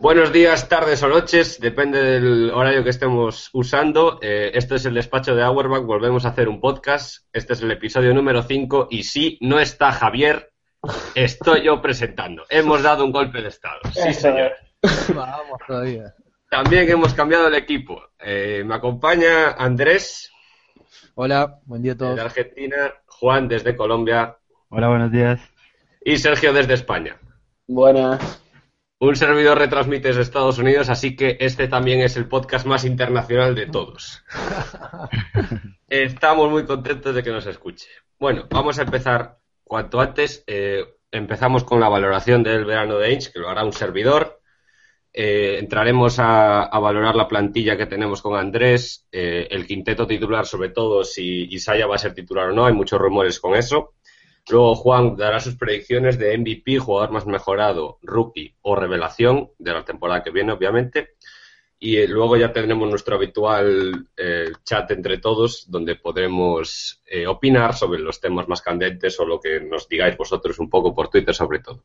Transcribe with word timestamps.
Buenos 0.00 0.32
días, 0.32 0.66
tardes 0.66 1.02
o 1.02 1.08
noches, 1.08 1.60
depende 1.60 2.02
del 2.02 2.50
horario 2.52 2.82
que 2.82 2.88
estemos 2.88 3.50
usando. 3.52 4.18
Eh, 4.22 4.50
esto 4.54 4.74
es 4.74 4.86
el 4.86 4.94
despacho 4.94 5.34
de 5.34 5.42
Auerbach, 5.42 5.82
volvemos 5.82 6.24
a 6.24 6.30
hacer 6.30 6.48
un 6.48 6.58
podcast. 6.58 7.26
Este 7.34 7.52
es 7.52 7.60
el 7.60 7.70
episodio 7.70 8.14
número 8.14 8.42
5 8.42 8.88
y 8.90 9.02
sí, 9.02 9.36
no 9.42 9.60
está 9.60 9.92
Javier, 9.92 10.54
estoy 11.14 11.64
yo 11.64 11.82
presentando. 11.82 12.44
Hemos 12.48 12.82
dado 12.82 13.04
un 13.04 13.12
golpe 13.12 13.42
de 13.42 13.48
estado. 13.48 13.78
Sí, 13.92 14.14
señor. 14.14 14.52
Vamos 15.14 15.60
todavía. 15.66 16.14
También 16.48 16.88
hemos 16.88 17.12
cambiado 17.12 17.48
el 17.48 17.54
equipo. 17.54 18.00
Eh, 18.18 18.62
me 18.64 18.76
acompaña 18.76 19.50
Andrés. 19.50 20.32
Hola, 21.14 21.60
buen 21.66 21.82
día 21.82 21.92
a 21.92 21.96
todos. 21.98 22.16
De 22.16 22.22
Argentina, 22.22 22.94
Juan 23.04 23.48
desde 23.48 23.76
Colombia. 23.76 24.38
Hola, 24.70 24.88
buenos 24.88 25.12
días. 25.12 25.42
Y 26.02 26.16
Sergio 26.16 26.54
desde 26.54 26.72
España. 26.72 27.18
Buenas. 27.66 28.40
Un 29.02 29.16
servidor 29.16 29.56
retransmite 29.56 30.08
desde 30.08 30.20
Estados 30.20 30.58
Unidos, 30.58 30.90
así 30.90 31.16
que 31.16 31.38
este 31.40 31.68
también 31.68 32.02
es 32.02 32.18
el 32.18 32.28
podcast 32.28 32.66
más 32.66 32.84
internacional 32.84 33.54
de 33.54 33.64
todos. 33.64 34.22
Estamos 35.88 36.50
muy 36.50 36.66
contentos 36.66 37.14
de 37.14 37.22
que 37.22 37.30
nos 37.30 37.46
escuche. 37.46 37.88
Bueno, 38.18 38.46
vamos 38.50 38.78
a 38.78 38.82
empezar 38.82 39.38
cuanto 39.64 40.02
antes. 40.02 40.44
Eh, 40.46 40.84
empezamos 41.10 41.64
con 41.64 41.80
la 41.80 41.88
valoración 41.88 42.42
del 42.42 42.66
verano 42.66 42.98
de 42.98 43.06
Ainge, 43.06 43.32
que 43.32 43.38
lo 43.38 43.48
hará 43.48 43.64
un 43.64 43.72
servidor. 43.72 44.42
Eh, 45.14 45.56
entraremos 45.58 46.18
a, 46.18 46.68
valorar 46.78 47.16
la 47.16 47.26
plantilla 47.26 47.78
que 47.78 47.86
tenemos 47.86 48.20
con 48.20 48.38
Andrés, 48.38 49.08
eh, 49.10 49.48
el 49.50 49.66
quinteto 49.66 50.06
titular, 50.06 50.44
sobre 50.44 50.68
todo 50.68 51.04
si 51.04 51.44
Isaya 51.44 51.86
va 51.86 51.94
a 51.94 51.98
ser 51.98 52.12
titular 52.12 52.50
o 52.50 52.52
no, 52.52 52.66
hay 52.66 52.74
muchos 52.74 53.00
rumores 53.00 53.40
con 53.40 53.56
eso. 53.56 53.94
Luego 54.50 54.74
Juan 54.74 55.16
dará 55.16 55.40
sus 55.40 55.56
predicciones 55.56 56.18
de 56.18 56.36
MVP, 56.36 56.78
jugador 56.78 57.10
más 57.10 57.26
mejorado, 57.26 57.98
rookie 58.02 58.54
o 58.62 58.74
revelación 58.74 59.50
de 59.58 59.72
la 59.72 59.84
temporada 59.84 60.22
que 60.22 60.30
viene, 60.30 60.52
obviamente. 60.52 61.14
Y 61.78 61.96
eh, 61.96 62.08
luego 62.08 62.36
ya 62.36 62.52
tendremos 62.52 62.88
nuestro 62.88 63.16
habitual 63.16 64.08
chat 64.64 64.90
entre 64.90 65.18
todos, 65.18 65.70
donde 65.70 65.96
podremos 65.96 67.02
opinar 67.26 67.74
sobre 67.74 68.00
los 68.00 68.20
temas 68.20 68.48
más 68.48 68.60
candentes 68.60 69.18
o 69.18 69.24
lo 69.24 69.40
que 69.40 69.60
nos 69.60 69.88
digáis 69.88 70.16
vosotros 70.16 70.58
un 70.58 70.68
poco 70.68 70.94
por 70.94 71.08
Twitter, 71.08 71.34
sobre 71.34 71.60
todo. 71.60 71.82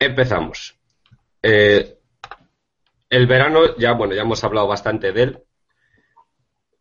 Empezamos. 0.00 0.80
Eh, 1.42 1.98
el 3.10 3.26
verano, 3.26 3.76
ya, 3.76 3.92
bueno, 3.92 4.14
ya 4.14 4.22
hemos 4.22 4.42
hablado 4.42 4.66
bastante 4.66 5.12
de 5.12 5.22
él. 5.22 5.42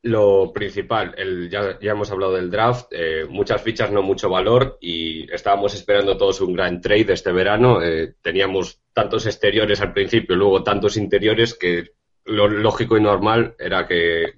Lo 0.01 0.53
principal, 0.53 1.13
el, 1.17 1.49
ya, 1.49 1.77
hemos 1.81 2.09
hablado 2.09 2.33
del 2.33 2.49
draft, 2.49 2.87
eh, 2.91 3.25
muchas 3.29 3.61
fichas, 3.61 3.91
no 3.91 4.01
mucho 4.01 4.29
valor, 4.29 4.77
y 4.79 5.29
estábamos 5.33 5.73
esperando 5.73 6.15
todos 6.15 6.39
un 6.39 6.53
gran 6.53 6.79
trade 6.79 7.11
este 7.13 7.33
verano. 7.33 7.81
Eh, 7.81 8.15
teníamos 8.21 8.81
tantos 8.93 9.25
exteriores 9.25 9.81
al 9.81 9.91
principio, 9.91 10.37
luego 10.37 10.63
tantos 10.63 10.95
interiores, 10.95 11.53
que 11.53 11.91
lo 12.23 12.47
lógico 12.47 12.97
y 12.97 13.01
normal 13.01 13.55
era 13.59 13.87
que 13.87 14.35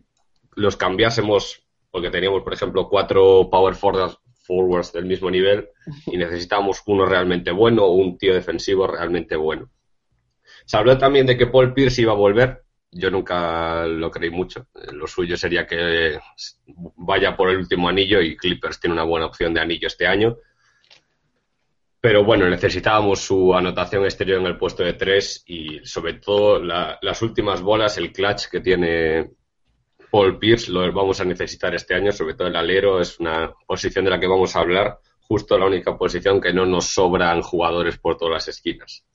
los 0.55 0.77
cambiásemos, 0.77 1.63
porque 1.91 2.09
teníamos, 2.09 2.41
por 2.41 2.53
ejemplo, 2.53 2.89
cuatro 2.89 3.47
power 3.51 3.75
forwards 3.75 4.91
del 4.93 5.05
mismo 5.05 5.29
nivel 5.29 5.69
y 6.07 6.17
necesitábamos 6.17 6.81
uno 6.87 7.05
realmente 7.05 7.51
bueno 7.51 7.85
o 7.85 7.93
un 7.93 8.17
tío 8.17 8.33
defensivo 8.33 8.87
realmente 8.87 9.35
bueno. 9.35 9.69
Se 10.65 10.77
habló 10.77 10.97
también 10.97 11.25
de 11.25 11.37
que 11.37 11.47
Paul 11.47 11.73
Pierce 11.73 12.01
iba 12.01 12.13
a 12.13 12.15
volver. 12.15 12.63
Yo 12.91 13.09
nunca 13.09 13.85
lo 13.87 14.11
creí 14.11 14.29
mucho. 14.29 14.67
Lo 14.91 15.07
suyo 15.07 15.37
sería 15.37 15.65
que 15.65 16.19
vaya 16.97 17.35
por 17.35 17.49
el 17.49 17.57
último 17.57 17.87
anillo 17.87 18.21
y 18.21 18.35
Clippers 18.35 18.79
tiene 18.79 18.93
una 18.93 19.03
buena 19.03 19.27
opción 19.27 19.53
de 19.53 19.61
anillo 19.61 19.87
este 19.87 20.05
año. 20.05 20.37
Pero 22.01 22.25
bueno, 22.25 22.49
necesitábamos 22.49 23.21
su 23.21 23.53
anotación 23.53 24.03
exterior 24.03 24.39
en 24.39 24.47
el 24.47 24.57
puesto 24.57 24.83
de 24.83 24.93
tres 24.93 25.43
y 25.45 25.79
sobre 25.85 26.15
todo 26.15 26.59
las 26.59 27.21
últimas 27.21 27.61
bolas, 27.61 27.97
el 27.97 28.11
clutch 28.11 28.47
que 28.49 28.59
tiene 28.59 29.31
Paul 30.09 30.37
Pierce, 30.37 30.71
lo 30.71 30.91
vamos 30.91 31.21
a 31.21 31.25
necesitar 31.25 31.73
este 31.73 31.93
año. 31.93 32.11
Sobre 32.11 32.33
todo 32.33 32.47
el 32.49 32.55
alero 32.55 32.99
es 32.99 33.19
una 33.19 33.53
posición 33.65 34.03
de 34.03 34.11
la 34.11 34.19
que 34.19 34.27
vamos 34.27 34.55
a 34.55 34.59
hablar. 34.59 34.99
Justo 35.21 35.57
la 35.57 35.67
única 35.67 35.97
posición 35.97 36.41
que 36.41 36.51
no 36.51 36.65
nos 36.65 36.87
sobran 36.87 37.41
jugadores 37.41 37.97
por 37.97 38.17
todas 38.17 38.33
las 38.33 38.47
esquinas. 38.49 39.05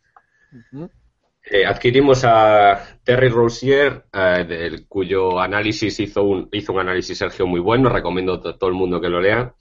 Eh, 1.49 1.65
adquirimos 1.65 2.25
a 2.25 2.99
Terry 3.05 3.29
Rosier, 3.29 4.07
eh, 4.13 4.85
cuyo 4.89 5.39
análisis 5.39 6.01
hizo 6.01 6.25
un, 6.25 6.49
hizo 6.51 6.73
un 6.73 6.81
análisis 6.81 7.17
Sergio 7.17 7.47
muy 7.47 7.61
bueno, 7.61 7.89
recomiendo 7.89 8.35
a 8.35 8.59
todo 8.59 8.69
el 8.69 8.75
mundo 8.75 9.01
que 9.01 9.09
lo 9.09 9.21
lea. 9.21 9.55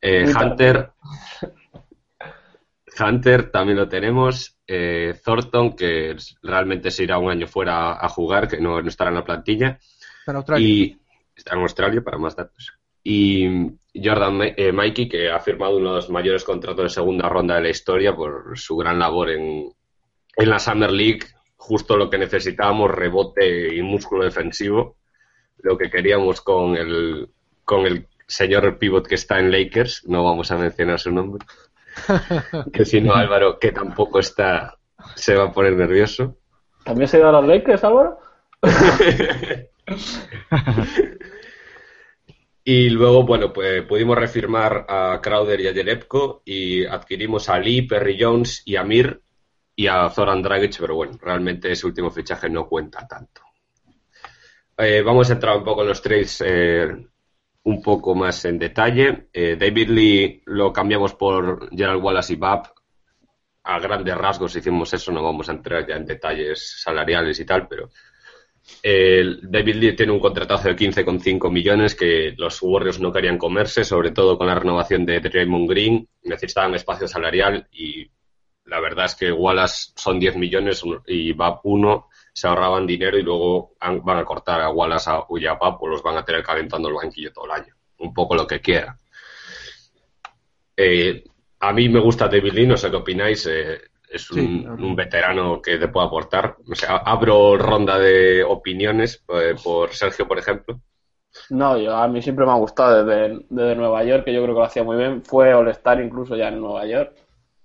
Eh, 0.00 0.24
Hunter, 0.34 0.92
Hunter 2.98 3.50
también 3.50 3.76
lo 3.76 3.88
tenemos. 3.88 4.56
Thornton, 5.24 5.74
que 5.74 6.16
realmente 6.42 6.92
se 6.92 7.02
irá 7.02 7.18
un 7.18 7.30
año 7.30 7.48
fuera 7.48 8.02
a 8.02 8.08
jugar, 8.08 8.46
que 8.48 8.58
no, 8.58 8.78
estará 8.78 9.10
en 9.10 9.16
la 9.16 9.24
plantilla. 9.24 9.78
Está 10.20 10.30
en 10.30 10.36
Australia. 10.36 10.66
Y 10.66 11.00
está 11.34 11.54
en 11.54 11.60
Australia, 11.60 12.02
para 12.02 12.18
más 12.18 12.36
datos. 12.36 12.72
Y 13.02 13.46
Jordan 13.94 14.54
Mikey, 14.72 15.08
que 15.08 15.28
ha 15.28 15.40
firmado 15.40 15.76
uno 15.76 15.90
de 15.90 15.96
los 15.96 16.08
mayores 16.08 16.44
contratos 16.44 16.84
de 16.84 16.88
segunda 16.88 17.28
ronda 17.28 17.56
de 17.56 17.62
la 17.62 17.70
historia 17.70 18.14
por 18.14 18.56
su 18.56 18.76
gran 18.76 19.00
labor 19.00 19.30
en, 19.30 19.72
en 20.40 20.50
la 20.50 20.58
Summer 20.58 20.90
League 20.90 21.20
justo 21.56 21.96
lo 21.96 22.10
que 22.10 22.18
necesitábamos, 22.18 22.90
rebote 22.90 23.74
y 23.74 23.82
músculo 23.82 24.24
defensivo, 24.24 24.96
lo 25.58 25.76
que 25.76 25.90
queríamos 25.90 26.40
con 26.40 26.74
el, 26.76 27.28
con 27.64 27.86
el 27.86 28.06
señor 28.26 28.78
pivot 28.78 29.06
que 29.06 29.14
está 29.16 29.38
en 29.38 29.52
Lakers, 29.52 30.04
no 30.08 30.24
vamos 30.24 30.50
a 30.50 30.56
mencionar 30.56 30.98
su 30.98 31.12
nombre, 31.12 31.44
que 32.72 32.84
si 32.84 33.00
no 33.00 33.14
Álvaro, 33.14 33.58
que 33.58 33.72
tampoco 33.72 34.20
está, 34.20 34.78
se 35.14 35.36
va 35.36 35.44
a 35.44 35.52
poner 35.52 35.74
nervioso. 35.74 36.38
¿También 36.82 37.08
se 37.08 37.18
ido 37.18 37.28
a 37.28 37.32
los 37.32 37.46
Lakers, 37.46 37.84
Álvaro? 37.84 38.18
y 42.64 42.88
luego, 42.88 43.24
bueno, 43.24 43.52
pues 43.52 43.82
pudimos 43.82 44.16
refirmar 44.16 44.86
a 44.88 45.20
Crowder 45.22 45.60
y 45.60 45.68
a 45.68 45.74
Jerebko 45.74 46.40
y 46.44 46.86
adquirimos 46.86 47.50
a 47.50 47.58
Lee, 47.58 47.82
Perry 47.82 48.16
Jones 48.18 48.62
y 48.64 48.76
a 48.76 48.82
Mir, 48.82 49.20
y 49.80 49.86
a 49.86 50.10
Zoran 50.10 50.42
Dragic, 50.42 50.78
pero 50.78 50.94
bueno, 50.94 51.16
realmente 51.18 51.72
ese 51.72 51.86
último 51.86 52.10
fichaje 52.10 52.50
no 52.50 52.68
cuenta 52.68 53.08
tanto. 53.08 53.40
Eh, 54.76 55.00
vamos 55.00 55.30
a 55.30 55.32
entrar 55.32 55.56
un 55.56 55.64
poco 55.64 55.80
en 55.80 55.88
los 55.88 56.02
trades 56.02 56.44
eh, 56.46 56.86
un 57.62 57.82
poco 57.82 58.14
más 58.14 58.44
en 58.44 58.58
detalle. 58.58 59.28
Eh, 59.32 59.56
David 59.58 59.88
Lee 59.88 60.42
lo 60.44 60.70
cambiamos 60.70 61.14
por 61.14 61.74
Gerald 61.74 62.04
Wallace 62.04 62.34
y 62.34 62.36
Bab. 62.36 62.70
A 63.62 63.78
grandes 63.78 64.14
rasgos 64.18 64.54
hicimos 64.54 64.92
eso, 64.92 65.12
no 65.12 65.22
vamos 65.22 65.48
a 65.48 65.52
entrar 65.52 65.86
ya 65.86 65.96
en 65.96 66.04
detalles 66.04 66.82
salariales 66.82 67.40
y 67.40 67.46
tal, 67.46 67.66
pero 67.66 67.88
David 68.82 69.76
Lee 69.76 69.96
tiene 69.96 70.12
un 70.12 70.20
contratazo 70.20 70.68
de 70.68 70.76
15,5 70.76 71.50
millones 71.50 71.94
que 71.94 72.34
los 72.36 72.60
Warriors 72.60 73.00
no 73.00 73.10
querían 73.10 73.38
comerse, 73.38 73.84
sobre 73.84 74.10
todo 74.10 74.36
con 74.36 74.46
la 74.46 74.56
renovación 74.56 75.06
de 75.06 75.20
Draymond 75.20 75.70
Green. 75.70 76.06
Necesitaban 76.24 76.74
espacio 76.74 77.08
salarial 77.08 77.66
y 77.72 78.10
la 78.70 78.78
verdad 78.78 79.06
es 79.06 79.16
que 79.16 79.32
Wallace 79.32 79.90
son 79.96 80.20
10 80.20 80.36
millones 80.36 80.82
y 81.08 81.32
VAP 81.32 81.60
1 81.64 82.08
se 82.32 82.46
ahorraban 82.46 82.86
dinero 82.86 83.18
y 83.18 83.22
luego 83.22 83.72
van 83.80 84.18
a 84.18 84.24
cortar 84.24 84.60
a 84.60 84.70
Wallace 84.70 85.10
a 85.10 85.24
VAP 85.28 85.82
o 85.82 85.88
los 85.88 86.02
van 86.04 86.18
a 86.18 86.24
tener 86.24 86.44
calentando 86.44 86.88
el 86.88 86.94
banquillo 86.94 87.32
todo 87.32 87.46
el 87.46 87.50
año. 87.50 87.74
Un 87.98 88.14
poco 88.14 88.36
lo 88.36 88.46
que 88.46 88.60
quiera. 88.60 88.96
Eh, 90.76 91.24
a 91.58 91.72
mí 91.72 91.88
me 91.88 91.98
gusta 91.98 92.28
David 92.28 92.52
Lee, 92.52 92.66
no 92.68 92.76
sé 92.76 92.90
qué 92.90 92.96
opináis. 92.96 93.44
Eh, 93.46 93.80
es 94.08 94.30
un, 94.30 94.94
veterano 94.94 95.60
que 95.60 95.76
te 95.76 95.88
puede 95.88 96.06
aportar. 96.06 96.56
O 96.70 96.74
sea, 96.76 96.98
abro 96.98 97.58
ronda 97.58 97.98
de 97.98 98.44
opiniones 98.44 99.24
eh, 99.34 99.56
por 99.62 99.92
Sergio, 99.92 100.28
por 100.28 100.38
ejemplo. 100.38 100.80
No, 101.50 101.76
yo 101.76 101.96
a 101.96 102.06
mí 102.06 102.22
siempre 102.22 102.46
me 102.46 102.52
ha 102.52 102.56
gustado 102.56 103.04
desde, 103.04 103.44
desde 103.48 103.74
Nueva 103.74 104.04
York, 104.04 104.24
que 104.24 104.32
yo 104.32 104.42
creo 104.42 104.54
que 104.54 104.60
lo 104.60 104.64
hacía 104.64 104.84
muy 104.84 104.96
bien. 104.96 105.22
Fue 105.22 105.52
All-Star 105.52 106.00
incluso 106.00 106.36
ya 106.36 106.48
en 106.48 106.60
Nueva 106.60 106.86
York 106.86 107.16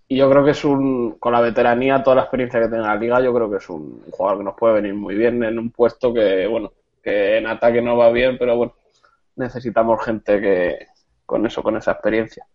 y 0.07 0.17
yo 0.17 0.29
creo 0.29 0.45
que 0.45 0.51
es 0.51 0.63
un, 0.63 1.17
con 1.19 1.33
la 1.33 1.41
veteranía, 1.41 2.03
toda 2.03 2.17
la 2.17 2.21
experiencia 2.23 2.59
que 2.59 2.67
tiene 2.67 2.83
la 2.83 2.95
liga, 2.95 3.21
yo 3.21 3.33
creo 3.33 3.49
que 3.49 3.57
es 3.57 3.69
un 3.69 4.03
jugador 4.11 4.39
que 4.39 4.43
nos 4.43 4.55
puede 4.55 4.75
venir 4.75 4.93
muy 4.93 5.15
bien 5.15 5.43
en 5.43 5.57
un 5.57 5.71
puesto 5.71 6.13
que, 6.13 6.45
bueno, 6.47 6.73
que 7.01 7.37
en 7.37 7.47
ataque 7.47 7.81
no 7.81 7.97
va 7.97 8.11
bien, 8.11 8.37
pero 8.37 8.55
bueno, 8.55 8.75
necesitamos 9.35 10.03
gente 10.03 10.39
que 10.39 10.87
con 11.25 11.45
eso, 11.45 11.63
con 11.63 11.77
esa 11.77 11.91
experiencia. 11.93 12.45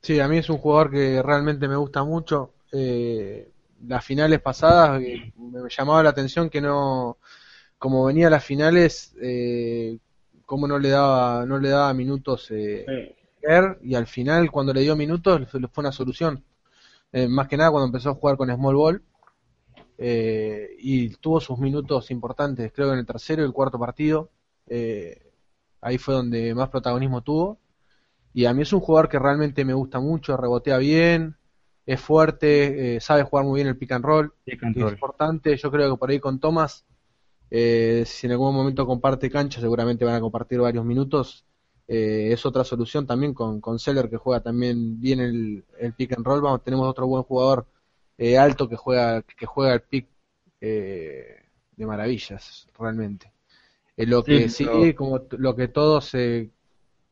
Sí, 0.00 0.18
a 0.18 0.28
mí 0.28 0.38
es 0.38 0.48
un 0.48 0.58
jugador 0.58 0.90
que 0.90 1.22
realmente 1.22 1.68
me 1.68 1.76
gusta 1.76 2.02
mucho. 2.02 2.54
Eh, 2.72 3.48
las 3.86 4.04
finales 4.04 4.40
pasadas 4.40 5.00
eh, 5.02 5.32
me 5.36 5.68
llamaba 5.68 6.02
la 6.02 6.10
atención 6.10 6.48
que 6.48 6.60
no, 6.60 7.18
como 7.78 8.06
venía 8.06 8.28
a 8.28 8.30
las 8.30 8.44
finales, 8.44 9.14
eh, 9.20 9.98
como 10.46 10.66
no 10.66 10.78
le 10.78 10.90
daba, 10.90 11.44
no 11.46 11.58
le 11.58 11.68
daba 11.68 11.92
minutos 11.94 12.50
eh, 12.50 13.14
y 13.82 13.94
al 13.94 14.06
final 14.06 14.50
cuando 14.50 14.72
le 14.72 14.82
dio 14.82 14.96
minutos 14.96 15.48
fue 15.50 15.60
una 15.76 15.92
solución. 15.92 16.44
Eh, 17.12 17.28
más 17.28 17.48
que 17.48 17.56
nada 17.56 17.70
cuando 17.70 17.86
empezó 17.86 18.10
a 18.10 18.14
jugar 18.14 18.36
con 18.36 18.50
Small 18.50 18.74
Ball 18.74 19.02
eh, 19.98 20.70
y 20.78 21.10
tuvo 21.16 21.40
sus 21.40 21.58
minutos 21.58 22.10
importantes, 22.10 22.72
creo 22.72 22.88
que 22.88 22.94
en 22.94 23.00
el 23.00 23.06
tercero 23.06 23.42
y 23.42 23.44
el 23.44 23.52
cuarto 23.52 23.78
partido. 23.78 24.30
Eh, 24.66 25.32
ahí 25.80 25.98
fue 25.98 26.14
donde 26.14 26.54
más 26.54 26.70
protagonismo 26.70 27.22
tuvo. 27.22 27.58
Y 28.34 28.46
a 28.46 28.54
mí 28.54 28.62
es 28.62 28.72
un 28.72 28.80
jugador 28.80 29.08
que 29.08 29.18
realmente 29.18 29.64
me 29.64 29.74
gusta 29.74 30.00
mucho, 30.00 30.36
rebotea 30.36 30.78
bien, 30.78 31.36
es 31.84 32.00
fuerte, 32.00 32.96
eh, 32.96 33.00
sabe 33.00 33.24
jugar 33.24 33.44
muy 33.44 33.56
bien 33.58 33.68
el 33.68 33.76
pick 33.76 33.92
and 33.92 34.04
roll, 34.04 34.32
Pick 34.44 34.62
and 34.62 34.74
que 34.74 34.84
es 34.84 34.92
importante. 34.92 35.56
Yo 35.56 35.70
creo 35.70 35.90
que 35.90 35.98
por 35.98 36.10
ahí 36.10 36.20
con 36.20 36.40
Thomas, 36.40 36.86
eh, 37.50 38.04
si 38.06 38.26
en 38.26 38.32
algún 38.32 38.54
momento 38.54 38.86
comparte 38.86 39.28
cancha, 39.28 39.60
seguramente 39.60 40.04
van 40.04 40.14
a 40.14 40.20
compartir 40.20 40.60
varios 40.60 40.84
minutos. 40.84 41.44
Eh, 41.88 42.30
es 42.32 42.46
otra 42.46 42.64
solución 42.64 43.06
también 43.06 43.34
con, 43.34 43.60
con 43.60 43.78
Seller, 43.78 44.08
que 44.08 44.16
juega 44.16 44.40
también 44.40 45.00
bien 45.00 45.20
el, 45.20 45.64
el 45.78 45.92
pick 45.94 46.12
and 46.16 46.24
roll. 46.24 46.40
Vamos, 46.40 46.62
tenemos 46.62 46.88
otro 46.88 47.06
buen 47.06 47.22
jugador 47.24 47.66
eh, 48.16 48.38
alto 48.38 48.68
que 48.68 48.76
juega, 48.76 49.22
que 49.22 49.46
juega 49.46 49.74
el 49.74 49.82
pick 49.82 50.06
eh, 50.60 51.42
de 51.76 51.86
maravillas, 51.86 52.68
realmente. 52.78 53.32
Eh, 53.96 54.06
lo 54.06 54.22
que 54.22 54.48
sí, 54.48 54.64
pero- 54.64 54.96
como 54.96 55.20
lo 55.32 55.54
que 55.56 55.68
todos, 55.68 56.14
eh, 56.14 56.50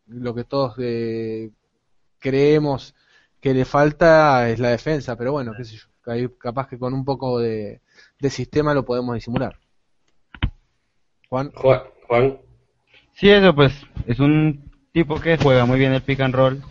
lo 0.06 0.34
que 0.34 0.44
todos 0.44 0.74
eh, 0.78 1.50
creemos 2.18 2.94
que 3.40 3.54
le 3.54 3.64
falta 3.64 4.48
es 4.50 4.58
la 4.60 4.70
defensa, 4.70 5.16
pero 5.16 5.32
bueno, 5.32 5.52
qué 5.56 5.64
sé 5.64 5.76
yo, 5.76 6.38
capaz 6.38 6.68
que 6.68 6.78
con 6.78 6.92
un 6.94 7.04
poco 7.04 7.38
de, 7.38 7.80
de 8.18 8.30
sistema 8.30 8.74
lo 8.74 8.84
podemos 8.84 9.14
disimular. 9.14 9.58
Juan, 11.28 11.52
Juan, 11.54 11.82
Juan, 12.08 12.38
Sí, 13.20 13.28
eso 13.28 13.54
pues 13.54 13.72
es 14.06 14.18
un 14.18 14.70
tipo 14.92 15.20
que 15.20 15.36
juega 15.36 15.66
muy 15.66 15.78
bien 15.78 15.92
el 15.92 16.02
pick 16.02 16.20
and 16.20 16.34
roll. 16.34 16.62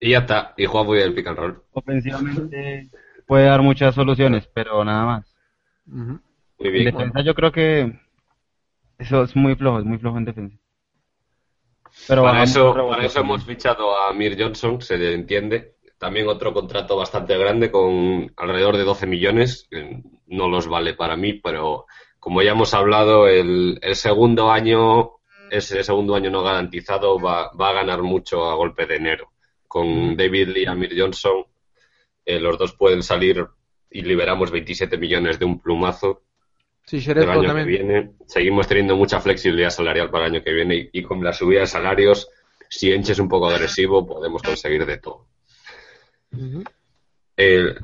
y 0.00 0.10
ya 0.10 0.18
está. 0.18 0.54
Y 0.56 0.66
Juan 0.66 0.86
muy 0.86 0.96
bien 0.96 1.08
el 1.08 1.14
pick 1.14 1.26
and 1.26 1.38
roll. 1.38 1.62
Ofensivamente 1.72 2.88
puede 3.26 3.44
dar 3.44 3.62
muchas 3.62 3.94
soluciones, 3.94 4.48
pero 4.54 4.84
nada 4.84 5.04
más. 5.04 5.34
Muy 5.86 6.18
En 6.60 6.72
bien. 6.72 6.84
defensa 6.86 7.20
yo 7.22 7.34
creo 7.34 7.52
que 7.52 8.00
eso 8.98 9.22
es 9.24 9.36
muy 9.36 9.54
flojo, 9.54 9.80
es 9.80 9.84
muy 9.84 9.98
flojo 9.98 10.18
en 10.18 10.24
defensa. 10.24 10.56
Pero 12.06 12.22
Para 12.22 12.42
eso, 12.44 12.72
para 12.74 13.04
eso 13.04 13.20
hemos 13.20 13.44
fichado 13.44 13.98
a 14.00 14.12
Mir 14.12 14.36
Johnson, 14.40 14.80
se 14.80 14.96
le 14.96 15.14
entiende. 15.14 15.74
También 15.98 16.28
otro 16.28 16.54
contrato 16.54 16.96
bastante 16.96 17.36
grande 17.36 17.70
con 17.72 18.32
alrededor 18.36 18.76
de 18.76 18.84
12 18.84 19.06
millones. 19.06 19.66
que 19.70 20.00
No 20.26 20.48
los 20.48 20.68
vale 20.68 20.94
para 20.94 21.16
mí, 21.16 21.34
pero 21.34 21.86
como 22.20 22.42
ya 22.42 22.52
hemos 22.52 22.74
hablado, 22.74 23.28
el, 23.28 23.78
el 23.82 23.96
segundo 23.96 24.50
año, 24.50 25.12
ese 25.50 25.82
segundo 25.84 26.14
año 26.14 26.30
no 26.30 26.42
garantizado, 26.42 27.18
va, 27.18 27.50
va 27.52 27.70
a 27.70 27.74
ganar 27.74 28.02
mucho 28.02 28.44
a 28.50 28.54
golpe 28.54 28.86
de 28.86 28.96
enero. 28.96 29.32
Con 29.66 30.16
David 30.16 30.48
Lee 30.48 30.62
y 30.62 30.66
Amir 30.66 30.94
Johnson, 30.98 31.44
eh, 32.24 32.40
los 32.40 32.58
dos 32.58 32.74
pueden 32.74 33.02
salir 33.02 33.46
y 33.90 34.02
liberamos 34.02 34.50
27 34.50 34.96
millones 34.98 35.38
de 35.38 35.44
un 35.44 35.60
plumazo 35.60 36.22
Sí, 36.84 37.00
del 37.14 37.26
Jerezo 37.26 37.30
año 37.30 37.40
que 37.42 37.46
también. 37.48 37.66
viene. 37.66 38.10
Seguimos 38.26 38.66
teniendo 38.66 38.96
mucha 38.96 39.20
flexibilidad 39.20 39.70
salarial 39.70 40.10
para 40.10 40.26
el 40.26 40.32
año 40.36 40.44
que 40.44 40.52
viene 40.54 40.74
y, 40.76 40.90
y 41.00 41.02
con 41.02 41.22
la 41.22 41.34
subida 41.34 41.60
de 41.60 41.66
salarios, 41.66 42.28
si 42.70 42.90
Enche 42.92 43.12
es 43.12 43.18
un 43.18 43.28
poco 43.28 43.48
agresivo, 43.48 44.06
podemos 44.06 44.42
conseguir 44.42 44.86
de 44.86 44.96
todo. 44.98 45.26
Eh, 47.36 47.74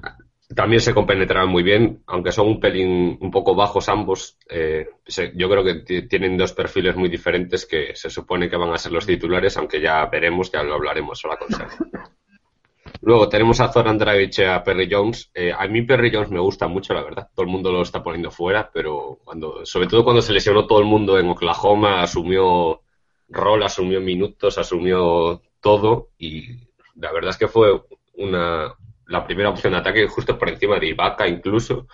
también 0.54 0.80
se 0.80 0.94
compenetrarán 0.94 1.48
muy 1.48 1.62
bien, 1.62 2.02
aunque 2.06 2.32
son 2.32 2.48
un 2.48 2.60
pelín 2.60 3.18
un 3.20 3.30
poco 3.30 3.54
bajos 3.54 3.88
ambos. 3.88 4.38
eh, 4.48 4.88
se- 5.06 5.32
yo 5.36 5.48
creo 5.50 5.64
que 5.64 5.74
ti- 5.76 6.08
tienen 6.08 6.36
dos 6.36 6.52
perfiles 6.52 6.96
muy 6.96 7.08
diferentes 7.08 7.66
que 7.66 7.94
se 7.94 8.10
supone 8.10 8.48
que 8.48 8.56
van 8.56 8.72
a 8.72 8.78
ser 8.78 8.92
los 8.92 9.06
titulares, 9.06 9.56
aunque 9.56 9.80
ya 9.80 10.04
veremos, 10.06 10.50
ya 10.52 10.62
lo 10.62 10.74
hablaremos 10.74 11.24
ahora 11.24 11.38
con. 11.38 11.48
Luego 13.02 13.28
tenemos 13.28 13.60
a 13.60 13.68
Zoran 13.72 13.98
Dragic 13.98 14.38
y 14.38 14.42
a 14.44 14.62
Perry 14.62 14.88
Jones. 14.90 15.30
Eh, 15.34 15.52
a 15.56 15.66
mí 15.68 15.82
Perry 15.82 16.10
Jones 16.12 16.30
me 16.30 16.40
gusta 16.40 16.68
mucho, 16.68 16.94
la 16.94 17.02
verdad. 17.02 17.28
Todo 17.34 17.44
el 17.44 17.52
mundo 17.52 17.70
lo 17.72 17.82
está 17.82 18.02
poniendo 18.02 18.30
fuera, 18.30 18.70
pero 18.72 19.18
cuando, 19.24 19.64
sobre 19.66 19.88
todo 19.88 20.04
cuando 20.04 20.22
se 20.22 20.32
lesionó 20.32 20.66
todo 20.66 20.78
el 20.78 20.86
mundo 20.86 21.18
en 21.18 21.28
Oklahoma, 21.28 22.02
asumió 22.02 22.80
rol, 23.28 23.62
asumió 23.62 24.00
minutos, 24.00 24.58
asumió 24.58 25.42
todo 25.60 26.10
y 26.18 26.46
la 26.96 27.12
verdad 27.12 27.30
es 27.30 27.36
que 27.38 27.48
fue 27.48 27.82
una 28.14 28.74
la 29.06 29.24
primera 29.26 29.50
opción 29.50 29.72
de 29.72 29.80
ataque 29.80 30.06
justo 30.08 30.38
por 30.38 30.48
encima 30.48 30.78
de 30.78 30.88
Ibaka 30.88 31.28
incluso 31.28 31.86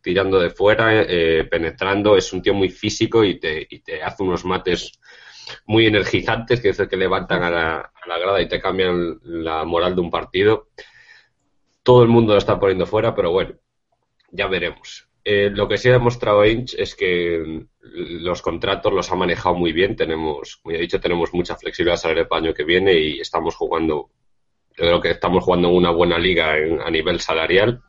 tirando 0.00 0.38
de 0.38 0.50
fuera, 0.50 1.02
eh, 1.02 1.44
penetrando, 1.50 2.16
es 2.16 2.32
un 2.32 2.40
tío 2.40 2.54
muy 2.54 2.68
físico 2.68 3.24
y 3.24 3.38
te, 3.38 3.66
y 3.68 3.80
te 3.80 4.02
hace 4.02 4.22
unos 4.22 4.44
mates 4.44 4.98
muy 5.66 5.86
energizantes, 5.86 6.60
que 6.60 6.70
es 6.70 6.78
el 6.78 6.88
que 6.88 6.96
levantan 6.96 7.42
a 7.42 7.50
la, 7.50 7.76
a 7.78 8.08
la 8.08 8.18
grada 8.18 8.40
y 8.40 8.48
te 8.48 8.60
cambian 8.60 9.18
la 9.22 9.64
moral 9.64 9.94
de 9.94 10.00
un 10.00 10.10
partido. 10.10 10.68
Todo 11.82 12.02
el 12.02 12.08
mundo 12.08 12.32
lo 12.32 12.38
está 12.38 12.58
poniendo 12.60 12.86
fuera, 12.86 13.14
pero 13.14 13.32
bueno, 13.32 13.54
ya 14.30 14.46
veremos. 14.46 15.08
Eh, 15.24 15.50
lo 15.50 15.68
que 15.68 15.76
sí 15.76 15.88
ha 15.88 15.92
demostrado 15.92 16.44
Inch 16.46 16.74
es 16.78 16.94
que 16.94 17.66
los 17.80 18.40
contratos 18.40 18.92
los 18.92 19.10
ha 19.10 19.14
manejado 19.14 19.54
muy 19.54 19.72
bien. 19.72 19.96
Tenemos, 19.96 20.56
como 20.56 20.72
ya 20.72 20.78
he 20.78 20.82
dicho, 20.82 21.00
tenemos 21.00 21.34
mucha 21.34 21.56
flexibilidad 21.56 21.98
salarial 21.98 22.28
para 22.28 22.40
el 22.40 22.46
año 22.46 22.54
que 22.54 22.64
viene 22.64 22.94
y 22.94 23.20
estamos 23.20 23.54
jugando, 23.56 24.10
yo 24.78 24.84
creo 24.84 25.00
que 25.00 25.10
estamos 25.10 25.44
jugando 25.44 25.68
en 25.68 25.74
una 25.74 25.90
buena 25.90 26.18
liga 26.18 26.56
en- 26.56 26.80
a 26.80 26.90
nivel 26.90 27.20
salarial. 27.20 27.82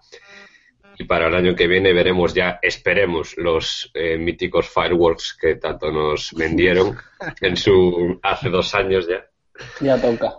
Y 0.97 1.05
para 1.05 1.27
el 1.27 1.35
año 1.35 1.55
que 1.55 1.67
viene 1.67 1.93
veremos 1.93 2.33
ya, 2.33 2.59
esperemos, 2.61 3.37
los 3.37 3.89
eh, 3.93 4.17
míticos 4.17 4.67
fireworks 4.67 5.37
que 5.39 5.55
tanto 5.55 5.91
nos 5.91 6.33
vendieron 6.33 6.97
en 7.41 7.55
su 7.55 8.19
hace 8.21 8.49
dos 8.49 8.75
años 8.75 9.07
ya. 9.07 9.25
Ya 9.79 10.01
toca. 10.01 10.33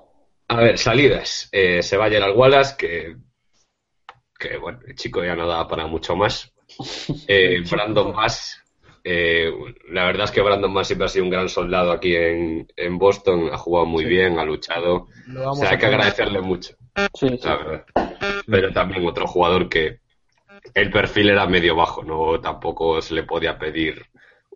A 0.49 0.57
ver, 0.61 0.77
salidas. 0.77 1.49
Eh, 1.53 1.83
se 1.83 1.97
va 1.97 2.11
Gerald 2.11 2.37
Wallace, 2.37 2.75
que, 2.77 3.17
que 4.39 4.57
bueno, 4.59 4.81
el 4.87 4.95
chico 4.97 5.23
ya 5.25 5.35
no 5.37 5.47
da 5.47 5.67
para 5.67 5.87
mucho 5.87 6.15
más. 6.17 6.53
Eh, 7.27 7.63
Brandon 7.71 8.13
Bass, 8.13 8.60
eh, 9.05 9.53
la 9.91 10.05
verdad 10.05 10.25
es 10.25 10.31
que 10.31 10.41
Brandon 10.43 10.73
Bass 10.73 10.89
siempre 10.89 11.07
ha 11.07 11.09
sido 11.09 11.25
un 11.25 11.31
gran 11.31 11.49
soldado 11.49 11.93
aquí 11.93 12.15
en, 12.17 12.67
en 12.77 12.99
Boston, 12.99 13.49
ha 13.53 13.57
jugado 13.59 13.87
muy 13.87 14.05
Sí. 14.05 14.11
bien, 14.11 14.39
ha 14.39 14.45
luchado. 14.45 15.09
O 15.45 15.55
sea, 15.55 15.71
hay 15.71 15.79
que 15.79 15.87
agradecerle 15.87 16.41
mucho, 16.41 16.75
Sí, 17.15 17.29
sí. 17.29 17.41
la 17.43 17.57
verdad. 17.57 17.85
Pero 18.47 18.73
también 18.73 19.07
otro 19.07 19.27
jugador 19.27 19.69
que 19.69 20.01
el 20.75 20.91
perfil 20.91 21.31
era 21.31 21.47
medio 21.47 21.75
bajo, 21.77 22.03
no 22.03 22.41
tampoco 22.41 23.01
se 23.01 23.15
le 23.15 23.23
podía 23.23 23.59
pedir 23.59 24.05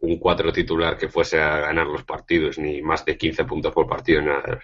un 0.01 0.19
cuatro 0.19 0.53
titular 0.53 0.99
que 0.99 1.09
fuese 1.09 1.41
a 1.41 1.59
ganar 1.61 1.87
los 1.87 2.05
partidos, 2.05 2.59
ni 2.59 2.83
más 2.83 3.05
de 3.07 3.17
15 3.17 3.45
puntos 3.45 3.73
por 3.73 3.87
partido, 3.89 4.21
nada. 4.21 4.61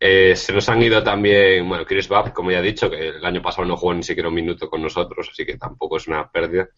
Eh, 0.00 0.34
se 0.36 0.52
nos 0.52 0.68
han 0.68 0.82
ido 0.82 1.02
también, 1.02 1.66
bueno, 1.68 1.86
Chris 1.86 2.08
Babb, 2.08 2.32
como 2.32 2.50
ya 2.50 2.58
he 2.58 2.62
dicho, 2.62 2.90
que 2.90 3.08
el 3.08 3.24
año 3.24 3.40
pasado 3.40 3.66
no 3.66 3.76
jugó 3.76 3.94
ni 3.94 4.02
siquiera 4.02 4.28
un 4.28 4.34
minuto 4.34 4.68
con 4.68 4.82
nosotros, 4.82 5.28
así 5.30 5.46
que 5.46 5.56
tampoco 5.56 5.96
es 5.96 6.08
una 6.08 6.28
pérdida. 6.30 6.68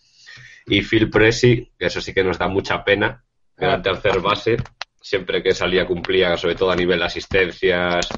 Y 0.67 0.83
Phil 0.83 1.09
Pressey, 1.11 1.73
que 1.79 1.87
eso 1.87 2.01
sí 2.01 2.13
que 2.13 2.25
nos 2.25 2.39
da 2.39 2.49
mucha 2.49 2.85
pena, 2.85 3.25
que 3.57 3.65
era 3.65 3.77
el 3.77 3.83
tercer 3.83 4.21
base, 4.21 4.57
siempre 5.01 5.43
que 5.43 5.55
salía 5.55 5.87
cumplía, 5.87 6.37
sobre 6.37 6.57
todo 6.57 6.71
a 6.71 6.77
nivel 6.77 6.99
de 6.99 7.05
asistencias, 7.05 8.09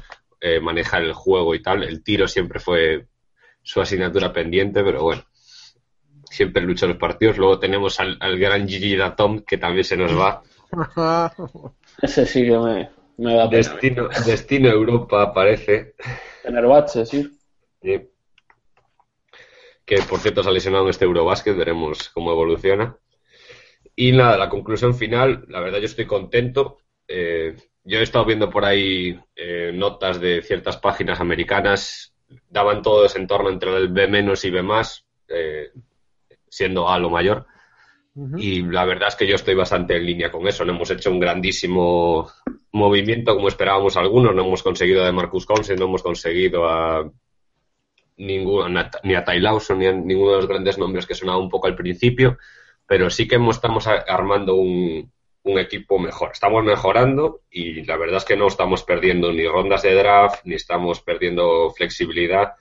eh, 0.41 0.59
manejar 0.59 1.03
el 1.03 1.13
juego 1.13 1.53
y 1.53 1.61
tal. 1.61 1.83
El 1.83 2.03
tiro 2.03 2.27
siempre 2.27 2.59
fue 2.59 3.05
su 3.61 3.81
asignatura 3.81 4.33
pendiente, 4.33 4.83
pero 4.83 5.03
bueno, 5.03 5.23
siempre 6.23 6.63
luchó 6.63 6.87
los 6.87 6.97
partidos. 6.97 7.37
Luego 7.37 7.59
tenemos 7.59 7.99
al, 7.99 8.17
al 8.19 8.39
gran 8.39 8.67
Gigi 8.67 8.95
Datom, 8.95 9.41
que 9.41 9.57
también 9.57 9.83
se 9.83 9.97
nos 9.97 10.17
va. 10.17 10.41
Ese 12.01 12.25
sí 12.25 12.43
que 12.43 12.57
me, 12.57 12.89
me 13.17 13.35
da 13.35 13.49
pena. 13.49 13.57
Destino, 13.57 14.09
destino 14.25 14.69
Europa 14.69 15.33
parece. 15.33 15.93
Tener 16.41 16.65
bache, 16.65 17.05
sí. 17.05 17.29
Sí. 17.81 18.09
Que 19.89 20.03
por 20.03 20.19
cierto 20.19 20.43
se 20.43 20.49
ha 20.49 20.51
lesionado 20.51 20.83
en 20.83 20.91
este 20.91 21.05
Eurobasket, 21.05 21.57
veremos 21.57 22.09
cómo 22.09 22.31
evoluciona. 22.31 22.95
Y 23.95 24.11
nada, 24.11 24.37
la 24.37 24.47
conclusión 24.47 24.93
final, 24.93 25.45
la 25.47 25.61
verdad 25.61 25.79
yo 25.79 25.85
estoy 25.85 26.05
contento. 26.05 26.77
Eh, 27.07 27.55
yo 27.83 27.97
he 27.97 28.03
estado 28.03 28.23
viendo 28.25 28.51
por 28.51 28.65
ahí 28.65 29.19
eh, 29.35 29.71
notas 29.73 30.21
de 30.21 30.43
ciertas 30.43 30.77
páginas 30.77 31.19
americanas, 31.19 32.13
daban 32.51 32.83
todo 32.83 33.03
ese 33.03 33.17
entorno 33.17 33.49
entre 33.49 33.75
el 33.77 33.87
B 33.87 34.07
menos 34.07 34.45
y 34.45 34.51
B 34.51 34.61
más, 34.61 35.07
eh, 35.27 35.71
siendo 36.47 36.87
A 36.87 36.99
lo 36.99 37.09
mayor. 37.09 37.47
Y 38.37 38.61
la 38.61 38.85
verdad 38.85 39.07
es 39.07 39.15
que 39.15 39.25
yo 39.25 39.33
estoy 39.33 39.55
bastante 39.55 39.97
en 39.97 40.05
línea 40.05 40.31
con 40.31 40.47
eso. 40.47 40.65
No 40.65 40.73
hemos 40.73 40.91
hecho 40.91 41.09
un 41.09 41.19
grandísimo 41.19 42.29
movimiento 42.73 43.33
como 43.33 43.47
esperábamos 43.47 43.97
algunos. 43.97 44.35
No 44.35 44.45
hemos 44.45 44.61
conseguido 44.61 45.03
a 45.03 45.11
Marcus 45.11 45.47
Cousins, 45.47 45.79
no 45.79 45.87
hemos 45.87 46.03
conseguido 46.03 46.69
a 46.69 47.09
ninguno, 48.19 48.69
ni 49.03 49.15
a 49.15 49.23
Ty 49.23 49.39
Lawson, 49.39 49.79
ni 49.79 49.87
a 49.87 49.91
ninguno 49.91 50.31
de 50.31 50.37
los 50.37 50.47
grandes 50.47 50.77
nombres 50.77 51.05
que 51.07 51.15
sonaba 51.15 51.39
un 51.39 51.49
poco 51.49 51.67
al 51.67 51.75
principio. 51.75 52.37
Pero 52.85 53.09
sí 53.09 53.27
que 53.27 53.35
hemos- 53.35 53.55
estamos 53.57 53.87
armando 53.87 54.55
un, 54.55 55.11
un 55.43 55.59
equipo 55.59 55.97
mejor. 55.99 56.31
Estamos 56.33 56.63
mejorando 56.63 57.41
y 57.49 57.83
la 57.85 57.97
verdad 57.97 58.17
es 58.17 58.25
que 58.25 58.35
no 58.37 58.47
estamos 58.47 58.83
perdiendo 58.83 59.31
ni 59.31 59.47
rondas 59.47 59.81
de 59.83 59.93
draft, 59.95 60.41
ni 60.45 60.55
estamos 60.55 61.01
perdiendo 61.01 61.71
flexibilidad. 61.71 62.53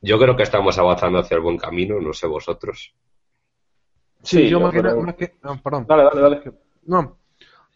Yo 0.00 0.18
creo 0.18 0.36
que 0.36 0.42
estamos 0.44 0.78
avanzando 0.78 1.18
hacia 1.18 1.36
el 1.36 1.40
buen 1.40 1.56
camino, 1.58 2.00
no 2.00 2.12
sé 2.12 2.26
vosotros. 2.26 2.94
Sí, 4.22 4.36
Sí, 4.38 4.42
yo 4.44 4.58
yo 4.58 4.60
más 4.60 4.72
que 4.72 4.80
creo- 4.80 5.00
más 5.02 5.14
que- 5.14 5.34
ah, 5.42 5.58
perdón. 5.62 5.86
Dale, 5.88 6.04
dale, 6.04 6.20
dale. 6.20 6.42
No, 6.86 7.18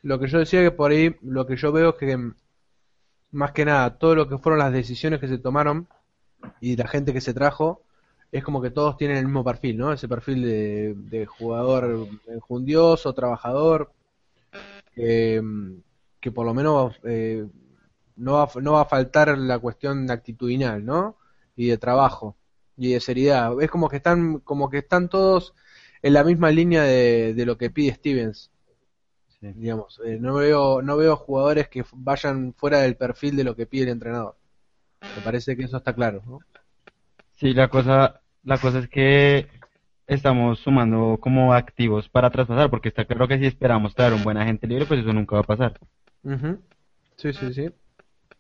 lo 0.02 0.18
que 0.18 0.26
yo 0.26 0.38
decía 0.38 0.60
que 0.62 0.70
por 0.70 0.90
ahí, 0.90 1.14
lo 1.22 1.46
que 1.46 1.56
yo 1.56 1.72
veo 1.72 1.90
es 1.90 1.94
que 1.96 2.18
más 3.30 3.52
que 3.52 3.64
nada, 3.64 3.96
todo 3.98 4.14
lo 4.14 4.28
que 4.28 4.38
fueron 4.38 4.58
las 4.58 4.72
decisiones 4.72 5.18
que 5.20 5.28
se 5.28 5.38
tomaron 5.38 5.88
y 6.60 6.76
la 6.76 6.88
gente 6.88 7.12
que 7.12 7.20
se 7.20 7.34
trajo, 7.34 7.82
es 8.30 8.42
como 8.42 8.62
que 8.62 8.70
todos 8.70 8.96
tienen 8.96 9.18
el 9.18 9.26
mismo 9.26 9.44
perfil, 9.44 9.76
¿no? 9.76 9.92
Ese 9.92 10.08
perfil 10.08 10.42
de, 10.42 10.94
de 10.96 11.26
jugador 11.26 12.08
enjundioso, 12.26 13.12
trabajador, 13.12 13.92
que, 14.94 15.40
mm, 15.42 15.82
que 16.20 16.32
por 16.32 16.46
lo 16.46 16.54
menos 16.54 16.98
eh, 17.04 17.46
no 18.16 18.34
va, 18.34 18.48
no 18.60 18.72
va 18.72 18.82
a 18.82 18.86
faltar 18.86 19.36
la 19.36 19.58
cuestión 19.58 20.10
actitudinal, 20.10 20.84
¿no? 20.84 21.18
Y 21.56 21.68
de 21.68 21.78
trabajo 21.78 22.36
y 22.76 22.92
de 22.92 23.00
seriedad. 23.00 23.60
Es 23.60 23.70
como 23.70 23.88
que 23.88 23.96
están, 23.96 24.40
como 24.40 24.70
que 24.70 24.78
están 24.78 25.08
todos 25.08 25.54
en 26.02 26.14
la 26.14 26.24
misma 26.24 26.50
línea 26.50 26.82
de, 26.84 27.34
de 27.34 27.46
lo 27.46 27.58
que 27.58 27.70
pide 27.70 27.94
Stevens. 27.94 28.50
Sí. 29.40 29.52
Digamos, 29.54 30.00
eh, 30.04 30.18
no 30.20 30.34
veo, 30.34 30.82
no 30.82 30.96
veo 30.96 31.16
jugadores 31.16 31.68
que 31.68 31.84
vayan 31.94 32.54
fuera 32.54 32.80
del 32.80 32.96
perfil 32.96 33.36
de 33.36 33.44
lo 33.44 33.56
que 33.56 33.66
pide 33.66 33.84
el 33.84 33.90
entrenador. 33.90 34.36
Me 35.14 35.22
parece 35.22 35.56
que 35.56 35.64
eso 35.64 35.76
está 35.76 35.94
claro, 35.94 36.22
¿no? 36.26 36.38
Sí, 37.32 37.52
la 37.54 37.68
cosa, 37.68 38.20
la 38.44 38.58
cosa 38.58 38.78
es 38.78 38.88
que 38.88 39.48
estamos 40.06 40.60
sumando 40.60 41.18
como 41.20 41.54
activos 41.54 42.08
para 42.08 42.30
traspasar, 42.30 42.70
porque 42.70 42.88
está 42.88 43.04
claro 43.04 43.28
que 43.28 43.38
si 43.38 43.46
esperamos 43.46 43.94
traer 43.94 44.14
un 44.14 44.24
buen 44.24 44.36
agente 44.36 44.66
libre, 44.66 44.86
pues 44.86 45.00
eso 45.00 45.12
nunca 45.12 45.36
va 45.36 45.42
a 45.42 45.46
pasar. 45.46 45.78
Sí, 47.16 47.32
sí, 47.32 47.52
sí. 47.52 47.68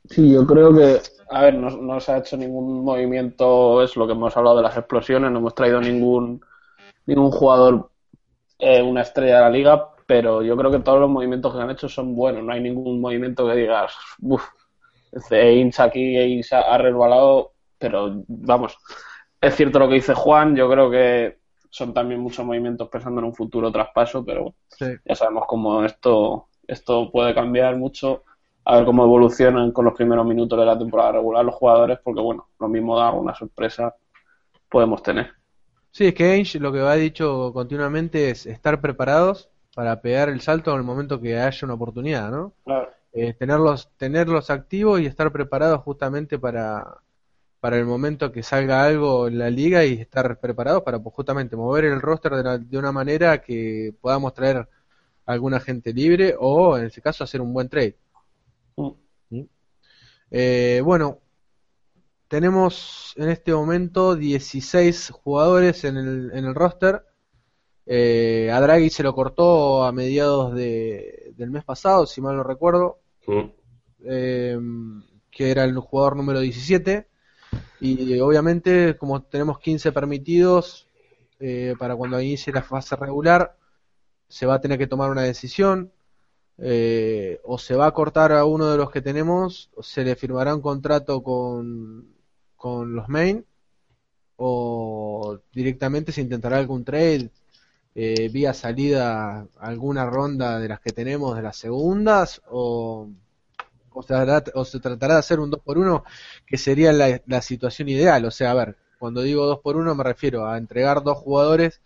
Sí, 0.08 0.32
yo 0.32 0.46
creo 0.46 0.74
que, 0.74 1.00
a 1.30 1.42
ver, 1.42 1.54
no, 1.54 1.70
no 1.70 2.00
se 2.00 2.12
ha 2.12 2.18
hecho 2.18 2.36
ningún 2.36 2.84
movimiento, 2.84 3.82
es 3.82 3.96
lo 3.96 4.06
que 4.06 4.12
hemos 4.12 4.36
hablado 4.36 4.56
de 4.56 4.62
las 4.62 4.76
explosiones, 4.76 5.30
no 5.30 5.38
hemos 5.38 5.54
traído 5.54 5.80
ningún, 5.80 6.40
ningún 7.06 7.30
jugador, 7.30 7.90
eh, 8.58 8.82
una 8.82 9.02
estrella 9.02 9.36
de 9.36 9.40
la 9.42 9.50
liga, 9.50 9.88
pero 10.06 10.42
yo 10.42 10.56
creo 10.56 10.70
que 10.70 10.80
todos 10.80 11.00
los 11.00 11.10
movimientos 11.10 11.54
que 11.54 11.60
han 11.60 11.70
hecho 11.70 11.88
son 11.88 12.14
buenos, 12.16 12.42
no 12.44 12.52
hay 12.52 12.60
ningún 12.60 13.00
movimiento 13.00 13.46
que 13.46 13.54
digas, 13.54 13.94
uff, 14.20 14.44
Ainge 15.30 15.82
aquí, 15.82 16.16
Ainge 16.16 16.54
ha 16.54 16.78
resbalado, 16.78 17.52
pero 17.78 18.22
vamos, 18.28 18.76
es 19.40 19.54
cierto 19.54 19.78
lo 19.78 19.88
que 19.88 19.94
dice 19.94 20.14
Juan, 20.14 20.56
yo 20.56 20.70
creo 20.70 20.90
que 20.90 21.38
son 21.70 21.92
también 21.94 22.20
muchos 22.20 22.44
movimientos 22.44 22.88
pensando 22.88 23.20
en 23.20 23.26
un 23.26 23.34
futuro 23.34 23.72
traspaso, 23.72 24.24
pero 24.24 24.54
Sí. 24.68 24.86
ya 25.04 25.14
sabemos 25.14 25.44
cómo 25.46 25.84
esto, 25.84 26.48
esto 26.66 27.10
puede 27.10 27.34
cambiar 27.34 27.76
mucho. 27.76 28.24
A 28.64 28.76
ver 28.76 28.84
cómo 28.84 29.02
evolucionan 29.04 29.72
con 29.72 29.84
los 29.86 29.94
primeros 29.94 30.24
minutos 30.24 30.56
de 30.58 30.64
la 30.64 30.78
temporada 30.78 31.12
regular 31.12 31.44
los 31.44 31.54
jugadores, 31.56 31.98
porque 32.04 32.20
bueno, 32.20 32.46
lo 32.60 32.68
mismo 32.68 32.96
da 32.96 33.08
alguna 33.08 33.34
sorpresa 33.34 33.96
podemos 34.70 35.02
tener. 35.02 35.32
Sí, 35.90 36.06
es 36.06 36.14
que 36.14 36.30
Ainge 36.30 36.60
lo 36.60 36.72
que 36.72 36.78
ha 36.80 36.94
dicho 36.94 37.52
continuamente 37.52 38.30
es 38.30 38.46
estar 38.46 38.80
preparados 38.80 39.50
para 39.74 40.00
pegar 40.00 40.28
el 40.28 40.40
salto 40.40 40.70
en 40.72 40.76
el 40.78 40.84
momento 40.84 41.20
que 41.20 41.38
haya 41.40 41.58
una 41.64 41.74
oportunidad, 41.74 42.30
¿no? 42.30 42.52
Claro. 42.64 42.88
Eh, 43.14 43.34
tenerlos, 43.34 43.90
tenerlos 43.98 44.48
activos 44.50 45.00
y 45.00 45.06
estar 45.06 45.30
preparados 45.32 45.82
justamente 45.82 46.38
para, 46.38 47.02
para 47.60 47.78
el 47.78 47.86
momento 47.86 48.32
que 48.32 48.42
salga 48.42 48.84
algo 48.84 49.28
en 49.28 49.38
la 49.38 49.50
liga 49.50 49.84
y 49.84 49.94
estar 50.00 50.40
preparados 50.40 50.82
para 50.82 50.98
pues, 51.00 51.14
justamente 51.14 51.56
mover 51.56 51.86
el 51.86 52.00
roster 52.02 52.34
de, 52.36 52.42
la- 52.44 52.58
de 52.58 52.78
una 52.78 52.92
manera 52.92 53.40
que 53.42 53.94
podamos 54.00 54.34
traer 54.34 54.68
alguna 55.26 55.60
gente 55.60 55.92
libre 55.94 56.36
o 56.38 56.78
en 56.78 56.86
ese 56.86 57.02
caso 57.02 57.24
hacer 57.24 57.40
un 57.42 57.52
buen 57.54 57.68
trade. 57.68 57.96
Mm. 59.30 59.42
Eh, 60.30 60.80
bueno, 60.84 61.20
tenemos 62.28 63.12
en 63.16 63.28
este 63.30 63.52
momento 63.52 64.16
16 64.16 65.10
jugadores 65.10 65.84
en 65.84 65.96
el, 65.96 66.30
en 66.34 66.44
el 66.46 66.54
roster. 66.54 67.04
Eh, 67.86 68.50
a 68.52 68.60
Draghi 68.62 68.90
se 68.90 69.04
lo 69.04 69.14
cortó 69.14 69.84
a 69.84 69.92
mediados 69.92 70.54
de- 70.54 71.34
del 71.36 71.50
mes 71.52 71.64
pasado, 71.64 72.06
si 72.06 72.22
mal 72.22 72.36
no 72.36 72.44
recuerdo, 72.44 73.00
Eh, 74.04 74.58
que 75.30 75.50
era 75.50 75.64
el 75.64 75.78
jugador 75.78 76.16
número 76.16 76.40
17. 76.40 77.06
Y 77.80 78.18
obviamente, 78.20 78.96
como 78.96 79.22
tenemos 79.22 79.58
15 79.58 79.92
permitidos 79.92 80.86
eh, 81.40 81.74
para 81.78 81.96
cuando 81.96 82.20
inicie 82.20 82.52
la 82.52 82.62
fase 82.62 82.96
regular, 82.96 83.56
se 84.28 84.46
va 84.46 84.54
a 84.54 84.60
tener 84.60 84.78
que 84.78 84.86
tomar 84.86 85.10
una 85.10 85.22
decisión. 85.22 85.92
eh, 86.58 87.40
o 87.44 87.58
se 87.58 87.74
va 87.76 87.86
a 87.86 87.92
cortar 87.94 88.32
a 88.32 88.44
uno 88.44 88.70
de 88.70 88.76
los 88.76 88.90
que 88.90 89.02
tenemos, 89.02 89.70
o 89.74 89.82
se 89.82 90.04
le 90.04 90.16
firmará 90.16 90.54
un 90.54 90.60
contrato 90.62 91.22
con, 91.22 92.06
con 92.56 92.94
los 92.94 93.08
main, 93.08 93.44
o 94.36 95.38
directamente 95.52 96.12
se 96.12 96.20
intentará 96.22 96.58
algún 96.58 96.84
trade 96.84 97.30
eh, 97.94 98.28
vía 98.28 98.54
salida 98.54 99.46
alguna 99.58 100.06
ronda 100.06 100.58
de 100.58 100.68
las 100.68 100.80
que 100.80 100.92
tenemos 100.92 101.36
de 101.36 101.42
las 101.42 101.56
segundas, 101.56 102.42
o, 102.50 103.08
se, 104.02 104.80
tratará 104.80 105.14
de 105.14 105.20
hacer 105.20 105.40
un 105.40 105.50
2 105.50 105.60
por 105.60 105.78
1 105.78 106.04
que 106.46 106.56
sería 106.58 106.92
la, 106.92 107.20
la 107.26 107.42
situación 107.42 107.88
ideal. 107.88 108.24
O 108.24 108.30
sea, 108.30 108.52
a 108.52 108.54
ver, 108.54 108.76
cuando 108.98 109.22
digo 109.22 109.46
2 109.46 109.60
por 109.60 109.76
1 109.76 109.94
me 109.94 110.04
refiero 110.04 110.46
a 110.46 110.58
entregar 110.58 111.02
dos 111.02 111.18
jugadores 111.18 111.80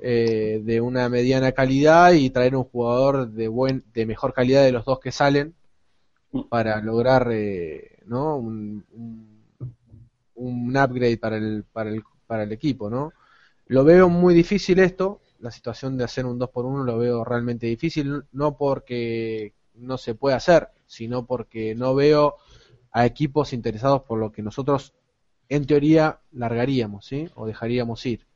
eh, 0.00 0.60
de 0.64 0.80
una 0.80 1.08
mediana 1.08 1.52
calidad 1.52 2.12
y 2.12 2.30
traer 2.30 2.56
un 2.56 2.64
jugador 2.64 3.30
de 3.30 3.48
buen 3.48 3.84
de 3.94 4.06
mejor 4.06 4.34
calidad 4.34 4.62
de 4.62 4.72
los 4.72 4.84
dos 4.84 5.00
que 5.00 5.12
salen 5.12 5.54
para 6.50 6.80
lograr 6.82 7.28
eh, 7.32 7.98
¿no? 8.06 8.36
un, 8.36 8.84
un, 8.92 9.42
un 10.34 10.76
upgrade 10.76 11.16
para 11.16 11.38
el, 11.38 11.64
para 11.72 11.90
el 11.90 12.02
para 12.26 12.42
el 12.42 12.52
equipo, 12.52 12.90
¿no? 12.90 13.12
Lo 13.66 13.84
veo 13.84 14.08
muy 14.08 14.34
difícil 14.34 14.78
esto, 14.80 15.20
la 15.40 15.50
situación 15.50 15.96
de 15.96 16.04
hacer 16.04 16.26
un 16.26 16.38
2 16.38 16.50
por 16.50 16.64
1 16.64 16.84
lo 16.84 16.98
veo 16.98 17.24
realmente 17.24 17.66
difícil, 17.66 18.24
no 18.32 18.56
porque 18.56 19.52
no 19.74 19.98
se 19.98 20.14
pueda 20.14 20.36
hacer, 20.36 20.68
sino 20.86 21.26
porque 21.26 21.74
no 21.74 21.94
veo 21.94 22.36
a 22.92 23.04
equipos 23.04 23.52
interesados 23.52 24.02
por 24.02 24.18
lo 24.18 24.32
que 24.32 24.42
nosotros 24.42 24.94
en 25.48 25.66
teoría 25.66 26.20
largaríamos, 26.32 27.06
¿sí? 27.06 27.28
O 27.34 27.46
dejaríamos 27.46 28.04
ir. 28.06 28.26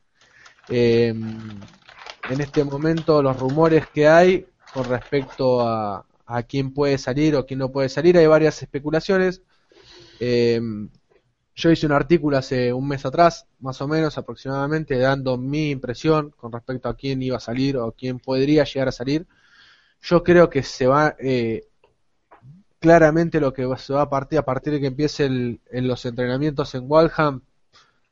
Eh, 0.69 1.09
en 1.09 2.41
este 2.41 2.63
momento 2.63 3.21
los 3.21 3.37
rumores 3.39 3.87
que 3.87 4.07
hay 4.07 4.45
con 4.73 4.85
respecto 4.85 5.67
a, 5.67 6.05
a 6.25 6.43
quién 6.43 6.73
puede 6.73 6.97
salir 6.97 7.35
o 7.35 7.45
quién 7.45 7.59
no 7.59 7.71
puede 7.71 7.89
salir, 7.89 8.17
hay 8.17 8.27
varias 8.27 8.61
especulaciones. 8.61 9.41
Eh, 10.19 10.61
yo 11.61 11.71
hice 11.71 11.85
un 11.85 11.91
artículo 11.91 12.37
hace 12.37 12.73
un 12.73 12.87
mes 12.87 13.05
atrás, 13.05 13.45
más 13.59 13.79
o 13.81 13.87
menos 13.87 14.17
aproximadamente, 14.17 14.97
dando 14.97 15.37
mi 15.37 15.69
impresión 15.71 16.31
con 16.31 16.51
respecto 16.51 16.89
a 16.89 16.95
quién 16.95 17.21
iba 17.21 17.37
a 17.37 17.39
salir 17.39 17.77
o 17.77 17.91
quién 17.91 18.19
podría 18.19 18.63
llegar 18.63 18.87
a 18.87 18.91
salir. 18.91 19.27
Yo 20.01 20.23
creo 20.23 20.49
que 20.49 20.63
se 20.63 20.87
va 20.87 21.15
eh, 21.19 21.67
claramente 22.79 23.39
lo 23.39 23.53
que 23.53 23.67
se 23.77 23.93
va 23.93 24.03
a 24.03 24.09
partir 24.09 24.39
a 24.39 24.45
partir 24.45 24.73
de 24.73 24.79
que 24.81 24.87
empiece 24.87 25.25
el, 25.25 25.61
en 25.71 25.87
los 25.87 26.05
entrenamientos 26.05 26.73
en 26.75 26.85
Walham. 26.87 27.41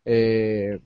Eh, 0.06 0.80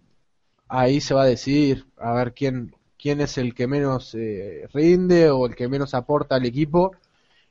ahí 0.70 1.02
se 1.02 1.14
va 1.14 1.24
a 1.24 1.26
decidir 1.26 1.86
a 1.98 2.14
ver 2.14 2.34
quién 2.34 2.76
quién 2.98 3.20
es 3.20 3.38
el 3.38 3.54
que 3.54 3.68
menos 3.68 4.16
eh, 4.16 4.70
rinde 4.74 5.30
o 5.30 5.46
el 5.46 5.56
que 5.56 5.68
menos 5.68 5.94
aporta 5.94 6.36
al 6.36 6.46
equipo 6.46 6.94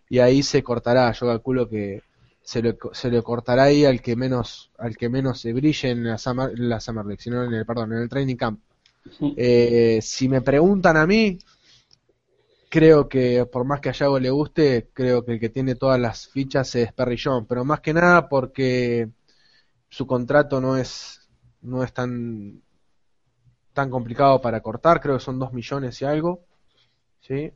y 0.09 0.21
ahí 0.21 0.43
se 0.43 0.63
cortará. 0.63 1.13
Yo 1.13 1.27
calculo 1.27 1.69
que 1.69 2.03
se 2.53 2.61
le, 2.61 2.77
se 2.93 3.11
le 3.11 3.23
cortará 3.23 3.63
ahí 3.65 3.87
al 3.87 4.03
que 4.03 4.15
menos 4.15 4.71
al 4.77 4.95
que 4.95 5.09
menos 5.09 5.41
se 5.41 5.55
brille 5.55 5.89
en 5.91 6.05
la 6.05 6.19
Summer, 6.19 6.51
en 6.51 6.69
la 6.69 6.81
Summer 6.81 7.07
League, 7.07 7.23
sino 7.23 7.43
en 7.43 7.55
el 7.55 7.65
perdón, 7.65 7.95
en 7.95 8.03
el 8.03 8.11
training 8.11 8.37
camp. 8.37 8.61
Eh, 9.39 10.01
si 10.03 10.29
me 10.29 10.43
preguntan 10.43 10.99
a 10.99 11.07
mí, 11.07 11.39
creo 12.69 13.09
que 13.09 13.47
por 13.47 13.65
más 13.65 13.81
que 13.81 13.89
a 13.89 13.93
Yago 13.93 14.19
le 14.19 14.29
guste, 14.29 14.91
creo 14.93 15.25
que 15.25 15.33
el 15.33 15.41
que 15.41 15.49
tiene 15.49 15.77
todas 15.77 15.99
las 15.99 16.29
fichas 16.29 16.75
es 16.75 16.93
Perry 16.93 17.17
John, 17.23 17.47
pero 17.47 17.65
más 17.65 17.81
que 17.81 17.95
nada 17.95 18.29
porque 18.29 19.09
su 19.89 20.07
contrato 20.07 20.61
no 20.61 20.77
es 20.77 21.27
no 21.63 21.83
es 21.83 21.93
tan 21.95 22.61
tan 23.73 23.89
complicado 23.89 24.43
para 24.43 24.61
cortar, 24.61 25.01
creo 25.01 25.17
que 25.17 25.25
son 25.25 25.39
2 25.39 25.55
millones 25.55 26.03
y 26.03 26.05
algo. 26.05 26.45
¿Sí? 27.21 27.51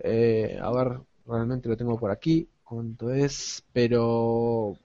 Eh, 0.00 0.58
a 0.60 0.70
ver, 0.70 1.00
realmente 1.26 1.68
lo 1.70 1.78
tengo 1.78 1.98
por 1.98 2.10
aquí, 2.10 2.46
cuánto 2.68 3.10
es, 3.10 3.64
pero 3.72 4.76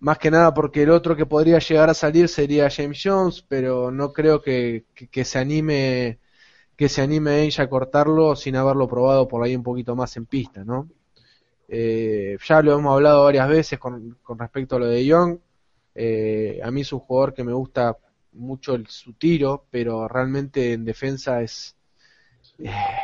más 0.00 0.18
que 0.18 0.30
nada 0.30 0.52
porque 0.52 0.82
el 0.82 0.90
otro 0.90 1.16
que 1.16 1.26
podría 1.26 1.58
llegar 1.58 1.88
a 1.88 1.94
salir 1.94 2.28
sería 2.28 2.68
James 2.70 3.00
Jones, 3.02 3.42
pero 3.48 3.90
no 3.90 4.12
creo 4.12 4.42
que, 4.42 4.84
que, 4.94 5.24
se 5.24 5.38
anime 5.38 6.18
que 6.76 6.88
se 6.88 7.02
anime 7.02 7.42
ella 7.44 7.64
a 7.64 7.70
cortarlo 7.70 8.36
sin 8.36 8.56
haberlo 8.56 8.88
probado 8.88 9.26
por 9.28 9.42
ahí 9.42 9.56
un 9.56 9.62
poquito 9.62 9.96
más 9.96 10.16
en 10.16 10.26
pista, 10.26 10.64
¿no? 10.64 10.90
Eh, 11.68 12.36
ya 12.44 12.60
lo 12.62 12.78
hemos 12.78 12.92
hablado 12.94 13.24
varias 13.24 13.48
veces 13.48 13.78
con, 13.78 14.18
con 14.22 14.38
respecto 14.38 14.76
a 14.76 14.80
lo 14.80 14.86
de 14.86 15.04
Young. 15.06 15.38
Eh, 15.94 16.60
a 16.62 16.70
mí 16.70 16.82
es 16.82 16.92
un 16.92 17.00
jugador 17.00 17.32
que 17.32 17.44
me 17.44 17.52
gusta 17.52 17.96
mucho 18.32 18.74
el, 18.74 18.86
su 18.88 19.14
tiro, 19.14 19.66
pero 19.70 20.06
realmente 20.08 20.72
en 20.72 20.84
defensa 20.84 21.40
es 21.42 21.76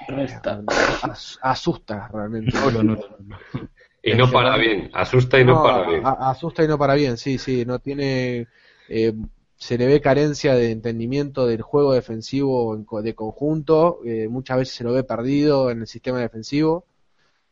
Resta. 0.09 0.62
as- 1.02 1.38
asusta 1.42 2.09
realmente. 2.12 2.57
No, 2.59 2.71
no, 2.71 2.83
no, 2.83 2.97
no. 3.21 3.38
Y 4.02 4.14
no 4.14 4.30
para 4.30 4.57
bien, 4.57 4.90
asusta 4.95 5.38
y 5.38 5.45
no, 5.45 5.54
No, 5.54 5.62
para 5.62 5.87
bien. 5.87 6.02
a- 6.04 6.30
asusta 6.30 6.64
y 6.64 6.69
no 6.69 6.78
para 6.78 6.95
bien, 6.95 7.16
sí, 7.16 7.38
sí, 7.38 7.64
no 7.64 7.78
tiene, 7.78 8.47
eh, 8.88 9.14
se 9.57 9.78
le 9.78 9.87
ve 9.87 10.00
carencia 10.00 10.54
de 10.54 10.71
entendimiento 10.71 11.47
del 11.47 11.62
juego 11.62 11.92
defensivo 11.95 12.75
en 12.75 12.85
co- 12.85 13.02
de 13.02 13.14
conjunto, 13.14 14.00
eh, 14.04 14.28
muchas 14.28 14.59
veces 14.59 14.75
se 14.75 14.85
lo 14.85 14.92
ve 14.92 15.04
perdido 15.04 15.71
en 15.71 15.80
el 15.83 15.87
sistema 15.87 16.19
defensivo, 16.21 16.85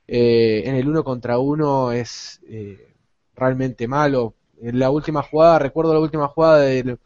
Eh, 0.08 0.62
en 0.66 0.74
el 0.76 0.88
uno 0.88 1.04
contra 1.04 1.38
uno 1.38 1.92
es 1.92 2.40
eh, 2.48 2.94
realmente 3.36 3.88
malo. 3.88 4.34
En 4.60 4.78
la 4.78 4.90
última 4.90 5.22
jugada, 5.22 5.58
recuerdo 5.60 5.94
la 5.94 6.00
última 6.00 6.28
jugada 6.28 6.60
del, 6.60 6.98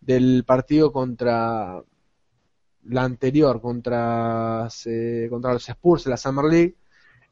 del 0.00 0.44
partido 0.46 0.92
contra 0.92 1.82
la 2.84 3.04
anterior, 3.04 3.60
contra, 3.60 4.68
se- 4.70 5.28
contra 5.30 5.52
los 5.52 5.68
Spurs 5.68 6.04
de 6.04 6.10
la 6.10 6.16
Summer 6.16 6.44
League, 6.46 6.76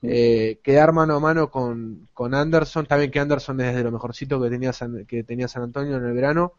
eh, 0.02 0.60
quedar 0.62 0.92
mano 0.92 1.16
a 1.16 1.20
mano 1.20 1.50
con, 1.50 2.08
con 2.14 2.34
Anderson, 2.34 2.86
también 2.86 3.10
que 3.10 3.20
Anderson 3.20 3.60
es 3.62 3.76
de 3.76 3.84
lo 3.84 3.92
mejorcito 3.92 4.40
que 4.42 4.50
tenía 4.50 4.72
San, 4.72 5.06
que 5.06 5.24
tenía 5.24 5.48
San 5.48 5.64
Antonio 5.64 5.96
en 5.98 6.04
el 6.06 6.14
verano, 6.14 6.54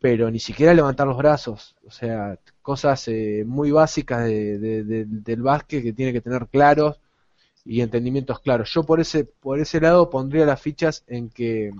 pero 0.00 0.30
ni 0.30 0.40
siquiera 0.40 0.74
levantar 0.74 1.06
los 1.06 1.16
brazos, 1.16 1.76
o 1.86 1.90
sea, 1.90 2.38
cosas 2.60 3.06
eh, 3.08 3.44
muy 3.46 3.70
básicas 3.70 4.24
de, 4.24 4.58
de- 4.58 4.84
de- 4.84 5.04
del 5.06 5.42
básquet 5.42 5.82
que 5.82 5.92
tiene 5.92 6.12
que 6.12 6.20
tener 6.20 6.48
claros 6.48 7.00
y 7.64 7.80
entendimientos 7.82 8.40
claros. 8.40 8.72
Yo 8.74 8.84
por 8.84 9.00
ese 9.00 9.24
por 9.26 9.60
ese 9.60 9.80
lado 9.80 10.10
pondría 10.10 10.46
las 10.46 10.60
fichas 10.62 11.04
en 11.08 11.30
que 11.30 11.72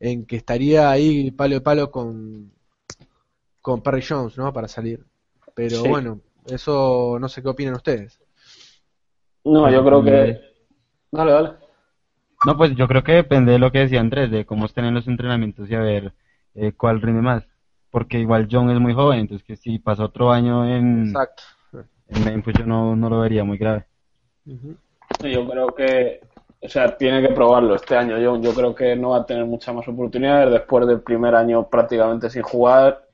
en 0.00 0.26
que 0.26 0.36
estaría 0.36 0.90
ahí 0.90 1.30
palo 1.30 1.56
a 1.56 1.60
palo 1.62 1.90
con 1.90 2.52
con 3.66 3.82
Perry 3.82 4.00
Jones, 4.00 4.38
¿no? 4.38 4.52
Para 4.52 4.68
salir. 4.68 5.04
Pero 5.52 5.78
Sí. 5.82 5.88
bueno, 5.88 6.20
eso 6.46 7.18
no 7.20 7.28
sé 7.28 7.42
qué 7.42 7.48
opinan 7.48 7.74
ustedes. 7.74 8.20
No, 9.44 9.68
yo 9.68 9.84
creo 9.84 10.04
que. 10.04 10.40
Dale, 11.10 11.32
dale. 11.32 11.50
No, 12.46 12.56
pues 12.56 12.76
yo 12.76 12.86
creo 12.86 13.02
que 13.02 13.10
depende 13.14 13.50
de 13.50 13.58
lo 13.58 13.72
que 13.72 13.80
decía 13.80 13.98
Andrés, 13.98 14.30
de 14.30 14.46
cómo 14.46 14.66
estén 14.66 14.84
en 14.84 14.94
los 14.94 15.08
entrenamientos 15.08 15.68
y 15.68 15.74
a 15.74 15.80
ver 15.80 16.12
eh, 16.54 16.74
cuál 16.76 17.00
rinde 17.02 17.22
más. 17.22 17.42
Porque 17.90 18.20
igual 18.20 18.46
John 18.48 18.70
es 18.70 18.78
muy 18.78 18.94
joven, 18.94 19.18
entonces 19.18 19.44
que 19.44 19.56
si 19.56 19.80
pasa 19.80 20.04
otro 20.04 20.30
año 20.30 20.64
en, 20.64 21.08
Exacto. 21.08 21.42
en 22.06 22.24
Memphis 22.24 22.54
yo 22.60 22.66
no, 22.66 22.94
no 22.94 23.10
lo 23.10 23.18
vería 23.18 23.42
muy 23.42 23.58
grave. 23.58 23.86
Yo 24.44 25.48
creo 25.48 25.74
que, 25.74 26.20
o 26.62 26.68
sea, 26.68 26.96
tiene 26.96 27.20
que 27.20 27.34
probarlo 27.34 27.74
este 27.74 27.96
año. 27.96 28.16
Yo, 28.18 28.40
yo 28.40 28.52
creo 28.54 28.72
que 28.76 28.94
no 28.94 29.10
va 29.10 29.18
a 29.18 29.26
tener 29.26 29.44
muchas 29.44 29.74
más 29.74 29.88
oportunidades 29.88 30.52
después 30.52 30.86
del 30.86 31.00
primer 31.00 31.34
año 31.34 31.66
prácticamente 31.68 32.30
sin 32.30 32.42
jugar. 32.42 33.05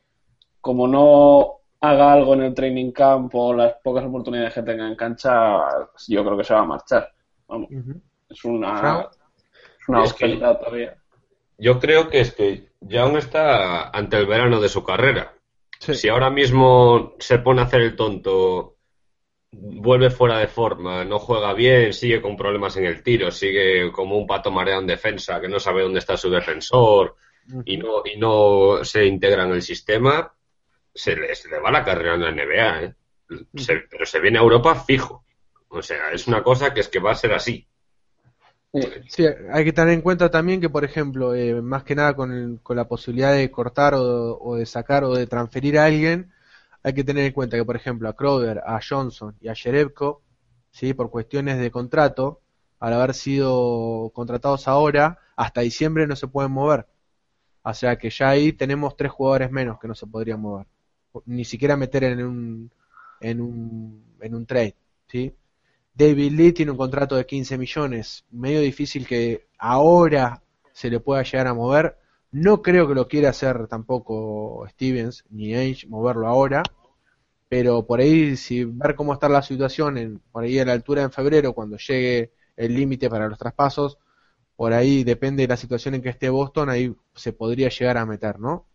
Como 0.63 0.89
no 0.89 1.57
haga 1.81 2.13
algo 2.15 2.33
en 2.35 2.43
el 2.45 2.55
training 2.55 2.93
camp 2.93 3.35
o 3.35 3.53
las 3.53 3.75
pocas 3.85 4.05
oportunidades 4.05 4.55
que 4.55 4.63
tenga 4.63 4.87
en 4.89 4.97
cancha, 4.97 5.59
yo 6.09 6.25
creo 6.25 6.39
que 6.39 6.45
se 6.45 6.55
va 6.55 6.61
a 6.61 6.65
marchar. 6.65 7.13
Vamos, 7.49 7.69
es 8.31 8.45
una, 8.45 9.09
es 9.79 9.89
una 9.89 10.05
Es 10.05 10.15
que- 10.15 10.25
oferta 10.25 10.59
todavía. 10.59 10.97
Yo 11.59 11.79
creo 11.79 12.09
que 12.09 12.21
es 12.21 12.33
que 12.33 12.69
Young 12.81 13.17
está 13.19 13.91
ante 13.91 14.17
el 14.17 14.27
verano 14.27 14.61
de 14.61 14.69
su 14.69 14.83
carrera. 14.83 15.35
Sí. 15.79 15.95
Si 15.95 16.09
ahora 16.09 16.31
mismo 16.31 17.13
se 17.19 17.39
pone 17.41 17.61
a 17.61 17.65
hacer 17.65 17.83
el 17.83 17.95
tonto, 17.95 18.77
vuelve 19.53 20.11
fuera 20.11 20.39
de 20.39 20.47
forma, 20.49 21.05
no 21.05 21.19
juega 21.19 21.53
bien, 21.53 21.93
sigue 21.93 22.23
con 22.23 22.37
problemas 22.37 22.77
en 22.79 22.87
el 22.87 23.03
tiro, 23.03 23.31
sigue 23.31 23.93
como 23.93 24.17
un 24.17 24.27
pato 24.27 24.51
mareado 24.51 24.81
en 24.81 24.87
defensa, 24.87 25.41
que 25.41 25.49
no 25.49 25.61
sabe 25.61 25.83
dónde 25.83 25.99
está 25.99 26.17
su 26.17 26.31
defensor 26.31 27.17
y 27.65 27.77
no, 27.77 28.03
y 28.05 28.17
no 28.19 28.83
se 28.85 29.05
integra 29.05 29.45
en 29.45 29.53
el 29.53 29.63
sistema, 29.63 30.33
se 30.95 31.17
le, 31.17 31.35
se 31.35 31.49
le 31.49 31.59
va 31.61 31.71
la 31.71 31.85
carrera 31.85 32.15
en 32.15 32.21
la 32.23 32.31
NBA, 32.31 32.83
¿eh? 32.83 32.95
Se- 33.57 33.85
pero 33.91 34.05
se 34.07 34.21
viene 34.21 34.39
a 34.39 34.43
Europa 34.43 34.75
fijo. 34.75 35.25
O 35.69 35.83
sea, 35.83 36.11
es 36.13 36.27
una 36.27 36.43
cosa 36.43 36.73
que 36.75 36.81
es 36.81 36.89
que 36.89 36.99
va 37.01 37.13
a 37.13 37.15
ser 37.15 37.33
así. 37.33 37.67
Sí, 39.09 39.25
hay 39.53 39.65
que 39.65 39.73
tener 39.73 39.93
en 39.95 40.01
cuenta 40.01 40.31
también 40.31 40.61
que, 40.61 40.71
por 40.71 40.85
ejemplo, 40.85 41.35
eh, 41.35 41.61
más 41.61 41.85
que 41.85 41.95
nada 41.95 42.15
con, 42.17 42.33
el- 42.33 42.61
con 42.63 42.77
la 42.77 42.89
posibilidad 42.89 43.33
de 43.35 43.51
cortar 43.51 43.95
o, 43.95 44.39
o 44.41 44.57
de 44.57 44.67
sacar 44.67 45.05
o 45.05 45.15
de 45.15 45.27
transferir 45.27 45.79
a 45.79 45.85
alguien, 45.87 46.33
hay 46.83 46.95
que 46.95 47.05
tener 47.05 47.25
en 47.27 47.33
cuenta 47.33 47.57
que, 47.57 47.65
por 47.65 47.77
ejemplo, 47.77 48.09
a 48.09 48.17
Crowder, 48.17 48.61
a 48.65 48.81
Johnson 48.87 49.37
y 49.41 49.49
a 49.49 49.55
Jerebko, 49.55 50.23
¿sí? 50.71 50.95
por 50.95 51.11
cuestiones 51.11 51.59
de 51.59 51.71
contrato, 51.71 52.41
al 52.81 52.95
haber 52.95 53.15
sido 53.15 54.11
contratados 54.15 54.67
ahora, 54.69 55.19
hasta 55.37 55.61
diciembre 55.61 56.07
no 56.07 56.17
se 56.17 56.29
pueden 56.29 56.53
mover. 56.53 56.87
O 57.63 57.75
sea 57.75 57.97
que 57.99 58.11
ya 58.11 58.31
ahí 58.31 58.53
tenemos 58.53 58.97
tres 58.97 59.13
jugadores 59.13 59.51
menos 59.51 59.79
que 59.81 59.89
no 59.89 59.95
se 59.95 60.07
podrían 60.07 60.41
mover. 60.41 60.67
Ni 61.27 61.45
siquiera 61.45 61.77
meter 61.77 62.05
en 62.05 62.25
un, 62.25 62.71
en 63.21 63.41
un, 63.41 64.05
en 64.21 64.35
un 64.35 64.47
trade, 64.47 64.77
¿sí? 65.09 65.35
David 65.95 66.33
Lee 66.33 66.53
tiene 66.53 66.73
un 66.73 66.79
contrato 66.79 67.17
de 67.17 67.27
15 67.27 67.59
millones, 67.59 68.25
medio 68.31 68.61
difícil 68.61 69.07
que 69.07 69.47
ahora 69.59 70.43
se 70.73 70.91
le 70.91 71.01
pueda 71.01 71.23
llegar 71.23 71.47
a 71.49 71.55
mover. 71.55 71.99
No 72.31 72.63
creo 72.63 72.89
que 72.89 72.95
lo 72.95 73.09
quiera 73.09 73.31
hacer 73.31 73.69
tampoco 73.69 74.67
Stevens 74.71 75.25
ni 75.31 75.55
Ainge, 75.55 75.87
moverlo 75.87 76.29
ahora, 76.29 76.63
pero 77.49 77.87
por 77.87 78.01
ahí, 78.01 78.37
si 78.37 78.65
ver 78.65 78.95
cómo 78.97 79.13
está 79.13 79.29
la 79.29 79.43
situación, 79.43 79.99
en, 79.99 80.19
por 80.33 80.45
ahí 80.45 80.59
a 80.59 80.65
la 80.65 80.73
altura 80.73 81.03
en 81.03 81.13
febrero, 81.13 81.53
cuando 81.53 81.77
llegue 81.77 82.33
el 82.57 82.75
límite 82.75 83.11
para 83.11 83.29
los 83.29 83.39
traspasos, 83.39 83.99
por 84.57 84.73
ahí 84.73 85.05
depende 85.05 85.43
de 85.43 85.49
la 85.49 85.57
situación 85.57 85.95
en 85.95 86.03
que 86.03 86.11
esté 86.11 86.31
Boston, 86.31 86.71
ahí 86.71 86.95
se 87.15 87.33
podría 87.33 87.69
llegar 87.69 87.99
a 87.99 88.07
meter, 88.07 88.41
¿no? 88.41 88.67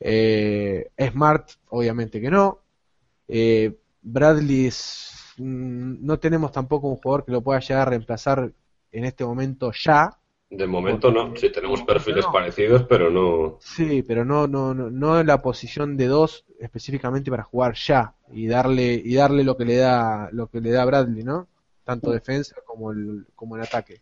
Eh, 0.00 0.90
Smart, 1.10 1.50
obviamente 1.68 2.20
que 2.20 2.30
no. 2.30 2.60
Eh, 3.28 3.76
Bradley 4.02 4.66
es- 4.66 5.12
mm, 5.36 6.04
no 6.04 6.18
tenemos 6.18 6.52
tampoco 6.52 6.88
un 6.88 6.96
jugador 6.96 7.24
que 7.24 7.32
lo 7.32 7.42
pueda 7.42 7.60
llegar 7.60 7.82
a 7.86 7.90
reemplazar 7.90 8.52
en 8.92 9.04
este 9.04 9.24
momento 9.24 9.70
ya. 9.72 10.10
De 10.48 10.66
momento 10.66 11.12
no, 11.12 11.36
sí 11.36 11.50
tenemos 11.52 11.82
perfiles 11.82 12.24
No. 12.24 12.32
parecidos, 12.32 12.84
pero 12.88 13.08
no. 13.08 13.58
Sí, 13.60 14.02
pero 14.02 14.24
no, 14.24 14.48
no, 14.48 14.74
no, 14.74 14.90
no 14.90 15.20
en 15.20 15.26
la 15.28 15.40
posición 15.40 15.96
de 15.96 16.06
dos 16.06 16.44
específicamente 16.58 17.30
para 17.30 17.44
jugar 17.44 17.74
ya 17.74 18.14
y 18.32 18.48
darle 18.48 18.94
y 18.94 19.14
darle 19.14 19.44
lo 19.44 19.56
que 19.56 19.64
le 19.64 19.76
da 19.76 20.28
lo 20.32 20.48
que 20.48 20.60
le 20.60 20.70
da 20.72 20.84
Bradley, 20.84 21.22
¿no? 21.22 21.46
Tanto 21.84 22.10
defensa 22.10 22.56
como 22.66 22.90
el 22.90 23.26
como 23.36 23.54
el 23.56 23.62
ataque. 23.62 24.00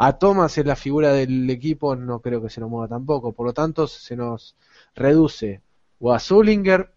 A 0.00 0.16
Thomas 0.18 0.56
es 0.56 0.64
la 0.64 0.76
figura 0.76 1.12
del 1.12 1.50
equipo, 1.50 1.96
no 1.96 2.20
creo 2.20 2.40
que 2.40 2.50
se 2.50 2.60
lo 2.60 2.68
mueva 2.68 2.86
tampoco. 2.88 3.32
Por 3.32 3.46
lo 3.46 3.52
tanto, 3.52 3.88
se 3.88 4.14
nos 4.16 4.56
reduce 4.94 5.62
o 5.98 6.12
a 6.12 6.20
Zullinger, 6.20 6.92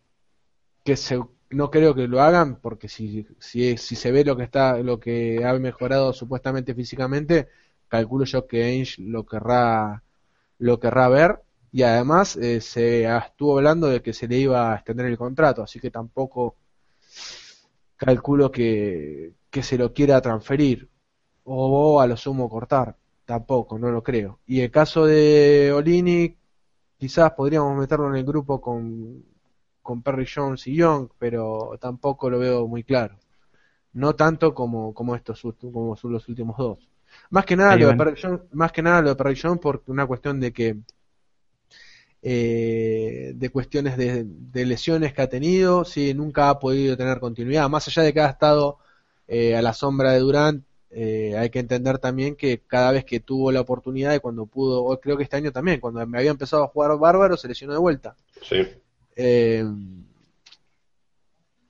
que 0.83 0.95
se, 0.95 1.19
no 1.49 1.71
creo 1.71 1.95
que 1.95 2.07
lo 2.07 2.21
hagan, 2.21 2.57
porque 2.61 2.87
si, 2.87 3.25
si, 3.39 3.77
si 3.77 3.95
se 3.95 4.11
ve 4.11 4.23
lo 4.23 4.37
que 4.37 4.43
está, 4.43 4.77
lo 4.79 4.99
que 4.99 5.43
ha 5.43 5.53
mejorado 5.59 6.13
supuestamente 6.13 6.75
físicamente, 6.75 7.49
calculo 7.87 8.25
yo 8.25 8.47
que 8.47 8.63
Ainge 8.63 9.01
lo 9.01 9.25
querrá, 9.25 10.03
lo 10.59 10.79
querrá 10.79 11.09
ver. 11.09 11.41
Y 11.71 11.83
además 11.83 12.35
eh, 12.37 12.61
se 12.61 13.05
estuvo 13.05 13.57
hablando 13.57 13.87
de 13.87 14.01
que 14.03 14.13
se 14.13 14.27
le 14.27 14.37
iba 14.37 14.73
a 14.73 14.75
extender 14.75 15.07
el 15.07 15.17
contrato, 15.17 15.63
así 15.63 15.79
que 15.79 15.89
tampoco 15.89 16.55
calculo 17.97 18.51
que 18.51 19.33
se 19.61 19.77
lo 19.77 19.93
quiera 19.93 20.21
transferir 20.21 20.90
o 21.45 22.01
a 22.01 22.07
lo 22.07 22.17
sumo 22.17 22.49
cortar. 22.49 22.95
Tampoco, 23.25 23.79
no 23.79 23.91
lo 23.91 24.03
creo. 24.03 24.39
Y 24.45 24.61
el 24.61 24.71
caso 24.71 25.05
de 25.05 25.71
Olini, 25.73 26.35
quizás 26.97 27.31
podríamos 27.31 27.77
meterlo 27.77 28.09
en 28.09 28.17
el 28.17 28.25
grupo 28.25 28.59
con, 28.59 29.23
con 29.81 30.01
Perry 30.01 30.27
Jones 30.33 30.67
y 30.67 30.75
Young, 30.75 31.09
pero 31.17 31.77
tampoco 31.79 32.29
lo 32.29 32.39
veo 32.39 32.67
muy 32.67 32.83
claro. 32.83 33.17
No 33.93 34.15
tanto 34.15 34.53
como, 34.53 34.93
como 34.93 35.15
estos 35.15 35.41
como 35.59 35.95
son 35.95 36.13
los 36.13 36.27
últimos 36.29 36.57
dos. 36.57 36.89
Más 37.29 37.45
que 37.45 37.55
nada 37.55 37.73
Ahí 37.73 37.79
lo 37.79 37.87
de. 37.87 37.95
Perry 37.95 38.19
Jones, 38.21 38.41
más 38.51 38.71
que 38.71 38.81
nada 38.81 39.01
lo 39.01 39.09
de 39.09 39.15
Perry 39.15 39.39
Jones 39.41 39.59
por 39.59 39.83
una 39.87 40.05
cuestión 40.05 40.39
de 40.39 40.53
que 40.53 40.77
eh, 42.21 43.33
de 43.35 43.49
cuestiones 43.49 43.97
de, 43.97 44.23
de 44.25 44.65
lesiones 44.65 45.13
que 45.13 45.21
ha 45.21 45.29
tenido, 45.29 45.85
sí, 45.85 46.13
nunca 46.13 46.49
ha 46.49 46.59
podido 46.59 46.95
tener 46.95 47.19
continuidad. 47.19 47.69
Más 47.69 47.87
allá 47.87 48.03
de 48.03 48.13
que 48.13 48.21
ha 48.21 48.29
estado 48.29 48.77
eh, 49.27 49.55
a 49.55 49.61
la 49.61 49.73
sombra 49.73 50.11
de 50.11 50.19
Durant, 50.19 50.63
eh, 50.91 51.35
hay 51.37 51.49
que 51.49 51.59
entender 51.59 51.97
también 51.99 52.35
que 52.35 52.59
cada 52.67 52.91
vez 52.91 53.05
que 53.05 53.19
tuvo 53.19 53.51
la 53.51 53.61
oportunidad 53.61 54.13
y 54.13 54.19
cuando 54.19 54.45
pudo, 54.45 54.99
creo 54.99 55.17
que 55.17 55.23
este 55.23 55.37
año 55.37 55.51
también, 55.51 55.79
cuando 55.79 56.05
me 56.05 56.17
había 56.19 56.31
empezado 56.31 56.63
a 56.63 56.67
jugar 56.67 56.97
bárbaro, 56.97 57.37
se 57.37 57.47
lesionó 57.47 57.73
de 57.73 57.79
vuelta. 57.79 58.15
Sí. 58.41 58.67
Eh, 59.15 59.63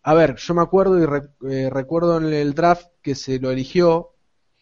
a 0.04 0.14
ver, 0.14 0.36
yo 0.36 0.54
me 0.56 0.62
acuerdo 0.62 0.98
y 1.00 1.06
re- 1.06 1.30
eh, 1.50 1.70
recuerdo 1.70 2.18
en 2.18 2.34
el 2.34 2.54
draft 2.54 2.88
que 3.02 3.14
se 3.16 3.40
lo 3.40 3.52
eligió, 3.52 4.10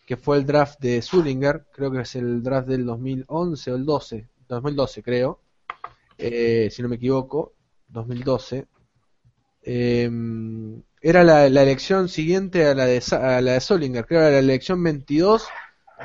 que 0.05 0.17
fue 0.17 0.37
el 0.37 0.45
draft 0.45 0.79
de 0.81 1.01
Zullinger, 1.01 1.65
creo 1.71 1.91
que 1.91 2.01
es 2.01 2.15
el 2.15 2.43
draft 2.43 2.67
del 2.67 2.85
2011 2.85 3.71
o 3.71 3.75
el 3.75 3.85
12, 3.85 4.27
2012 4.49 5.03
creo, 5.03 5.39
si 6.17 6.81
no 6.81 6.89
me 6.89 6.95
equivoco, 6.97 7.53
2012. 7.87 8.67
Eh, 9.61 10.09
era 11.01 11.23
la, 11.23 11.49
la 11.49 11.63
elección 11.63 12.09
siguiente 12.09 12.65
a 12.65 12.75
la 12.75 12.85
de 12.85 13.01
a 13.11 13.41
la 13.41 13.53
de 13.53 13.61
Solinger, 13.61 14.05
creo 14.05 14.21
que 14.21 14.25
era 14.27 14.33
la 14.33 14.39
elección 14.39 14.83
22, 14.83 15.47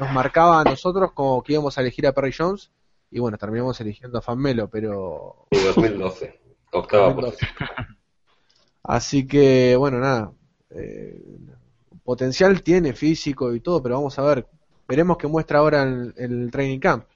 nos 0.00 0.10
marcaba 0.10 0.60
a 0.60 0.64
nosotros 0.64 1.12
como 1.12 1.42
que 1.42 1.52
íbamos 1.54 1.78
a 1.78 1.80
elegir 1.82 2.06
a 2.06 2.12
Perry 2.12 2.32
Jones 2.36 2.70
y 3.10 3.20
bueno, 3.20 3.38
terminamos 3.38 3.80
eligiendo 3.80 4.18
a 4.18 4.22
Fanmelo, 4.22 4.68
pero 4.68 5.48
Y 5.50 5.58
2012. 5.60 6.40
Octava 6.72 7.12
2012. 7.12 7.14
posición. 7.14 7.50
Así 8.82 9.26
que, 9.26 9.76
bueno, 9.76 9.98
nada. 9.98 10.32
eh, 10.70 11.20
potencial 12.04 12.62
tiene 12.62 12.92
físico 12.94 13.54
y 13.54 13.60
todo, 13.60 13.82
pero 13.82 13.96
vamos 13.96 14.18
a 14.18 14.22
ver. 14.22 14.46
Veremos 14.88 15.16
qué 15.16 15.26
muestra 15.26 15.60
ahora 15.60 15.82
en 15.82 16.12
el 16.16 16.50
training 16.50 16.78
camp. 16.78 17.06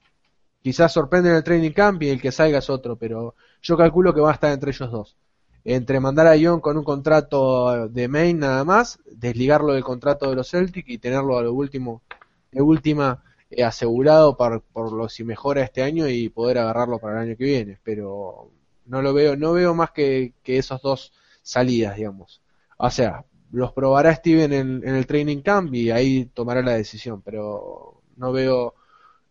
Quizás 0.62 0.92
sorprende 0.92 1.30
en 1.30 1.36
el 1.36 1.44
training 1.44 1.72
camp 1.72 2.02
y 2.02 2.10
el 2.10 2.20
que 2.20 2.32
salga 2.32 2.58
es 2.58 2.70
otro, 2.70 2.96
pero 2.96 3.34
yo 3.62 3.76
calculo 3.76 4.14
que 4.14 4.20
va 4.20 4.30
a 4.30 4.34
estar 4.34 4.52
entre 4.52 4.70
ellos 4.70 4.90
dos. 4.90 5.16
Entre 5.64 6.00
mandar 6.00 6.26
a 6.26 6.36
Ion 6.36 6.60
con 6.60 6.76
un 6.78 6.84
contrato 6.84 7.88
de 7.88 8.08
main 8.08 8.38
nada 8.38 8.64
más, 8.64 9.00
desligarlo 9.10 9.74
del 9.74 9.84
contrato 9.84 10.30
de 10.30 10.36
los 10.36 10.50
Celtic 10.50 10.88
y 10.88 10.98
tenerlo 10.98 11.36
a 11.38 11.42
lo 11.42 11.52
último, 11.52 12.02
de 12.50 12.62
última, 12.62 13.22
eh, 13.50 13.64
asegurado 13.64 14.36
por, 14.36 14.62
por 14.62 14.92
lo 14.92 15.08
si 15.08 15.24
mejora 15.24 15.62
este 15.62 15.82
año 15.82 16.08
y 16.08 16.28
poder 16.28 16.58
agarrarlo 16.58 16.98
para 16.98 17.14
el 17.22 17.28
año 17.28 17.36
que 17.36 17.44
viene. 17.44 17.78
Pero 17.82 18.50
no 18.86 19.02
lo 19.02 19.12
veo, 19.12 19.36
no 19.36 19.52
veo 19.52 19.74
más 19.74 19.90
que, 19.90 20.34
que 20.42 20.58
esos 20.58 20.80
dos 20.82 21.12
salidas, 21.42 21.96
digamos. 21.96 22.42
O 22.78 22.90
sea, 22.90 23.24
los 23.50 23.72
probará 23.72 24.14
Steven 24.14 24.52
en, 24.52 24.82
en 24.84 24.94
el 24.94 25.06
training 25.06 25.42
camp 25.42 25.74
y 25.74 25.90
ahí 25.90 26.26
tomará 26.26 26.62
la 26.62 26.72
decisión, 26.74 27.22
pero 27.22 28.02
no 28.16 28.32
veo 28.32 28.74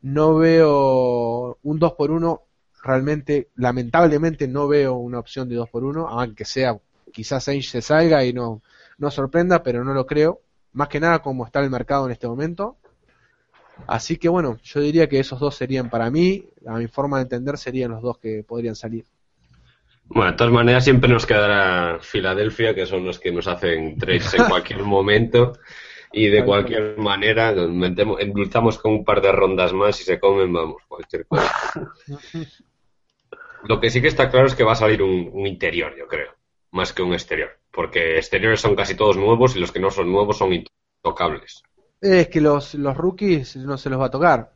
no 0.02 0.36
veo 0.36 1.58
un 1.64 1.80
2 1.80 1.94
por 1.94 2.12
1 2.12 2.42
realmente, 2.84 3.50
lamentablemente 3.56 4.48
no 4.48 4.68
veo 4.68 4.96
una 4.96 5.20
opción 5.20 5.50
de 5.50 5.56
2 5.56 5.70
por 5.70 5.84
1 5.84 6.08
aunque 6.08 6.46
sea 6.46 6.78
quizás 7.12 7.48
Ainge 7.48 7.70
se 7.70 7.82
salga 7.82 8.24
y 8.26 8.34
no, 8.34 8.62
no 8.98 9.12
sorprenda, 9.12 9.64
pero 9.64 9.84
no 9.84 9.94
lo 9.94 10.06
creo, 10.06 10.42
más 10.74 10.88
que 10.88 11.00
nada 11.00 11.20
como 11.20 11.46
está 11.46 11.60
el 11.62 11.70
mercado 11.70 12.06
en 12.06 12.12
este 12.12 12.28
momento. 12.28 12.78
Así 13.88 14.18
que 14.18 14.30
bueno, 14.30 14.58
yo 14.64 14.82
diría 14.82 15.08
que 15.08 15.20
esos 15.20 15.40
dos 15.40 15.56
serían 15.56 15.90
para 15.90 16.10
mí, 16.10 16.46
a 16.66 16.78
mi 16.78 16.88
forma 16.88 17.18
de 17.18 17.24
entender, 17.24 17.58
serían 17.58 17.92
los 17.92 18.02
dos 18.02 18.18
que 18.18 18.44
podrían 18.48 18.76
salir. 18.76 19.06
Bueno, 20.06 20.32
de 20.32 20.38
todas 20.38 20.54
maneras 20.54 20.84
siempre 20.84 21.12
nos 21.12 21.26
quedará 21.26 22.00
Filadelfia, 22.02 22.74
que 22.74 22.86
son 22.86 23.06
los 23.06 23.20
que 23.20 23.32
nos 23.32 23.48
hacen 23.48 23.98
trades 23.98 24.34
en 24.34 24.46
cualquier 24.50 24.84
momento. 24.84 25.54
Y 26.12 26.28
de 26.28 26.44
cualquier 26.46 26.98
manera, 26.98 27.52
nos 27.52 27.70
metemos, 27.70 28.20
endulzamos 28.22 28.78
con 28.80 28.94
un 28.94 29.06
par 29.06 29.22
de 29.22 29.32
rondas 29.32 29.74
más 29.74 30.00
y 30.02 30.04
se 30.04 30.20
comen, 30.20 30.52
vamos, 30.54 30.82
cualquier 30.88 31.28
cosa. 31.28 31.54
Lo 33.64 33.80
que 33.80 33.90
sí 33.90 34.02
que 34.02 34.08
está 34.08 34.30
claro 34.30 34.48
es 34.48 34.56
que 34.56 34.64
va 34.64 34.72
a 34.74 34.76
salir 34.76 35.02
un, 35.04 35.30
un 35.34 35.46
interior, 35.48 35.96
yo 35.98 36.08
creo, 36.08 36.32
más 36.72 36.94
que 36.94 37.02
un 37.04 37.14
exterior. 37.14 37.50
Porque 37.72 38.18
exteriores 38.18 38.62
son 38.62 38.76
casi 38.76 38.96
todos 38.96 39.18
nuevos 39.18 39.56
y 39.56 39.60
los 39.60 39.72
que 39.72 39.80
no 39.80 39.92
son 39.92 40.12
nuevos 40.12 40.38
son 40.38 40.54
intocables. 40.54 41.62
Es 42.02 42.28
que 42.30 42.42
los, 42.42 42.74
los 42.76 42.96
rookies 42.98 43.56
no 43.58 43.78
se 43.78 43.90
los 43.90 44.00
va 44.00 44.06
a 44.06 44.12
tocar. 44.12 44.52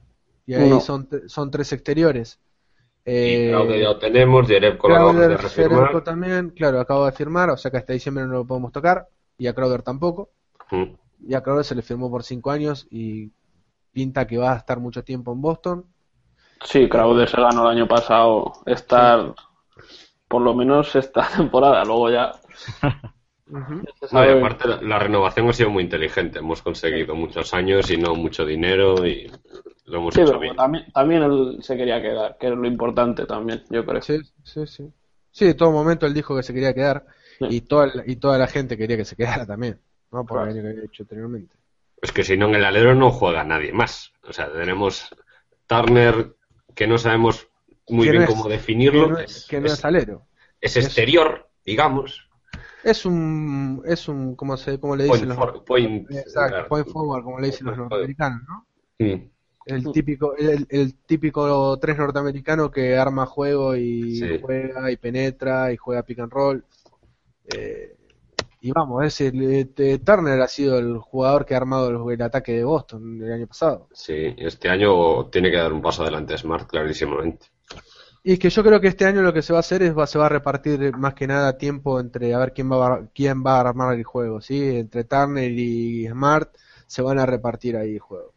Y 0.46 0.54
ahí 0.54 0.70
No. 0.70 0.80
son, 0.80 1.08
son 1.28 1.52
tres 1.52 1.72
exteriores. 1.74 2.40
Y 3.06 3.12
Eh, 3.14 3.50
Crowder 3.52 3.80
ya 3.80 3.88
lo 3.90 4.00
tenemos, 4.00 4.48
Jerebko 4.48 4.88
lo 4.88 4.96
acabamos 4.96 5.22
de 5.22 5.38
refirmar. 5.38 6.04
También, 6.04 6.50
claro, 6.52 6.80
acabo 6.80 7.06
de 7.06 7.12
firmar, 7.12 7.50
o 7.50 7.58
sea 7.58 7.72
que 7.72 7.78
hasta 7.78 7.94
diciembre 7.94 8.26
no 8.26 8.34
lo 8.34 8.46
podemos 8.48 8.72
tocar. 8.72 9.08
Y 9.38 9.48
a 9.48 9.54
Crowder 9.54 9.82
tampoco. 9.82 10.30
Mm. 10.72 10.94
Y 11.22 11.34
a 11.36 11.42
Crowder 11.42 11.66
se 11.66 11.76
le 11.76 11.82
firmó 11.82 12.10
por 12.10 12.24
cinco 12.24 12.52
años 12.52 12.88
y 12.90 13.32
pinta 13.94 14.28
que 14.28 14.38
va 14.38 14.54
a 14.54 14.58
estar 14.58 14.80
mucho 14.80 15.04
tiempo 15.04 15.34
en 15.34 15.42
Boston. 15.42 15.86
Sí, 16.64 16.88
Crowder 16.90 17.28
se 17.30 17.42
ganó 17.42 17.70
el 17.70 17.78
año 17.78 17.88
pasado 17.88 18.54
estar 18.66 19.34
por 20.28 20.42
lo 20.42 20.54
menos 20.56 20.96
esta 20.96 21.28
temporada, 21.38 21.84
luego 21.86 22.10
ya 22.10 22.32
No, 24.12 24.26
y 24.26 24.30
sabe- 24.30 24.32
aparte 24.32 24.68
la, 24.68 24.82
la 24.82 25.00
renovación 25.00 25.48
ha 25.50 25.54
sido 25.54 25.70
muy 25.70 25.84
inteligente. 25.84 26.40
Hemos 26.40 26.62
conseguido 26.62 27.16
muchos 27.16 27.54
años 27.54 27.90
y 27.92 27.98
no 27.98 28.16
mucho 28.16 28.46
dinero 28.46 29.06
y 29.06 29.32
lo 29.86 29.98
hemos 30.00 30.16
Sí, 30.16 30.20
hecho 30.20 30.40
pero 30.40 30.40
bien. 30.40 30.56
también, 30.56 30.92
también 30.92 31.24
él 31.24 31.58
se 31.62 31.76
quería 31.76 32.00
quedar, 32.02 32.38
que 32.38 32.48
es 32.48 32.54
lo 32.54 32.68
importante 32.68 33.26
también, 33.26 33.64
yo 33.72 33.84
creo. 33.86 34.08
Sí, 34.08 34.18
sí, 34.44 34.66
sí. 34.68 34.94
Sí, 35.32 35.46
en 35.46 35.58
todo 35.58 35.72
momento 35.72 36.06
él 36.06 36.14
dijo 36.14 36.36
que 36.36 36.44
se 36.44 36.54
quería 36.54 36.74
quedar 36.74 37.06
Sí. 37.40 37.46
y 37.48 37.62
toda, 37.62 37.92
y 38.06 38.18
toda 38.18 38.38
la 38.38 38.48
gente 38.48 38.78
quería 38.78 38.98
que 38.98 39.06
se 39.06 39.16
quedara 39.16 39.46
también, 39.46 39.80
¿no? 40.12 40.26
Por 40.26 40.38
Claro. 40.38 40.52
el 40.52 40.58
año 40.58 40.62
que 40.64 40.70
había 40.70 40.84
hecho 40.86 41.04
anteriormente. 41.04 41.56
Es 42.02 42.12
que 42.12 42.24
si 42.24 42.36
no 42.38 42.48
en 42.48 42.56
el 42.56 42.66
alero 42.66 42.96
no 42.96 43.12
juega 43.12 43.44
nadie 43.44 43.72
más. 43.74 44.12
O 44.24 44.34
sea, 44.34 44.52
tenemos 44.52 45.10
Turner 45.68 46.36
que 46.76 46.88
no 46.88 46.98
sabemos 46.98 47.48
muy 47.90 48.08
no 48.08 48.12
bien 48.12 48.24
es- 48.24 48.30
cómo 48.30 48.48
definirlo. 48.50 49.08
Que 49.08 49.12
no, 49.14 49.20
es, 49.20 49.48
que 49.50 49.60
no 49.60 49.66
es 49.68 49.74
es, 49.74 49.86
alero. 49.86 50.26
es 50.60 50.78
exterior, 50.78 51.50
digamos. 51.66 52.28
Es 52.84 53.06
un, 53.06 53.84
es 53.86 54.08
un, 54.08 54.36
¿cómo, 54.36 54.58
se, 54.58 54.80
cómo 54.80 54.96
le 54.96 55.06
Point, 55.06 55.14
dicen 55.24 55.30
los 55.30 55.38
for- 55.38 55.64
point, 55.66 56.10
Exacto, 56.12 56.50
claro. 56.56 56.68
point 56.68 56.88
forward, 56.88 57.24
como 57.24 57.40
le 57.40 57.48
dicen 57.48 57.68
los 57.68 57.76
Point 57.76 57.92
norteamericanos, 57.92 58.42
¿no? 58.48 58.66
Mm. 59.00 59.30
El 59.68 59.92
típico, 59.92 60.36
el, 60.36 60.66
el 60.70 60.96
típico 61.06 61.78
tres 61.78 61.96
norteamericano 61.96 62.72
que 62.72 62.98
arma 62.98 63.28
juego 63.28 63.76
y 63.76 64.16
Sí. 64.16 64.40
juega 64.42 64.90
y 64.92 64.98
penetra 64.98 65.72
y 65.72 65.78
juega 65.78 66.02
pick 66.02 66.18
and 66.20 66.32
roll. 66.32 66.66
Eh, 67.56 67.96
y 68.64 68.72
vamos, 68.72 69.04
ese, 69.04 69.32
este, 69.60 69.98
Turner 69.98 70.40
ha 70.40 70.48
sido 70.48 70.78
el 70.78 71.00
jugador 71.00 71.46
que 71.46 71.56
ha 71.56 71.58
armado 71.58 71.90
el, 71.90 72.14
el 72.14 72.22
ataque 72.22 72.54
de 72.54 72.64
Boston 72.64 73.20
el 73.20 73.34
año 73.34 73.48
pasado. 73.48 73.88
Sí, 73.92 74.36
este 74.38 74.70
año 74.70 75.26
tiene 75.26 75.50
que 75.50 75.58
dar 75.58 75.74
un 75.74 75.82
paso 75.82 76.04
adelante 76.04 76.38
Smart, 76.38 76.70
clarísimamente. 76.70 77.48
Y 78.24 78.38
que 78.38 78.52
yo 78.52 78.64
creo 78.64 78.80
que 78.80 78.90
este 78.90 79.06
año 79.06 79.24
lo 79.24 79.34
que 79.34 79.42
se 79.42 79.52
va 79.52 79.58
a 79.58 79.62
hacer 79.62 79.82
es 79.82 79.98
va, 79.98 80.06
se 80.06 80.20
va 80.20 80.28
a 80.28 80.30
repartir 80.30 80.96
más 80.96 81.16
que 81.16 81.26
nada 81.26 81.58
tiempo 81.58 82.00
entre 82.00 82.36
a 82.36 82.38
ver 82.38 82.54
quién 82.54 82.72
va 82.72 82.94
a, 82.94 83.08
quién 83.16 83.44
va 83.44 83.58
a 83.58 83.62
armar 83.62 83.96
el 83.96 84.04
juego, 84.04 84.42
¿sí? 84.42 84.78
Entre 84.78 85.06
Turner 85.06 85.52
y 85.52 86.08
Smart 86.08 86.56
se 86.86 87.02
van 87.02 87.18
a 87.18 87.26
repartir 87.26 87.76
ahí 87.78 87.96
el 87.96 88.00
juego. 88.00 88.32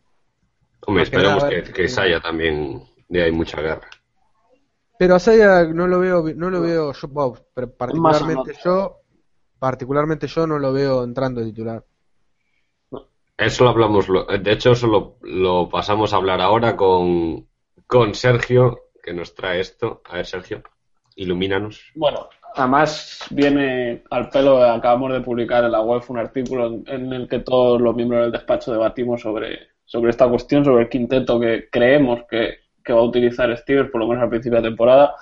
Hombre, 0.87 1.02
Más 1.02 1.10
que 1.10 1.16
esperemos 1.16 1.42
nada, 1.42 1.62
que, 1.62 1.72
que 1.72 1.88
Saya 1.88 2.18
también 2.20 2.82
de 3.10 3.24
ahí 3.24 3.32
mucha 3.32 3.60
guerra. 3.60 3.90
Pero 4.98 5.16
a 5.16 5.18
Saya 5.18 5.64
no 5.64 5.87
lo 5.87 5.98
veo, 5.98 6.24
no 6.34 6.48
lo 6.48 6.62
veo 6.62 6.94
yo, 6.94 7.34
particularmente 7.76 8.54
yo, 8.64 9.03
particularmente 9.64 10.27
yo 10.27 10.46
no 10.46 10.59
lo 10.59 10.72
veo 10.72 11.05
entrando 11.05 11.40
de 11.40 11.46
titular. 11.46 11.83
Eso 13.37 13.64
lo 13.64 13.70
hablamos, 13.70 14.09
lo- 14.09 14.24
de 14.27 14.53
hecho, 14.53 14.72
eso 14.72 14.87
lo, 14.87 15.16
lo 15.22 15.68
pasamos 15.68 16.12
a 16.12 16.16
hablar 16.16 16.40
ahora 16.40 16.77
con, 16.77 17.48
con 17.87 18.14
Sergio, 18.14 18.90
que 19.03 19.12
nos 19.12 19.35
trae 19.35 19.61
esto. 19.61 20.03
A 20.05 20.16
ver, 20.16 20.27
Sergio, 20.27 20.62
ilumínanos. 21.16 21.83
Bueno, 21.96 22.29
además 22.55 23.24
viene 23.31 24.05
al 24.11 24.29
pelo, 24.31 24.62
acabamos 24.62 25.12
de 25.12 25.20
publicar 25.20 25.64
en 25.64 25.72
la 25.72 25.81
web 25.81 26.03
un 26.09 26.18
artículo 26.18 26.66
en, 26.66 26.85
en 26.87 27.12
el 27.12 27.29
que 27.29 27.40
todos 27.40 27.81
los 27.81 27.94
miembros 27.96 28.22
del 28.22 28.33
despacho 28.33 28.70
debatimos 28.72 29.20
sobre, 29.22 29.59
sobre 29.85 30.11
esta 30.11 30.29
cuestión, 30.29 30.64
sobre 30.64 30.85
el 30.85 30.88
quinteto 30.88 31.40
que 31.40 31.68
creemos 31.72 32.20
que, 32.31 32.59
que 32.85 32.92
va 32.92 33.00
a 33.00 33.05
utilizar 33.05 33.57
Stevens, 33.59 33.90
por 33.90 34.00
lo 34.00 34.07
menos 34.09 34.22
al 34.22 34.31
principio 34.31 34.61
de 34.61 34.68
temporada. 34.68 35.14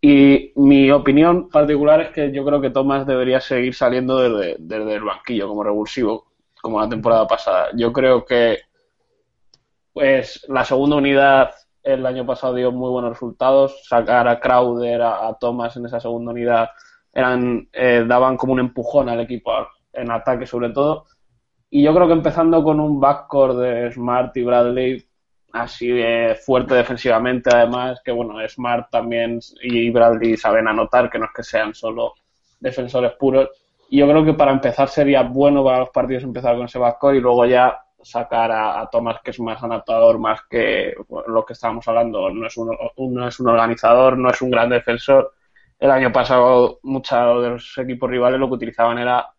Y 0.00 0.52
mi 0.56 0.90
opinión 0.90 1.48
particular 1.48 2.00
es 2.00 2.10
que 2.10 2.32
yo 2.32 2.44
creo 2.44 2.60
que 2.60 2.70
Thomas 2.70 3.06
debería 3.06 3.40
seguir 3.40 3.74
saliendo 3.74 4.18
desde, 4.18 4.56
desde 4.60 4.94
el 4.94 5.02
banquillo 5.02 5.48
como 5.48 5.64
revulsivo, 5.64 6.26
como 6.60 6.80
la 6.80 6.88
temporada 6.88 7.26
pasada. 7.26 7.70
Yo 7.74 7.92
creo 7.92 8.24
que 8.24 8.58
pues 9.92 10.44
la 10.48 10.64
segunda 10.64 10.96
unidad 10.96 11.50
el 11.82 12.06
año 12.06 12.24
pasado 12.24 12.54
dio 12.54 12.70
muy 12.70 12.90
buenos 12.90 13.10
resultados. 13.10 13.80
Sacar 13.88 14.28
a 14.28 14.38
Crowder, 14.38 15.02
a, 15.02 15.36
Thomas 15.40 15.76
en 15.76 15.86
esa 15.86 15.98
segunda 15.98 16.30
unidad 16.30 16.68
eran 17.12 17.68
eh, 17.72 18.04
daban 18.06 18.36
como 18.36 18.52
un 18.52 18.60
empujón 18.60 19.08
al 19.08 19.20
equipo 19.20 19.52
en 19.92 20.10
ataque 20.12 20.46
sobre 20.46 20.70
todo. 20.70 21.06
Y 21.70 21.82
yo 21.82 21.92
creo 21.94 22.06
que 22.06 22.12
empezando 22.12 22.62
con 22.62 22.78
un 22.78 23.00
backcourt 23.00 23.56
de 23.56 23.92
Smart 23.92 24.36
y 24.36 24.42
Bradley 24.44 25.07
así 25.52 25.88
de 25.88 26.36
fuerte 26.44 26.74
defensivamente 26.74 27.50
además, 27.52 28.00
que 28.04 28.12
bueno, 28.12 28.34
Smart 28.48 28.90
también 28.90 29.40
y 29.62 29.90
Bradley 29.90 30.36
saben 30.36 30.68
anotar, 30.68 31.10
que 31.10 31.18
no 31.18 31.26
es 31.26 31.32
que 31.34 31.42
sean 31.42 31.74
solo 31.74 32.14
defensores 32.60 33.12
puros. 33.12 33.48
Y 33.90 33.98
yo 33.98 34.08
creo 34.08 34.24
que 34.24 34.34
para 34.34 34.52
empezar 34.52 34.88
sería 34.88 35.22
bueno 35.22 35.64
para 35.64 35.80
los 35.80 35.90
partidos 35.90 36.24
empezar 36.24 36.56
con 36.56 36.66
ese 36.66 36.78
backcourt 36.78 37.16
y 37.16 37.20
luego 37.20 37.46
ya 37.46 37.78
sacar 38.02 38.52
a, 38.52 38.80
a 38.80 38.90
Thomas, 38.90 39.20
que 39.24 39.30
es 39.30 39.40
más 39.40 39.62
anotador, 39.62 40.18
más 40.18 40.40
que 40.48 40.94
bueno, 41.08 41.28
lo 41.28 41.44
que 41.44 41.54
estábamos 41.54 41.86
hablando. 41.88 42.30
No 42.30 42.46
es, 42.46 42.56
un, 42.56 42.70
no 43.14 43.28
es 43.28 43.40
un 43.40 43.48
organizador, 43.48 44.18
no 44.18 44.30
es 44.30 44.42
un 44.42 44.50
gran 44.50 44.70
defensor. 44.70 45.32
El 45.78 45.90
año 45.90 46.12
pasado, 46.12 46.80
muchos 46.82 47.42
de 47.42 47.50
los 47.50 47.78
equipos 47.78 48.10
rivales 48.10 48.38
lo 48.38 48.48
que 48.48 48.54
utilizaban 48.54 48.98
era 48.98 49.32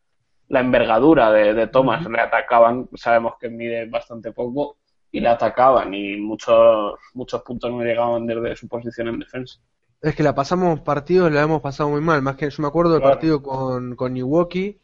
la 0.47 0.59
envergadura 0.61 1.31
de, 1.31 1.53
de 1.53 1.67
Thomas. 1.67 2.05
Le 2.05 2.19
atacaban, 2.19 2.89
sabemos 2.95 3.35
que 3.39 3.49
mide 3.49 3.85
bastante 3.87 4.31
poco, 4.31 4.78
y 5.11 5.19
le 5.19 5.27
atacaban, 5.29 5.93
y 5.93 6.17
muchos, 6.17 6.93
muchos 7.13 7.41
puntos 7.41 7.71
no 7.71 7.81
llegaban 7.83 8.25
desde 8.27 8.55
su 8.55 8.67
posición 8.67 9.07
en 9.07 9.19
defensa. 9.19 9.59
Es 10.01 10.15
que 10.15 10.23
la 10.23 10.33
pasamos 10.35 10.79
partidos, 10.81 11.31
la 11.31 11.41
hemos 11.41 11.61
pasado 11.61 11.89
muy 11.89 12.01
mal. 12.01 12.21
Más 12.21 12.35
que 12.35 12.49
yo 12.49 12.61
me 12.61 12.67
acuerdo 12.67 12.93
del 12.93 13.01
Claro. 13.01 13.15
partido 13.15 13.41
con, 13.43 13.95
con 13.95 14.13
Milwaukee, 14.13 14.79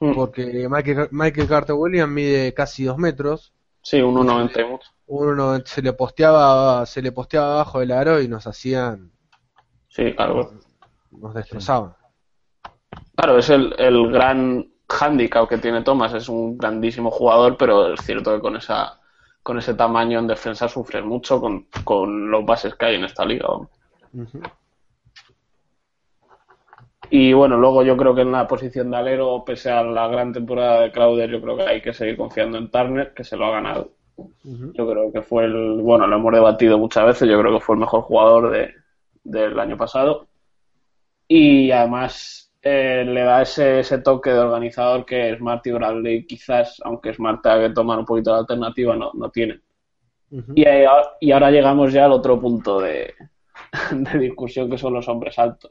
Mm. 0.00 0.14
porque 0.14 0.66
Michael, 0.68 1.08
Michael 1.12 1.48
Carter 1.48 1.76
Williams 1.76 2.12
mide 2.12 2.52
casi 2.52 2.84
dos 2.84 2.98
metros. 2.98 3.52
Sí, 3.82 4.00
un 4.02 4.14
1.90 4.16 4.60
y 4.60 4.64
mucho. 4.64 4.88
Uno 5.06 5.58
se 5.64 5.82
le 5.82 5.92
posteaba, 5.92 6.84
se 6.86 7.00
le 7.02 7.12
posteaba 7.12 7.54
abajo 7.54 7.78
del 7.80 7.92
aro 7.92 8.20
y 8.20 8.26
nos 8.28 8.46
hacían, 8.46 9.12
Sí, 9.88 10.12
claro. 10.14 10.50
nos 11.12 11.34
destrozaban. 11.34 11.94
Claro, 13.14 13.38
es 13.38 13.48
el, 13.50 13.74
el 13.78 14.10
gran 14.10 14.66
handicap 14.88 15.48
que 15.48 15.58
tiene 15.58 15.82
Thomas. 15.82 16.12
Es 16.14 16.28
un 16.28 16.56
grandísimo 16.58 17.10
jugador, 17.10 17.56
pero 17.56 17.92
es 17.94 18.00
cierto 18.00 18.34
que 18.34 18.40
con 18.40 18.56
esa 18.56 19.00
con 19.44 19.58
ese 19.58 19.74
tamaño 19.74 20.18
en 20.18 20.26
defensa 20.26 20.68
sufre 20.68 21.02
mucho 21.02 21.38
con, 21.38 21.66
con 21.84 22.30
los 22.30 22.46
bases 22.46 22.74
que 22.74 22.86
hay 22.86 22.94
en 22.96 23.04
esta 23.04 23.26
liga. 23.26 23.46
Y 27.10 27.34
bueno, 27.34 27.58
luego 27.58 27.82
yo 27.82 27.94
creo 27.94 28.14
que 28.14 28.22
en 28.22 28.32
la 28.32 28.48
posición 28.48 28.90
de 28.90 28.96
alero, 28.96 29.44
pese 29.44 29.70
a 29.70 29.82
la 29.84 30.08
gran 30.08 30.32
temporada 30.32 30.80
de 30.80 30.90
Crowder, 30.90 31.30
yo 31.30 31.42
creo 31.42 31.56
que 31.58 31.62
hay 31.64 31.82
que 31.82 31.92
seguir 31.92 32.16
confiando 32.16 32.56
en 32.56 32.70
Turner, 32.70 33.12
que 33.12 33.22
se 33.22 33.36
lo 33.36 33.44
ha 33.44 33.50
ganado. 33.50 33.90
Yo 34.42 34.88
creo 34.88 35.12
que 35.12 35.20
fue 35.20 35.44
el, 35.44 35.82
bueno, 35.82 36.06
lo 36.06 36.16
hemos 36.16 36.32
debatido 36.32 36.78
muchas 36.78 37.04
veces, 37.04 37.28
yo 37.28 37.38
creo 37.38 37.52
que 37.52 37.64
fue 37.64 37.74
el 37.74 37.80
mejor 37.80 38.00
jugador 38.00 38.50
de, 38.50 38.72
del 39.24 39.60
año 39.60 39.76
pasado. 39.76 40.26
Y 41.28 41.70
además 41.70 42.43
eh, 42.64 43.04
le 43.06 43.22
da 43.22 43.42
ese, 43.42 43.80
ese 43.80 43.98
toque 43.98 44.30
de 44.30 44.38
organizador 44.40 45.04
que 45.06 45.36
Smart 45.36 45.66
y 45.66 45.72
Bradley 45.72 46.26
quizás, 46.26 46.80
aunque 46.84 47.14
Smart 47.14 47.42
tenga 47.42 47.68
que 47.68 47.74
tomar 47.74 47.98
un 48.00 48.04
poquito 48.06 48.32
de 48.34 48.40
alternativa, 48.40 48.96
no, 48.96 49.12
no 49.14 49.30
tienen. 49.30 49.62
Y, 50.54 50.66
ahí- 50.66 50.86
y 51.20 51.32
ahora 51.32 51.50
llegamos 51.50 51.92
ya 51.92 52.06
al 52.06 52.12
otro 52.12 52.40
punto 52.40 52.80
de, 52.80 53.14
de 53.92 54.18
discusión 54.18 54.70
que 54.70 54.78
son 54.78 54.94
los 54.94 55.08
hombres 55.08 55.38
altos 55.38 55.70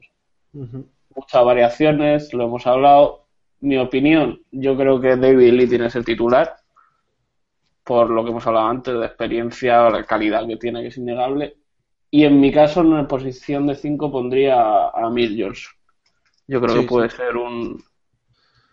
muchas 1.16 1.44
variaciones, 1.44 2.32
lo 2.34 2.44
hemos 2.44 2.66
hablado. 2.66 3.26
mi 3.60 3.78
opinión, 3.78 4.42
yo 4.50 4.76
creo 4.76 5.00
que 5.00 5.16
David 5.16 5.52
Lee 5.54 5.68
tiene 5.68 5.84
que 5.84 5.90
ser 5.90 6.04
titular, 6.04 6.56
por 7.84 8.10
lo 8.10 8.24
que 8.24 8.30
hemos 8.30 8.46
hablado 8.46 8.68
antes, 8.68 8.98
de 8.98 9.06
experiencia, 9.06 9.90
la 9.90 10.04
calidad 10.04 10.46
que 10.46 10.56
tiene, 10.56 10.80
que 10.82 10.88
es 10.88 10.96
innegable. 10.96 11.56
Y 12.10 12.24
en 12.24 12.40
mi 12.40 12.52
caso, 12.52 12.80
en 12.80 12.94
la 12.94 13.08
posición 13.08 13.66
de 13.66 13.74
5 13.74 14.10
pondría 14.10 14.60
a, 14.60 14.86
a 14.88 15.10
Johnson. 15.10 15.72
Yo 16.46 16.60
creo 16.60 16.74
Sí, 16.74 16.80
que 16.82 16.86
puede 16.88 17.10
ser 17.10 17.36
un, 17.36 17.82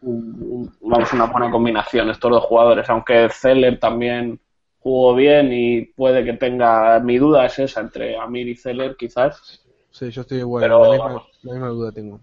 un- 0.02 0.38
un- 0.42 0.74
vamos, 0.82 1.14
una 1.14 1.26
buena 1.26 1.52
combinación 1.52 2.10
estos 2.10 2.32
dos 2.32 2.44
jugadores, 2.44 2.90
aunque 2.90 3.30
Zeller 3.30 3.80
también 3.80 4.40
jugó 4.80 5.16
bien 5.16 5.50
y 5.54 5.86
puede 5.86 6.24
que 6.26 6.34
tenga, 6.34 7.00
mi 7.00 7.18
duda 7.18 7.46
es 7.46 7.60
esa, 7.60 7.82
entre 7.82 8.18
Amir 8.18 8.48
y 8.50 8.56
Zeller 8.56 8.96
quizás. 8.98 9.64
Sí, 9.92 10.10
yo 10.10 10.22
estoy 10.22 10.40
igual, 10.40 10.64
Pero- 10.64 10.84
la, 10.86 10.92
misma, 11.08 11.24
la 11.44 11.52
misma 11.54 11.68
duda 11.68 11.92
tengo. 11.92 12.22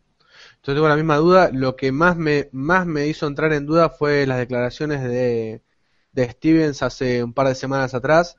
Yo 0.64 0.74
tengo 0.74 0.88
la 0.88 0.96
misma 0.96 1.16
duda. 1.16 1.50
Lo 1.52 1.76
que 1.76 1.92
más 1.92 2.16
me, 2.16 2.48
más 2.52 2.86
me 2.86 3.06
hizo 3.06 3.26
entrar 3.26 3.52
en 3.52 3.66
duda 3.66 3.90
fue 3.90 4.26
las 4.26 4.38
declaraciones 4.38 5.02
de, 5.02 5.62
de 6.12 6.30
Stevens 6.30 6.82
hace 6.82 7.22
un 7.24 7.32
par 7.32 7.46
de 7.48 7.54
semanas 7.54 7.94
atrás, 7.94 8.36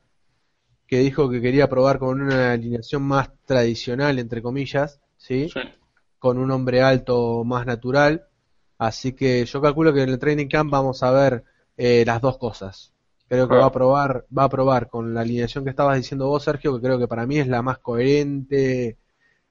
que 0.88 0.98
dijo 1.00 1.30
que 1.30 1.42
quería 1.42 1.70
probar 1.70 2.00
con 2.00 2.22
una 2.22 2.52
alineación 2.54 3.04
más 3.04 3.30
tradicional, 3.46 4.20
entre 4.20 4.42
comillas, 4.42 5.00
¿sí? 5.18 5.50
Sí. 5.50 5.60
Con 6.20 6.38
un 6.38 6.52
hombre 6.52 6.82
alto 6.82 7.44
más 7.46 7.66
natural. 7.66 8.28
Así 8.78 9.14
que 9.14 9.46
yo 9.46 9.62
calculo 9.62 9.94
que 9.94 10.04
en 10.04 10.10
el 10.10 10.20
training 10.20 10.48
camp 10.48 10.72
vamos 10.72 11.04
a 11.04 11.12
ver 11.12 11.44
eh, 11.78 12.04
las 12.06 12.22
dos 12.22 12.38
cosas. 12.38 12.94
Creo 13.28 13.50
que 13.50 13.56
Claro. 13.56 13.62
va 13.62 13.68
a 13.68 13.72
probar, 13.72 14.26
va 14.36 14.44
a 14.46 14.50
probar 14.50 14.90
con 14.90 15.14
la 15.14 15.22
alineación 15.22 15.64
que 15.64 15.70
estabas 15.72 15.98
diciendo 15.98 16.28
vos, 16.28 16.44
Sergio, 16.44 16.76
que 16.76 16.82
creo 16.82 17.00
que 17.00 17.08
para 17.08 17.26
mí 17.28 17.38
es 17.40 17.48
la 17.48 17.62
más 17.62 17.78
coherente 17.80 18.98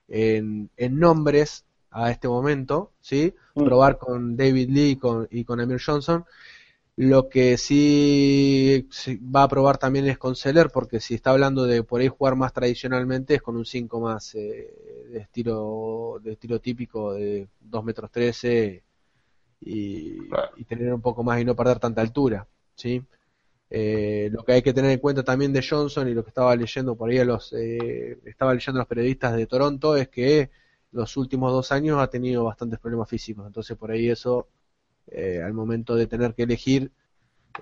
en, 0.09 0.71
en 0.77 0.99
nombres 0.99 1.65
a 1.91 2.11
este 2.11 2.29
momento, 2.29 2.93
¿sí? 3.01 3.35
Mm. 3.55 3.65
Probar 3.65 3.99
con 3.99 4.37
David 4.37 4.71
Lee 4.71 4.91
y 4.93 4.97
con, 4.97 5.29
y 5.31 5.45
con 5.45 5.61
Amir 5.61 5.81
Johnson. 5.85 6.25
Lo 7.01 7.29
que 7.29 7.57
sí, 7.59 8.89
va 9.35 9.45
a 9.45 9.49
probar 9.49 9.79
también 9.79 10.09
es 10.09 10.19
con 10.19 10.35
Seller, 10.35 10.69
porque 10.73 10.99
si 10.99 11.15
está 11.15 11.31
hablando 11.31 11.63
de 11.65 11.85
por 11.85 12.01
ahí 12.01 12.09
jugar 12.09 12.35
más 12.35 12.53
tradicionalmente 12.53 13.35
es 13.37 13.43
con 13.43 13.57
un 13.57 13.65
5 13.65 14.01
más 14.01 14.35
eh, 14.35 15.07
de 15.09 15.19
estilo 15.21 16.19
de 16.21 16.33
estilo 16.33 16.59
típico 16.61 17.13
de 17.15 17.47
2 17.61 17.85
metros 17.85 18.11
13 18.11 18.83
y, 19.61 20.29
Claro. 20.29 20.51
y 20.57 20.65
tener 20.65 20.93
un 20.93 21.01
poco 21.01 21.23
más 21.23 21.41
y 21.41 21.45
no 21.45 21.55
perder 21.55 21.79
tanta 21.79 22.01
altura, 22.01 22.49
¿sí? 22.75 23.01
Eh, 23.71 24.29
lo 24.33 24.45
que 24.45 24.53
hay 24.55 24.63
que 24.63 24.73
tener 24.75 24.91
en 24.91 24.99
cuenta 24.99 25.23
también 25.23 25.53
de 25.53 25.65
Johnson 25.69 26.09
y 26.09 26.15
lo 26.15 26.25
que 26.25 26.31
estaba 26.31 26.57
leyendo 26.57 26.97
por 26.97 27.11
ahí 27.11 27.19
a 27.19 27.25
los 27.25 27.53
eh, 27.53 28.19
estaba 28.25 28.55
leyendo 28.55 28.81
a 28.81 28.83
los 28.83 28.89
periodistas 28.89 29.37
de 29.37 29.47
Toronto 29.47 29.97
es 29.97 30.09
que 30.09 30.51
los 30.93 31.17
últimos 31.17 31.53
dos 31.53 31.71
años 31.73 32.01
ha 32.01 32.09
tenido 32.11 32.45
bastantes 32.45 32.81
problemas 32.81 33.09
físicos, 33.09 33.47
entonces 33.47 33.77
por 33.77 33.91
ahí 33.93 34.09
eso 34.11 34.49
eh, 35.13 35.43
al 35.45 35.55
momento 35.55 35.95
de 35.97 36.07
tener 36.07 36.35
que 36.35 36.45
elegir 36.45 36.91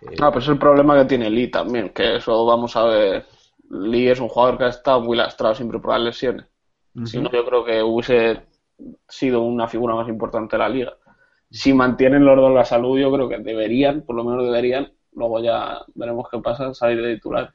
eh, 0.02 0.16
Ah, 0.20 0.30
pues 0.32 0.44
es 0.44 0.50
el 0.50 0.58
problema 0.58 0.96
que 0.98 1.04
tiene 1.06 1.30
Lee 1.30 1.50
también, 1.50 1.90
que 1.90 2.16
eso 2.16 2.44
vamos 2.44 2.76
a 2.76 2.84
ver. 2.84 3.26
Lee 3.70 4.08
es 4.08 4.20
un 4.20 4.28
jugador 4.28 4.58
que 4.58 4.64
ha 4.64 4.68
estado 4.68 5.00
muy 5.00 5.16
lastrado 5.16 5.54
siempre 5.54 5.78
por 5.78 5.90
las 5.92 6.00
lesiones. 6.02 6.46
Si 7.02 7.20
no, 7.20 7.30
yo 7.30 7.44
creo 7.46 7.64
que 7.64 7.82
hubiese 7.82 8.42
sido 9.08 9.42
una 9.42 9.68
figura 9.68 9.94
más 9.94 10.08
importante 10.08 10.56
de 10.56 10.60
la 10.60 10.68
liga. 10.68 10.96
Si 11.50 11.72
mantienen 11.74 12.24
los 12.24 12.36
dos 12.36 12.52
la 12.52 12.64
salud, 12.64 12.98
yo 12.98 13.12
creo 13.12 13.28
que 13.28 13.38
deberían, 13.38 14.02
por 14.02 14.16
lo 14.16 14.24
menos 14.24 14.44
deberían, 14.44 14.92
luego 15.12 15.40
ya 15.42 15.80
veremos 15.94 16.26
qué 16.30 16.38
pasa, 16.40 16.74
salir 16.74 17.02
de 17.02 17.14
titular. 17.16 17.54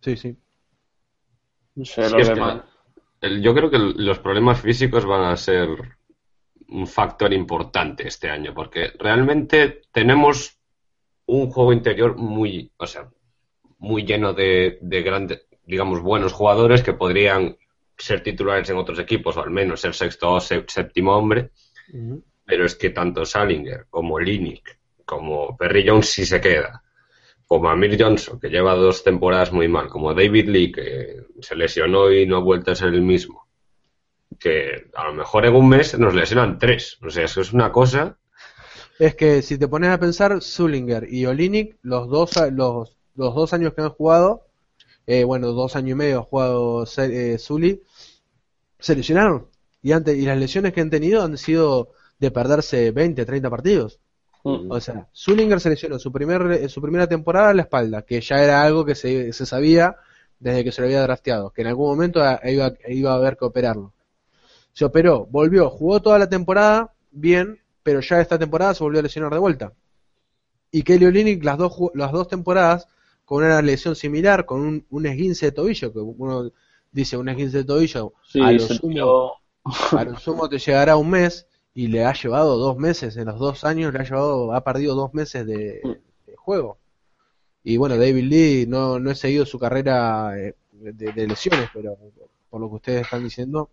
sí, 0.00 0.16
sí. 0.16 0.36
No 1.80 1.84
sé, 1.90 2.08
Sí, 2.08 2.16
que 2.16 2.24
demás. 2.30 2.62
el- 3.22 3.42
yo 3.42 3.54
creo 3.54 3.70
que 3.70 3.78
los 3.78 4.18
problemas 4.20 4.60
físicos 4.60 5.04
van 5.06 5.24
a 5.24 5.36
ser 5.36 5.68
un 6.68 6.86
factor 6.86 7.32
importante 7.32 8.06
este 8.08 8.30
año, 8.30 8.54
porque 8.54 8.92
realmente 8.98 9.82
tenemos 9.92 10.58
un 11.26 11.50
juego 11.50 11.72
interior 11.72 12.16
muy, 12.16 12.70
o 12.76 12.86
sea, 12.86 13.08
muy 13.78 14.04
lleno 14.04 14.32
de, 14.32 14.78
de 14.80 15.02
grandes, 15.02 15.46
digamos, 15.66 16.00
buenos 16.00 16.32
jugadores 16.32 16.82
que 16.82 16.92
podrían 16.94 17.56
ser 17.96 18.22
titulares 18.22 18.68
en 18.70 18.76
otros 18.76 18.98
equipos, 18.98 19.36
o 19.36 19.42
al 19.42 19.50
menos 19.50 19.80
ser 19.80 19.94
sexto 19.94 20.32
o 20.32 20.40
sé- 20.40 20.64
séptimo 20.68 21.16
hombre, 21.16 21.50
pero 22.44 22.64
es 22.64 22.74
que 22.74 22.90
tanto 22.90 23.24
Salinger 23.24 23.86
como 23.90 24.18
Linick, 24.18 24.78
como 25.04 25.56
Perry 25.56 25.86
Jones 25.86 26.10
si 26.10 26.24
se 26.26 26.40
queda, 26.40 26.82
como 27.46 27.68
Amir 27.68 27.96
Johnson, 28.02 28.40
que 28.40 28.48
lleva 28.48 28.74
dos 28.74 29.04
temporadas 29.04 29.52
muy 29.52 29.68
mal, 29.68 29.88
como 29.88 30.14
David 30.14 30.48
Lee, 30.48 30.72
que 30.72 31.24
se 31.40 31.54
lesionó 31.56 32.10
y 32.10 32.26
no 32.26 32.36
ha 32.36 32.40
vuelto 32.40 32.70
a 32.70 32.74
ser 32.74 32.88
el 32.94 33.02
mismo, 33.02 33.43
que 34.38 34.90
a 34.94 35.04
lo 35.08 35.14
mejor 35.14 35.46
en 35.46 35.54
un 35.54 35.68
mes 35.68 35.98
nos 35.98 36.14
lesionan 36.14 36.58
tres. 36.58 36.98
O 37.02 37.10
sea, 37.10 37.24
eso 37.24 37.40
es 37.40 37.52
una 37.52 37.72
cosa. 37.72 38.16
Es 38.98 39.14
que 39.16 39.42
si 39.42 39.58
te 39.58 39.68
pones 39.68 39.90
a 39.90 39.98
pensar, 39.98 40.40
Zullinger 40.42 41.06
y 41.12 41.26
Olinik, 41.26 41.76
los 41.82 42.08
dos, 42.08 42.36
a- 42.36 42.50
los, 42.50 42.96
los 43.16 43.34
dos 43.34 43.52
años 43.52 43.74
que 43.74 43.82
han 43.82 43.90
jugado, 43.90 44.46
eh, 45.06 45.24
bueno, 45.24 45.48
dos 45.52 45.76
años 45.76 45.90
y 45.92 45.94
medio 45.96 46.20
ha 46.20 46.22
jugado 46.22 46.86
Se- 46.86 47.34
eh, 47.34 47.38
Zully, 47.38 47.82
se 48.78 48.94
lesionaron. 48.96 49.48
Y, 49.82 49.92
antes, 49.92 50.16
y 50.16 50.22
las 50.22 50.38
lesiones 50.38 50.72
que 50.72 50.80
han 50.80 50.90
tenido 50.90 51.22
han 51.22 51.36
sido 51.38 51.90
de 52.18 52.30
perderse 52.30 52.90
20, 52.90 53.24
30 53.26 53.50
partidos. 53.50 53.98
Mm. 54.44 54.70
O 54.70 54.80
sea, 54.80 55.08
Zullinger 55.14 55.60
se 55.60 55.70
lesionó 55.70 55.98
su, 55.98 56.12
primer, 56.12 56.42
en 56.52 56.68
su 56.68 56.80
primera 56.82 57.06
temporada 57.06 57.50
a 57.50 57.54
la 57.54 57.62
espalda, 57.62 58.02
que 58.02 58.20
ya 58.20 58.36
era 58.44 58.62
algo 58.62 58.84
que 58.84 58.94
se, 58.94 59.32
se 59.32 59.46
sabía 59.46 59.96
desde 60.38 60.64
que 60.64 60.72
se 60.72 60.82
lo 60.82 60.86
había 60.86 61.02
drafteado, 61.02 61.50
que 61.50 61.62
en 61.62 61.68
algún 61.68 61.88
momento 61.88 62.20
iba, 62.44 62.72
iba 62.88 63.12
a 63.12 63.16
haber 63.16 63.36
que 63.38 63.44
operarlo. 63.46 63.93
Se 64.74 64.84
operó, 64.84 65.26
volvió, 65.30 65.70
jugó 65.70 66.02
toda 66.02 66.18
la 66.18 66.28
temporada 66.28 66.92
bien, 67.10 67.58
pero 67.82 68.00
ya 68.00 68.20
esta 68.20 68.38
temporada 68.38 68.74
se 68.74 68.84
volvió 68.84 69.00
a 69.00 69.04
lesionar 69.04 69.32
de 69.32 69.38
vuelta. 69.38 69.72
Y 70.70 70.82
Kelly 70.82 71.06
Olynyk 71.06 71.42
las 71.44 71.56
dos, 71.56 71.72
las 71.94 72.12
dos 72.12 72.28
temporadas 72.28 72.86
con 73.24 73.42
una 73.44 73.62
lesión 73.62 73.96
similar, 73.96 74.44
con 74.44 74.60
un, 74.60 74.86
un 74.90 75.06
esguince 75.06 75.46
de 75.46 75.52
tobillo, 75.52 75.92
que 75.92 76.00
uno 76.00 76.50
dice 76.92 77.16
un 77.16 77.28
esguince 77.30 77.58
de 77.58 77.64
tobillo, 77.64 78.12
Sí, 78.28 78.40
a 78.42 78.52
lo 78.52 78.58
sumo 78.60 78.92
tiró- 78.92 79.32
a 79.92 80.04
lo 80.04 80.18
sumo 80.18 80.48
te 80.48 80.58
llegará 80.58 80.96
un 80.96 81.08
mes 81.10 81.46
y 81.72 81.86
le 81.86 82.04
ha 82.04 82.12
llevado 82.12 82.58
dos 82.58 82.76
meses, 82.76 83.16
en 83.16 83.26
los 83.26 83.38
dos 83.38 83.64
años 83.64 83.92
le 83.94 84.00
ha 84.00 84.04
llevado, 84.04 84.52
ha 84.52 84.62
perdido 84.62 84.94
dos 84.94 85.14
meses 85.14 85.46
de, 85.46 85.80
de 86.26 86.36
juego. 86.36 86.78
Y 87.62 87.76
bueno, 87.78 87.96
David 87.96 88.24
Lee 88.24 88.66
no, 88.68 88.98
no 88.98 89.10
he 89.10 89.14
seguido 89.14 89.46
su 89.46 89.58
carrera 89.58 90.38
eh, 90.38 90.54
de, 90.72 91.12
de 91.12 91.26
lesiones, 91.26 91.70
pero 91.72 91.96
por 92.50 92.60
lo 92.60 92.68
que 92.68 92.74
ustedes 92.76 93.02
están 93.02 93.24
diciendo, 93.24 93.70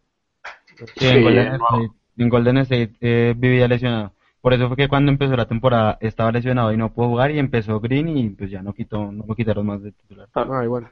Sí, 0.96 1.08
en 1.08 1.22
Golden 1.24 1.48
no. 1.50 1.56
State, 1.56 1.92
en 2.18 2.30
Golden 2.30 2.58
State, 2.60 2.94
eh, 3.02 3.34
vivía 3.38 3.68
lesionado. 3.68 4.14
Por 4.42 4.54
eso 4.54 4.68
fue 4.68 4.78
que 4.78 4.88
cuando 4.88 5.12
empezó 5.12 5.36
la 5.36 5.48
temporada 5.48 5.98
estaba 6.02 6.32
lesionado 6.32 6.74
y 6.74 6.78
no 6.78 6.94
pudo 6.94 7.10
jugar 7.10 7.32
y 7.32 7.40
empezó 7.40 7.80
Green 7.80 8.18
y 8.18 8.30
pues 8.30 8.50
ya 8.50 8.62
no 8.62 8.74
quitó, 8.74 9.12
no 9.12 9.26
lo 9.28 9.36
quitaron 9.36 9.66
más 9.68 9.84
de 9.84 9.92
titular. 9.92 10.28
ay, 10.34 10.68
bueno. 10.68 10.90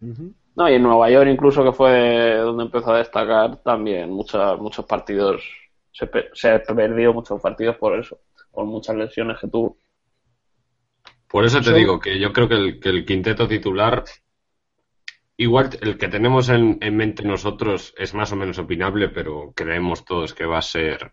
Ujú. 0.00 0.32
No, 0.56 0.68
y 0.68 0.74
en 0.74 0.82
Nueva 0.82 1.10
York 1.10 1.28
incluso 1.30 1.64
que 1.64 1.72
fue 1.72 2.36
donde 2.36 2.64
empezó 2.64 2.92
a 2.92 2.98
destacar 2.98 3.56
también 3.62 4.10
muchos 4.10 4.60
muchos 4.60 4.84
partidos, 4.84 5.42
se, 5.92 6.06
pe- 6.06 6.30
se 6.32 6.60
muchos 7.12 7.40
partidos 7.40 7.76
por 7.76 7.98
eso, 7.98 8.18
por 8.52 8.66
muchas 8.66 8.96
lesiones 8.96 9.38
que 9.40 9.48
tuvo. 9.48 9.76
Por 11.28 11.44
eso 11.44 11.60
te 11.60 11.72
digo 11.72 12.00
que 12.00 12.18
yo 12.18 12.32
creo 12.32 12.48
que 12.48 12.54
el, 12.54 12.80
que 12.80 12.88
el 12.88 13.04
quinteto 13.04 13.46
titular, 13.46 14.04
igual 15.40 15.70
el 15.80 15.96
que 15.96 16.08
tenemos 16.08 16.50
en, 16.50 16.76
en 16.82 16.96
mente 16.96 17.22
nosotros 17.22 17.94
es 17.96 18.12
más 18.12 18.30
o 18.30 18.36
menos 18.36 18.58
opinable, 18.58 19.08
pero 19.08 19.52
creemos 19.56 20.04
todos 20.04 20.34
que 20.34 20.44
va 20.44 20.58
a 20.58 20.62
ser 20.62 21.12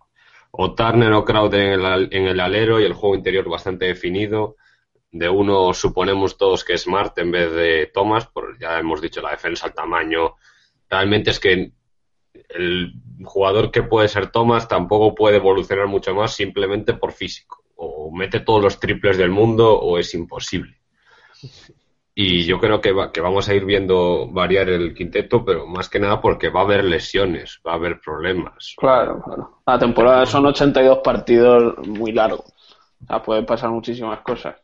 o 0.52 0.76
Turner 0.76 1.14
o 1.14 1.24
Crowder 1.24 1.62
en 1.62 1.82
el, 1.82 2.10
en 2.12 2.28
el 2.28 2.40
alero 2.42 2.80
y 2.80 2.84
el 2.84 2.94
juego 2.94 3.16
interior 3.16 3.48
bastante 3.50 3.86
definido. 3.86 4.58
De 5.12 5.30
uno 5.30 5.74
suponemos 5.74 6.38
todos 6.38 6.66
que 6.66 6.74
es 6.74 6.82
Smart 6.82 7.18
en 7.20 7.32
vez 7.32 7.54
de 7.54 7.90
Thomas, 7.94 8.28
por 8.28 8.60
ya 8.60 8.78
hemos 8.78 9.00
dicho 9.00 9.22
la 9.22 9.32
defensa, 9.32 9.68
el 9.68 9.74
tamaño. 9.74 10.36
Realmente 10.90 11.30
es 11.30 11.40
que 11.40 11.72
el 12.50 12.94
jugador 13.24 13.72
que 13.72 13.84
puede 13.84 14.10
ser 14.10 14.30
Thomas 14.30 14.68
tampoco 14.68 15.16
puede 15.16 15.38
evolucionar 15.38 15.88
mucho 15.88 16.14
más 16.14 16.36
simplemente 16.36 16.94
por 16.94 17.14
físico. 17.14 17.64
O 17.76 18.12
mete 18.12 18.42
todos 18.42 18.62
los 18.62 18.78
triples 18.78 19.18
del 19.18 19.30
mundo 19.30 19.80
o 19.80 19.98
es 19.98 20.14
imposible. 20.14 20.82
Y 22.20 22.46
yo 22.46 22.60
creo 22.60 22.82
que, 22.82 22.92
va- 22.94 23.12
que 23.12 23.22
vamos 23.22 23.48
a 23.48 23.54
ir 23.54 23.64
viendo 23.64 24.28
variar 24.32 24.70
el 24.70 24.96
quinteto, 24.96 25.46
pero 25.46 25.68
más 25.68 25.88
que 25.88 26.00
nada 26.00 26.20
porque 26.20 26.50
va 26.50 26.62
a 26.62 26.64
haber 26.64 26.84
lesiones, 26.84 27.60
va 27.66 27.74
a 27.74 27.76
haber 27.76 28.00
problemas. 28.00 28.74
Claro, 28.76 29.22
claro. 29.22 29.62
La 29.68 29.78
temporada 29.78 30.26
son 30.26 30.48
82 30.48 31.00
partidos 31.04 31.78
muy 31.88 32.12
largos. 32.12 32.46
O 33.04 33.06
sea, 33.06 33.22
pueden 33.22 33.46
pasar 33.46 33.70
muchísimas 33.70 34.22
cosas. 34.22 34.56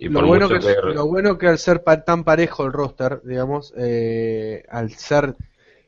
Y 0.00 0.08
Lo 0.08 0.26
bueno, 0.26 0.48
que, 0.48 0.58
que- 0.58 0.76
lo 0.94 1.06
bueno 1.06 1.36
que 1.36 1.46
al 1.48 1.58
ser 1.58 1.84
pa- 1.84 2.02
tan 2.04 2.24
parejo 2.24 2.64
el 2.64 2.72
roster, 2.72 3.20
digamos, 3.22 3.74
eh, 3.76 4.64
al 4.70 4.90
ser 4.92 5.36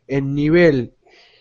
en 0.07 0.35
nivel 0.35 0.93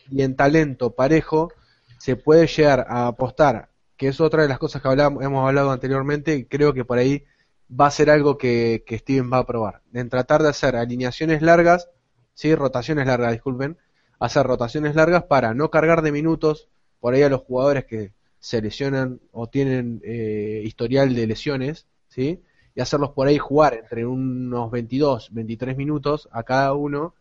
y 0.10 0.22
en 0.22 0.38
talento 0.38 0.96
parejo, 0.96 1.52
se 2.00 2.16
puede 2.16 2.48
llegar 2.48 2.86
a 2.88 3.08
apostar, 3.08 3.68
que 3.98 4.08
es 4.08 4.22
otra 4.22 4.44
de 4.44 4.48
las 4.48 4.58
cosas 4.58 4.82
que 4.82 4.88
hablamos, 4.88 5.22
hemos 5.22 5.46
hablado 5.46 5.72
anteriormente, 5.72 6.34
y 6.36 6.46
creo 6.46 6.74
que 6.74 6.86
por 6.86 6.98
ahí 6.98 7.26
va 7.70 7.88
a 7.88 7.92
ser 7.92 8.10
algo 8.10 8.38
que, 8.38 8.84
que 8.86 8.98
Steven 8.98 9.32
va 9.32 9.40
a 9.40 9.46
probar. 9.46 9.82
En 9.94 10.10
tratar 10.10 10.44
de 10.44 10.50
hacer 10.50 10.76
alineaciones 10.76 11.42
largas, 11.42 11.90
sí, 12.34 12.54
rotaciones 12.56 13.08
largas, 13.08 13.32
disculpen, 13.32 13.78
hacer 14.20 14.46
rotaciones 14.46 14.96
largas 14.96 15.24
para 15.24 15.54
no 15.54 15.70
cargar 15.70 16.02
de 16.02 16.12
minutos 16.12 16.70
por 17.00 17.14
ahí 17.14 17.24
a 17.24 17.30
los 17.30 17.42
jugadores 17.42 17.86
que 17.86 18.14
se 18.40 18.62
lesionan 18.62 19.20
o 19.32 19.48
tienen 19.48 20.02
eh, 20.04 20.62
historial 20.64 21.16
de 21.16 21.28
lesiones, 21.28 21.88
¿sí? 22.08 22.44
Y 22.76 22.82
hacerlos 22.82 23.12
por 23.12 23.28
ahí 23.28 23.38
jugar 23.38 23.74
entre 23.74 24.06
unos 24.06 24.70
22, 24.70 25.30
23 25.34 25.78
minutos 25.78 26.30
a 26.32 26.44
cada 26.44 26.74
uno 26.74 27.16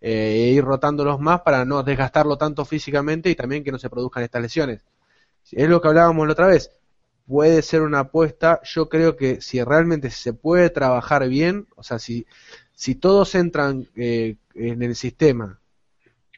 eh, 0.00 0.34
e 0.34 0.52
ir 0.52 0.64
rotándolos 0.64 1.20
más 1.20 1.40
para 1.42 1.64
no 1.64 1.82
desgastarlo 1.82 2.36
tanto 2.36 2.64
físicamente 2.64 3.30
y 3.30 3.34
también 3.34 3.64
que 3.64 3.72
no 3.72 3.78
se 3.78 3.88
produzcan 3.88 4.22
estas 4.22 4.42
lesiones. 4.42 4.84
Es 5.52 5.68
lo 5.68 5.80
que 5.80 5.88
hablábamos 5.88 6.26
la 6.26 6.32
otra 6.32 6.48
vez. 6.48 6.72
Puede 7.26 7.62
ser 7.62 7.82
una 7.82 8.00
apuesta. 8.00 8.60
Yo 8.64 8.88
creo 8.88 9.16
que 9.16 9.40
si 9.40 9.62
realmente 9.62 10.10
se 10.10 10.32
puede 10.32 10.70
trabajar 10.70 11.28
bien, 11.28 11.66
o 11.76 11.82
sea, 11.82 11.98
si, 11.98 12.26
si 12.72 12.94
todos 12.94 13.34
entran 13.34 13.88
eh, 13.96 14.36
en 14.54 14.82
el 14.82 14.94
sistema 14.94 15.60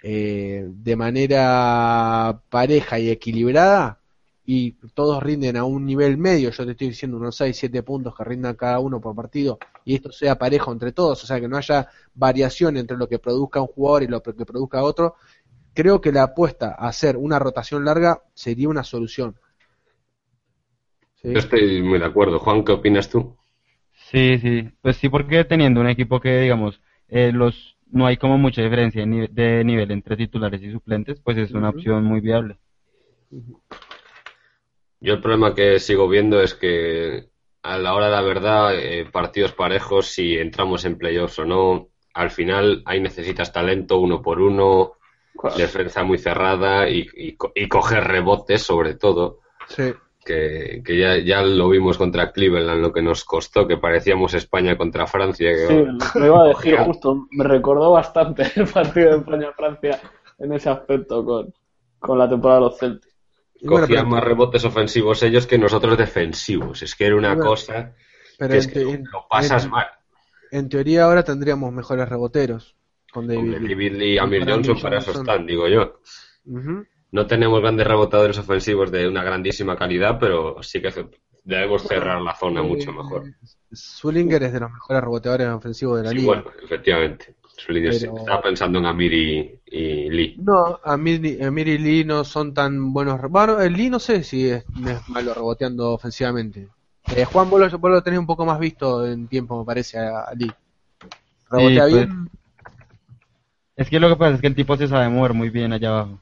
eh, 0.03 0.67
de 0.69 0.97
manera 0.97 2.41
pareja 2.49 2.99
y 2.99 3.11
equilibrada 3.11 4.01
y 4.47 4.73
todos 4.95 5.23
rinden 5.23 5.57
a 5.57 5.65
un 5.65 5.85
nivel 5.85 6.17
medio, 6.17 6.51
yo 6.51 6.65
te 6.65 6.71
estoy 6.73 6.89
diciendo 6.89 7.17
unos 7.17 7.37
6, 7.37 7.57
7 7.57 7.83
puntos 7.83 8.15
que 8.17 8.25
rindan 8.25 8.55
cada 8.55 8.79
uno 8.79 9.01
por 9.01 9.15
partido 9.15 9.59
y 9.85 9.97
esto 9.97 10.13
sea 10.13 10.39
parejo 10.39 10.73
entre 10.73 10.93
todos, 10.93 11.23
o 11.25 11.27
sea 11.27 11.41
que 11.41 11.49
no 11.49 11.57
haya 11.57 11.89
variación 12.15 12.77
entre 12.77 12.97
lo 12.97 13.09
que 13.09 13.19
produzca 13.19 13.61
un 13.61 13.67
jugador 13.67 14.05
y 14.05 14.07
lo 14.07 14.23
que 14.23 14.33
produzca 14.33 14.83
otro, 14.83 15.17
creo 15.75 16.01
que 16.01 16.13
la 16.13 16.23
apuesta 16.23 16.77
a 16.79 16.89
hacer 16.89 17.17
una 17.17 17.39
rotación 17.39 17.85
larga 17.85 18.23
sería 18.35 18.69
una 18.69 18.85
solución. 18.85 19.37
Yo 21.33 21.39
estoy 21.41 21.83
muy 21.83 21.99
de 21.99 22.07
acuerdo. 22.07 22.39
Juan, 22.39 22.65
¿qué 22.65 22.73
opinas 22.73 23.11
tú? 23.11 23.37
Sí, 23.93 24.39
sí. 24.39 24.71
Pues 24.81 24.97
sí, 24.97 25.09
porque 25.11 25.45
teniendo 25.45 25.81
un 25.81 25.89
equipo 25.89 26.21
que, 26.21 26.41
digamos, 26.41 26.81
eh, 27.09 27.33
los 27.33 27.77
no 27.91 28.07
hay 28.07 28.17
como 28.17 28.39
mucha 28.39 28.63
diferencia 28.63 29.05
de 29.07 29.65
nivel 29.65 29.91
entre 29.91 30.17
titulares 30.17 30.63
y 30.63 30.71
suplentes, 30.71 31.21
pues 31.21 31.39
es 31.39 31.53
una 31.53 31.71
opción 31.71 32.05
muy 32.05 32.21
viable. 32.21 32.59
Yo 35.01 35.15
el 35.15 35.21
problema 35.21 35.55
que 35.55 35.79
sigo 35.79 36.09
viendo 36.09 36.41
es 36.43 36.55
que 36.55 37.29
a 37.63 37.79
la 37.79 37.95
hora 37.95 38.07
de 38.07 38.13
la 38.13 38.23
verdad, 38.23 38.79
eh, 38.79 39.07
partidos 39.11 39.53
parejos, 39.53 40.07
si 40.07 40.37
entramos 40.37 40.85
en 40.85 40.99
playoffs 40.99 41.39
o 41.39 41.45
no, 41.45 41.89
al 42.15 42.31
final 42.31 42.83
ahí 42.85 43.01
necesitas 43.01 43.53
talento 43.53 43.99
uno 43.99 44.21
por 44.21 44.41
uno, 44.41 44.93
defensa 45.57 46.05
muy 46.05 46.19
cerrada 46.19 46.89
y, 46.89 47.07
y 47.15 47.69
coger 47.69 48.05
rebotes 48.05 48.63
sobre 48.63 48.95
todo. 48.95 49.41
Sí 49.67 49.95
que, 50.29 50.99
ya, 50.99 51.17
ya, 51.19 51.43
lo 51.43 51.69
vimos 51.71 51.97
contra 51.97 52.33
Cleveland, 52.33 52.83
lo 52.83 52.93
que 52.93 53.03
nos 53.03 53.25
costó, 53.25 53.67
que 53.67 53.79
parecíamos 53.79 54.35
España 54.35 54.77
contra 54.77 55.07
Francia. 55.07 55.51
Que, 55.53 55.67
sí, 55.67 56.19
me 56.19 56.27
iba 56.27 56.43
a 56.43 56.49
decir 56.49 56.77
justo, 56.85 57.27
me 57.31 57.45
recordó 57.45 57.93
bastante 57.93 58.51
el 58.57 58.67
partido 58.67 59.11
de 59.11 59.17
España-Francia 59.19 60.01
en 60.39 60.53
ese 60.53 60.71
aspecto 60.71 61.25
con, 61.25 61.55
con 61.99 62.19
la 62.19 62.29
temporada 62.29 62.61
de 62.61 62.67
los 62.67 62.79
Celtics. 62.79 63.15
Cogían 63.67 64.09
más 64.09 64.23
rebotes 64.23 64.65
ofensivos 64.65 65.23
ellos 65.23 65.47
que 65.47 65.59
nosotros 65.59 65.99
defensivos. 65.99 66.83
Es 66.83 66.95
que 66.95 67.07
era 67.07 67.17
una 67.17 67.37
cosa 67.37 67.95
pero 68.39 68.53
que, 68.53 68.59
es 68.59 68.67
que 68.69 68.85
lo 68.85 69.27
pasas 69.29 69.69
mal. 69.69 69.87
En 70.53 70.69
teoría 70.69 71.05
ahora 71.05 71.25
tendríamos 71.25 71.73
mejores 71.73 72.09
reboteros. 72.09 72.77
Con 73.13 73.27
David, 73.27 73.93
Lee 73.95 74.15
y 74.15 74.19
Amir 74.19 74.49
Johnson 74.49 74.81
para 74.81 74.99
eso 74.99 75.11
están, 75.11 75.45
digo 75.45 75.67
yo. 75.67 76.01
No 77.11 77.27
tenemos 77.27 77.61
grandes 77.61 77.87
rebotadores 77.87 78.39
ofensivos 78.39 78.91
de 78.91 79.09
una 79.09 79.25
grandísima 79.25 79.77
calidad, 79.77 80.19
pero 80.19 80.63
sí 80.63 80.83
que 80.83 80.93
debemos 81.45 81.83
cerrar 81.83 82.21
la 82.21 82.35
zona 82.35 82.63
mucho 82.63 82.93
mejor. 82.93 83.25
Sullinger 83.73 84.43
es 84.43 84.53
de 84.53 84.61
los 84.61 84.71
mejores 84.71 85.03
reboteadores 85.03 85.49
ofensivos 85.49 85.99
de 85.99 86.05
la 86.05 86.13
liga. 86.13 86.27
Bueno, 86.27 86.45
efectivamente. 86.63 87.35
Estaba 87.67 88.41
pensando 88.41 88.79
en 88.79 88.87
Amir 88.87 89.13
y, 89.13 90.11
Lee. 90.11 90.37
No, 90.39 90.79
Amir, 90.85 91.25
y 91.25 91.79
Lee 91.79 92.05
no 92.05 92.23
son 92.23 92.55
tan 92.55 92.93
buenos. 92.93 93.21
Bueno, 93.29 93.61
el 93.61 93.73
Lee 93.73 93.91
no 93.91 93.99
sé 93.99 94.23
si 94.23 94.49
es, 94.49 94.65
malo 95.09 95.35
reboteando 95.35 95.93
ofensivamente. 95.93 96.69
Eh, 97.17 97.25
Juan, 97.25 97.51
vos 97.51 97.61
lo, 97.61 97.79
vos 97.79 98.05
tenés 98.05 98.21
un 98.21 98.27
poco 98.27 98.47
más 98.47 98.61
visto 98.61 99.07
en 99.07 99.27
tiempo, 99.27 99.59
me 99.59 99.65
parece, 99.65 99.99
a, 99.99 100.33
Lee. 100.37 100.53
¿Rebotea 101.51 101.83
pues, 101.83 101.95
bien? 101.95 102.31
Es 103.75 103.89
que 103.89 103.99
lo 103.99 104.09
que 104.09 104.17
pasa 104.17 104.35
es 104.37 104.41
que 104.41 104.47
el 104.47 104.55
tipo 104.55 104.77
se 104.77 104.87
sabe 104.87 105.09
mover 105.09 105.35
muy 105.35 105.51
bien 105.51 105.73
allá 105.73 105.89
abajo. 105.89 106.21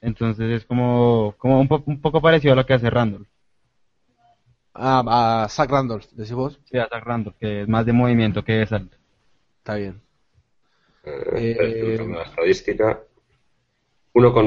Entonces 0.00 0.50
es 0.50 0.64
como, 0.64 1.34
como 1.38 1.60
un, 1.60 1.68
un, 1.86 2.00
poco 2.00 2.20
parecido 2.20 2.52
a 2.52 2.56
lo 2.56 2.66
que 2.66 2.74
hace 2.74 2.90
Randolph. 2.90 3.26
Ah, 4.74 5.42
a 5.44 5.48
Zach 5.48 5.70
Randolph, 5.70 6.06
decís 6.12 6.34
vos. 6.34 6.60
Sí, 6.64 6.78
a 6.78 6.88
Zach 6.88 7.04
Randolph, 7.04 7.36
que 7.38 7.62
es 7.62 7.68
más 7.68 7.84
de 7.84 7.92
movimiento 7.92 8.44
que 8.44 8.52
de 8.52 8.66
salto. 8.66 8.96
Está 9.58 9.74
bien. 9.74 10.00
Eh, 11.04 11.56
eh, 11.60 12.06
la 12.08 12.22
estadística. 12.22 13.00
Uno 14.14 14.32
con, 14.32 14.46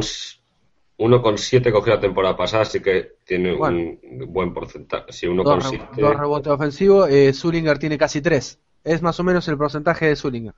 uno 0.97 1.21
con 1.21 1.37
siete 1.37 1.71
cogió 1.71 1.95
la 1.95 1.99
temporada 1.99 2.37
pasada, 2.37 2.63
así 2.63 2.79
que 2.79 3.15
tiene 3.25 3.53
un 3.53 3.99
buen 4.27 4.53
porcentaje. 4.53 5.11
Sí, 5.11 5.27
uno 5.27 5.43
dos, 5.43 5.63
con 5.63 5.69
siete. 5.69 5.85
dos 6.01 6.15
rebotes 6.15 6.51
ofensivos. 6.51 7.09
Eh, 7.09 7.33
Zulinger 7.33 7.77
tiene 7.77 7.97
casi 7.97 8.21
tres. 8.21 8.59
Es 8.83 9.01
más 9.01 9.19
o 9.19 9.23
menos 9.23 9.47
el 9.47 9.57
porcentaje 9.57 10.07
de 10.07 10.15
Zulinger. 10.15 10.55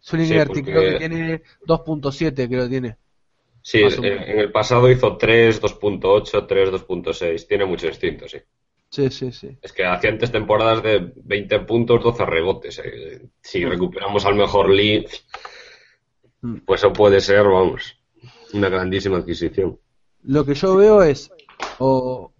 Zulinger 0.00 0.48
creo 0.48 0.62
que 0.62 0.98
tiene 0.98 1.42
2.7, 1.66 2.48
creo 2.48 2.64
que 2.64 2.70
tiene. 2.70 2.96
Sí, 3.66 3.80
en 3.80 4.38
el 4.38 4.52
pasado 4.52 4.88
hizo 4.88 5.16
3, 5.16 5.60
2.8, 5.60 6.46
3, 6.46 6.70
2.6. 6.70 7.48
Tiene 7.48 7.64
mucho 7.64 7.88
distinto, 7.88 8.28
sí. 8.28 8.38
Sí, 8.88 9.10
sí, 9.10 9.32
sí. 9.32 9.58
Es 9.60 9.72
que 9.72 9.84
hacía 9.84 10.10
antes 10.10 10.30
temporadas 10.30 10.84
de 10.84 11.12
20 11.16 11.58
puntos, 11.60 12.00
12 12.00 12.26
rebotes. 12.26 12.80
Eh. 12.84 13.28
Si 13.40 13.64
recuperamos 13.64 14.24
al 14.24 14.36
mejor 14.36 14.70
lead, 14.70 15.06
mm. 16.42 16.58
pues 16.64 16.80
eso 16.80 16.92
puede 16.92 17.20
ser, 17.20 17.42
vamos, 17.42 17.98
una 18.52 18.68
grandísima 18.68 19.16
adquisición. 19.16 19.80
Lo 20.22 20.44
que 20.44 20.54
yo 20.54 20.76
veo 20.76 21.02
es, 21.02 21.32
o, 21.80 22.32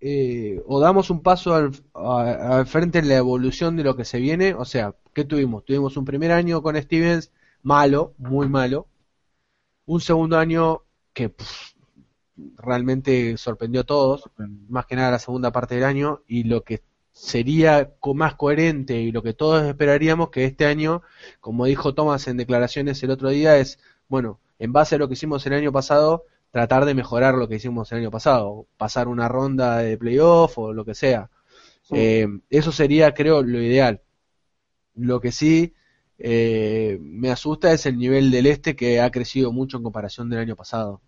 eh, 0.00 0.62
o 0.64 0.78
damos 0.78 1.10
un 1.10 1.24
paso 1.24 1.56
al, 1.56 1.72
al 1.92 2.68
frente 2.68 3.00
en 3.00 3.08
la 3.08 3.16
evolución 3.16 3.76
de 3.76 3.82
lo 3.82 3.96
que 3.96 4.04
se 4.04 4.20
viene, 4.20 4.54
o 4.54 4.64
sea, 4.64 4.94
¿qué 5.12 5.24
tuvimos? 5.24 5.64
Tuvimos 5.64 5.96
un 5.96 6.04
primer 6.04 6.30
año 6.30 6.62
con 6.62 6.80
Stevens 6.80 7.32
malo, 7.64 8.14
muy 8.18 8.48
malo, 8.48 8.86
un 9.86 10.00
segundo 10.00 10.38
año 10.38 10.82
que 11.12 11.34
realmente 12.56 13.36
sorprendió 13.36 13.82
a 13.82 13.84
todos, 13.84 14.30
más 14.68 14.86
que 14.86 14.96
nada 14.96 15.12
la 15.12 15.18
segunda 15.18 15.52
parte 15.52 15.76
del 15.76 15.84
año, 15.84 16.22
y 16.26 16.44
lo 16.44 16.64
que 16.64 16.82
sería 17.12 17.94
más 18.14 18.34
coherente 18.34 19.00
y 19.00 19.12
lo 19.12 19.22
que 19.22 19.34
todos 19.34 19.62
esperaríamos 19.64 20.30
que 20.30 20.44
este 20.44 20.66
año, 20.66 21.02
como 21.40 21.66
dijo 21.66 21.94
Thomas 21.94 22.26
en 22.26 22.36
declaraciones 22.36 23.02
el 23.02 23.10
otro 23.10 23.28
día, 23.28 23.56
es, 23.56 23.78
bueno, 24.08 24.40
en 24.58 24.72
base 24.72 24.96
a 24.96 24.98
lo 24.98 25.06
que 25.06 25.14
hicimos 25.14 25.46
el 25.46 25.52
año 25.52 25.70
pasado, 25.70 26.24
tratar 26.50 26.84
de 26.84 26.94
mejorar 26.94 27.34
lo 27.34 27.48
que 27.48 27.56
hicimos 27.56 27.90
el 27.92 27.98
año 27.98 28.10
pasado, 28.10 28.66
pasar 28.76 29.08
una 29.08 29.28
ronda 29.28 29.78
de 29.78 29.96
playoff 29.96 30.58
o 30.58 30.72
lo 30.72 30.84
que 30.84 30.94
sea. 30.94 31.30
Eh, 31.90 32.26
eso 32.50 32.72
sería, 32.72 33.12
creo, 33.12 33.42
lo 33.42 33.60
ideal. 33.60 34.02
Lo 34.94 35.20
que 35.20 35.32
sí 35.32 35.74
eh, 36.18 36.98
me 37.00 37.30
asusta 37.30 37.72
es 37.72 37.86
el 37.86 37.98
nivel 37.98 38.30
del 38.30 38.46
este 38.46 38.76
que 38.76 39.00
ha 39.00 39.10
crecido 39.10 39.52
mucho 39.52 39.76
en 39.76 39.82
comparación 39.82 40.30
del 40.30 40.40
año 40.40 40.56
pasado. 40.56 41.00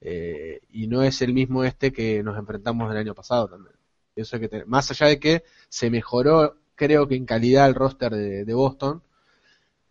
Eh, 0.00 0.60
y 0.70 0.86
no 0.86 1.02
es 1.02 1.20
el 1.22 1.34
mismo 1.34 1.64
este 1.64 1.92
que 1.92 2.22
nos 2.22 2.38
enfrentamos 2.38 2.90
el 2.90 2.96
año 2.96 3.14
pasado 3.14 3.48
también. 3.48 3.76
Eso 4.16 4.36
hay 4.36 4.48
que 4.48 4.64
Más 4.66 4.90
allá 4.90 5.06
de 5.06 5.20
que 5.20 5.44
se 5.68 5.90
mejoró, 5.90 6.56
creo 6.74 7.08
que 7.08 7.16
en 7.16 7.26
calidad 7.26 7.68
el 7.68 7.74
roster 7.74 8.12
de, 8.12 8.54
Boston, 8.54 9.02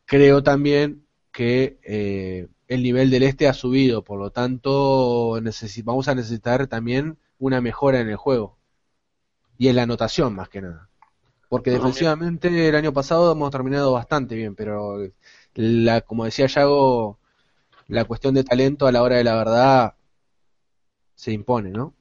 creo 0.06 0.44
también 0.44 1.06
que 1.32 1.80
eh, 1.84 2.48
el 2.68 2.84
nivel 2.84 3.10
del 3.12 3.24
este 3.24 3.48
ha 3.48 3.54
subido, 3.54 4.04
por 4.04 4.20
lo 4.20 4.32
tanto 4.32 5.40
vamos 5.84 6.08
a 6.08 6.16
necesitar 6.16 6.68
también 6.68 7.18
una 7.40 7.62
mejora 7.62 8.00
en 8.00 8.10
el 8.10 8.18
juego 8.18 8.58
y 9.58 9.68
en 9.70 9.76
la 9.76 9.84
anotación 9.84 10.36
más 10.36 10.50
que 10.50 10.62
nada. 10.62 10.89
Porque 11.50 11.72
defensivamente 11.72 12.70
el 12.70 12.76
año 12.76 12.94
pasado 12.94 13.32
hemos 13.32 13.50
terminado 13.50 13.92
bastante 13.92 14.36
bien, 14.36 14.56
pero 14.56 15.00
la, 15.56 16.02
como 16.02 16.26
decía 16.26 16.46
Yago, 16.46 17.18
la 17.88 18.06
cuestión 18.06 18.36
de 18.36 18.44
talento 18.44 18.86
a 18.86 18.92
la 18.92 19.02
hora 19.02 19.18
de 19.18 19.24
la 19.24 19.36
verdad 19.36 19.96
se 21.16 21.32
impone, 21.34 21.72
¿no? 21.72 21.94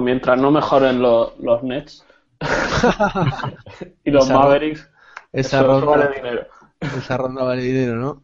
mientras 0.00 0.40
no 0.40 0.50
mejoren 0.50 1.00
los 1.00 1.62
Nets 1.62 2.04
y 4.04 4.10
los 4.10 4.28
Mavericks, 4.28 4.90
esa 5.32 5.62
ronda, 5.62 5.86
vale 5.86 6.16
dinero. 6.16 6.46
Esa 6.80 7.16
ronda 7.16 7.44
vale 7.44 7.62
dinero, 7.62 7.96
¿no? 7.96 8.22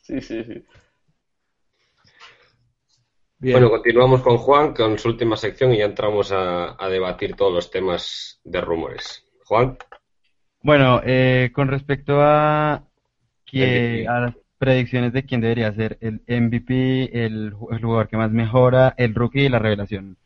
Sí, 0.00 0.20
sí, 0.20 0.44
sí. 0.44 0.64
Bueno, 3.40 3.70
continuamos 3.70 4.22
con 4.22 4.36
Juan 4.36 4.74
con 4.74 4.98
su 4.98 5.08
última 5.08 5.36
sección 5.36 5.72
y 5.72 5.78
ya 5.78 5.84
entramos 5.84 6.32
a, 6.32 6.76
debatir 6.90 7.36
todos 7.36 7.52
los 7.52 7.70
temas 7.70 8.40
de 8.42 8.60
rumores. 8.60 9.24
Juan. 9.44 9.78
Bueno, 10.60 11.00
eh, 11.04 11.50
con 11.54 11.68
respecto 11.68 12.20
a, 12.20 12.82
que, 13.44 14.06
a 14.08 14.20
las 14.20 14.34
predicciones 14.58 15.12
de 15.12 15.22
quién 15.22 15.40
debería 15.40 15.72
ser 15.72 15.98
el 16.00 16.20
MVP, 16.26 17.24
el, 17.24 17.52
jugador 17.52 18.08
que 18.08 18.16
más 18.16 18.32
mejora, 18.32 18.94
el 18.96 19.14
rookie 19.14 19.42
y 19.42 19.48
la 19.48 19.60
revelación. 19.60 20.16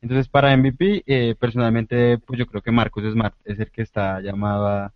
Entonces, 0.00 0.28
para 0.28 0.56
MVP, 0.56 1.02
eh, 1.06 1.34
personalmente, 1.38 2.18
pues 2.18 2.38
yo 2.38 2.46
creo 2.46 2.62
que 2.62 2.70
Marcus 2.70 3.02
Smart 3.12 3.34
es 3.44 3.58
el 3.58 3.72
que 3.72 3.82
está 3.82 4.20
llamado 4.20 4.66
a, 4.68 4.92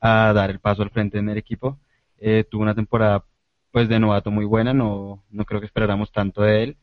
dar 0.00 0.50
el 0.50 0.60
paso 0.60 0.82
al 0.82 0.90
frente 0.90 1.18
en 1.18 1.30
el 1.30 1.38
equipo. 1.38 1.78
Eh, 2.18 2.44
tuvo 2.48 2.62
una 2.62 2.74
temporada 2.74 3.24
pues 3.70 3.88
de 3.88 3.98
novato 3.98 4.30
muy 4.30 4.44
buena, 4.44 4.74
no, 4.74 5.24
no 5.30 5.44
creo 5.46 5.60
que 5.60 5.66
esperáramos 5.66 6.12
tanto 6.12 6.42
de 6.42 6.62
él. 6.62 6.76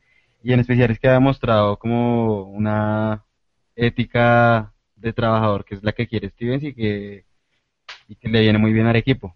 Y 0.44 0.54
en 0.54 0.60
especial 0.60 0.92
es 0.92 1.00
que 1.00 1.08
ha 1.08 1.14
demostrado 1.14 1.78
como 1.78 2.44
una 2.44 3.24
ética 3.76 4.74
de 4.96 5.14
trabajador 5.14 5.66
que 5.66 5.76
es 5.76 5.84
la 5.84 5.92
que 5.94 6.08
quiere 6.08 6.30
Stevens 6.30 6.64
y 6.64 6.74
que, 6.74 7.26
y 8.08 8.16
que 8.16 8.30
le 8.30 8.42
viene 8.42 8.58
muy 8.58 8.74
bien 8.74 8.88
al 8.88 8.96
equipo. 8.96 9.36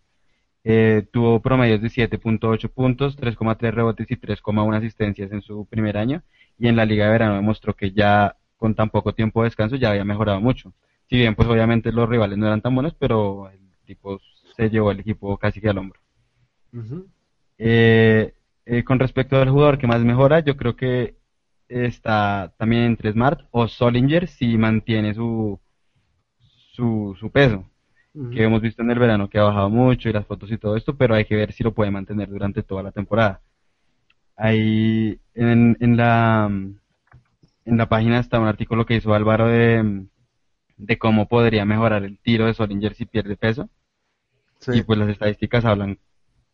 Eh, 0.63 1.07
tuvo 1.11 1.41
promedios 1.41 1.81
de 1.81 1.89
7.8 1.89 2.69
puntos, 2.69 3.17
3,3 3.17 3.71
rebotes 3.71 4.09
y 4.09 4.15
3,1 4.15 4.75
asistencias 4.75 5.31
en 5.31 5.41
su 5.41 5.65
primer 5.65 5.95
año 5.97 6.23
y 6.57 6.67
en 6.67 6.75
la 6.75 6.85
Liga 6.85 7.05
de 7.05 7.11
Verano 7.11 7.35
demostró 7.35 7.75
que 7.75 7.91
ya 7.91 8.35
con 8.57 8.73
tan 8.73 8.89
poco 8.89 9.13
tiempo 9.13 9.41
de 9.41 9.47
descanso 9.47 9.75
ya 9.75 9.91
había 9.91 10.05
mejorado 10.05 10.41
mucho. 10.41 10.73
Si 11.07 11.17
bien 11.17 11.35
pues 11.35 11.47
obviamente 11.47 11.91
los 11.91 12.09
rivales 12.09 12.37
no 12.37 12.47
eran 12.47 12.61
tan 12.61 12.73
buenos, 12.73 12.95
pero 12.95 13.49
el 13.51 13.59
tipo 13.85 14.19
se 14.55 14.69
llevó 14.69 14.91
el 14.91 15.01
equipo 15.01 15.37
casi 15.37 15.61
que 15.61 15.69
al 15.69 15.77
hombro. 15.77 15.99
Eh, 17.57 18.33
eh, 18.65 18.83
con 18.83 18.99
respecto 18.99 19.37
al 19.37 19.49
jugador 19.49 19.77
que 19.77 19.87
más 19.87 20.01
mejora, 20.01 20.39
yo 20.41 20.57
creo 20.57 20.75
que 20.75 21.15
está 21.67 22.53
también 22.57 22.83
entre 22.83 23.11
Smart 23.11 23.41
o 23.51 23.67
Solinger 23.67 24.27
si 24.27 24.57
mantiene 24.57 25.13
su, 25.13 25.59
su, 26.73 27.15
su 27.19 27.31
peso 27.31 27.69
que 28.31 28.43
hemos 28.43 28.61
visto 28.61 28.81
en 28.81 28.91
el 28.91 28.99
verano 28.99 29.29
que 29.29 29.39
ha 29.39 29.43
bajado 29.43 29.69
mucho 29.69 30.09
y 30.09 30.13
las 30.13 30.25
fotos 30.25 30.51
y 30.51 30.57
todo 30.57 30.75
esto, 30.77 30.95
pero 30.97 31.15
hay 31.15 31.25
que 31.25 31.35
ver 31.35 31.51
si 31.53 31.63
lo 31.63 31.73
puede 31.73 31.91
mantener 31.91 32.29
durante 32.29 32.63
toda 32.63 32.83
la 32.83 32.91
temporada. 32.91 33.41
Ahí 34.37 35.19
en, 35.33 35.77
en 35.79 35.97
la 35.97 36.49
en 37.65 37.77
la 37.77 37.89
página 37.89 38.19
está 38.19 38.39
un 38.39 38.47
artículo 38.47 38.85
que 38.85 38.95
hizo 38.95 39.13
Álvaro 39.13 39.47
de, 39.47 40.05
de 40.77 40.97
cómo 40.97 41.27
podría 41.27 41.65
mejorar 41.65 42.03
el 42.03 42.19
tiro 42.19 42.45
de 42.45 42.53
Solinger 42.53 42.95
si 42.95 43.05
pierde 43.05 43.37
peso. 43.37 43.69
Y 44.67 44.81
pues 44.83 44.97
las 44.99 45.09
estadísticas 45.09 45.65
hablan 45.65 45.99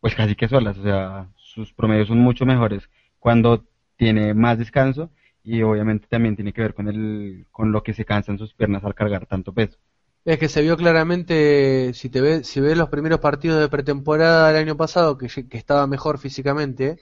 pues 0.00 0.14
casi 0.14 0.34
que 0.34 0.48
solas, 0.48 0.76
o 0.78 0.82
sea, 0.82 1.28
sus 1.52 1.72
promedios 1.72 2.08
son 2.08 2.18
mucho 2.18 2.46
mejores 2.46 2.88
cuando 3.18 3.64
tiene 3.96 4.34
más 4.34 4.58
descanso 4.58 5.10
y 5.44 5.62
obviamente 5.62 6.06
también 6.08 6.36
tiene 6.36 6.52
que 6.52 6.62
ver 6.62 6.74
con 6.74 6.88
el 6.88 7.46
con 7.50 7.72
lo 7.72 7.82
que 7.82 7.94
se 7.94 8.04
cansan 8.04 8.38
sus 8.38 8.54
piernas 8.54 8.84
al 8.84 8.94
cargar 8.94 9.26
tanto 9.26 9.52
peso. 9.52 9.78
Es 10.24 10.38
que 10.38 10.48
se 10.48 10.62
vio 10.62 10.76
claramente, 10.76 11.92
si 11.94 12.08
te 12.08 12.20
ves, 12.20 12.46
si 12.46 12.60
ves 12.60 12.78
los 12.78 12.88
primeros 12.88 13.18
partidos 13.18 13.60
de 13.60 13.68
pretemporada 13.68 14.48
del 14.48 14.62
año 14.62 14.76
pasado, 14.76 15.18
que, 15.18 15.26
que 15.26 15.58
estaba 15.58 15.86
mejor 15.88 16.18
físicamente, 16.18 17.00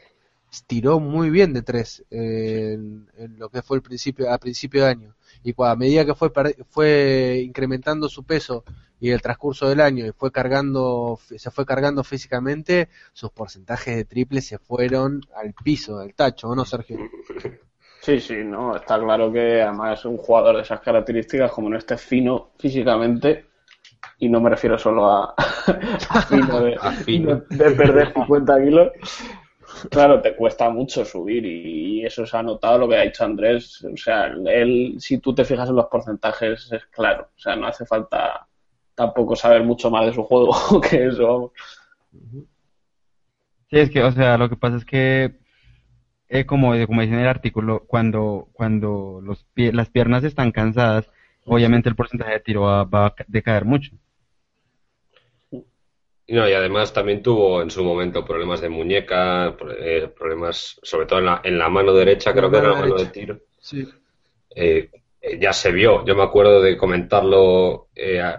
tiró 0.66 1.00
muy 1.00 1.30
bien 1.30 1.52
de 1.52 1.62
tres 1.62 2.04
en, 2.10 3.08
lo 3.38 3.48
que 3.48 3.62
fue 3.62 3.76
el 3.76 3.82
principio, 3.82 4.32
a 4.32 4.38
principio 4.38 4.84
de 4.84 4.90
año. 4.90 5.14
Y 5.42 5.54
a 5.56 5.76
medida 5.76 6.04
que 6.04 6.14
fue, 6.14 6.30
fue 6.68 7.42
incrementando 7.44 8.08
su 8.08 8.24
peso 8.24 8.64
y 9.00 9.10
el 9.10 9.22
transcurso 9.22 9.68
del 9.68 9.80
año 9.80 10.06
y 10.06 10.12
fue 10.12 10.30
cargando, 10.30 11.18
se 11.36 11.50
fue 11.50 11.64
cargando 11.64 12.04
físicamente, 12.04 12.88
sus 13.12 13.30
porcentajes 13.30 13.96
de 13.96 14.04
triple 14.04 14.42
se 14.42 14.58
fueron 14.58 15.22
al 15.34 15.54
piso, 15.54 15.98
al 15.98 16.14
tacho, 16.14 16.48
¿o 16.48 16.54
no, 16.54 16.64
Sergio? 16.64 16.98
Sí, 18.00 18.20
sí, 18.20 18.36
no, 18.44 18.76
está 18.76 18.98
claro 18.98 19.32
que 19.32 19.62
además 19.62 19.98
es 19.98 20.04
un 20.04 20.16
jugador 20.18 20.56
de 20.56 20.62
esas 20.62 20.80
características, 20.80 21.50
como 21.50 21.68
no 21.70 21.78
esté 21.78 21.96
fino 21.96 22.50
físicamente, 22.58 23.46
y 24.18 24.28
no 24.28 24.40
me 24.40 24.50
refiero 24.50 24.78
solo 24.78 25.10
a, 25.10 25.34
fino, 26.28 26.60
de, 26.60 27.42
de, 27.56 27.70
perder 27.70 28.12
50 28.12 28.64
kilos, 28.64 28.88
claro, 29.90 30.20
te 30.20 30.34
cuesta 30.36 30.70
mucho 30.70 31.04
subir 31.04 31.44
y, 31.46 32.04
eso 32.04 32.26
se 32.26 32.36
ha 32.36 32.42
notado 32.42 32.78
lo 32.78 32.88
que 32.88 32.96
ha 32.96 33.02
dicho 33.02 33.24
Andrés, 33.24 33.84
o 33.84 33.96
sea, 33.96 34.26
él, 34.46 34.96
si 34.98 35.18
tú 35.18 35.34
te 35.34 35.44
fijas 35.44 35.68
en 35.68 35.76
los 35.76 35.86
porcentajes, 35.86 36.72
es 36.72 36.84
claro, 36.86 37.28
o 37.36 37.38
sea, 37.38 37.56
no 37.56 37.66
hace 37.66 37.84
falta 37.84 38.46
tampoco 38.94 39.36
saber 39.36 39.62
mucho 39.62 39.90
más 39.90 40.06
de 40.06 40.14
su 40.14 40.22
juego 40.22 40.52
que 40.90 41.06
eso. 41.06 41.52
Sí, 43.70 43.78
es 43.78 43.90
que, 43.90 44.02
o 44.02 44.10
sea, 44.12 44.38
lo 44.38 44.48
que 44.48 44.56
pasa 44.56 44.76
es 44.76 44.84
que 44.84 45.40
eh, 46.32 46.46
como, 46.46 46.72
como 46.86 47.00
dice 47.02 47.14
en 47.14 47.20
el 47.20 47.28
artículo, 47.28 47.84
cuando, 47.86 48.48
cuando 48.52 49.20
las 49.54 49.90
piernas 49.90 50.22
están 50.22 50.52
cansadas, 50.52 51.10
obviamente 51.44 51.88
el 51.88 51.96
porcentaje 51.96 52.34
de 52.34 52.40
tiro 52.40 52.62
va, 52.62 53.06
a 53.06 53.14
decaer 53.26 53.64
mucho. 53.64 53.90
No, 56.30 56.48
y 56.48 56.52
además 56.52 56.92
también 56.92 57.22
tuvo 57.22 57.60
en 57.60 57.70
su 57.70 57.82
momento 57.82 58.24
problemas 58.24 58.60
de 58.60 58.68
muñeca, 58.68 59.56
eh, 59.78 60.08
problemas 60.16 60.78
sobre 60.80 61.06
todo 61.06 61.18
en 61.18 61.26
la, 61.26 61.40
en 61.42 61.58
la 61.58 61.68
mano 61.68 61.92
derecha, 61.92 62.32
creo 62.32 62.48
que 62.48 62.58
era 62.58 62.68
la 62.68 62.80
mano 62.80 62.94
de 62.94 63.06
tiro. 63.06 63.40
Sí. 63.58 63.86
Eh, 64.54 64.90
ya 65.40 65.52
se 65.52 65.72
vio, 65.72 66.04
yo 66.04 66.14
me 66.14 66.22
acuerdo 66.22 66.62
de 66.62 66.76
comentarlo 66.76 67.88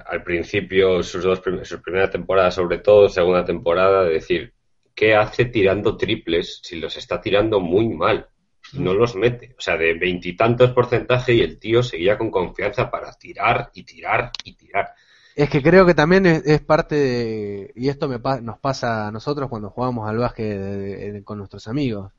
al 0.06 0.24
principio, 0.24 1.04
sus 1.04 1.24
dos 1.24 1.42
sus 1.64 1.82
primeras 1.82 2.12
temporadas 2.12 2.56
sobre 2.56 2.80
todo, 2.80 3.10
segunda 3.10 3.44
temporada, 3.46 4.06
de 4.06 4.14
decir, 4.14 4.54
¿qué 4.96 5.14
hace 5.14 5.46
tirando 5.46 5.98
triples 5.98 6.62
si 6.64 6.80
los 6.80 6.96
está 6.96 7.20
tirando 7.20 7.60
muy 7.60 7.90
mal? 7.90 8.28
No 8.74 8.94
los 8.94 9.16
mete. 9.16 9.54
O 9.58 9.62
sea, 9.62 9.76
de 9.76 9.96
veintitantos 9.96 10.72
porcentaje 10.72 11.34
y 11.34 11.42
el 11.42 11.60
tío 11.60 11.84
seguía 11.84 12.18
con 12.18 12.32
confianza 12.32 12.90
para 12.90 13.12
tirar 13.14 13.70
y 13.74 13.84
tirar 13.84 14.32
y 14.46 14.56
tirar. 14.56 14.94
Es 15.36 15.50
que 15.50 15.62
creo 15.62 15.86
que 15.86 15.94
también 15.94 16.26
es, 16.26 16.62
parte 16.62 16.96
de, 16.96 17.74
y 17.76 17.90
esto 17.90 18.08
me 18.10 18.20
nos 18.42 18.60
pasa 18.60 19.08
a 19.08 19.12
nosotros 19.12 19.50
cuando 19.50 19.70
jugamos 19.70 20.10
al 20.10 20.18
básquet 20.18 21.24
con 21.24 21.38
nuestros 21.38 21.68
amigos. 21.68 22.12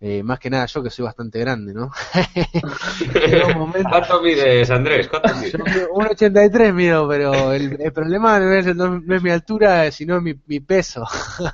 Eh, 0.00 0.22
más 0.22 0.38
que 0.38 0.48
nada 0.48 0.64
yo 0.66 0.80
que 0.80 0.90
soy 0.90 1.04
bastante 1.06 1.40
grande, 1.40 1.74
¿no? 1.74 1.90
¿Cuánto 3.90 4.22
mides, 4.22 4.70
Andrés? 4.70 5.08
¿Cuánto 5.08 5.34
mides? 5.34 5.54
1,83 5.54 6.72
mido, 6.72 7.08
pero 7.08 7.52
el, 7.52 7.80
el 7.80 7.92
problema 7.92 8.38
no 8.38 8.52
es, 8.52 8.76
no, 8.76 9.02
es, 9.12 9.22
mi 9.22 9.30
altura, 9.30 9.90
sino 9.90 10.20
mi, 10.20 10.36
mi 10.46 10.60
peso. 10.60 11.04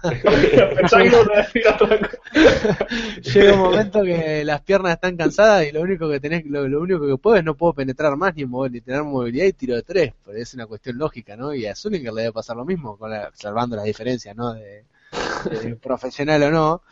Llega 3.23 3.55
un 3.55 3.61
momento 3.61 4.03
que 4.03 4.45
las 4.45 4.61
piernas 4.61 4.93
están 4.93 5.17
cansadas 5.17 5.67
y 5.67 5.73
lo 5.73 5.81
único 5.81 6.11
que 6.11 6.21
tenés, 6.21 6.45
lo, 6.45 6.65
único 6.81 7.07
que 7.07 7.17
puedo 7.17 7.37
es 7.37 7.45
no 7.45 7.55
puedo 7.55 7.73
penetrar 7.73 8.15
más 8.19 8.35
ni, 8.35 8.45
mover, 8.45 8.73
ni 8.73 8.83
tener 8.83 9.05
movilidad 9.05 9.47
y 9.47 9.55
tiro 9.55 9.75
de 9.75 9.83
tres, 9.83 10.13
pero 10.23 10.37
es 10.37 10.53
una 10.53 10.67
cuestión 10.67 10.99
lógica, 10.99 11.35
¿no? 11.35 11.55
Y 11.55 11.65
a 11.65 11.75
Zulinger 11.75 12.13
le 12.13 12.21
debe 12.23 12.35
pasar 12.35 12.59
lo 12.59 12.67
mismo, 12.67 12.99
con 12.99 13.11
salvando 13.33 13.75
las 13.75 13.87
diferencias, 13.87 14.37
¿no? 14.37 14.53
de 14.53 14.85
profesional 15.83 16.43
o 16.43 16.51
no 16.51 16.83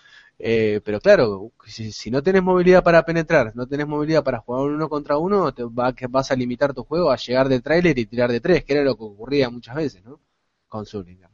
eh, 0.44 0.80
pero 0.84 1.00
claro, 1.00 1.52
si, 1.64 2.10
no 2.10 2.20
tenés 2.20 2.42
movilidad 2.42 2.82
para 2.82 3.04
penetrar, 3.04 3.52
no 3.54 3.68
tenés 3.68 3.86
movilidad 3.86 4.24
para 4.24 4.40
jugar 4.40 4.62
uno 4.62 4.88
contra 4.88 5.16
uno, 5.16 5.54
te 5.54 5.62
va, 5.62 5.94
que 5.94 6.08
vas 6.08 6.32
a 6.32 6.34
limitar 6.34 6.74
tu 6.74 6.82
juego 6.82 7.12
a 7.12 7.16
llegar 7.16 7.48
de 7.48 7.60
trailer 7.60 7.96
y 7.96 8.06
tirar 8.06 8.32
de 8.32 8.40
tres, 8.40 8.64
que 8.64 8.72
era 8.72 8.82
lo 8.82 8.96
que 8.96 9.04
ocurría 9.04 9.50
muchas 9.50 9.76
veces, 9.76 10.04
¿no? 10.04 10.18
Con 10.66 10.84
Zulinger. 10.84 11.30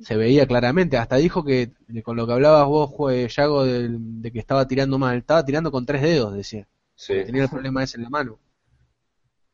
Se 0.00 0.16
veía 0.16 0.48
claramente, 0.48 0.96
hasta 0.96 1.14
dijo 1.14 1.44
que 1.44 1.70
con 2.02 2.16
lo 2.16 2.26
que 2.26 2.32
hablabas 2.32 2.66
vos, 2.66 2.90
Yago, 3.36 3.64
de, 3.64 3.88
de 3.88 4.32
que 4.32 4.40
estaba 4.40 4.66
tirando 4.66 4.98
mal, 4.98 5.18
estaba 5.18 5.44
tirando 5.44 5.70
con 5.70 5.86
tres 5.86 6.02
dedos, 6.02 6.34
decía. 6.34 6.66
Tenía 7.06 7.44
el 7.44 7.48
problema 7.48 7.84
ese 7.84 7.98
en 7.98 8.02
la 8.02 8.10
mano. 8.10 8.40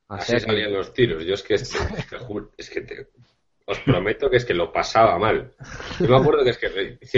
Así 0.09 0.41
salían 0.41 0.73
los 0.73 0.95
tiros. 0.95 1.23
Yo 1.25 1.35
es 1.35 1.43
que, 1.43 1.55
es 1.55 1.75
es 2.57 2.71
que 2.71 2.81
te, 2.81 3.09
os 3.71 3.79
prometo 3.81 4.29
que 4.29 4.37
es 4.37 4.45
que 4.45 4.55
lo 4.55 4.73
pasaba 4.73 5.19
mal. 5.19 5.53
Yo 5.99 6.09
me 6.09 6.17
acuerdo 6.17 6.45
que 6.45 6.51
es 6.51 6.59
que 6.59 6.67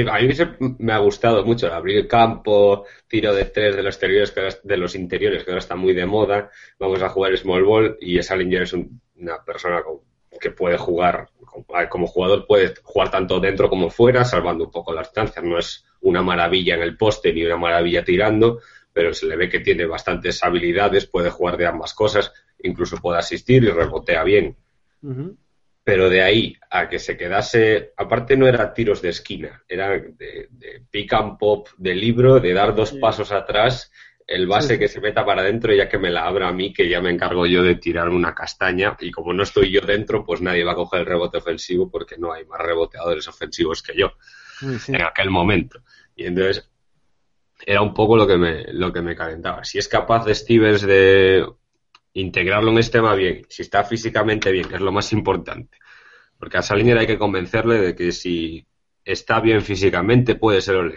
a 0.08 0.18
mí 0.18 0.76
me 0.78 0.92
ha 0.92 0.98
gustado 0.98 1.44
mucho 1.44 1.72
abrir 1.72 1.96
el 1.96 2.08
campo, 2.08 2.84
tiro 3.08 3.34
de 3.34 3.46
tres 3.46 3.74
de 3.74 3.82
los 3.82 3.94
exteriores, 3.94 4.60
de 4.62 4.76
los 4.76 4.94
interiores, 4.94 5.44
que 5.44 5.50
ahora 5.50 5.60
está 5.60 5.76
muy 5.76 5.94
de 5.94 6.06
moda. 6.06 6.50
Vamos 6.78 7.02
a 7.02 7.08
jugar 7.08 7.36
small 7.36 7.64
ball 7.64 7.96
y 8.00 8.22
Salinger 8.22 8.62
es 8.62 8.72
una 8.74 9.42
persona 9.44 9.82
que 10.40 10.50
puede 10.50 10.76
jugar, 10.76 11.28
como 11.88 12.06
jugador 12.06 12.46
puede 12.46 12.74
jugar 12.82 13.10
tanto 13.10 13.40
dentro 13.40 13.68
como 13.68 13.90
fuera, 13.90 14.24
salvando 14.24 14.64
un 14.64 14.70
poco 14.70 14.92
las 14.92 15.08
distancias. 15.08 15.44
No 15.44 15.58
es 15.58 15.84
una 16.00 16.22
maravilla 16.22 16.74
en 16.74 16.82
el 16.82 16.96
poste 16.96 17.32
ni 17.32 17.44
una 17.44 17.56
maravilla 17.56 18.04
tirando, 18.04 18.60
pero 18.92 19.14
se 19.14 19.26
le 19.26 19.36
ve 19.36 19.48
que 19.48 19.60
tiene 19.60 19.86
bastantes 19.86 20.42
habilidades, 20.42 21.06
puede 21.06 21.30
jugar 21.30 21.56
de 21.56 21.66
ambas 21.66 21.94
cosas, 21.94 22.32
incluso 22.62 22.98
puede 22.98 23.18
asistir 23.18 23.64
y 23.64 23.70
rebotea 23.70 24.22
bien 24.22 24.56
pero 25.84 26.08
de 26.08 26.22
ahí 26.22 26.56
a 26.70 26.88
que 26.88 26.98
se 26.98 27.16
quedase, 27.16 27.92
aparte 27.96 28.36
no 28.36 28.46
era 28.46 28.72
tiros 28.72 29.02
de 29.02 29.08
esquina, 29.08 29.62
era 29.68 29.90
de, 29.90 30.48
pick 30.90 31.12
and 31.12 31.38
pop, 31.38 31.68
de 31.76 31.94
libro, 31.94 32.38
de 32.38 32.52
dar 32.52 32.74
dos 32.74 32.92
pasos 32.92 33.32
atrás, 33.32 33.90
el 34.26 34.46
base 34.46 34.78
que 34.78 34.88
se 34.88 35.00
meta 35.00 35.26
para 35.26 35.42
adentro 35.42 35.74
ya 35.74 35.88
que 35.88 35.98
me 35.98 36.10
la 36.10 36.24
abra 36.24 36.48
a 36.48 36.52
mí, 36.52 36.72
que 36.72 36.88
ya 36.88 37.00
me 37.00 37.10
encargo 37.10 37.46
yo 37.46 37.62
de 37.62 37.74
tirar 37.74 38.08
una 38.08 38.34
castaña 38.34 38.96
y 39.00 39.10
como 39.10 39.32
no 39.32 39.42
estoy 39.42 39.70
yo 39.70 39.80
dentro, 39.80 40.24
pues 40.24 40.40
nadie 40.40 40.64
va 40.64 40.72
a 40.72 40.76
coger 40.76 41.00
el 41.00 41.06
rebote 41.06 41.38
ofensivo 41.38 41.90
porque 41.90 42.16
no 42.16 42.32
hay 42.32 42.44
más 42.44 42.60
reboteadores 42.60 43.26
ofensivos 43.26 43.82
que 43.82 43.96
yo 43.96 44.12
en 44.88 45.02
aquel 45.02 45.30
momento. 45.30 45.82
Y 46.14 46.26
entonces 46.26 46.70
era 47.66 47.82
un 47.82 47.92
poco 47.92 48.16
lo 48.16 48.26
que 48.26 48.36
me, 48.36 48.72
lo 48.72 48.92
que 48.92 49.02
me 49.02 49.16
calentaba. 49.16 49.64
Si 49.64 49.78
es 49.78 49.88
capaz 49.88 50.24
de 50.24 50.34
Stevens 50.34 50.82
de 50.82 51.44
integrarlo 52.14 52.70
en 52.70 52.78
este 52.78 52.98
tema 52.98 53.14
bien, 53.14 53.42
si 53.48 53.62
está 53.62 53.84
físicamente 53.84 54.50
bien, 54.52 54.68
que 54.68 54.76
es 54.76 54.80
lo 54.80 54.92
más 54.92 55.12
importante. 55.12 55.78
Porque 56.38 56.58
a 56.58 56.62
Salinger 56.62 56.98
hay 56.98 57.06
que 57.06 57.18
convencerle 57.18 57.80
de 57.80 57.94
que 57.94 58.12
si 58.12 58.66
está 59.04 59.40
bien 59.40 59.62
físicamente 59.62 60.34
puede 60.34 60.60
ser 60.60 60.76
all 60.76 60.94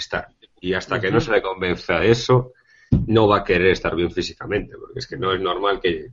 Y 0.59 0.73
hasta 0.73 0.99
que 0.99 1.11
no 1.11 1.19
se 1.19 1.31
le 1.31 1.41
convenza 1.41 1.99
de 1.99 2.11
eso, 2.11 2.53
no 3.07 3.27
va 3.27 3.37
a 3.37 3.43
querer 3.43 3.67
estar 3.67 3.95
bien 3.95 4.11
físicamente, 4.11 4.75
porque 4.77 4.99
es 4.99 5.07
que 5.07 5.17
no 5.17 5.33
es 5.33 5.41
normal 5.41 5.79
que 5.79 6.07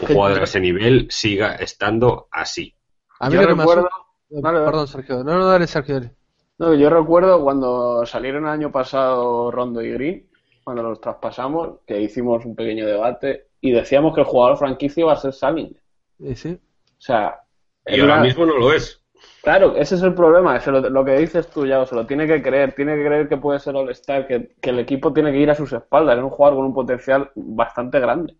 un 0.00 0.08
jugador 0.08 0.38
de 0.38 0.44
ese 0.44 0.60
nivel 0.60 1.06
siga 1.10 1.54
estando 1.54 2.28
así. 2.30 2.74
A 3.20 3.30
mí 3.30 3.36
recuerdo... 3.36 3.88
Perdón, 4.30 4.88
Sergio. 4.88 5.22
No, 5.22 5.38
no, 5.38 5.46
dale, 5.46 5.66
Sergio, 5.66 5.96
dale. 5.96 6.14
No, 6.58 6.74
yo 6.74 6.88
recuerdo 6.90 7.42
cuando 7.42 8.06
salieron 8.06 8.44
el 8.44 8.50
año 8.50 8.72
pasado 8.72 9.50
Rondo 9.50 9.82
y 9.82 9.90
Green, 9.92 10.30
cuando 10.64 10.82
los 10.82 11.00
traspasamos, 11.00 11.80
que 11.86 12.00
hicimos 12.00 12.44
un 12.44 12.54
pequeño 12.54 12.86
debate 12.86 13.48
y 13.62 13.70
decíamos 13.70 14.14
que 14.14 14.20
el 14.20 14.26
jugador 14.26 14.58
franquicia 14.58 15.00
iba 15.00 15.12
a 15.14 15.16
ser 15.16 15.32
Salinger. 15.32 15.80
Eh, 16.22 16.36
sí. 16.36 16.58
O 16.60 17.00
sea, 17.00 17.40
Y 17.86 17.98
ahora 18.00 18.18
mismo 18.22 18.44
no 18.44 18.58
lo 18.58 18.72
es. 18.74 19.02
Claro, 19.42 19.74
ese 19.76 19.94
es 19.94 20.02
el 20.02 20.14
problema, 20.14 20.56
es 20.56 20.66
lo, 20.66 20.80
lo 20.80 21.04
que 21.04 21.16
dices 21.18 21.48
tú 21.48 21.66
ya, 21.66 21.84
se 21.86 21.94
lo 21.94 22.06
tiene 22.06 22.26
que 22.26 22.42
creer, 22.42 22.74
tiene 22.74 22.96
que 22.96 23.04
creer 23.06 23.28
que 23.28 23.36
puede 23.38 23.58
ser 23.60 23.74
All-Star, 23.74 24.26
que, 24.26 24.54
que 24.60 24.70
el 24.70 24.78
equipo 24.80 25.12
tiene 25.12 25.32
que 25.32 25.38
ir 25.38 25.50
a 25.50 25.54
sus 25.54 25.72
espaldas, 25.72 26.16
es 26.18 26.22
un 26.24 26.30
jugador 26.30 26.58
con 26.58 26.66
un 26.66 26.74
potencial 26.74 27.30
bastante 27.34 27.98
grande. 27.98 28.36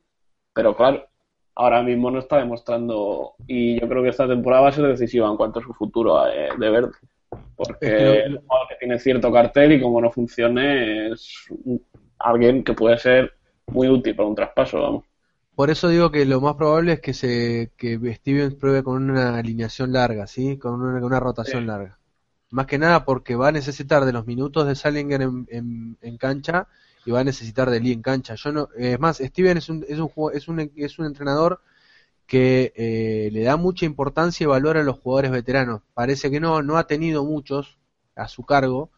Pero 0.52 0.76
claro, 0.76 1.04
ahora 1.56 1.82
mismo 1.82 2.10
no 2.10 2.18
está 2.20 2.38
demostrando, 2.38 3.34
y 3.46 3.80
yo 3.80 3.88
creo 3.88 4.02
que 4.02 4.10
esta 4.10 4.28
temporada 4.28 4.62
va 4.62 4.68
a 4.68 4.72
ser 4.72 4.86
decisiva 4.86 5.28
en 5.28 5.36
cuanto 5.36 5.58
a 5.60 5.62
su 5.62 5.72
futuro 5.72 6.26
eh, 6.28 6.50
de 6.58 6.70
verde. 6.70 6.92
Porque 7.56 7.86
Es 7.86 7.94
que 7.94 8.04
lo- 8.04 8.12
es 8.12 8.30
un 8.30 8.46
jugador 8.46 8.68
que 8.68 8.76
tiene 8.76 8.98
cierto 8.98 9.32
cartel 9.32 9.72
y 9.72 9.80
como 9.80 10.00
no 10.00 10.10
funcione 10.10 11.08
es 11.12 11.48
alguien 12.18 12.62
que 12.64 12.74
puede 12.74 12.98
ser 12.98 13.32
muy 13.68 13.88
útil 13.88 14.14
para 14.14 14.28
un 14.28 14.34
traspaso, 14.34 14.80
vamos. 14.80 15.04
Por 15.54 15.70
eso 15.70 15.88
digo 15.88 16.10
que 16.10 16.24
lo 16.24 16.40
más 16.40 16.54
probable 16.54 16.94
es 16.94 17.00
que 17.00 17.12
se 17.14 17.72
que 17.76 17.98
Stevens 18.14 18.54
pruebe 18.54 18.82
con 18.82 19.10
una 19.10 19.36
alineación 19.36 19.92
larga, 19.92 20.26
¿sí? 20.26 20.58
Con 20.58 20.80
una, 20.80 21.20
rotación 21.20 21.66
larga. 21.66 21.98
Más 22.50 22.66
que 22.66 22.78
nada 22.78 23.04
porque 23.04 23.36
va 23.36 23.48
a 23.48 23.52
necesitar 23.52 24.04
de 24.04 24.12
los 24.12 24.26
minutos 24.26 24.66
de 24.66 24.74
Salinger 24.74 25.22
en, 25.22 25.46
en- 25.50 25.98
en 26.00 26.16
cancha 26.18 26.68
y 27.04 27.10
va 27.10 27.20
a 27.20 27.24
necesitar 27.24 27.70
de 27.70 27.80
Lee 27.80 27.92
en 27.92 28.02
cancha. 28.02 28.34
Yo 28.34 28.52
no, 28.52 28.68
es 28.76 28.98
más, 28.98 29.18
Steven 29.18 29.58
es 29.58 29.68
un, 29.68 29.84
es 29.88 29.98
un, 29.98 30.10
es 30.34 30.48
un, 30.48 30.70
es 30.76 30.98
un 30.98 31.06
entrenador 31.06 31.60
que 32.26 32.72
eh, 32.76 33.30
le 33.32 33.42
da 33.42 33.56
mucha 33.56 33.84
importancia 33.84 34.44
y 34.44 34.46
valor 34.46 34.76
a 34.78 34.82
los 34.82 34.98
jugadores 35.00 35.30
veteranos. 35.30 35.82
Parece 35.94 36.30
que 36.30 36.40
no, 36.40 36.62
no 36.62 36.78
ha 36.78 36.86
tenido 36.86 37.24
muchos 37.24 37.78
a 38.16 38.28
su 38.28 38.44
cargo, 38.44 38.90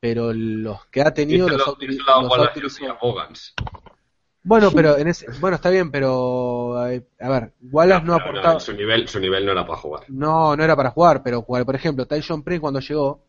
pero 0.00 0.32
los 0.32 0.86
que 0.86 1.00
ha 1.02 1.12
tenido 1.14 1.48
los, 1.48 1.78
díselo 1.78 2.12
a 2.14 2.22
los 2.22 2.28
Bueno, 4.46 4.70
pero 4.72 4.96
en 4.98 5.08
ese, 5.08 5.26
bueno, 5.40 5.56
está 5.56 5.70
bien, 5.70 5.90
pero 5.90 6.86
eh, 6.88 7.06
a 7.20 7.28
ver, 7.28 7.52
Wallace 7.60 8.04
no, 8.06 8.12
No, 8.12 8.14
ha 8.14 8.18
no, 8.18 8.24
aportado, 8.24 8.60
su, 8.60 8.72
nivel, 8.72 9.08
su 9.08 9.20
nivel 9.20 9.44
no 9.44 9.52
era 9.52 9.66
para 9.66 9.78
jugar. 9.78 10.04
no, 10.08 10.56
no 10.56 10.64
era 10.64 10.74
para 10.76 10.90
jugar, 10.90 11.22
pero 11.22 11.44
por 11.44 11.74
ejemplo, 11.74 12.06
Tyson 12.06 12.42
Prince 12.42 12.60
cuando 12.60 12.80
llegó, 12.80 13.22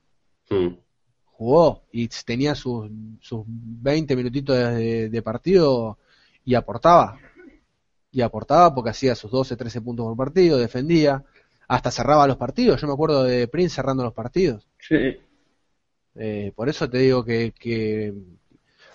Mm. 0.51 0.77
jugó 1.25 1.83
y 1.91 2.07
tenía 2.25 2.55
sus, 2.55 2.89
sus 3.21 3.43
20 3.47 4.15
minutitos 4.15 4.55
de, 4.57 5.09
de 5.09 5.21
partido 5.21 5.97
y 6.43 6.55
aportaba. 6.55 7.19
Y 8.11 8.21
aportaba 8.21 8.73
porque 8.75 8.91
hacía 8.91 9.15
sus 9.15 9.31
12, 9.31 9.55
13 9.57 9.81
puntos 9.81 10.05
por 10.05 10.17
partido, 10.17 10.57
defendía, 10.57 11.23
hasta 11.67 11.91
cerraba 11.91 12.27
los 12.27 12.37
partidos. 12.37 12.81
Yo 12.81 12.87
me 12.87 12.93
acuerdo 12.93 13.23
de 13.23 13.47
Prince 13.47 13.75
cerrando 13.75 14.03
los 14.03 14.13
partidos. 14.13 14.67
Sí, 14.79 14.97
Eh, 16.15 16.51
por 16.55 16.67
eso 16.69 16.89
te 16.89 16.97
digo 16.99 17.23
que, 17.23 17.53
que, 17.57 18.13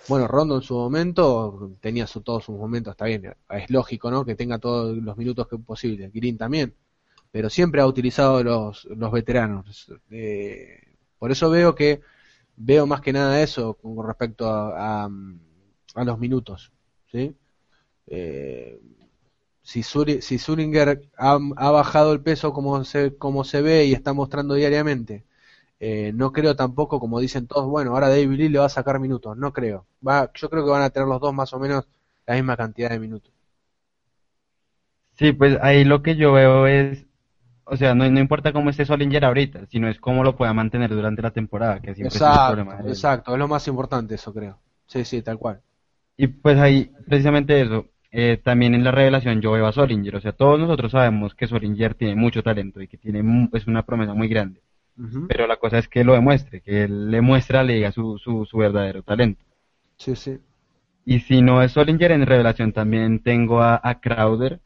bueno, 0.07 0.27
Rondo 0.27 0.55
en 0.57 0.61
su 0.61 0.75
momento 0.75 1.71
tenía 1.81 2.07
su, 2.07 2.21
todos 2.21 2.43
sus 2.45 2.57
momentos, 2.57 2.91
está 2.91 3.05
bien, 3.05 3.33
es 3.49 3.69
lógico, 3.69 4.11
¿no? 4.11 4.25
Que 4.25 4.35
tenga 4.35 4.59
todos 4.59 4.97
los 4.97 5.17
minutos 5.17 5.47
que 5.47 5.57
posible, 5.57 6.09
Green 6.13 6.37
también, 6.37 6.75
pero 7.31 7.49
siempre 7.49 7.81
ha 7.81 7.87
utilizado 7.87 8.43
los, 8.43 8.85
los 8.85 9.11
veteranos. 9.11 9.91
Eh, 10.11 10.97
por 11.19 11.31
eso 11.31 11.49
veo 11.49 11.75
que, 11.75 12.01
veo 12.57 12.87
más 12.87 13.01
que 13.01 13.13
nada 13.13 13.41
eso 13.43 13.75
con 13.75 14.05
respecto 14.07 14.47
a, 14.49 15.09
los 16.05 16.19
minutos, 16.19 16.71
¿sí? 17.11 17.35
Eh, 18.07 18.79
si, 19.63 19.81
Suri- 19.81 20.21
si 20.21 20.37
Zuringer 20.39 21.09
ha, 21.17 21.39
ha 21.57 21.71
bajado 21.71 22.13
el 22.13 22.21
peso 22.21 22.53
como 22.53 22.83
se, 22.83 23.15
como 23.17 23.43
se 23.43 23.61
ve 23.61 23.85
y 23.85 23.93
está 23.93 24.13
mostrando 24.13 24.55
diariamente, 24.55 25.25
eh, 25.85 26.13
no 26.13 26.31
creo 26.31 26.55
tampoco, 26.55 26.97
como 26.97 27.19
dicen 27.19 27.45
todos, 27.45 27.67
bueno, 27.67 27.91
ahora 27.91 28.07
David 28.07 28.37
Lee 28.37 28.47
le 28.47 28.59
va 28.59 28.67
a 28.67 28.69
sacar 28.69 29.01
minutos. 29.01 29.35
No 29.35 29.51
creo. 29.51 29.85
Va, 30.07 30.31
yo 30.33 30.49
creo 30.49 30.63
que 30.63 30.71
van 30.71 30.81
a 30.81 30.89
tener 30.89 31.09
los 31.09 31.19
dos 31.19 31.33
más 31.33 31.51
o 31.51 31.59
menos 31.59 31.85
la 32.25 32.35
misma 32.35 32.55
cantidad 32.55 32.89
de 32.89 32.99
minutos. 32.99 33.33
Sí, 35.15 35.33
pues 35.33 35.57
ahí 35.61 35.83
lo 35.83 36.01
que 36.01 36.15
yo 36.15 36.31
veo 36.31 36.67
es, 36.67 37.05
o 37.65 37.75
sea, 37.75 37.93
no, 37.93 38.09
no 38.09 38.19
importa 38.21 38.53
cómo 38.53 38.69
esté 38.69 38.85
Solinger 38.85 39.25
ahorita, 39.25 39.65
sino 39.65 39.89
es 39.89 39.99
cómo 39.99 40.23
lo 40.23 40.37
pueda 40.37 40.53
mantener 40.53 40.89
durante 40.89 41.21
la 41.21 41.31
temporada, 41.31 41.81
que 41.81 41.93
siempre 41.93 42.15
es 42.15 42.21
el 42.21 42.47
problema 42.47 42.79
exacto. 42.89 43.33
Es 43.33 43.39
lo 43.39 43.49
más 43.49 43.67
importante 43.67 44.15
eso, 44.15 44.33
creo. 44.33 44.57
Sí, 44.85 45.03
sí, 45.03 45.21
tal 45.21 45.37
cual. 45.37 45.59
Y 46.15 46.27
pues 46.27 46.57
ahí, 46.59 46.93
precisamente 47.05 47.59
eso, 47.61 47.87
eh, 48.09 48.39
también 48.41 48.73
en 48.73 48.85
la 48.85 48.91
revelación 48.91 49.41
yo 49.41 49.51
veo 49.51 49.67
a 49.67 49.73
Solinger, 49.73 50.15
o 50.15 50.21
sea, 50.21 50.31
todos 50.31 50.57
nosotros 50.57 50.93
sabemos 50.93 51.35
que 51.35 51.47
Solinger 51.47 51.93
tiene 51.95 52.15
mucho 52.15 52.41
talento 52.41 52.81
y 52.81 52.87
que 52.87 52.97
tiene 52.97 53.49
es 53.51 53.67
una 53.67 53.83
promesa 53.83 54.13
muy 54.13 54.29
grande, 54.29 54.61
Pero 55.27 55.47
la 55.47 55.57
cosa 55.57 55.79
es 55.79 55.87
que 55.87 56.03
lo 56.03 56.13
demuestre, 56.13 56.61
que 56.61 56.83
él 56.83 57.11
le 57.11 57.21
muestre 57.21 57.57
a 57.57 57.63
la 57.63 57.73
liga 57.73 57.91
su, 57.91 58.17
su, 58.17 58.45
su 58.45 58.57
verdadero 58.57 59.03
talento. 59.03 59.43
Sí, 59.97 60.15
sí. 60.15 60.39
Y 61.05 61.19
si 61.21 61.41
no 61.41 61.61
es 61.61 61.71
Solinger, 61.73 62.11
en 62.11 62.25
revelación 62.25 62.73
también 62.73 63.21
tengo 63.21 63.61
a, 63.61 63.79
a 63.83 63.99
Crowder, 63.99 64.59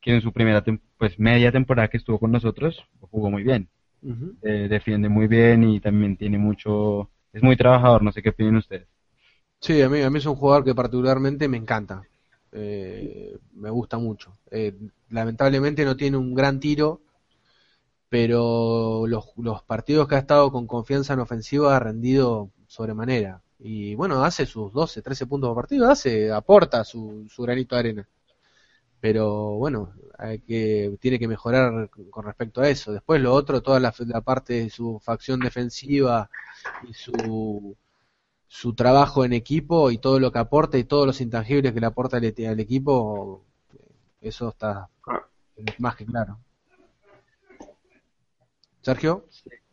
que 0.00 0.14
en 0.14 0.20
su 0.22 0.32
primera 0.32 0.64
pues 0.98 1.18
media 1.18 1.52
temporada 1.52 1.88
que 1.88 1.96
estuvo 1.98 2.18
con 2.18 2.32
nosotros 2.32 2.84
jugó 3.10 3.30
muy 3.30 3.42
bien. 3.42 3.68
Eh, 4.42 4.68
defiende 4.68 5.08
muy 5.08 5.26
bien 5.26 5.64
y 5.64 5.80
también 5.80 6.16
tiene 6.16 6.38
mucho, 6.38 7.10
es 7.32 7.42
muy 7.42 7.56
trabajador, 7.56 8.02
no 8.02 8.12
sé 8.12 8.22
qué 8.22 8.30
opinan 8.30 8.56
ustedes. 8.56 8.88
Sí, 9.60 9.82
a 9.82 9.88
mí, 9.88 10.00
a 10.00 10.10
mí 10.10 10.18
es 10.18 10.26
un 10.26 10.36
jugador 10.36 10.64
que 10.64 10.74
particularmente 10.74 11.48
me 11.48 11.56
encanta. 11.56 12.02
Eh, 12.52 13.38
me 13.54 13.70
gusta 13.70 13.98
mucho. 13.98 14.36
Eh, 14.50 14.74
lamentablemente 15.10 15.84
no 15.84 15.96
tiene 15.96 16.16
un 16.16 16.34
gran 16.34 16.58
tiro, 16.60 17.02
pero 18.10 19.06
los, 19.06 19.26
los 19.38 19.62
partidos 19.64 20.08
que 20.08 20.16
ha 20.16 20.18
estado 20.18 20.52
con 20.52 20.66
confianza 20.66 21.14
en 21.14 21.20
ofensiva 21.20 21.76
ha 21.76 21.80
rendido 21.80 22.50
sobremanera. 22.66 23.42
Y 23.58 23.94
bueno, 23.94 24.24
hace 24.24 24.46
sus 24.46 24.72
12, 24.72 25.02
13 25.02 25.26
puntos 25.26 25.48
por 25.50 25.56
partido, 25.56 25.88
hace, 25.90 26.32
aporta 26.32 26.84
su, 26.84 27.26
su 27.30 27.42
granito 27.44 27.76
de 27.76 27.80
arena. 27.80 28.08
Pero 29.00 29.54
bueno, 29.56 29.94
hay 30.18 30.40
que, 30.40 30.96
tiene 31.00 31.18
que 31.18 31.28
mejorar 31.28 31.90
con 32.10 32.24
respecto 32.24 32.60
a 32.60 32.68
eso. 32.68 32.92
Después 32.92 33.20
lo 33.22 33.32
otro, 33.34 33.62
toda 33.62 33.80
la, 33.80 33.94
la 34.00 34.20
parte 34.22 34.54
de 34.54 34.70
su 34.70 34.98
facción 35.00 35.40
defensiva 35.40 36.30
y 36.88 36.92
su, 36.94 37.76
su 38.48 38.74
trabajo 38.74 39.24
en 39.24 39.32
equipo 39.34 39.90
y 39.90 39.98
todo 39.98 40.20
lo 40.20 40.32
que 40.32 40.38
aporta 40.40 40.78
y 40.78 40.84
todos 40.84 41.06
los 41.06 41.20
intangibles 41.20 41.72
que 41.72 41.80
le 41.80 41.86
aporta 41.86 42.18
al, 42.18 42.34
al 42.48 42.60
equipo, 42.60 43.44
eso 44.20 44.50
está 44.50 44.88
más 45.78 45.96
que 45.96 46.06
claro. 46.06 46.38
Sergio, 48.82 49.24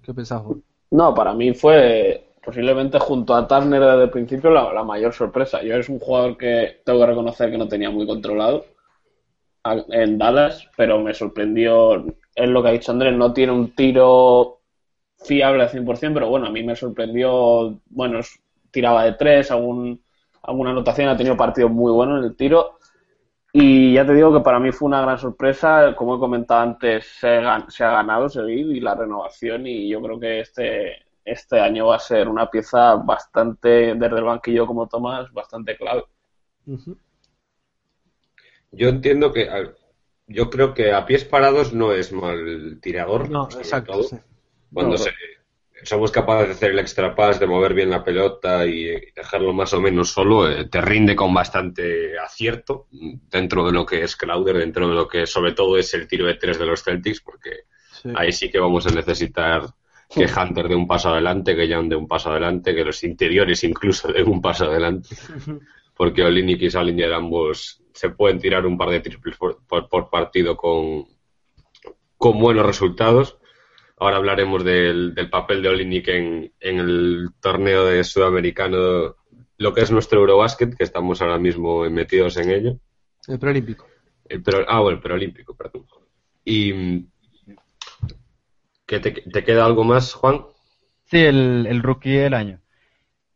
¿qué 0.01 0.13
pensás 0.13 0.43
vos? 0.43 0.57
No, 0.91 1.13
para 1.13 1.33
mí 1.33 1.53
fue 1.53 2.33
posiblemente 2.43 2.97
junto 2.99 3.35
a 3.35 3.47
Turner 3.47 3.81
desde 3.81 4.03
el 4.03 4.09
principio 4.09 4.49
la, 4.49 4.71
la 4.71 4.83
mayor 4.83 5.13
sorpresa. 5.13 5.61
Yo 5.61 5.75
es 5.75 5.89
un 5.89 5.99
jugador 5.99 6.37
que 6.37 6.81
tengo 6.85 6.99
que 6.99 7.05
reconocer 7.05 7.51
que 7.51 7.57
no 7.57 7.67
tenía 7.67 7.89
muy 7.89 8.07
controlado 8.07 8.65
en 9.89 10.17
Dallas, 10.17 10.67
pero 10.75 10.99
me 10.99 11.13
sorprendió. 11.13 12.05
Es 12.35 12.49
lo 12.49 12.61
que 12.61 12.69
ha 12.69 12.73
dicho 12.73 12.91
Andrés, 12.91 13.15
no 13.15 13.33
tiene 13.33 13.51
un 13.51 13.75
tiro 13.75 14.59
fiable 15.17 15.63
al 15.63 15.69
100%, 15.69 16.13
pero 16.13 16.29
bueno, 16.29 16.47
a 16.47 16.51
mí 16.51 16.63
me 16.63 16.75
sorprendió. 16.75 17.79
Bueno, 17.89 18.19
tiraba 18.71 19.03
de 19.05 19.13
tres, 19.13 19.51
algún, 19.51 20.01
alguna 20.43 20.71
anotación, 20.71 21.09
ha 21.09 21.17
tenido 21.17 21.35
partidos 21.35 21.71
muy 21.71 21.91
buenos 21.91 22.19
en 22.19 22.25
el 22.25 22.35
tiro. 22.35 22.77
Y 23.59 23.93
ya 23.93 24.05
te 24.05 24.13
digo 24.13 24.31
que 24.31 24.41
para 24.41 24.59
mí 24.59 24.71
fue 24.71 24.85
una 24.85 25.01
gran 25.01 25.17
sorpresa. 25.17 25.95
Como 25.95 26.15
he 26.15 26.19
comentado 26.19 26.61
antes, 26.61 27.07
se, 27.19 27.37
ha 27.37 27.65
ganado 27.79 28.29
seguir 28.29 28.67
y 28.67 28.79
la 28.79 28.93
renovación. 28.93 29.65
Y 29.65 29.89
yo 29.89 29.99
creo 29.99 30.19
que 30.19 30.41
este, 30.41 30.97
este 31.25 31.59
año 31.59 31.87
va 31.87 31.95
a 31.95 31.99
ser 31.99 32.29
una 32.29 32.51
pieza 32.51 32.93
bastante, 32.97 33.95
desde 33.95 34.15
el 34.15 34.23
banquillo 34.25 34.67
como 34.67 34.85
Tomás, 34.87 35.33
bastante 35.33 35.75
clave. 35.75 36.03
Yo 38.71 38.89
entiendo 38.89 39.33
que. 39.33 39.49
yo 40.27 40.51
creo 40.51 40.75
que 40.75 40.93
a 40.93 41.07
pies 41.07 41.25
parados 41.25 41.73
no 41.73 41.93
es 41.93 42.13
mal 42.13 42.77
tirador. 42.79 43.27
No, 43.27 43.45
exacto. 43.45 43.93
todo 43.93 44.03
sí. 44.03 44.17
Cuando 44.71 44.91
No, 44.91 44.97
se- 44.99 45.09
somos 45.83 46.11
capaces 46.11 46.47
de 46.47 46.53
hacer 46.53 46.71
el 46.71 46.79
extra 46.79 47.13
pass, 47.15 47.39
de 47.39 47.47
mover 47.47 47.73
bien 47.73 47.89
la 47.89 48.03
pelota 48.03 48.65
y 48.65 48.85
dejarlo 49.15 49.53
más 49.53 49.73
o 49.73 49.81
menos 49.81 50.09
solo, 50.11 50.49
eh, 50.49 50.65
te 50.65 50.81
rinde 50.81 51.15
con 51.15 51.33
bastante 51.33 52.17
acierto 52.19 52.87
dentro 52.91 53.65
de 53.65 53.71
lo 53.71 53.85
que 53.85 54.03
es 54.03 54.15
Crowder, 54.15 54.57
dentro 54.57 54.87
de 54.89 54.95
lo 54.95 55.07
que 55.07 55.27
sobre 55.27 55.51
todo 55.53 55.77
es 55.77 55.93
el 55.93 56.07
tiro 56.07 56.25
de 56.25 56.35
tres 56.35 56.57
de 56.59 56.65
los 56.65 56.83
Celtics, 56.83 57.21
porque 57.21 57.51
Sí. 58.01 58.09
ahí 58.15 58.31
sí 58.31 58.51
que 58.51 58.59
vamos 58.59 58.85
a 58.85 58.91
necesitar 58.91 59.63
que 60.09 60.25
Hunter 60.25 60.67
dé 60.67 60.75
un 60.75 60.87
paso 60.87 61.09
adelante, 61.09 61.55
que 61.55 61.67
Young 61.67 61.89
dé 61.89 61.95
un 61.95 62.07
paso 62.07 62.29
adelante, 62.31 62.75
que 62.75 62.83
los 62.85 63.03
interiores 63.03 63.63
incluso 63.63 64.07
den 64.13 64.27
un 64.27 64.41
paso 64.41 64.65
adelante, 64.65 65.09
porque 65.95 66.23
Olinik 66.23 66.61
y 66.61 66.69
Salinger 66.69 67.13
ambos 67.13 67.81
se 67.93 68.09
pueden 68.11 68.39
tirar 68.39 68.65
un 68.67 68.77
par 68.77 68.89
de 68.89 68.99
triples 68.99 69.35
por, 69.37 69.65
por- 69.67 69.89
por 69.89 70.09
partido 70.11 70.55
con, 70.55 71.07
con 72.17 72.39
buenos 72.39 72.65
resultados. 72.65 73.36
Ahora 73.99 74.17
hablaremos 74.17 74.63
del, 74.63 75.15
del 75.15 75.29
papel 75.29 75.61
de 75.61 75.69
Olinik 75.69 76.07
en, 76.09 76.53
en 76.59 76.79
el 76.79 77.29
torneo 77.41 77.85
de 77.85 78.03
sudamericano, 78.03 79.15
lo 79.57 79.73
que 79.73 79.81
es 79.81 79.91
nuestro 79.91 80.19
Eurobasket, 80.19 80.75
que 80.75 80.83
estamos 80.83 81.21
ahora 81.21 81.39
mismo 81.39 81.89
metidos 81.89 82.37
en 82.37 82.51
ello. 82.51 82.79
El 83.27 83.39
preolímpico. 83.39 83.87
El 84.29 84.43
pro- 84.43 84.65
ah, 84.67 84.79
bueno, 84.81 84.97
el 84.97 85.03
preolímpico, 85.03 85.55
perdón. 85.55 85.85
Y 86.45 87.07
¿qué 88.85 88.99
te, 88.99 89.11
te 89.11 89.43
queda 89.43 89.65
algo 89.65 89.83
más, 89.83 90.13
Juan? 90.13 90.45
Sí, 91.05 91.17
el, 91.17 91.65
el 91.67 91.81
rookie 91.81 92.11
del 92.11 92.33
año. 92.33 92.59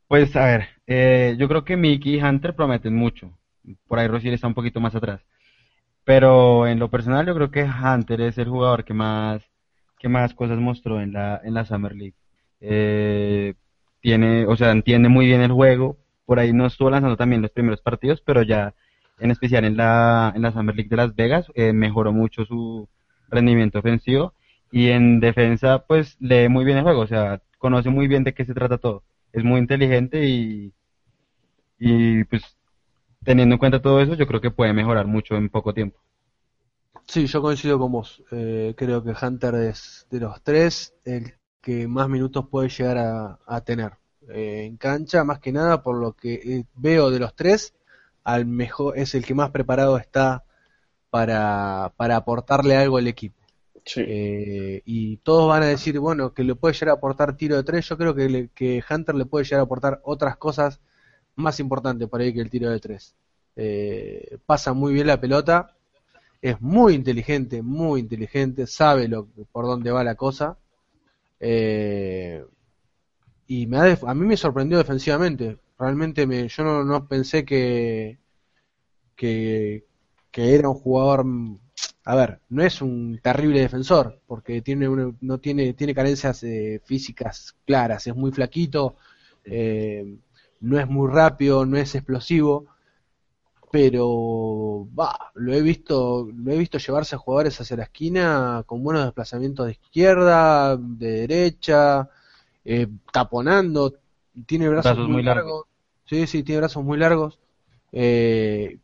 Pues 0.07 0.35
a 0.35 0.45
ver, 0.45 0.69
eh, 0.87 1.35
yo 1.39 1.47
creo 1.47 1.63
que 1.65 1.77
Mickey 1.77 2.15
y 2.17 2.23
Hunter 2.23 2.55
prometen 2.55 2.95
mucho. 2.95 3.37
Por 3.87 3.99
ahí 3.99 4.07
Rosier 4.07 4.33
está 4.33 4.47
un 4.47 4.53
poquito 4.53 4.79
más 4.79 4.95
atrás. 4.95 5.21
Pero 6.03 6.67
en 6.67 6.79
lo 6.79 6.89
personal 6.89 7.25
yo 7.25 7.35
creo 7.35 7.51
que 7.51 7.63
Hunter 7.63 8.21
es 8.21 8.37
el 8.37 8.49
jugador 8.49 8.85
que 8.85 8.93
más, 8.93 9.43
que 10.01 10.09
más 10.09 10.33
cosas 10.33 10.59
mostró 10.59 10.99
en 11.01 11.13
la, 11.13 11.39
en 11.43 11.53
la 11.53 11.65
Summer 11.65 11.95
League. 11.95 12.15
Eh, 12.59 13.53
tiene, 14.01 14.45
o 14.47 14.55
sea, 14.57 14.71
entiende 14.71 15.09
muy 15.09 15.27
bien 15.27 15.41
el 15.41 15.51
juego. 15.51 15.97
Por 16.25 16.39
ahí 16.39 16.53
no 16.53 16.65
estuvo 16.65 16.89
lanzando 16.89 17.17
también 17.17 17.41
los 17.41 17.51
primeros 17.51 17.81
partidos, 17.81 18.21
pero 18.21 18.41
ya 18.43 18.73
en 19.19 19.31
especial 19.31 19.65
en 19.65 19.77
la, 19.77 20.33
en 20.35 20.41
la 20.41 20.51
Summer 20.51 20.75
League 20.75 20.89
de 20.89 20.97
Las 20.97 21.15
Vegas 21.15 21.47
eh, 21.55 21.73
mejoró 21.73 22.11
mucho 22.13 22.45
su 22.45 22.87
rendimiento 23.29 23.79
ofensivo 23.79 24.33
y 24.71 24.89
en 24.89 25.19
defensa 25.19 25.85
pues 25.87 26.17
lee 26.19 26.49
muy 26.49 26.65
bien 26.65 26.77
el 26.77 26.83
juego, 26.83 27.01
o 27.01 27.07
sea, 27.07 27.41
conoce 27.59 27.89
muy 27.89 28.07
bien 28.07 28.23
de 28.23 28.33
qué 28.33 28.45
se 28.45 28.53
trata 28.53 28.77
todo. 28.79 29.03
Es 29.33 29.43
muy 29.43 29.59
inteligente 29.59 30.25
y, 30.25 30.73
y 31.79 32.23
pues 32.25 32.43
teniendo 33.23 33.55
en 33.55 33.59
cuenta 33.59 33.81
todo 33.81 34.01
eso, 34.01 34.15
yo 34.15 34.27
creo 34.27 34.41
que 34.41 34.51
puede 34.51 34.73
mejorar 34.73 35.07
mucho 35.07 35.35
en 35.37 35.49
poco 35.49 35.73
tiempo. 35.73 35.99
Sí, 37.07 37.25
yo 37.27 37.41
coincido 37.41 37.79
con 37.79 37.91
vos. 37.91 38.23
Eh, 38.31 38.73
creo 38.77 39.03
que 39.03 39.13
Hunter 39.19 39.55
es 39.55 40.07
de 40.09 40.19
los 40.19 40.41
tres 40.41 40.93
el 41.05 41.33
que 41.61 41.87
más 41.87 42.09
minutos 42.09 42.47
puede 42.49 42.69
llegar 42.69 42.97
a, 43.45 43.61
tener 43.61 43.93
eh, 44.29 44.65
en 44.65 44.77
cancha, 44.77 45.23
más 45.23 45.39
que 45.39 45.51
nada 45.51 45.83
por 45.83 45.97
lo 45.97 46.13
que 46.13 46.33
eh, 46.35 46.65
veo 46.75 47.11
de 47.11 47.19
los 47.19 47.35
tres, 47.35 47.73
al 48.23 48.45
mejor 48.45 48.97
es 48.97 49.13
el 49.15 49.25
que 49.25 49.35
más 49.35 49.51
preparado 49.51 49.97
está 49.97 50.43
para, 51.09 51.93
para 51.97 52.17
aportarle 52.17 52.75
algo 52.77 52.97
al 52.97 53.07
equipo. 53.07 53.35
y 53.95 55.17
todos 55.17 55.49
van 55.49 55.63
a 55.63 55.67
decir, 55.67 55.99
bueno, 55.99 56.33
que 56.33 56.43
le 56.43 56.55
puede 56.55 56.73
llegar 56.73 56.89
a 56.89 56.93
aportar 56.93 57.35
tiro 57.37 57.55
de 57.57 57.63
tres. 57.63 57.87
Yo 57.89 57.97
creo 57.97 58.15
que, 58.15 58.49
que 58.55 58.83
Hunter 58.89 59.15
le 59.15 59.25
puede 59.25 59.45
llegar 59.45 59.61
a 59.61 59.63
aportar 59.63 60.01
otras 60.03 60.37
cosas 60.37 60.81
más 61.35 61.59
importante 61.59 62.07
por 62.07 62.21
ahí 62.21 62.33
que 62.33 62.41
el 62.41 62.49
tiro 62.49 62.69
de 62.69 62.79
tres. 62.79 63.15
Eh, 63.55 64.37
pasa 64.45 64.73
muy 64.73 64.93
bien 64.93 65.07
la 65.07 65.19
pelota, 65.19 65.75
es 66.41 66.59
muy 66.61 66.95
inteligente, 66.95 67.61
muy 67.61 68.01
inteligente, 68.01 68.65
sabe 68.67 69.07
lo, 69.07 69.27
por 69.51 69.65
dónde 69.65 69.91
va 69.91 70.03
la 70.03 70.15
cosa. 70.15 70.57
Eh, 71.39 72.43
y 73.47 73.67
me 73.67 73.77
a 73.77 74.13
mí 74.13 74.25
me 74.25 74.37
sorprendió 74.37 74.77
defensivamente. 74.77 75.57
Realmente 75.77 76.25
me, 76.27 76.47
yo 76.47 76.63
no, 76.83 77.07
pensé 77.07 77.45
que, 77.45 78.19
que, 79.15 79.83
era 80.33 80.69
un 80.69 80.75
jugador. 80.75 81.25
A 82.05 82.15
ver, 82.15 82.39
no 82.49 82.63
es 82.63 82.81
un 82.81 83.19
terrible 83.21 83.61
defensor, 83.61 84.19
porque 84.27 84.61
tiene 84.61 84.87
no 85.21 85.39
tiene, 85.39 85.73
tiene 85.73 85.93
carencias 85.95 86.43
eh, 86.43 86.81
físicas 86.83 87.55
claras, 87.65 88.07
es 88.07 88.15
muy 88.15 88.31
flaquito. 88.31 88.95
Eh, 89.43 90.17
no 90.61 90.79
es 90.79 90.87
muy 90.87 91.09
rápido, 91.11 91.65
no 91.65 91.77
es 91.77 91.95
explosivo, 91.95 92.67
pero 93.71 94.85
va, 94.97 95.31
lo 95.35 95.53
he 95.53 95.61
visto, 95.61 96.29
lo 96.35 96.51
he 96.51 96.57
visto 96.57 96.77
llevarse 96.77 97.15
a 97.15 97.19
jugadores 97.19 97.59
hacia 97.61 97.77
la 97.77 97.83
esquina 97.83 98.63
con 98.65 98.83
buenos 98.83 99.05
desplazamientos 99.05 99.65
de 99.65 99.71
izquierda, 99.71 100.75
de 100.75 101.11
derecha, 101.21 102.09
eh, 102.65 102.87
taponando, 103.13 103.95
tiene 104.45 104.67
brazos, 104.67 104.97
muy, 105.07 105.23
largos. 105.23 105.65
Sí, 106.05 106.27
sí, 106.27 106.43
tiene 106.43 106.59
brazos 106.59 106.83
muy 106.83 106.97
largos. 106.97 107.39
Eh, 107.93 108.77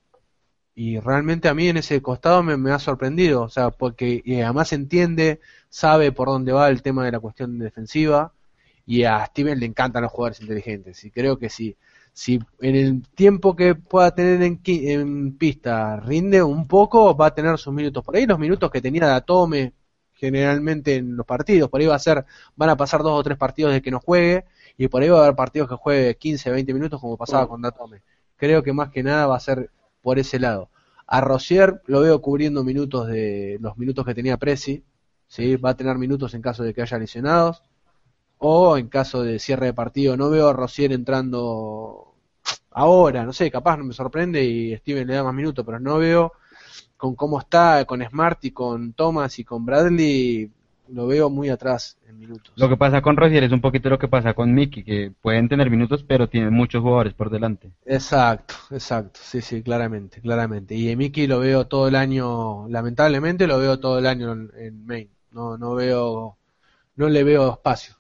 y 0.74 1.00
realmente 1.00 1.50
a 1.50 1.54
mí 1.54 1.68
en 1.68 1.78
ese 1.78 2.02
costado 2.02 2.42
me, 2.44 2.72
ha 2.72 2.80
sorprendido, 2.80 3.42
o 3.42 3.50
sea, 3.50 3.72
porque 3.72 4.24
además 4.42 4.72
entiende, 4.72 5.42
sabe 5.70 6.14
por 6.14 6.30
dónde 6.30 6.54
va 6.54 6.70
el 6.70 6.82
tema 6.82 7.04
de 7.04 7.12
la 7.12 7.20
cuestión 7.20 7.60
defensiva 7.60 8.32
y 8.86 9.04
a 9.04 9.26
Steven 9.26 9.60
le 9.60 9.66
encantan 9.66 10.04
los 10.04 10.12
jugadores 10.12 10.40
inteligentes. 10.40 11.04
Y 11.04 11.12
creo 11.12 11.38
que 11.38 11.50
si, 11.50 11.76
si 12.18 12.40
en 12.62 12.76
el 12.76 13.08
tiempo 13.10 13.56
que 13.56 13.76
pueda 13.76 14.10
tener 14.10 14.42
en, 14.42 14.60
en 14.66 15.38
pista 15.38 15.98
rinde 16.00 16.42
un 16.42 16.68
poco, 16.68 17.16
va 17.16 17.28
a 17.28 17.36
tener 17.36 17.60
sus 17.60 17.72
minutos. 17.72 18.04
Por 18.04 18.16
ahí 18.16 18.26
los 18.26 18.40
minutos 18.40 18.72
que 18.72 18.82
tenía 18.82 19.06
Datome 19.06 19.74
generalmente 20.14 20.96
en 20.96 21.16
los 21.16 21.28
partidos, 21.28 21.70
por 21.70 21.80
ahí 21.80 21.86
va 21.86 21.94
a 21.94 22.00
ser, 22.00 22.26
van 22.56 22.72
a 22.72 22.76
pasar 22.76 23.04
dos 23.04 23.20
o 23.20 23.22
tres 23.22 23.38
partidos 23.38 23.72
de 23.72 23.84
que 23.84 23.92
no 23.92 24.00
juegue, 24.00 24.46
y 24.78 24.88
por 24.88 25.04
ahí 25.04 25.10
va 25.10 25.20
a 25.20 25.24
haber 25.26 25.36
partidos 25.36 25.70
que 25.70 25.76
juegue 25.76 26.18
15, 26.18 26.50
20 26.50 26.74
minutos 26.74 27.00
como 27.00 27.18
pasaba 27.18 27.48
con 27.48 27.62
Datome. 27.62 28.02
Creo 28.36 28.64
que 28.64 28.74
más 28.74 28.90
que 28.90 29.04
nada 29.04 29.28
va 29.28 29.38
a 29.38 29.40
ser 29.40 29.70
por 30.02 30.18
ese 30.18 30.40
lado. 30.40 30.72
A 31.06 31.22
Rosier 31.22 31.84
lo 31.86 32.02
veo 32.02 32.20
cubriendo 32.20 32.64
minutos 32.64 33.06
de 33.06 33.60
los 33.62 33.78
minutos 33.78 34.04
que 34.08 34.16
tenía 34.16 34.38
Presi, 34.38 34.84
¿sí? 35.28 35.56
va 35.56 35.70
a 35.70 35.78
tener 35.78 36.00
minutos 36.00 36.34
en 36.34 36.42
caso 36.42 36.64
de 36.64 36.74
que 36.74 36.82
haya 36.82 36.98
lesionados 36.98 37.62
o 38.40 38.78
en 38.78 38.88
caso 38.88 39.24
de 39.24 39.40
cierre 39.40 39.68
de 39.68 39.74
partido. 39.74 40.18
No 40.18 40.30
veo 40.30 40.50
a 40.50 40.54
Rosier 40.54 40.92
entrando 40.92 42.14
ahora, 42.72 43.24
no 43.26 43.34
sé, 43.34 43.50
capaz 43.50 43.78
no 43.78 43.86
me 43.86 43.94
sorprende 43.94 44.44
y 44.44 44.76
Steven 44.78 45.08
le 45.08 45.16
da 45.16 45.24
más 45.24 45.34
minutos, 45.34 45.66
pero 45.66 45.80
no 45.80 45.98
veo 45.98 46.34
con 46.96 47.16
cómo 47.16 47.40
está 47.40 47.86
con 47.86 48.04
Smart 48.04 48.44
y 48.46 48.52
con 48.52 48.94
Thomas 48.94 49.40
y 49.40 49.44
con 49.44 49.66
Bradley, 49.66 50.52
lo 50.90 51.08
veo 51.08 51.30
muy 51.30 51.50
atrás 51.50 51.98
en 52.08 52.20
minutos. 52.20 52.54
Lo 52.56 52.70
que 52.70 52.78
pasa 52.78 53.02
con 53.02 53.18
Rosier 53.18 53.44
es 53.44 53.52
un 53.52 53.62
poquito 53.62 53.90
lo 53.90 54.00
que 54.00 54.08
pasa 54.08 54.34
con 54.34 54.54
Mickey, 54.54 54.84
que 54.84 55.12
pueden 55.22 55.50
tener 55.50 55.70
minutos, 55.70 56.04
pero 56.04 56.30
tienen 56.30 56.54
muchos 56.54 56.82
jugadores 56.82 57.14
por 57.14 57.30
delante. 57.30 57.72
Exacto, 57.86 58.56
exacto, 58.72 59.20
sí, 59.22 59.42
sí, 59.42 59.62
claramente, 59.62 60.22
claramente. 60.22 60.76
Y 60.76 60.96
Mickey 60.96 61.28
lo 61.28 61.40
veo 61.40 61.68
todo 61.68 61.88
el 61.88 61.96
año, 61.96 62.68
lamentablemente 62.70 63.48
lo 63.48 63.60
veo 63.60 63.80
todo 63.80 64.00
el 64.00 64.06
año 64.08 64.32
en, 64.32 64.52
en 64.56 64.86
Maine. 64.86 65.12
No, 65.32 65.58
no 65.58 65.76
veo, 65.76 66.38
no 66.96 67.10
le 67.10 67.24
veo 67.24 67.52
espacio 67.52 67.97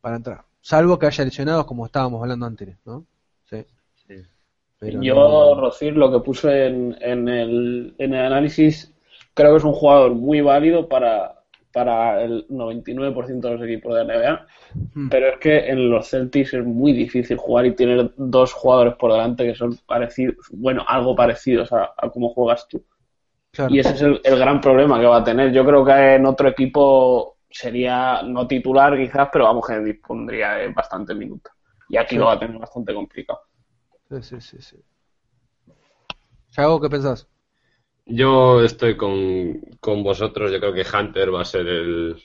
para 0.00 0.16
entrar. 0.16 0.44
Salvo 0.60 0.98
que 0.98 1.06
haya 1.06 1.24
lesionados 1.24 1.64
como 1.66 1.86
estábamos 1.86 2.22
hablando 2.22 2.46
antes, 2.46 2.76
¿no? 2.84 3.06
Sí. 3.44 3.64
Yo, 4.80 5.54
Rocir, 5.60 5.94
lo 5.94 6.10
que 6.10 6.20
puse 6.20 6.66
en, 6.66 6.96
en, 7.00 7.28
el, 7.28 7.94
en 7.98 8.14
el 8.14 8.24
análisis, 8.24 8.94
creo 9.34 9.52
que 9.52 9.58
es 9.58 9.64
un 9.64 9.74
jugador 9.74 10.14
muy 10.14 10.40
válido 10.40 10.88
para, 10.88 11.40
para 11.72 12.22
el 12.22 12.48
99% 12.48 13.40
de 13.40 13.50
los 13.50 13.62
equipos 13.62 13.94
de 13.94 14.04
NBA, 14.04 14.46
hmm. 14.94 15.08
pero 15.10 15.28
es 15.28 15.38
que 15.38 15.68
en 15.68 15.90
los 15.90 16.08
Celtics 16.08 16.54
es 16.54 16.64
muy 16.64 16.92
difícil 16.94 17.36
jugar 17.36 17.66
y 17.66 17.74
tener 17.74 18.12
dos 18.16 18.54
jugadores 18.54 18.94
por 18.94 19.12
delante 19.12 19.44
que 19.44 19.54
son 19.54 19.76
parecidos, 19.86 20.36
bueno, 20.50 20.82
algo 20.88 21.14
parecidos 21.14 21.70
a, 21.72 21.92
a 21.96 22.08
cómo 22.08 22.30
juegas 22.30 22.66
tú. 22.66 22.82
Y 23.68 23.80
ese 23.80 23.94
es 23.94 24.02
el, 24.02 24.20
el, 24.22 24.38
gran 24.38 24.60
problema 24.60 25.00
que 25.00 25.06
va 25.06 25.18
a 25.18 25.24
tener. 25.24 25.52
Yo 25.52 25.66
creo 25.66 25.84
que 25.84 26.14
en 26.14 26.24
otro 26.24 26.48
equipo 26.48 27.36
sería 27.50 28.22
no 28.22 28.46
titular 28.46 28.96
quizás, 28.96 29.28
pero 29.32 29.44
vamos 29.44 29.66
que 29.66 29.78
dispondría 29.80 30.52
de 30.52 30.68
bastante 30.68 31.14
minutos. 31.14 31.52
Y 31.88 31.96
aquí 31.96 32.16
lo 32.16 32.26
va 32.26 32.34
a 32.34 32.38
tener 32.38 32.56
bastante 32.58 32.94
complicado. 32.94 33.40
Sí, 34.08 34.22
sí, 34.22 34.40
sí. 34.40 34.56
sí. 34.60 34.76
Chago, 36.50 36.80
¿qué 36.80 36.88
pensás? 36.88 37.28
Yo 38.06 38.62
estoy 38.62 38.96
con, 38.96 39.60
con, 39.80 40.02
vosotros. 40.02 40.50
Yo 40.52 40.58
creo 40.60 40.72
que 40.72 40.86
Hunter 40.96 41.34
va 41.34 41.42
a 41.42 41.44
ser 41.44 41.66
el, 41.66 42.22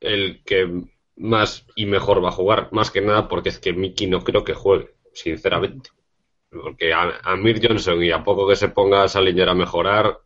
el 0.00 0.42
que 0.44 0.84
más 1.16 1.66
y 1.76 1.86
mejor 1.86 2.24
va 2.24 2.28
a 2.28 2.32
jugar. 2.32 2.68
Más 2.72 2.90
que 2.90 3.00
nada 3.00 3.28
porque 3.28 3.50
es 3.50 3.58
que 3.58 3.72
Mickey 3.72 4.08
no 4.08 4.22
creo 4.22 4.44
que 4.44 4.54
juegue, 4.54 4.94
sinceramente. 5.12 5.90
Porque 6.50 6.92
a, 6.92 7.20
a 7.22 7.36
Mir 7.36 7.60
Johnson 7.64 8.02
y 8.02 8.10
a 8.10 8.22
poco 8.22 8.48
que 8.48 8.56
se 8.56 8.68
ponga 8.68 9.04
a 9.04 9.08
Salinger 9.08 9.48
a 9.48 9.54
mejorar, 9.54 10.20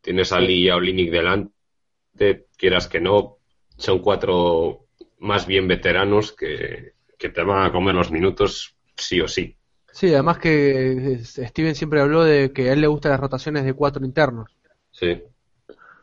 tienes 0.00 0.32
a 0.32 0.40
Lee 0.40 0.64
y 0.64 0.68
a 0.68 0.76
Olinik 0.76 1.10
delante, 1.10 2.46
quieras 2.56 2.88
que 2.88 3.00
no, 3.00 3.37
son 3.78 4.00
cuatro 4.00 4.86
más 5.20 5.46
bien 5.46 5.66
veteranos 5.66 6.32
que, 6.32 6.92
te 7.18 7.42
van 7.42 7.66
a 7.66 7.72
comer 7.72 7.94
los 7.94 8.10
minutos 8.10 8.76
sí 8.96 9.20
o 9.20 9.28
sí. 9.28 9.56
Sí, 9.92 10.12
además 10.12 10.38
que 10.38 11.20
Steven 11.24 11.74
siempre 11.74 12.00
habló 12.00 12.22
de 12.22 12.52
que 12.52 12.68
a 12.68 12.72
él 12.74 12.82
le 12.82 12.86
gustan 12.86 13.12
las 13.12 13.20
rotaciones 13.20 13.64
de 13.64 13.72
cuatro 13.72 14.04
internos. 14.04 14.50
Sí. 14.92 15.22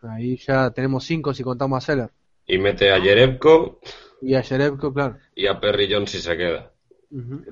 Ahí 0.02 0.38
ya 0.38 0.72
tenemos 0.72 1.06
cinco 1.06 1.34
si 1.34 1.44
contamos 1.44 1.78
a 1.78 1.86
Seller. 1.86 2.10
Y 2.48 2.58
mete 2.58 2.92
a 2.92 3.00
Jerebko. 3.00 3.80
Y 4.22 4.36
a 4.36 4.44
Jerebko, 4.44 4.94
claro. 4.94 5.18
Y 5.36 5.48
a 5.48 5.60
Perry 5.60 5.92
Jones 5.92 6.12
si 6.12 6.20
se 6.20 6.36
queda. 6.36 6.72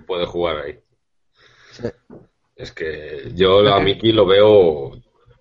Puede 0.05 0.25
jugar 0.25 0.57
ahí. 0.57 0.79
Sí. 1.71 1.87
Es 2.55 2.71
que 2.71 3.31
yo 3.33 3.59
a 3.73 3.79
Miki 3.79 4.11
lo 4.11 4.25
veo 4.25 4.91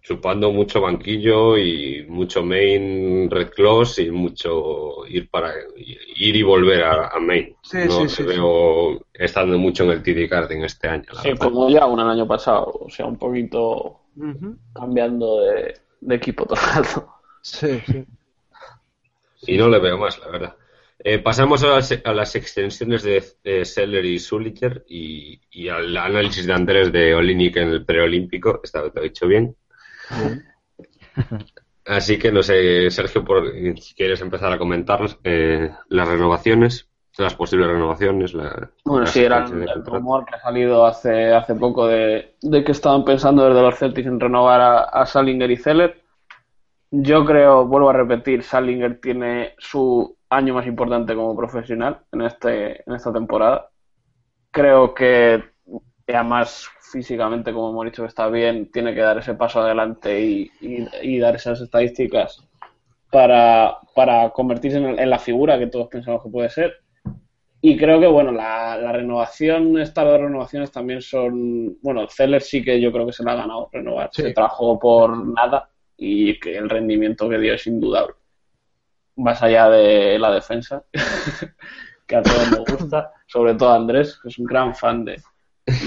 chupando 0.03 0.51
mucho 0.51 0.81
banquillo 0.81 1.57
y 1.57 2.05
mucho 2.09 2.43
main 2.43 3.31
red 3.31 3.51
close 3.51 4.03
y 4.03 4.11
mucho 4.11 5.07
ir 5.07 5.31
para 5.31 5.53
ir 5.77 6.37
y 6.37 6.43
volver 6.43 6.83
a, 6.83 7.19
main. 7.21 7.55
no 7.73 8.09
se 8.09 8.23
veo 8.25 9.07
estando 9.15 9.57
mucho 9.59 9.85
en 9.85 9.91
el 9.91 10.03
TD 10.03 10.29
Carding 10.29 10.65
este 10.65 10.89
año. 10.89 11.07
sí, 11.23 11.33
como 11.39 11.71
ya 11.71 11.87
un 11.87 12.01
año 12.01 12.27
pasado, 12.27 12.73
o 12.81 12.91
sea, 12.91 13.07
un 13.07 13.17
poquito 13.17 14.01
cambiando 14.75 15.41
de, 15.41 15.75
equipo 16.11 16.45
todo 16.47 16.59
el 16.61 16.85
rato. 16.85 17.09
Sí, 17.41 17.81
sí. 17.87 18.05
Y 19.47 19.57
no 19.57 19.69
le 19.69 19.79
veo 19.79 19.99
más, 19.99 20.19
la 20.21 20.29
verdad. 20.29 20.57
Eh, 21.05 21.19
pasamos 21.19 21.65
a 21.65 21.81
las, 22.13 22.37
extensiones 22.37 23.03
de, 23.03 23.65
Seller 23.65 24.05
y 24.05 24.21
Sulliker 24.21 24.85
y, 24.89 25.41
y, 25.51 25.69
al 25.69 25.97
análisis 25.97 26.47
de 26.47 26.53
Andrés 26.53 26.93
de 26.93 27.15
Olinik 27.15 27.57
en 27.57 27.71
el 27.71 27.85
preolímpico. 27.85 28.61
Está 28.63 28.83
lo 28.83 28.93
he 28.95 29.05
dicho 29.05 29.27
bien. 29.27 29.57
Así 31.87 32.19
que 32.19 32.31
no 32.31 32.43
sé, 32.43 32.91
Sergio, 32.91 33.25
por, 33.25 33.51
si 33.53 33.95
quieres 33.95 34.21
empezar 34.21 34.53
a 34.53 34.59
comentar 34.59 35.01
eh, 35.25 35.71
las 35.89 36.09
renovaciones. 36.09 36.89
las 37.19 37.35
posibles 37.35 37.67
renovaciones. 37.69 38.35
La, 38.35 38.71
bueno, 38.85 39.07
sí, 39.07 39.25
era 39.25 39.45
el, 39.45 39.85
rumor 39.85 40.25
que 40.25 40.37
ha 40.37 40.41
salido 40.41 40.87
hace, 40.87 41.35
hace 41.35 41.55
poco 41.57 41.89
de, 41.89 42.37
que 42.41 42.73
estaban 42.73 43.05
pensando 43.05 43.49
desde 43.49 43.63
los 43.63 43.79
Celtics 43.79 44.07
en 44.07 44.21
renovar 44.21 44.61
a, 44.61 44.79
a 44.85 45.07
Salinger 45.07 45.51
y 45.51 45.57
Zeller. 45.57 46.03
Yo 46.91 47.25
creo, 47.25 47.67
vuelvo 47.67 47.91
a 47.91 47.95
repetir, 47.95 48.43
Salinger 48.43 49.01
tiene 49.01 49.55
su 49.59 50.17
año 50.29 50.55
más 50.55 50.67
importante 50.67 51.15
como 51.15 51.37
profesional 51.37 52.01
en, 52.13 52.23
este, 52.23 52.89
en 52.89 52.95
esta 52.95 53.13
temporada. 53.13 53.71
Creo 54.51 54.95
que 54.95 55.52
además 56.15 56.69
físicamente, 56.81 57.53
como 57.53 57.71
hemos 57.71 57.85
dicho, 57.87 58.05
está 58.05 58.29
bien, 58.29 58.71
tiene 58.71 58.95
que 58.95 59.01
dar 59.01 59.19
ese 59.19 59.35
paso 59.35 59.61
adelante 59.61 60.21
y, 60.21 61.19
dar 61.19 61.35
esas 61.37 61.61
estadísticas 61.61 62.47
para, 63.11 63.79
para 63.95 64.31
convertirse 64.31 64.79
en, 64.79 65.11
la 65.11 65.19
figura 65.19 65.59
que 65.59 65.69
todos 65.69 65.89
pensamos 65.89 66.23
que 66.23 66.31
puede 66.31 66.51
ser. 66.51 66.75
Y 67.61 67.77
creo 67.77 68.01
que, 68.01 68.09
bueno, 68.09 68.33
la, 68.33 68.93
renovación, 68.93 69.79
estas 69.79 70.05
dos 70.05 70.21
renovaciones 70.21 70.73
también 70.73 71.01
son. 71.01 71.79
Bueno, 71.81 72.09
Zeller 72.09 72.43
sí 72.43 72.63
que 72.63 72.81
yo 72.81 72.91
creo 72.91 73.07
que 73.07 73.13
se 73.13 73.23
la 73.23 73.33
ha 73.33 73.37
ganado 73.37 73.69
renovar. 73.73 74.11
Se 74.13 74.33
trajo 74.33 74.79
por 74.79 75.17
nada 75.17 75.71
y 75.97 76.39
que 76.41 76.59
el 76.59 76.69
rendimiento 76.69 77.29
que 77.29 77.39
dio 77.39 77.55
es 77.55 77.67
indudable 77.67 78.17
más 79.17 79.43
allá 79.43 79.69
de 79.69 80.19
la 80.19 80.33
defensa, 80.33 80.85
que 82.07 82.17
a 82.17 82.23
todos 82.23 82.51
nos 82.51 82.65
gusta, 82.65 83.13
sobre 83.27 83.55
todo 83.55 83.71
a 83.71 83.77
Andrés, 83.77 84.19
que 84.21 84.29
es 84.29 84.39
un 84.39 84.47
gran 84.47 84.75
fan 84.75 85.05
de, 85.05 85.21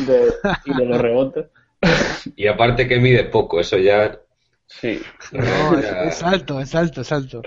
de, 0.06 0.34
y 0.66 0.74
de 0.74 0.86
los 0.86 1.01
rebotes. 1.01 1.45
Y 2.36 2.47
aparte 2.47 2.88
que 2.88 2.99
mide 2.99 3.26
poco, 3.26 3.60
eso 3.60 3.78
ya... 3.78 4.20
Sí. 4.68 4.99
es, 5.32 6.24
alto, 6.24 6.60
es 6.60 6.74
alto, 6.74 7.01
es 7.01 7.12
alto. 7.12 7.43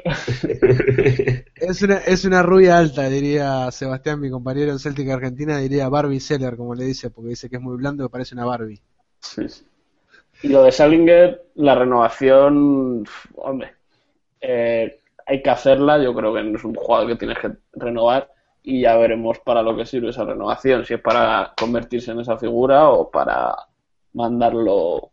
es, 1.56 1.82
una, 1.82 1.96
es 1.98 2.24
una 2.24 2.42
rubia 2.42 2.78
alta, 2.78 3.08
diría 3.08 3.68
Sebastián, 3.72 4.20
mi 4.20 4.30
compañero 4.30 4.70
en 4.70 4.78
Celtic 4.78 5.10
Argentina, 5.10 5.58
diría 5.58 5.88
Barbie 5.88 6.20
Seller, 6.20 6.56
como 6.56 6.76
le 6.76 6.84
dice, 6.84 7.10
porque 7.10 7.30
dice 7.30 7.50
que 7.50 7.56
es 7.56 7.62
muy 7.62 7.76
blando 7.76 8.04
y 8.04 8.08
parece 8.08 8.36
una 8.36 8.44
Barbie. 8.44 8.80
Sí, 9.20 9.46
Y 10.42 10.48
lo 10.48 10.62
de 10.62 10.70
Salinger, 10.70 11.42
la 11.56 11.74
renovación, 11.74 13.04
hombre, 13.34 13.74
eh, 14.40 15.00
hay 15.26 15.42
que 15.42 15.50
hacerla, 15.50 15.98
yo 15.98 16.14
creo 16.14 16.32
que 16.32 16.44
no 16.44 16.56
es 16.56 16.64
un 16.64 16.74
jugador 16.74 17.08
que 17.08 17.16
tienes 17.16 17.38
que 17.38 17.50
renovar 17.72 18.30
y 18.68 18.82
ya 18.82 18.98
veremos 18.98 19.38
para 19.38 19.62
lo 19.62 19.74
que 19.74 19.86
sirve 19.86 20.10
esa 20.10 20.26
renovación, 20.26 20.84
si 20.84 20.92
es 20.92 21.00
para 21.00 21.54
convertirse 21.58 22.10
en 22.10 22.20
esa 22.20 22.36
figura 22.36 22.90
o 22.90 23.10
para 23.10 23.56
mandarlo 24.12 25.10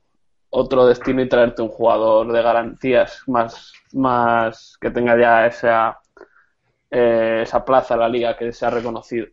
otro 0.50 0.86
destino 0.86 1.22
y 1.22 1.30
traerte 1.30 1.62
un 1.62 1.70
jugador 1.70 2.34
de 2.34 2.42
garantías 2.42 3.24
más, 3.28 3.72
más 3.94 4.78
que 4.82 4.92
tenga 4.92 5.18
ya 5.18 5.48
esa, 5.48 6.02
eh, 6.92 7.44
esa 7.44 7.64
plaza 7.64 7.94
en 7.94 8.00
la 8.02 8.10
liga 8.10 8.36
que 8.36 8.52
se 8.52 8.66
ha 8.66 8.70
reconocido. 8.70 9.28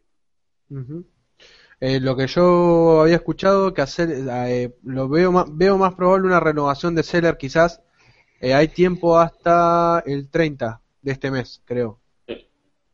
Eh, 1.81 1.99
lo 1.99 2.14
que 2.14 2.29
yo 2.29 3.01
había 3.01 3.16
escuchado 3.16 3.75
que 3.75 3.83
hacer, 3.83 4.09
eh, 4.09 4.73
lo 4.85 5.09
veo 5.09 5.33
más, 5.33 5.47
veo 5.49 5.77
más 5.79 5.95
probable 5.95 6.29
una 6.29 6.39
renovación 6.39 6.95
de 6.95 7.03
Seller 7.03 7.37
quizás 7.37 7.83
hay 8.41 8.68
tiempo 8.68 9.18
hasta 9.18 10.01
el 10.07 10.29
30 10.31 10.81
de 11.03 11.11
este 11.11 11.33
mes, 11.33 11.61
creo. 11.64 12.02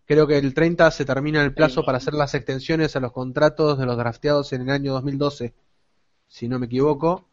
Creo 0.09 0.27
que 0.27 0.39
el 0.39 0.55
30 0.55 0.91
se 0.91 1.05
termina 1.05 1.45
el 1.45 1.53
plazo 1.53 1.85
para 1.85 1.99
hacer 1.99 2.15
las 2.15 2.35
extensiones 2.35 2.97
a 2.97 3.01
los 3.01 3.13
contratos 3.13 3.79
de 3.79 3.85
los 3.85 3.99
drafteados 3.99 4.55
en 4.55 4.63
el 4.63 4.71
año 4.71 4.95
2012, 4.95 5.53
si 6.27 6.49
no 6.49 6.59
me 6.59 6.65
equivoco. 6.65 7.29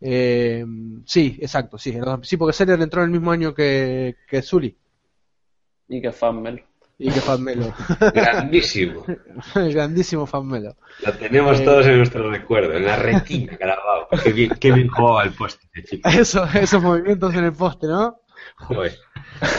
Eh, 0.00 0.64
sí, 1.04 1.36
exacto, 1.42 1.78
sí. 1.78 1.98
Sí, 2.22 2.36
porque 2.36 2.52
Seller 2.52 2.80
entró 2.80 3.02
en 3.02 3.06
el 3.06 3.10
mismo 3.10 3.32
año 3.32 3.52
que, 3.52 4.18
que 4.28 4.40
Zully. 4.40 4.78
Y 5.88 6.00
que 6.00 6.12
Fanmel. 6.12 6.62
Y 6.96 7.10
que 7.10 7.20
Fanmelo. 7.20 7.74
Grandísimo. 8.14 9.04
Grandísimo 9.56 10.24
Fanmelo. 10.24 10.76
Lo 11.04 11.12
tenemos 11.14 11.58
eh, 11.58 11.64
todos 11.64 11.86
en 11.86 11.96
nuestro 11.96 12.30
recuerdo, 12.30 12.74
en 12.74 12.84
la 12.84 12.94
retina 12.94 13.56
grabado. 13.56 14.06
Qué 14.22 14.32
bien, 14.32 14.50
qué 14.60 14.70
bien 14.70 14.86
jugaba 14.86 15.24
el 15.24 15.32
poste, 15.32 15.66
chico. 15.82 16.08
Eso, 16.08 16.44
esos 16.54 16.80
movimientos 16.80 17.34
en 17.34 17.46
el 17.46 17.52
poste, 17.52 17.88
¿no? 17.88 18.20
Joder. 18.56 18.98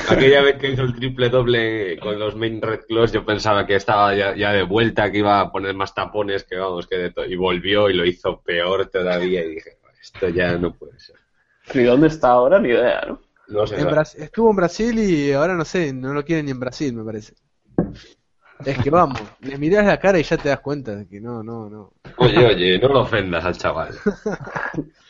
Aquella 0.10 0.42
vez 0.42 0.58
que 0.58 0.72
hizo 0.72 0.84
el 0.84 0.96
triple 0.96 1.30
doble 1.30 2.00
con 2.00 2.20
los 2.20 2.36
main 2.36 2.62
red 2.62 2.82
claws, 2.88 3.12
yo 3.12 3.26
pensaba 3.26 3.66
que 3.66 3.76
estaba 3.76 4.16
ya, 4.16 4.36
ya, 4.36 4.52
de 4.54 4.64
vuelta, 4.64 5.12
que 5.12 5.20
iba 5.20 5.40
a 5.40 5.52
poner 5.52 5.74
más 5.76 5.94
tapones, 5.94 6.44
que 6.44 6.56
vamos, 6.56 6.88
que 6.88 6.98
de 6.98 7.12
todo. 7.12 7.26
Y 7.26 7.36
volvió 7.36 7.90
y 7.90 7.94
lo 7.94 8.06
hizo 8.06 8.42
peor 8.42 8.88
todavía. 8.88 9.44
Y 9.44 9.56
dije, 9.56 9.78
esto 10.02 10.30
ya 10.30 10.58
no 10.58 10.74
puede 10.74 11.00
ser. 11.00 11.16
¿Y 11.74 11.84
dónde 11.84 12.08
está 12.08 12.30
ahora? 12.30 12.60
Ni 12.60 12.70
idea, 12.70 13.06
¿no? 13.08 13.20
estuvo 14.18 14.50
en 14.50 14.56
Brasil 14.56 14.98
y 15.00 15.32
ahora 15.34 15.54
no 15.54 15.66
sé, 15.66 15.94
no 15.94 16.14
lo 16.14 16.24
quieren 16.24 16.46
ni 16.46 16.52
en 16.52 16.60
Brasil, 16.60 16.94
me 16.94 17.04
parece. 17.04 17.36
Es 18.66 18.78
que 18.78 18.90
vamos, 18.90 19.22
le 19.42 19.58
miras 19.58 19.86
la 19.86 20.00
cara 20.00 20.18
y 20.20 20.24
ya 20.24 20.38
te 20.38 20.50
das 20.50 20.62
cuenta 20.62 20.96
de 20.96 21.08
que 21.08 21.20
no, 21.20 21.44
no, 21.44 21.70
no. 21.70 21.94
Oye, 22.18 22.46
oye, 22.46 22.80
no 22.80 22.88
lo 22.88 23.02
ofendas 23.02 23.44
al 23.44 23.58
chaval. 23.58 23.96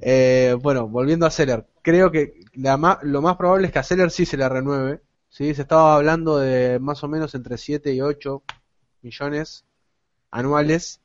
eh, 0.00 0.56
bueno, 0.60 0.88
volviendo 0.88 1.26
a 1.26 1.30
Seller, 1.30 1.66
creo 1.82 2.10
que 2.10 2.40
la 2.54 3.00
lo 3.02 3.22
más 3.22 3.36
probable 3.36 3.66
es 3.66 3.72
que 3.72 3.78
a 3.78 3.82
Seller 3.82 4.10
sí 4.10 4.26
se 4.26 4.36
la 4.36 4.48
renueve. 4.48 5.00
¿sí? 5.28 5.54
Se 5.54 5.62
estaba 5.62 5.96
hablando 5.96 6.38
de 6.38 6.78
más 6.78 7.02
o 7.04 7.08
menos 7.08 7.34
entre 7.34 7.58
7 7.58 7.92
y 7.92 8.00
8 8.00 8.42
millones 9.02 9.64
anuales. 10.30 11.00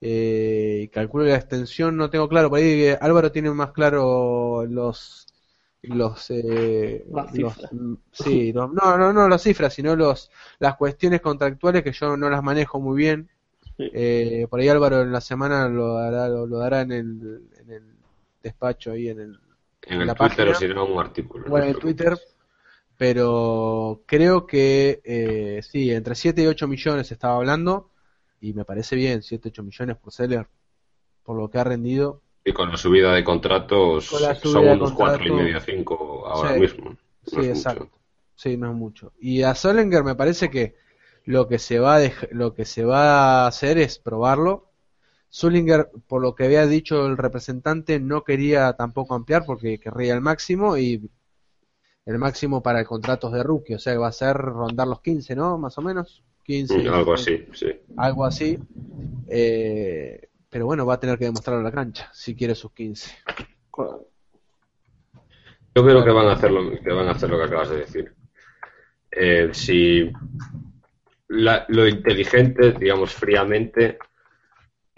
Eh, 0.00 0.90
calculo 0.92 1.24
la 1.24 1.36
extensión, 1.36 1.96
no 1.96 2.10
tengo 2.10 2.28
claro. 2.28 2.50
Por 2.50 2.58
ahí 2.60 2.88
Álvaro 3.00 3.32
tiene 3.32 3.50
más 3.50 3.72
claro 3.72 4.64
los 4.66 5.28
los, 5.82 6.30
eh, 6.30 7.06
mm, 7.08 7.94
sí, 8.10 8.52
no, 8.52 8.68
no, 8.68 9.12
no 9.12 9.28
las 9.28 9.42
cifras, 9.42 9.72
sino 9.74 9.94
los, 9.94 10.30
las 10.58 10.76
cuestiones 10.76 11.20
contractuales 11.20 11.82
que 11.82 11.92
yo 11.92 12.16
no 12.16 12.28
las 12.28 12.42
manejo 12.42 12.80
muy 12.80 12.96
bien. 12.96 13.28
Eh, 13.78 14.46
por 14.50 14.58
ahí 14.58 14.68
Álvaro 14.68 15.02
en 15.02 15.12
la 15.12 15.20
semana 15.20 15.68
lo 15.68 15.94
dará, 15.94 16.28
lo, 16.28 16.48
dará 16.48 16.80
en 16.80 16.90
el, 16.92 17.48
en 17.60 17.70
el 17.70 17.97
despacho 18.48 18.92
ahí 18.92 19.08
en 19.08 19.20
el 19.20 19.38
en, 19.82 20.00
el 20.02 20.14
Twitter 20.14 20.48
o 20.48 20.54
si 20.54 20.68
no 20.68 20.84
un 20.84 20.98
artículo. 20.98 21.44
Bueno, 21.48 21.66
en 21.66 21.78
Twitter, 21.78 22.18
pero 22.96 24.02
creo 24.06 24.46
que 24.46 25.00
eh, 25.04 25.60
sí, 25.62 25.92
entre 25.92 26.14
7 26.14 26.42
y 26.42 26.46
8 26.46 26.68
millones 26.68 27.10
estaba 27.12 27.36
hablando 27.36 27.90
y 28.40 28.52
me 28.52 28.64
parece 28.64 28.96
bien, 28.96 29.22
7, 29.22 29.48
8 29.48 29.62
millones 29.62 29.96
por 29.96 30.12
Seller, 30.12 30.46
por 31.22 31.36
lo 31.36 31.48
que 31.48 31.58
ha 31.58 31.64
rendido. 31.64 32.22
Y 32.44 32.52
con 32.52 32.70
la 32.70 32.76
subida 32.76 33.14
de 33.14 33.24
contratos 33.24 34.06
son 34.42 34.68
unos 34.68 34.92
cuatro 34.92 35.26
y 35.26 35.32
medio, 35.32 35.60
cinco 35.60 36.26
ahora 36.26 36.54
mismo. 36.54 36.96
sí, 37.26 37.40
exacto. 37.40 37.90
Sí, 38.34 38.56
no 38.56 38.70
es 38.70 38.76
mucho. 38.76 39.12
Y 39.20 39.42
a 39.42 39.54
Solinger 39.54 40.04
me 40.04 40.14
parece 40.14 40.48
que 40.48 40.76
lo 41.24 41.48
que 41.48 41.58
se 41.58 41.80
va 41.80 41.96
a 41.96 42.12
lo 42.30 42.54
que 42.54 42.64
se 42.64 42.84
va 42.84 43.42
a 43.42 43.46
hacer 43.48 43.78
es 43.78 43.98
probarlo. 43.98 44.67
Solinger, 45.28 45.90
por 46.06 46.22
lo 46.22 46.34
que 46.34 46.44
había 46.44 46.66
dicho 46.66 47.06
el 47.06 47.16
representante, 47.16 48.00
no 48.00 48.24
quería 48.24 48.72
tampoco 48.74 49.14
ampliar 49.14 49.44
porque 49.44 49.78
querría 49.78 50.14
el 50.14 50.20
máximo 50.20 50.76
y 50.76 51.10
el 52.06 52.18
máximo 52.18 52.62
para 52.62 52.80
el 52.80 52.86
contratos 52.86 53.32
de 53.32 53.42
rookie, 53.42 53.74
o 53.74 53.78
sea 53.78 53.92
que 53.92 53.98
va 53.98 54.08
a 54.08 54.12
ser 54.12 54.34
rondar 54.34 54.88
los 54.88 55.02
15, 55.02 55.36
¿no? 55.36 55.58
Más 55.58 55.76
o 55.76 55.82
menos. 55.82 56.24
15. 56.44 56.78
Mm, 56.78 56.94
algo 56.94 57.12
así, 57.12 57.46
sí. 57.52 57.66
Algo 57.98 58.24
así. 58.24 58.58
Eh, 59.28 60.28
pero 60.48 60.64
bueno, 60.64 60.86
va 60.86 60.94
a 60.94 61.00
tener 61.00 61.18
que 61.18 61.26
demostrarlo 61.26 61.60
en 61.60 61.66
la 61.66 61.72
cancha 61.72 62.10
si 62.14 62.34
quiere 62.34 62.54
sus 62.54 62.72
15. 62.72 63.14
Yo 65.74 65.84
creo 65.84 66.02
que 66.02 66.10
van 66.10 66.28
a 66.28 66.32
hacer 66.32 66.50
lo 66.50 66.70
que, 66.70 66.90
van 66.90 67.08
a 67.08 67.10
hacer 67.10 67.28
lo 67.28 67.38
que 67.38 67.44
acabas 67.44 67.68
de 67.68 67.76
decir. 67.76 68.14
Eh, 69.10 69.50
si 69.52 70.10
lo 71.28 71.86
inteligente, 71.86 72.72
digamos 72.72 73.12
fríamente, 73.12 73.98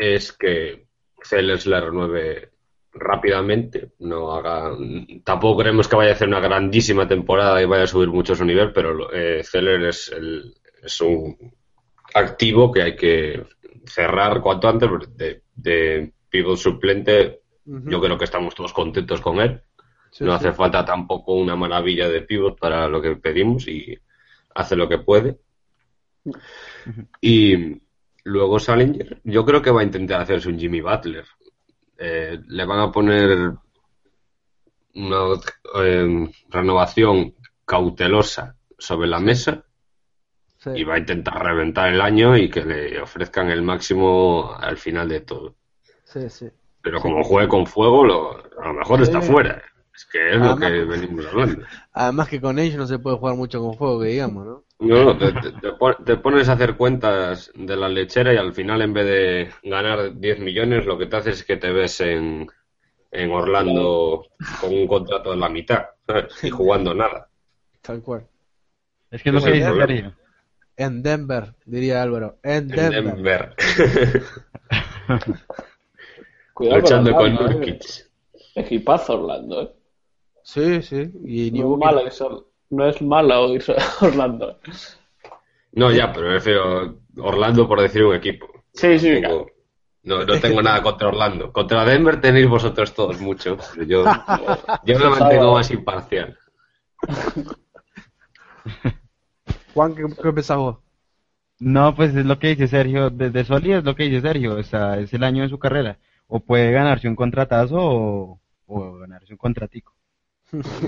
es 0.00 0.32
que 0.32 0.86
Celes 1.22 1.66
la 1.66 1.80
renueve 1.80 2.50
rápidamente. 2.92 3.92
No 3.98 4.32
haga, 4.32 4.74
tampoco 5.22 5.60
creemos 5.60 5.86
que 5.86 5.96
vaya 5.96 6.10
a 6.10 6.14
hacer 6.14 6.26
una 6.26 6.40
grandísima 6.40 7.06
temporada 7.06 7.60
y 7.62 7.66
vaya 7.66 7.84
a 7.84 7.86
subir 7.86 8.08
mucho 8.08 8.34
su 8.34 8.44
nivel, 8.44 8.72
pero 8.72 9.12
eh, 9.12 9.42
Celer 9.44 9.84
es, 9.84 10.08
el, 10.08 10.54
es 10.82 11.00
un 11.02 11.36
activo 12.14 12.72
que 12.72 12.82
hay 12.82 12.96
que 12.96 13.44
cerrar 13.84 14.40
cuanto 14.40 14.68
antes 14.68 14.88
de, 15.14 15.42
de 15.54 16.12
pivot 16.30 16.56
suplente. 16.56 17.40
Yo 17.64 18.00
creo 18.00 18.18
que 18.18 18.24
estamos 18.24 18.54
todos 18.54 18.72
contentos 18.72 19.20
con 19.20 19.38
él. 19.38 19.62
no 20.20 20.32
hace 20.32 20.52
falta 20.52 20.84
tampoco 20.84 21.34
una 21.34 21.54
maravilla 21.54 22.08
de 22.08 22.22
pivot 22.22 22.58
para 22.58 22.88
lo 22.88 23.00
que 23.00 23.14
pedimos 23.16 23.68
y 23.68 23.96
hace 24.54 24.74
lo 24.74 24.88
que 24.88 24.98
puede. 24.98 25.38
Y 27.20 27.80
luego 28.24 28.58
Salinger, 28.58 29.20
yo 29.24 29.44
creo 29.44 29.62
que 29.62 29.70
va 29.70 29.80
a 29.80 29.84
intentar 29.84 30.20
hacerse 30.20 30.48
un 30.48 30.58
Jimmy 30.58 30.80
Butler. 30.80 31.24
Eh, 31.98 32.40
le 32.46 32.64
van 32.64 32.80
a 32.80 32.90
poner 32.92 33.52
una 34.94 35.18
eh, 35.82 36.30
renovación 36.48 37.34
cautelosa 37.64 38.56
sobre 38.78 39.08
la 39.08 39.20
mesa 39.20 39.64
y 40.74 40.84
va 40.84 40.94
a 40.94 40.98
intentar 40.98 41.42
reventar 41.42 41.92
el 41.92 42.00
año 42.00 42.36
y 42.36 42.50
que 42.50 42.64
le 42.64 43.00
ofrezcan 43.00 43.50
el 43.50 43.62
máximo 43.62 44.54
al 44.58 44.76
final 44.76 45.08
de 45.08 45.20
todo. 45.20 45.54
Sí, 46.04 46.28
sí. 46.28 46.48
Pero 46.82 47.00
como 47.00 47.22
juegue 47.22 47.48
con 47.48 47.66
fuego, 47.66 48.04
lo, 48.04 48.36
a 48.60 48.68
lo 48.68 48.74
mejor 48.74 49.02
está 49.02 49.20
fuera. 49.20 49.62
Es 49.94 50.06
que 50.06 50.30
es 50.30 50.36
lo 50.36 50.56
que 50.56 50.70
venimos 50.84 51.26
hablando. 51.26 51.64
Además 51.92 52.28
que 52.28 52.40
con 52.40 52.58
ellos 52.58 52.76
no 52.76 52.86
se 52.86 52.98
puede 52.98 53.16
jugar 53.16 53.36
mucho 53.36 53.60
con 53.60 53.74
fuego, 53.74 54.00
que 54.00 54.08
digamos, 54.08 54.46
¿no? 54.46 54.64
No, 54.80 55.16
te, 55.18 55.32
te- 55.32 55.52
te 55.52 55.72
pon- 55.72 55.96
te 56.04 56.16
pones 56.16 56.48
a 56.48 56.54
hacer 56.54 56.76
cuentas 56.76 57.50
de 57.54 57.76
la 57.76 57.88
lechera 57.88 58.32
y 58.32 58.38
al 58.38 58.54
final 58.54 58.80
en 58.82 58.92
vez 58.94 59.06
de 59.06 59.50
ganar 59.70 60.18
10 60.18 60.38
millones 60.40 60.86
lo 60.86 60.96
que 60.98 61.06
te 61.06 61.16
haces 61.16 61.38
es 61.40 61.44
que 61.44 61.56
te 61.58 61.70
ves 61.70 62.00
en, 62.00 62.46
en 63.10 63.30
Orlando 63.30 64.26
con 64.60 64.72
un 64.72 64.86
contrato 64.86 65.32
de 65.32 65.36
la 65.36 65.48
mitad 65.50 65.84
¿sabes? 66.06 66.42
y 66.42 66.50
jugando 66.50 66.94
nada. 66.94 67.28
Tal 67.82 68.00
cual. 68.02 68.26
Es 69.10 69.22
que 69.22 69.30
que 69.30 69.36
es 69.38 69.44
el 69.46 69.86
dice. 69.86 70.14
En 70.76 71.02
Denver, 71.02 71.54
diría 71.66 72.02
Álvaro. 72.02 72.38
En 72.42 72.56
En 72.56 72.68
Denver. 72.68 73.14
Denver. 73.16 73.54
Cuidado 76.54 76.80
Luchando 76.80 77.12
con 77.12 77.20
Orlando, 77.36 77.50
¿eh? 77.50 77.54
Nurkic. 77.54 77.82
Equipazo 78.54 79.14
Orlando, 79.20 79.62
¿eh? 79.62 79.70
Sí, 80.42 80.82
sí. 80.82 81.10
Y 81.24 81.50
No 81.50 81.58
New 81.58 81.74
es 81.74 81.78
malo 81.80 82.02
irse, 82.06 82.24
no 82.70 82.88
es 82.88 83.02
malo 83.02 83.52
irse 83.54 83.72
a 83.72 83.76
Orlando. 84.04 84.58
No, 85.72 85.92
ya, 85.92 86.12
pero 86.12 86.26
me 86.26 86.34
refiero 86.34 87.00
Orlando 87.18 87.68
por 87.68 87.80
decir 87.80 88.04
un 88.04 88.14
equipo. 88.14 88.46
Sí, 88.72 88.98
sí. 88.98 89.20
No, 90.02 90.24
no 90.24 90.40
tengo 90.40 90.62
nada 90.62 90.82
contra 90.82 91.08
Orlando. 91.08 91.52
Contra 91.52 91.84
Denver 91.84 92.20
tenéis 92.20 92.48
vosotros 92.48 92.94
todos 92.94 93.20
mucho. 93.20 93.58
pero 93.74 93.86
yo, 93.86 94.04
yo 94.84 94.98
me 94.98 95.10
mantengo 95.10 95.52
más 95.52 95.70
imparcial. 95.70 96.38
Juan, 99.74 99.94
¿qué, 99.94 100.04
qué 100.22 100.32
pensás 100.32 100.56
vos? 100.56 100.78
No, 101.60 101.94
pues 101.94 102.14
es 102.16 102.24
lo 102.24 102.38
que 102.38 102.48
dice 102.48 102.68
Sergio, 102.68 103.10
desde 103.10 103.44
Soli 103.44 103.72
es 103.72 103.84
lo 103.84 103.94
que 103.94 104.04
dice 104.04 104.22
Sergio, 104.22 104.56
o 104.56 104.62
sea, 104.62 104.98
es 104.98 105.12
el 105.12 105.22
año 105.22 105.42
de 105.42 105.50
su 105.50 105.58
carrera. 105.58 105.98
O 106.26 106.40
puede 106.40 106.72
ganarse 106.72 107.06
un 107.06 107.16
contratazo 107.16 107.76
o, 107.76 108.40
o 108.66 108.94
ganarse 108.98 109.34
un 109.34 109.38
contratico. 109.38 109.94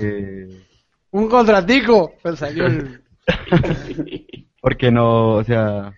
Eh, 0.01 0.63
¡Un 1.13 1.29
contratico! 1.29 2.15
Me 2.23 2.35
salió 2.35 2.65
el... 2.65 3.03
porque 4.61 4.91
no, 4.91 5.35
o 5.35 5.43
sea, 5.43 5.93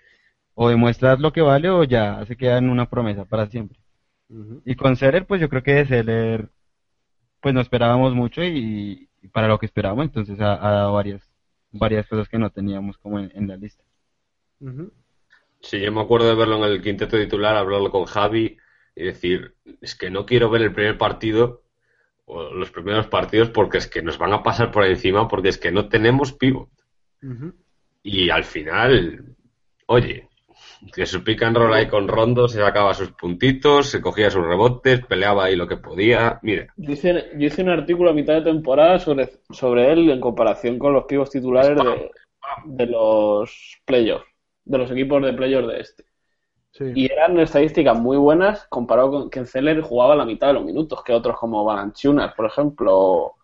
o 0.53 0.67
demuestras 0.67 1.19
lo 1.21 1.31
que 1.31 1.41
vale 1.41 1.69
o 1.69 1.85
ya 1.85 2.25
se 2.25 2.35
queda 2.35 2.57
en 2.57 2.69
una 2.69 2.89
promesa 2.89 3.23
para 3.23 3.47
siempre. 3.47 3.79
Y 4.65 4.75
con 4.75 4.97
Seller, 4.97 5.25
pues 5.25 5.39
yo 5.39 5.47
creo 5.47 5.63
que 5.63 5.75
de 5.75 5.85
Seller, 5.85 6.49
pues 7.39 7.53
no 7.53 7.61
esperábamos 7.61 8.13
mucho 8.13 8.43
y, 8.43 9.07
y 9.21 9.27
para 9.29 9.47
lo 9.47 9.57
que 9.57 9.67
esperábamos, 9.67 10.07
entonces 10.07 10.39
ha, 10.41 10.53
ha 10.53 10.71
dado 10.71 10.93
varias, 10.93 11.31
varias 11.71 12.05
cosas 12.07 12.27
que 12.27 12.37
no 12.37 12.49
teníamos 12.49 12.97
como 12.97 13.19
en, 13.19 13.31
en 13.35 13.47
la 13.47 13.55
lista. 13.55 13.83
Ujú. 14.59 14.91
Sí, 15.61 15.79
yo 15.79 15.93
me 15.93 16.01
acuerdo 16.01 16.27
de 16.27 16.35
verlo 16.35 16.57
en 16.57 16.73
el 16.73 16.81
quinteto 16.81 17.17
titular, 17.17 17.55
hablarlo 17.55 17.89
con 17.89 18.03
Javi 18.03 18.57
y 18.95 19.03
decir, 19.03 19.55
es 19.79 19.95
que 19.95 20.09
no 20.09 20.25
quiero 20.25 20.49
ver 20.49 20.63
el 20.63 20.73
primer 20.73 20.97
partido 20.97 21.64
o 22.25 22.51
los 22.53 22.71
primeros 22.71 23.07
partidos 23.07 23.49
porque 23.49 23.77
es 23.77 23.87
que 23.87 24.01
nos 24.01 24.17
van 24.17 24.33
a 24.33 24.43
pasar 24.43 24.71
por 24.71 24.85
encima 24.85 25.27
porque 25.27 25.49
es 25.49 25.57
que 25.57 25.71
no 25.71 25.87
tenemos 25.87 26.33
pivot. 26.33 26.69
Y 28.03 28.29
al 28.29 28.43
final, 28.43 29.35
oye, 29.87 30.29
que 30.93 31.05
su 31.05 31.23
pick 31.23 31.41
and 31.43 31.57
roll 31.57 31.73
ahí 31.73 31.87
con 31.87 32.07
Rondo 32.07 32.47
se 32.47 32.59
sacaba 32.59 32.93
sus 32.93 33.11
puntitos, 33.11 33.87
se 33.87 34.01
cogía 34.01 34.29
sus 34.29 34.45
rebotes, 34.45 35.05
peleaba 35.05 35.45
ahí 35.45 35.55
lo 35.55 35.67
que 35.67 35.77
podía. 35.77 36.39
Mira, 36.43 36.67
Yo 36.77 36.93
hice, 36.93 37.31
yo 37.37 37.47
hice 37.47 37.63
un 37.63 37.69
artículo 37.69 38.11
a 38.11 38.13
mitad 38.13 38.35
de 38.35 38.43
temporada 38.43 38.99
sobre, 38.99 39.29
sobre 39.49 39.91
él 39.91 40.09
en 40.09 40.21
comparación 40.21 40.77
con 40.77 40.93
los 40.93 41.05
pibos 41.05 41.29
titulares 41.29 41.77
de, 41.77 42.11
de 42.65 42.85
los 42.85 43.79
playoffs, 43.85 44.27
de 44.63 44.77
los 44.77 44.91
equipos 44.91 45.23
de 45.23 45.33
playoffs 45.33 45.67
de 45.67 45.79
este. 45.79 46.03
Sí. 46.77 46.91
Y 46.93 47.05
eran 47.05 47.39
estadísticas 47.39 47.97
muy 47.97 48.17
buenas 48.17 48.65
comparado 48.67 49.09
con 49.09 49.29
que 49.29 49.45
Zeller 49.45 49.81
jugaba 49.81 50.13
la 50.13 50.25
mitad 50.25 50.47
de 50.47 50.55
los 50.55 50.65
minutos 50.65 51.01
que 51.05 51.13
otros 51.13 51.37
como 51.39 51.63
Balanchunas, 51.63 52.33
por 52.35 52.47
ejemplo, 52.47 52.93
o, 52.93 53.35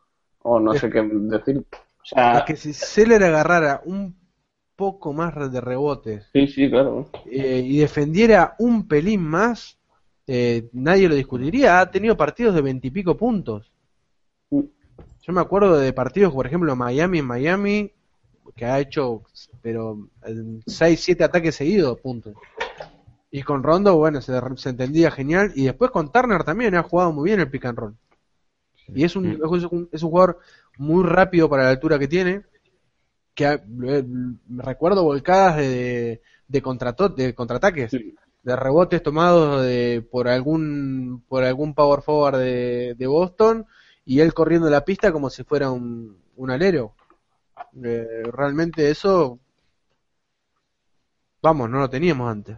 o 0.44 0.60
no 0.60 0.74
sé 0.74 0.90
qué 0.90 1.02
decir. 1.02 1.60
O 1.60 2.06
sea, 2.06 2.40
Es 2.40 2.44
que 2.44 2.56
si 2.58 2.74
Seller 2.74 3.24
agarrara 3.24 3.82
un 3.86 4.14
poco 4.76 5.14
más 5.14 5.34
de 5.50 5.62
rebotes 5.62 6.28
sí, 6.34 6.48
sí, 6.48 6.70
claro. 6.70 7.08
eh, 7.26 7.64
y 7.66 7.78
defendiera 7.78 8.56
un 8.60 8.86
pelín 8.88 9.22
más, 9.22 9.78
eh, 10.28 10.68
nadie 10.74 11.08
lo 11.08 11.16
discutiría. 11.16 11.80
Ha 11.80 11.90
tenido 11.90 12.18
partidos 12.18 12.54
de 12.54 12.62
veintipico 12.62 13.16
puntos. 13.16 13.72
Yo 14.50 15.34
me 15.34 15.40
acuerdo 15.42 15.78
de 15.78 15.94
partidos, 15.94 16.34
por 16.34 16.48
ejemplo, 16.48 16.76
Miami 16.76 17.20
en 17.20 17.26
Miami, 17.28 17.92
que 18.56 18.66
ha 18.66 18.80
hecho, 18.80 19.22
pero 19.62 20.10
6, 20.66 21.00
7 21.00 21.24
ataques 21.24 21.56
seguidos, 21.56 22.00
puntos. 22.02 22.34
Y 23.32 23.44
con 23.44 23.64
Rondo, 23.64 23.96
bueno, 23.96 24.22
se, 24.22 24.34
se 24.58 24.70
entendía 24.70 25.10
genial. 25.10 25.52
Y 25.56 25.66
después 25.66 25.90
con 25.92 26.12
Turner 26.12 26.44
también 26.44 26.76
ha 26.76 26.84
jugado 26.84 27.12
muy 27.14 27.30
bien 27.30 27.40
el 27.40 27.50
pick 27.50 27.66
and 27.66 27.78
roll. 27.80 27.96
Y 28.94 29.04
es 29.06 29.16
un, 29.16 29.26
es 29.32 29.40
un, 29.42 29.90
es 29.92 30.04
un 30.04 30.10
jugador 30.10 30.40
muy 30.78 31.04
rápido 31.06 31.50
para 31.50 31.64
la 31.64 31.70
altura 31.70 31.98
que 31.98 32.08
tiene. 32.10 32.44
Que 33.34 33.46
ha- 33.46 33.64
eh, 33.86 34.06
recuerdo 34.50 35.04
volcadas 35.04 35.56
de, 35.58 36.22
de, 36.48 36.62
contrato- 36.62 37.10
de 37.10 37.34
contraataques, 37.34 37.92
Sí. 37.92 38.14
de 38.44 38.56
rebotes 38.58 39.02
tomados 39.02 39.64
de, 39.64 40.06
por 40.12 40.28
algún 40.28 41.24
por 41.30 41.44
algún 41.46 41.74
power 41.74 42.02
forward 42.02 42.38
de, 42.40 42.96
de 42.98 43.08
Boston 43.08 43.66
y 44.04 44.20
él 44.20 44.34
corriendo 44.34 44.70
la 44.70 44.84
pista 44.84 45.12
como 45.14 45.30
si 45.30 45.44
fuera 45.46 45.72
un, 45.72 46.18
un 46.36 46.52
alero. 46.52 46.94
Eh, 47.82 48.24
realmente 48.34 48.90
eso, 48.90 49.40
vamos, 51.42 51.70
no 51.70 51.80
lo 51.80 51.90
teníamos 51.90 52.30
antes. 52.30 52.58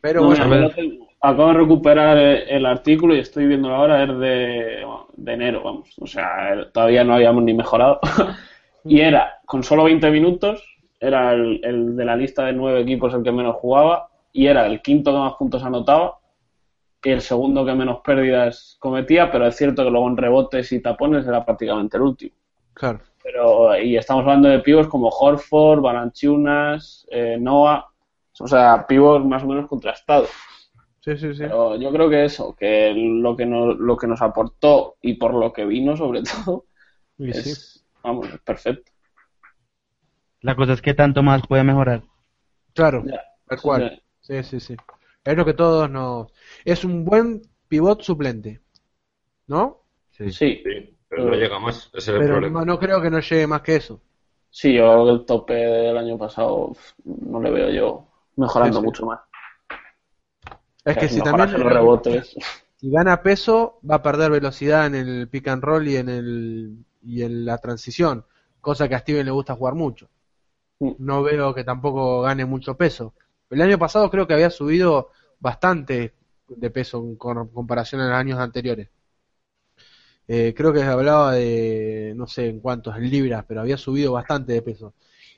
Pero 0.00 0.20
No, 0.20 0.26
bueno, 0.28 0.46
mira. 0.46 0.70
Acabo 1.20 1.48
de 1.48 1.54
recuperar 1.54 2.18
el 2.18 2.66
artículo 2.66 3.14
y 3.14 3.20
estoy 3.20 3.46
viéndolo 3.46 3.76
ahora, 3.76 4.02
es 4.02 4.18
de, 4.18 4.86
de 5.16 5.32
enero, 5.32 5.62
vamos. 5.62 5.94
O 5.98 6.06
sea, 6.06 6.68
todavía 6.70 7.02
no 7.02 7.14
habíamos 7.14 7.42
ni 7.44 7.54
mejorado. 7.54 7.98
y 8.84 9.00
era, 9.00 9.38
con 9.46 9.62
solo 9.62 9.84
20 9.84 10.10
minutos, 10.10 10.62
era 11.00 11.32
el, 11.32 11.60
el 11.64 11.96
de 11.96 12.04
la 12.04 12.14
lista 12.14 12.44
de 12.44 12.52
nueve 12.52 12.82
equipos 12.82 13.14
el 13.14 13.22
que 13.22 13.32
menos 13.32 13.56
jugaba 13.56 14.08
y 14.34 14.46
era 14.48 14.66
el 14.66 14.82
quinto 14.82 15.12
que 15.12 15.18
más 15.18 15.34
puntos 15.34 15.62
anotaba 15.62 16.18
y 17.02 17.10
el 17.10 17.20
segundo 17.20 17.64
que 17.64 17.74
menos 17.74 18.00
pérdidas 18.00 18.76
cometía, 18.80 19.30
pero 19.30 19.46
es 19.46 19.56
cierto 19.56 19.84
que 19.84 19.90
luego 19.90 20.08
en 20.08 20.16
rebotes 20.16 20.72
y 20.72 20.80
tapones 20.80 21.26
era 21.26 21.44
prácticamente 21.44 21.96
el 21.96 22.02
último. 22.02 22.34
claro. 22.72 23.00
Pero, 23.22 23.74
y 23.78 23.96
estamos 23.96 24.20
hablando 24.24 24.50
de 24.50 24.58
pibos 24.58 24.86
como 24.86 25.08
Horford, 25.08 25.80
Balanchunas, 25.80 27.06
eh, 27.10 27.38
Noah, 27.40 27.86
o 28.40 28.46
sea, 28.48 28.86
pibos 28.86 29.24
más 29.24 29.42
o 29.42 29.46
menos 29.46 29.68
contrastados. 29.68 30.30
Sí, 31.00 31.16
sí, 31.18 31.34
sí. 31.34 31.44
Pero 31.44 31.76
yo 31.76 31.92
creo 31.92 32.08
que 32.10 32.24
eso, 32.24 32.54
que 32.56 32.92
lo 32.94 33.36
que 33.36 33.46
nos, 33.46 33.76
lo 33.78 33.96
que 33.96 34.06
nos 34.06 34.22
aportó 34.22 34.96
y 35.02 35.14
por 35.14 35.34
lo 35.34 35.52
que 35.52 35.64
vino 35.64 35.96
sobre 35.96 36.22
todo, 36.22 36.66
Y 37.18 37.32
sí. 37.32 37.50
es, 37.50 37.84
vamos, 38.02 38.28
es 38.32 38.40
perfecto. 38.40 38.92
La 40.42 40.54
cosa 40.54 40.74
es 40.74 40.80
que 40.82 40.94
tanto 40.94 41.24
más 41.24 41.44
puede 41.44 41.64
mejorar. 41.64 42.04
Claro, 42.74 43.02
Ya. 43.04 43.20
tal 43.46 43.60
cual. 43.60 44.02
Sí, 44.20 44.42
sí, 44.44 44.60
sí. 44.60 44.76
Es 45.24 45.36
lo 45.36 45.44
que 45.44 45.54
todos 45.54 45.90
nos... 45.90 46.32
Es 46.64 46.84
un 46.84 47.04
buen 47.04 47.42
pivot 47.68 48.02
suplente, 48.02 48.60
¿no? 49.46 49.82
Sí. 50.10 50.30
Sí, 50.30 50.62
sí, 50.64 50.96
pero 51.08 51.24
no 51.26 51.34
llega 51.36 51.58
más, 51.58 51.88
ese 51.94 51.98
es 51.98 52.08
el 52.08 52.18
Pero 52.18 52.34
problema. 52.34 52.60
no, 52.60 52.66
no 52.66 52.78
creo 52.78 53.00
que 53.02 53.10
no 53.10 53.20
llegue 53.20 53.46
más 53.46 53.62
que 53.62 53.76
eso. 53.76 54.00
sí, 54.50 54.74
yo 54.74 54.82
creo 54.84 55.04
que 55.06 55.10
el 55.12 55.26
tope 55.26 55.54
del 55.54 55.98
año 55.98 56.18
pasado 56.18 56.72
no 57.04 57.40
le 57.40 57.50
veo 57.50 57.70
yo 57.70 58.06
mejorando 58.36 58.80
Sí, 58.80 58.86
sí. 58.86 58.86
mucho 58.86 59.06
más. 59.06 59.20
Es 60.84 60.96
que 60.96 61.08
si 61.08 61.20
también 61.22 61.52
los 61.52 61.72
rebotes. 61.72 62.34
si 62.76 62.90
gana 62.90 63.22
peso, 63.22 63.78
va 63.88 63.96
a 63.96 64.02
perder 64.02 64.30
velocidad 64.30 64.86
en 64.86 64.94
el 64.94 65.28
pick 65.28 65.48
and 65.48 65.62
roll 65.62 65.88
y 65.88 65.96
en 65.96 66.08
el 66.08 66.84
y 67.02 67.22
en 67.22 67.44
la 67.44 67.58
transición, 67.58 68.24
cosa 68.60 68.88
que 68.88 68.94
a 68.94 68.98
Steven 69.00 69.26
le 69.26 69.30
gusta 69.32 69.54
jugar 69.56 69.74
mucho. 69.74 70.08
No 70.98 71.22
veo 71.22 71.54
que 71.54 71.64
tampoco 71.64 72.22
gane 72.22 72.44
mucho 72.46 72.76
peso. 72.76 73.14
El 73.50 73.62
año 73.62 73.78
pasado 73.78 74.10
creo 74.10 74.26
que 74.26 74.34
había 74.34 74.50
subido 74.50 75.10
bastante 75.40 76.14
de 76.48 76.70
peso 76.70 77.04
con- 77.18 77.48
comparación 77.48 78.00
a 78.02 78.08
los 78.10 78.16
años 78.18 78.38
anteriores. 78.40 78.88
Eh, 80.26 80.54
creo 80.56 80.72
que 80.72 80.82
hablaba 80.82 81.32
de, 81.34 82.14
no 82.16 82.26
sé 82.26 82.48
en 82.48 82.60
cuántos, 82.60 82.96
en 82.96 83.10
libras, 83.10 83.44
pero 83.46 83.60
había 83.60 83.76
subido 83.76 84.12
bastante 84.12 84.52
de 84.54 84.62
peso. 84.62 84.94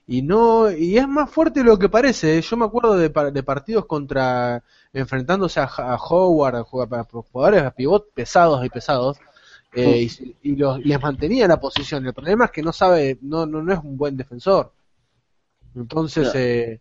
Y 0.08 0.22
no, 0.22 0.70
y 0.70 0.98
es 0.98 1.08
más 1.08 1.30
fuerte 1.30 1.60
de 1.60 1.66
lo 1.66 1.78
que 1.78 1.88
parece. 1.88 2.38
¿eh? 2.38 2.42
Yo 2.42 2.56
me 2.56 2.64
acuerdo 2.64 2.96
de, 2.96 3.10
par- 3.10 3.32
de 3.32 3.42
partidos 3.42 3.86
contra, 3.86 4.62
enfrentándose 4.92 5.58
a, 5.60 5.64
a 5.64 5.96
Howard, 5.96 6.56
a 6.56 6.64
jug- 6.64 6.94
a 6.96 7.04
jugadores 7.04 7.62
a 7.64 7.70
pivot 7.72 8.12
pesados 8.14 8.64
y 8.64 8.68
pesados, 8.70 9.18
eh, 9.72 10.08
y, 10.42 10.52
y 10.52 10.56
los, 10.56 10.78
y 10.80 10.84
les 10.84 11.00
mantenía 11.02 11.44
en 11.44 11.50
la 11.50 11.60
posición. 11.60 12.06
El 12.06 12.14
problema 12.14 12.44
es 12.46 12.50
que 12.52 12.62
no 12.62 12.72
sabe, 12.72 13.18
no, 13.22 13.46
no, 13.46 13.62
no 13.62 13.72
es 13.72 13.80
un 13.80 13.96
buen 13.96 14.16
defensor. 14.16 14.72
Entonces, 15.74 16.34
eh, 16.34 16.80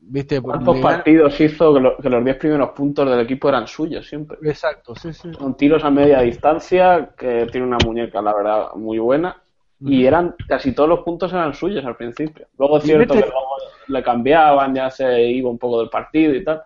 viste, 0.00 0.40
¿Cuántos 0.40 0.76
partidos 0.78 1.40
hizo 1.40 1.74
que, 1.74 1.80
lo- 1.80 1.96
que 1.96 2.10
los 2.10 2.24
10 2.24 2.36
primeros 2.36 2.70
puntos 2.70 3.08
del 3.08 3.20
equipo 3.20 3.48
eran 3.48 3.66
suyos 3.66 4.06
siempre? 4.06 4.38
Exacto, 4.42 4.94
sí, 4.94 5.12
sí. 5.12 5.28
Con 5.32 5.56
tiros 5.56 5.84
a 5.84 5.90
media 5.90 6.20
distancia, 6.20 7.10
que 7.16 7.48
tiene 7.50 7.66
una 7.66 7.78
muñeca, 7.78 8.20
la 8.20 8.34
verdad, 8.34 8.74
muy 8.74 8.98
buena. 8.98 9.42
Y 9.80 10.06
eran 10.06 10.34
casi 10.48 10.72
todos 10.72 10.88
los 10.88 11.00
puntos 11.00 11.32
eran 11.32 11.54
suyos 11.54 11.84
al 11.84 11.96
principio. 11.96 12.46
Luego 12.58 12.78
es 12.78 12.84
cierto 12.84 13.14
que 13.14 13.20
luego 13.20 13.56
le 13.88 14.02
cambiaban, 14.02 14.74
ya 14.74 14.90
se 14.90 15.22
iba 15.22 15.50
un 15.50 15.58
poco 15.58 15.80
del 15.80 15.90
partido 15.90 16.34
y 16.34 16.44
tal. 16.44 16.62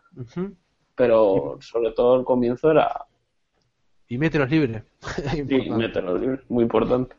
Pero 0.95 1.59
sobre 1.61 1.93
todo 1.93 2.19
el 2.19 2.25
comienzo 2.25 2.71
era. 2.71 3.07
Y 4.09 4.19
mete 4.19 4.39
los 4.39 4.51
libres. 4.51 4.83
Sí, 5.33 5.71
mételo, 5.71 6.39
muy 6.49 6.63
importante. 6.63 7.17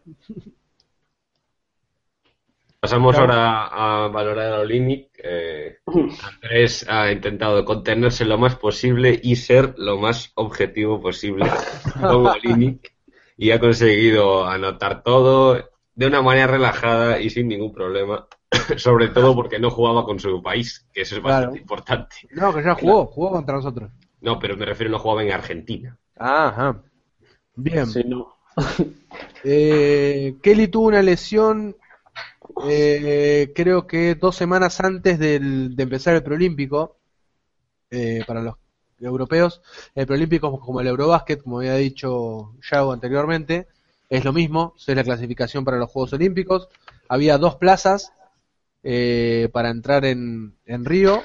Pasamos 2.79 3.17
ahora 3.17 3.65
a 3.65 4.07
valorar 4.07 4.53
a 4.53 4.59
Olinic. 4.61 5.09
Eh, 5.21 5.79
Andrés 6.23 6.85
ha 6.89 7.11
intentado 7.11 7.65
contenerse 7.65 8.23
lo 8.23 8.37
más 8.37 8.55
posible 8.55 9.19
y 9.21 9.35
ser 9.35 9.73
lo 9.77 9.97
más 9.97 10.31
objetivo 10.35 11.01
posible 11.01 11.45
con 11.99 12.27
Olinic 12.27 12.93
y 13.35 13.51
ha 13.51 13.59
conseguido 13.59 14.45
anotar 14.45 15.03
todo 15.03 15.71
de 15.99 16.07
una 16.07 16.21
manera 16.21 16.47
relajada 16.47 17.19
y 17.19 17.29
sin 17.29 17.49
ningún 17.49 17.73
problema. 17.73 18.25
Sobre 18.77 19.09
todo 19.09 19.35
porque 19.35 19.59
no 19.59 19.69
jugaba 19.69 20.05
con 20.05 20.17
su 20.17 20.41
país, 20.41 20.87
que 20.93 21.01
eso 21.01 21.17
es 21.17 21.21
bastante 21.21 21.59
importante. 21.59 22.15
No, 22.31 22.53
que 22.55 22.63
ya 22.63 22.73
jugó, 22.73 23.05
jugó 23.07 23.31
contra 23.31 23.55
nosotros. 23.55 23.91
No, 24.21 24.39
pero 24.39 24.55
me 24.55 24.65
refiero 24.65 24.91
no 24.91 24.97
jugaba 24.99 25.23
en 25.23 25.33
Argentina. 25.33 25.97
Ajá. 26.15 26.81
Bien. 27.55 27.85
Sí, 27.85 28.03
no. 28.05 28.33
Eh, 29.43 30.35
Kelly 30.43 30.67
tuvo 30.67 30.87
una 30.87 31.01
lesión, 31.01 31.75
eh, 32.67 33.51
creo 33.55 33.87
que 33.87 34.15
dos 34.15 34.35
semanas 34.35 34.79
antes 34.81 35.17
del- 35.17 35.75
de 35.77 35.83
empezar 35.83 36.15
el 36.15 36.23
preolímpico, 36.23 36.97
eh, 37.89 38.21
para 38.27 38.41
los 38.41 38.55
europeos. 38.99 39.61
El 39.95 40.05
preolímpico, 40.05 40.59
como 40.59 40.81
el 40.81 40.87
Eurobásquet, 40.87 41.41
como 41.41 41.59
había 41.59 41.75
dicho 41.75 42.53
Yago 42.69 42.91
anteriormente, 42.91 43.67
es 44.09 44.25
lo 44.25 44.33
mismo, 44.33 44.73
es 44.77 44.95
la 44.95 45.03
clasificación 45.03 45.63
para 45.63 45.77
los 45.77 45.89
Juegos 45.91 46.13
Olímpicos. 46.13 46.67
Había 47.07 47.37
dos 47.37 47.55
plazas 47.55 48.11
eh, 48.83 49.49
para 49.53 49.69
entrar 49.69 50.05
en, 50.05 50.55
en 50.65 50.85
Río. 50.85 51.21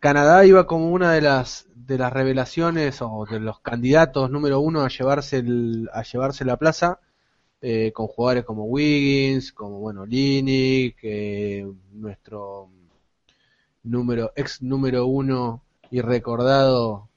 Canadá 0.00 0.44
iba 0.44 0.66
como 0.66 0.90
una 0.90 1.12
de 1.12 1.20
las 1.22 1.66
de 1.74 1.98
las 1.98 2.12
revelaciones 2.12 3.02
o 3.02 3.26
de 3.28 3.40
los 3.40 3.58
candidatos 3.60 4.30
número 4.30 4.60
uno 4.60 4.82
a 4.82 4.88
llevarse 4.88 5.38
el- 5.38 5.90
a 5.92 6.02
llevarse 6.04 6.44
la 6.44 6.56
plaza 6.56 7.00
eh, 7.60 7.92
con 7.92 8.06
jugadores 8.06 8.44
como 8.44 8.64
Wiggins, 8.64 9.52
como 9.52 9.78
bueno 9.80 10.06
Linick, 10.06 10.96
eh, 11.02 11.66
nuestro 11.92 12.68
número 13.82 14.32
ex 14.36 14.62
número 14.62 15.06
uno 15.06 15.62
y 15.90 16.00
recordado 16.00 17.08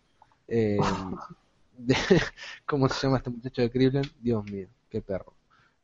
¿cómo 2.65 2.89
se 2.89 3.05
llama 3.07 3.17
este 3.17 3.29
muchacho 3.29 3.61
de 3.61 3.69
Cleveland? 3.69 4.11
Dios 4.19 4.43
mío, 4.45 4.67
qué 4.89 5.01
perro. 5.01 5.33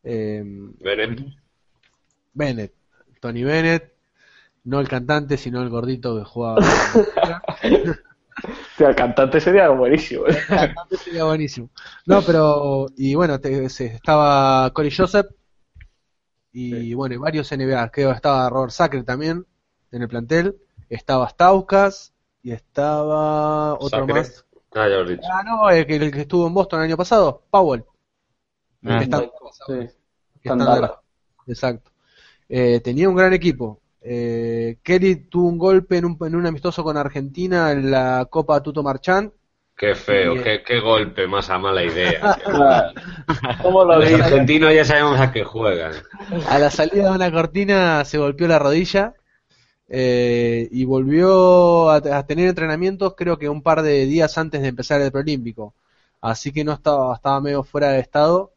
Eh, 0.03 0.43
Bennett. 0.79 1.25
Bennett, 2.33 2.73
Tony 3.19 3.43
Bennett, 3.43 3.93
no 4.63 4.79
el 4.79 4.87
cantante, 4.87 5.37
sino 5.37 5.61
el 5.61 5.69
gordito 5.69 6.17
que 6.17 6.23
jugaba. 6.25 6.57
O 8.43 8.77
sea, 8.77 8.89
el 8.89 8.95
cantante 8.95 9.39
sería 9.39 9.69
buenísimo. 9.69 10.25
¿eh? 10.25 10.35
cantante 10.47 10.97
sería 10.97 11.25
buenísimo. 11.25 11.69
No, 12.07 12.21
pero, 12.23 12.87
y 12.97 13.13
bueno, 13.13 13.39
te- 13.39 13.69
se- 13.69 13.87
estaba 13.87 14.71
Corey 14.73 14.89
Joseph 14.89 15.27
y 16.51 16.93
bueno, 16.93 17.15
y 17.15 17.17
varios 17.17 17.51
NBA. 17.51 17.89
Que 17.91 18.09
estaba 18.09 18.49
Robert 18.49 18.71
Sacre 18.71 19.03
también 19.03 19.45
en 19.91 20.01
el 20.01 20.07
plantel. 20.07 20.57
Estaba 20.89 21.29
Stauskas 21.29 22.13
y 22.41 22.51
estaba 22.51 23.75
otro 23.75 23.89
Sacre. 23.99 24.13
más. 24.13 24.45
Ah, 24.74 24.88
ya 24.88 24.97
lo 24.97 25.07
he 25.09 25.11
dicho. 25.15 25.28
Ah, 25.32 25.43
no, 25.43 25.69
el 25.69 25.86
que, 25.86 25.95
el 25.97 26.11
que 26.11 26.22
estuvo 26.22 26.47
en 26.47 26.53
Boston 26.53 26.80
el 26.80 26.86
año 26.86 26.97
pasado, 26.97 27.43
Powell. 27.49 27.84
Ah. 28.86 28.97
que 28.99 29.03
está- 29.03 29.19
Sí. 29.67 29.89
Está. 30.43 31.01
Exacto. 31.47 31.91
Eh, 32.49 32.80
tenía 32.84 33.09
un 33.09 33.15
gran 33.15 33.34
equipo. 33.34 33.80
Eh, 34.01 34.78
Kelly 34.82 35.28
tuvo 35.28 35.47
un 35.47 35.57
golpe 35.57 35.97
en 35.97 36.05
un, 36.05 36.17
en 36.22 36.36
un 36.36 36.45
amistoso 36.47 36.84
con 36.84 36.97
Argentina 36.97 37.72
en 37.72 37.91
la 37.91 38.26
Copa 38.30 38.61
Tuto 38.63 38.82
Marchand. 38.82 39.32
Qué 39.78 39.95
feo, 39.95 40.36
Y, 40.36 40.39
eh, 40.39 40.43
qué, 40.43 40.63
qué 40.63 40.80
golpe 40.80 41.28
más 41.28 41.49
a 41.49 41.57
mala 41.57 41.84
idea. 41.84 42.38
¿Cómo 43.61 43.84
lo 43.84 43.99
Los 43.99 44.11
argentinos 44.13 44.74
ya 44.74 44.86
sabemos 44.86 45.19
a 45.19 45.32
qué 45.32 45.43
juegan. 45.43 45.93
A 46.49 46.59
la 46.59 46.69
salida 46.69 47.09
de 47.09 47.15
una 47.15 47.32
cortina 47.32 48.05
se 48.05 48.17
golpeó 48.17 48.47
la 48.47 48.59
rodilla 48.59 49.13
eh, 49.93 50.69
y 50.71 50.85
volvió 50.85 51.89
a, 51.89 51.95
a 51.97 52.25
tener 52.25 52.47
entrenamientos 52.47 53.13
creo 53.17 53.37
que 53.37 53.49
un 53.49 53.61
par 53.61 53.81
de 53.81 54.05
días 54.05 54.37
antes 54.37 54.61
de 54.61 54.69
empezar 54.69 55.01
el 55.01 55.11
preolímpico. 55.11 55.75
Así 56.21 56.53
que 56.53 56.63
no 56.63 56.71
estaba, 56.71 57.13
estaba 57.15 57.41
medio 57.41 57.63
fuera 57.63 57.89
de 57.89 57.99
estado. 57.99 58.53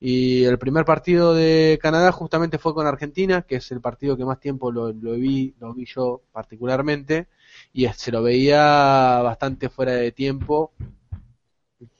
Y 0.00 0.44
el 0.44 0.58
primer 0.58 0.84
partido 0.84 1.34
de 1.34 1.80
Canadá 1.82 2.12
justamente 2.12 2.58
fue 2.58 2.74
con 2.74 2.86
Argentina, 2.86 3.42
que 3.42 3.56
es 3.56 3.72
el 3.72 3.80
partido 3.80 4.16
que 4.16 4.24
más 4.24 4.38
tiempo 4.38 4.70
lo, 4.70 4.92
lo 4.92 5.14
vi, 5.14 5.54
lo 5.58 5.74
vi 5.74 5.84
yo 5.86 6.22
particularmente, 6.32 7.26
y 7.72 7.88
se 7.88 8.12
lo 8.12 8.22
veía 8.22 9.20
bastante 9.22 9.68
fuera 9.68 9.92
de 9.94 10.12
tiempo. 10.12 10.70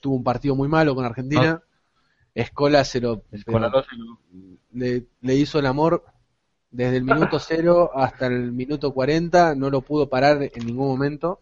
Tuvo 0.01 0.15
un 0.15 0.23
partido 0.23 0.55
muy 0.55 0.69
malo 0.69 0.95
con 0.95 1.05
Argentina. 1.05 1.61
Escola 2.33 2.85
se 2.85 3.01
lo, 3.01 3.25
Escola 3.33 3.73
pero 3.73 4.19
le, 4.73 5.07
le 5.21 5.35
hizo 5.35 5.59
el 5.59 5.67
amor 5.67 6.05
desde 6.71 6.99
el 6.99 7.05
minuto 7.05 7.39
cero 7.41 7.91
hasta 7.95 8.27
el 8.27 8.53
minuto 8.53 8.93
40, 8.93 9.55
no 9.55 9.71
lo 9.71 9.81
pudo 9.83 10.09
parar 10.09 10.43
en 10.43 10.67
ningún 10.67 10.89
momento. 10.89 11.41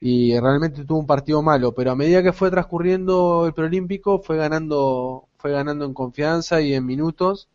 Y 0.00 0.38
realmente 0.38 0.84
tuvo 0.84 0.98
un 1.00 1.06
partido 1.06 1.42
malo, 1.42 1.72
pero 1.72 1.90
a 1.92 1.96
medida 1.96 2.22
que 2.22 2.32
fue 2.32 2.50
transcurriendo 2.50 3.46
el 3.46 3.54
preolímpico 3.54 4.20
fue 4.22 4.36
ganando, 4.36 5.28
fue 5.38 5.52
ganando 5.52 5.84
en 5.86 5.94
confianza 5.94 6.60
y 6.60 6.74
en 6.74 6.84
minutos. 6.86 7.48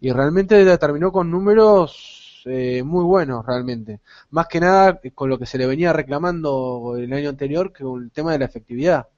Y 0.00 0.12
realmente 0.12 0.76
terminó 0.78 1.12
con 1.12 1.30
números 1.30 2.42
eh, 2.46 2.82
muy 2.82 3.04
buenos 3.04 3.44
realmente, 3.46 4.00
más 4.30 4.46
que 4.48 4.60
nada 4.60 5.00
eh, 5.02 5.12
con 5.12 5.30
lo 5.30 5.38
que 5.38 5.46
se 5.46 5.56
le 5.56 5.66
venía 5.66 5.94
reclamando 5.94 6.94
el 6.98 7.10
año 7.12 7.30
anterior 7.30 7.72
que 7.72 7.84
con 7.84 8.02
el 8.02 8.10
tema 8.12 8.32
de 8.32 8.38
la 8.40 8.44
efectividad. 8.44 9.08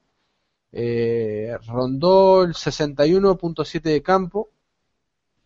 Eh, 0.71 1.57
rondó 1.67 2.43
el 2.43 2.53
61.7 2.53 3.81
de 3.81 4.01
campo, 4.01 4.49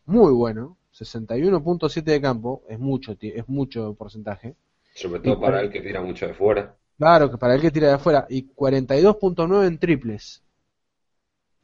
muy 0.06 0.32
bueno, 0.34 0.78
61.7 0.94 2.04
de 2.04 2.22
campo, 2.22 2.64
es 2.68 2.80
mucho, 2.80 3.16
es 3.20 3.48
mucho 3.48 3.94
porcentaje. 3.96 4.56
Sobre 4.94 5.22
todo 5.22 5.40
para 5.40 5.62
el 5.62 5.70
que 5.72 5.82
tira 5.82 6.02
mucho 6.02 6.28
de 6.28 6.34
fuera. 6.34 6.76
Claro, 6.98 7.32
que 7.32 7.38
para 7.38 7.56
el 7.56 7.62
que 7.62 7.72
tira 7.72 7.88
de 7.88 7.94
afuera, 7.94 8.28
y 8.30 8.48
42.9 8.54 9.66
en 9.68 9.78
triples, 9.80 10.44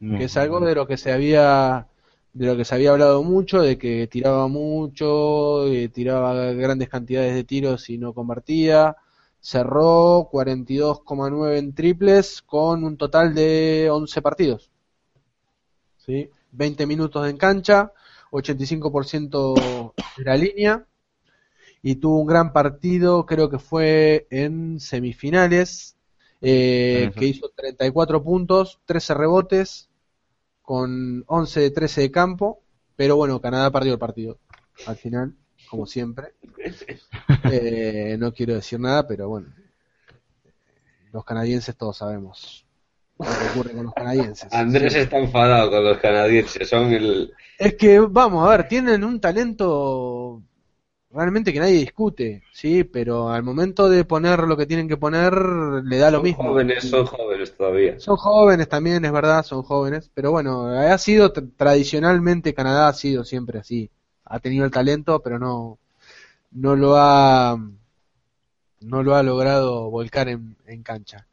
No. 0.00 0.18
que 0.18 0.24
es 0.24 0.36
algo 0.36 0.60
de 0.60 0.74
lo 0.74 0.86
que 0.86 0.96
se 0.96 1.12
había 1.12 1.86
de 2.32 2.46
lo 2.46 2.56
que 2.56 2.64
se 2.64 2.74
había 2.74 2.90
hablado 2.92 3.22
mucho, 3.24 3.60
de 3.62 3.78
que 3.78 4.06
tiraba 4.06 4.46
mucho, 4.48 5.66
eh, 5.66 5.88
tiraba 5.88 6.52
grandes 6.52 6.88
cantidades 6.88 7.34
de 7.34 7.42
tiros 7.42 7.90
y 7.90 7.98
no 7.98 8.12
convertía. 8.12 8.96
Cerró 9.40 10.28
42,9 10.30 11.56
en 11.58 11.74
triples 11.74 12.42
con 12.42 12.84
un 12.84 12.96
total 12.96 13.34
de 13.34 13.88
11 13.90 14.22
partidos. 14.22 14.70
¿Sí? 15.96 16.30
20 16.52 16.86
minutos 16.86 17.28
en 17.28 17.36
cancha, 17.36 17.92
85% 18.30 19.94
de 20.16 20.24
la 20.24 20.36
línea. 20.36 20.86
Y 21.82 21.96
tuvo 21.96 22.20
un 22.20 22.26
gran 22.26 22.52
partido, 22.52 23.24
creo 23.24 23.48
que 23.48 23.58
fue 23.58 24.26
en 24.30 24.80
semifinales, 24.80 25.96
eh, 26.40 27.12
que 27.16 27.26
hizo 27.26 27.50
34 27.54 28.22
puntos, 28.22 28.80
13 28.84 29.14
rebotes, 29.14 29.88
con 30.62 31.24
11 31.26 31.60
de 31.60 31.70
13 31.70 32.00
de 32.02 32.10
campo, 32.10 32.62
pero 32.94 33.16
bueno, 33.16 33.40
Canadá 33.40 33.70
perdió 33.70 33.94
el 33.94 33.98
partido 33.98 34.38
al 34.86 34.96
final, 34.96 35.34
como 35.70 35.86
siempre. 35.86 36.34
Eh, 37.50 38.16
no 38.18 38.34
quiero 38.34 38.54
decir 38.54 38.80
nada, 38.80 39.06
pero 39.06 39.28
bueno, 39.28 39.48
los 41.12 41.24
canadienses 41.24 41.76
todos 41.76 41.96
sabemos 41.96 42.66
lo 43.26 43.36
que 43.36 43.44
ocurre 43.44 43.72
con 43.72 43.84
los 43.84 43.94
canadienses. 43.94 44.52
Andrés 44.52 44.94
está 44.94 45.18
enfadado 45.18 45.70
con 45.70 45.84
los 45.84 45.98
canadienses. 45.98 46.68
Son 46.68 46.92
el. 46.92 47.32
Es 47.58 47.74
que, 47.74 47.98
vamos 48.00 48.46
a 48.46 48.50
ver, 48.50 48.68
tienen 48.68 49.04
un 49.04 49.20
talento 49.20 50.42
realmente 51.10 51.52
que 51.52 51.60
nadie 51.60 51.74
discute, 51.74 52.42
sí, 52.52 52.84
pero 52.84 53.30
al 53.30 53.42
momento 53.42 53.88
de 53.88 54.04
poner 54.04 54.40
lo 54.40 54.56
que 54.56 54.66
tienen 54.66 54.88
que 54.88 54.96
poner, 54.96 55.34
le 55.84 55.98
da 55.98 56.10
lo 56.10 56.18
son 56.18 56.24
mismo. 56.24 56.44
jóvenes, 56.44 56.84
son 56.84 57.06
jóvenes 57.06 57.56
todavía. 57.56 57.98
Son 57.98 58.16
jóvenes 58.16 58.68
también, 58.68 59.04
es 59.04 59.12
verdad, 59.12 59.42
son 59.42 59.62
jóvenes, 59.62 60.10
pero 60.14 60.30
bueno, 60.30 60.66
ha 60.68 60.96
sido 60.98 61.32
tra- 61.32 61.50
tradicionalmente 61.56 62.54
Canadá 62.54 62.88
ha 62.88 62.92
sido 62.94 63.24
siempre 63.24 63.58
así. 63.58 63.90
Ha 64.24 64.40
tenido 64.40 64.64
el 64.64 64.70
talento, 64.70 65.20
pero 65.22 65.38
no 65.38 65.78
no 66.52 66.76
lo 66.76 66.96
ha 66.96 67.58
no 68.80 69.02
lo 69.02 69.14
ha 69.14 69.22
logrado 69.22 69.90
volcar 69.90 70.28
en, 70.28 70.56
en 70.66 70.82
cancha. 70.82 71.26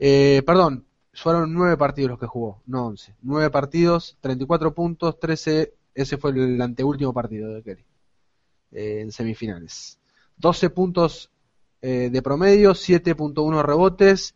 Eh, 0.00 0.42
perdón, 0.46 0.86
fueron 1.20 1.52
nueve 1.52 1.76
partidos 1.76 2.10
los 2.10 2.18
que 2.18 2.26
jugó, 2.26 2.62
no 2.66 2.86
once. 2.86 3.14
Nueve 3.22 3.50
partidos, 3.50 4.16
34 4.20 4.74
puntos, 4.74 5.18
13, 5.18 5.72
ese 5.94 6.16
fue 6.16 6.30
el 6.32 6.60
anteúltimo 6.60 7.12
partido 7.12 7.54
de 7.54 7.62
Kelly 7.62 7.84
eh, 8.72 9.00
en 9.02 9.12
semifinales. 9.12 9.98
12 10.36 10.70
puntos 10.70 11.30
eh, 11.82 12.10
de 12.10 12.22
promedio, 12.22 12.72
7.1 12.72 13.62
rebotes, 13.62 14.34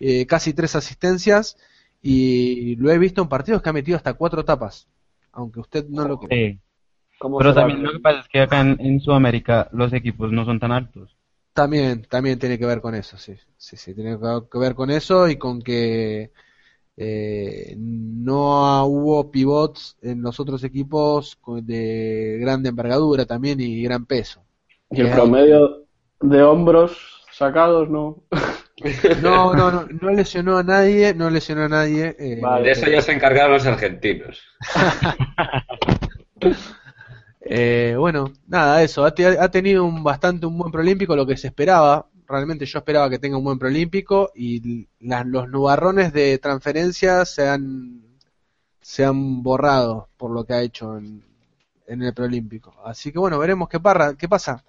eh, 0.00 0.26
casi 0.26 0.52
tres 0.52 0.76
asistencias 0.76 1.56
y 2.02 2.76
lo 2.76 2.90
he 2.90 2.98
visto 2.98 3.22
en 3.22 3.28
partidos 3.28 3.62
que 3.62 3.70
ha 3.70 3.72
metido 3.72 3.96
hasta 3.96 4.14
cuatro 4.14 4.44
tapas, 4.44 4.88
aunque 5.32 5.60
usted 5.60 5.88
no 5.88 6.06
lo 6.06 6.18
crea. 6.18 6.52
Sí. 6.52 6.60
¿Cómo 7.18 7.38
Pero 7.38 7.54
también 7.54 7.82
lo 7.82 7.92
que 7.92 8.00
pasa 8.00 8.20
es 8.20 8.28
que 8.28 8.40
acá 8.40 8.60
en, 8.60 8.76
en 8.78 9.00
Sudamérica 9.00 9.68
los 9.72 9.92
equipos 9.94 10.30
no 10.30 10.44
son 10.44 10.60
tan 10.60 10.70
altos. 10.70 11.15
También, 11.56 12.02
también 12.02 12.38
tiene 12.38 12.58
que 12.58 12.66
ver 12.66 12.82
con 12.82 12.94
eso, 12.94 13.16
sí, 13.16 13.34
sí, 13.56 13.78
sí, 13.78 13.94
tiene 13.94 14.18
que 14.18 14.58
ver 14.58 14.74
con 14.74 14.90
eso 14.90 15.26
y 15.26 15.38
con 15.38 15.62
que 15.62 16.30
eh, 16.98 17.74
no 17.78 18.84
hubo 18.84 19.30
pivots 19.30 19.96
en 20.02 20.20
los 20.20 20.38
otros 20.38 20.62
equipos 20.64 21.38
de 21.62 22.36
grande 22.42 22.68
envergadura 22.68 23.24
también 23.24 23.58
y 23.58 23.82
gran 23.82 24.04
peso. 24.04 24.42
Y 24.90 25.00
el 25.00 25.10
promedio 25.12 25.86
de 26.20 26.42
hombros 26.42 27.24
sacados, 27.32 27.88
¿no? 27.88 28.22
No, 29.22 29.54
no, 29.54 29.70
no, 29.70 29.86
no 30.02 30.10
lesionó 30.10 30.58
a 30.58 30.62
nadie, 30.62 31.14
no 31.14 31.30
lesionó 31.30 31.62
a 31.62 31.68
nadie. 31.70 32.14
Eh, 32.18 32.42
de 32.62 32.70
eso 32.70 32.90
ya 32.90 33.00
se 33.00 33.12
encargaron 33.12 33.52
los 33.52 33.64
argentinos. 33.64 34.42
Eh, 37.48 37.94
bueno, 37.96 38.32
nada, 38.48 38.82
eso, 38.82 39.04
ha, 39.04 39.14
tenido 39.14 39.84
un 39.84 40.02
bastante 40.02 40.46
un 40.46 40.58
buen 40.58 40.72
proolímpico, 40.72 41.14
lo 41.14 41.26
que 41.26 41.36
se 41.36 41.46
esperaba, 41.46 42.08
realmente 42.26 42.66
yo 42.66 42.78
esperaba 42.80 43.08
que 43.08 43.20
tenga 43.20 43.36
un 43.36 43.44
buen 43.44 43.58
proolímpico 43.58 44.32
y 44.34 44.88
los 44.98 45.48
nubarrones 45.48 46.12
de 46.12 46.38
transferencia 46.38 47.24
se 47.24 47.48
han, 47.48 48.02
se 48.80 49.04
han 49.04 49.44
borrado 49.44 50.08
por 50.16 50.32
lo 50.32 50.44
que 50.44 50.54
ha 50.54 50.62
hecho 50.62 50.98
en, 50.98 51.22
el 51.86 52.14
proolímpico. 52.14 52.74
Así 52.84 53.12
que 53.12 53.20
bueno, 53.20 53.38
veremos 53.38 53.68
qué, 53.68 53.78
parra, 53.78 54.14
pasa 54.28 54.64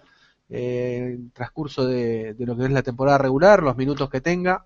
eh, 0.50 0.98
en 0.98 1.04
el 1.06 1.32
transcurso 1.32 1.86
de, 1.88 2.36
lo 2.38 2.56
que 2.56 2.66
es 2.66 2.72
la 2.72 2.84
temporada 2.84 3.18
regular, 3.18 3.64
los 3.64 3.76
minutos 3.76 4.08
que 4.10 4.22
tenga. 4.22 4.64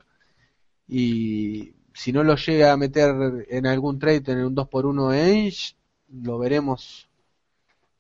Y 0.88 1.76
si 1.94 2.12
no 2.12 2.24
lo 2.26 2.36
llega 2.36 2.74
a 2.74 2.78
meter 2.78 3.46
en 3.50 3.68
algún 3.68 4.00
trade 4.00 4.24
en 4.28 4.46
un 4.46 4.56
2x1 4.56 5.16
Edge, 5.16 5.76
lo 6.10 6.38
veremos 6.40 7.11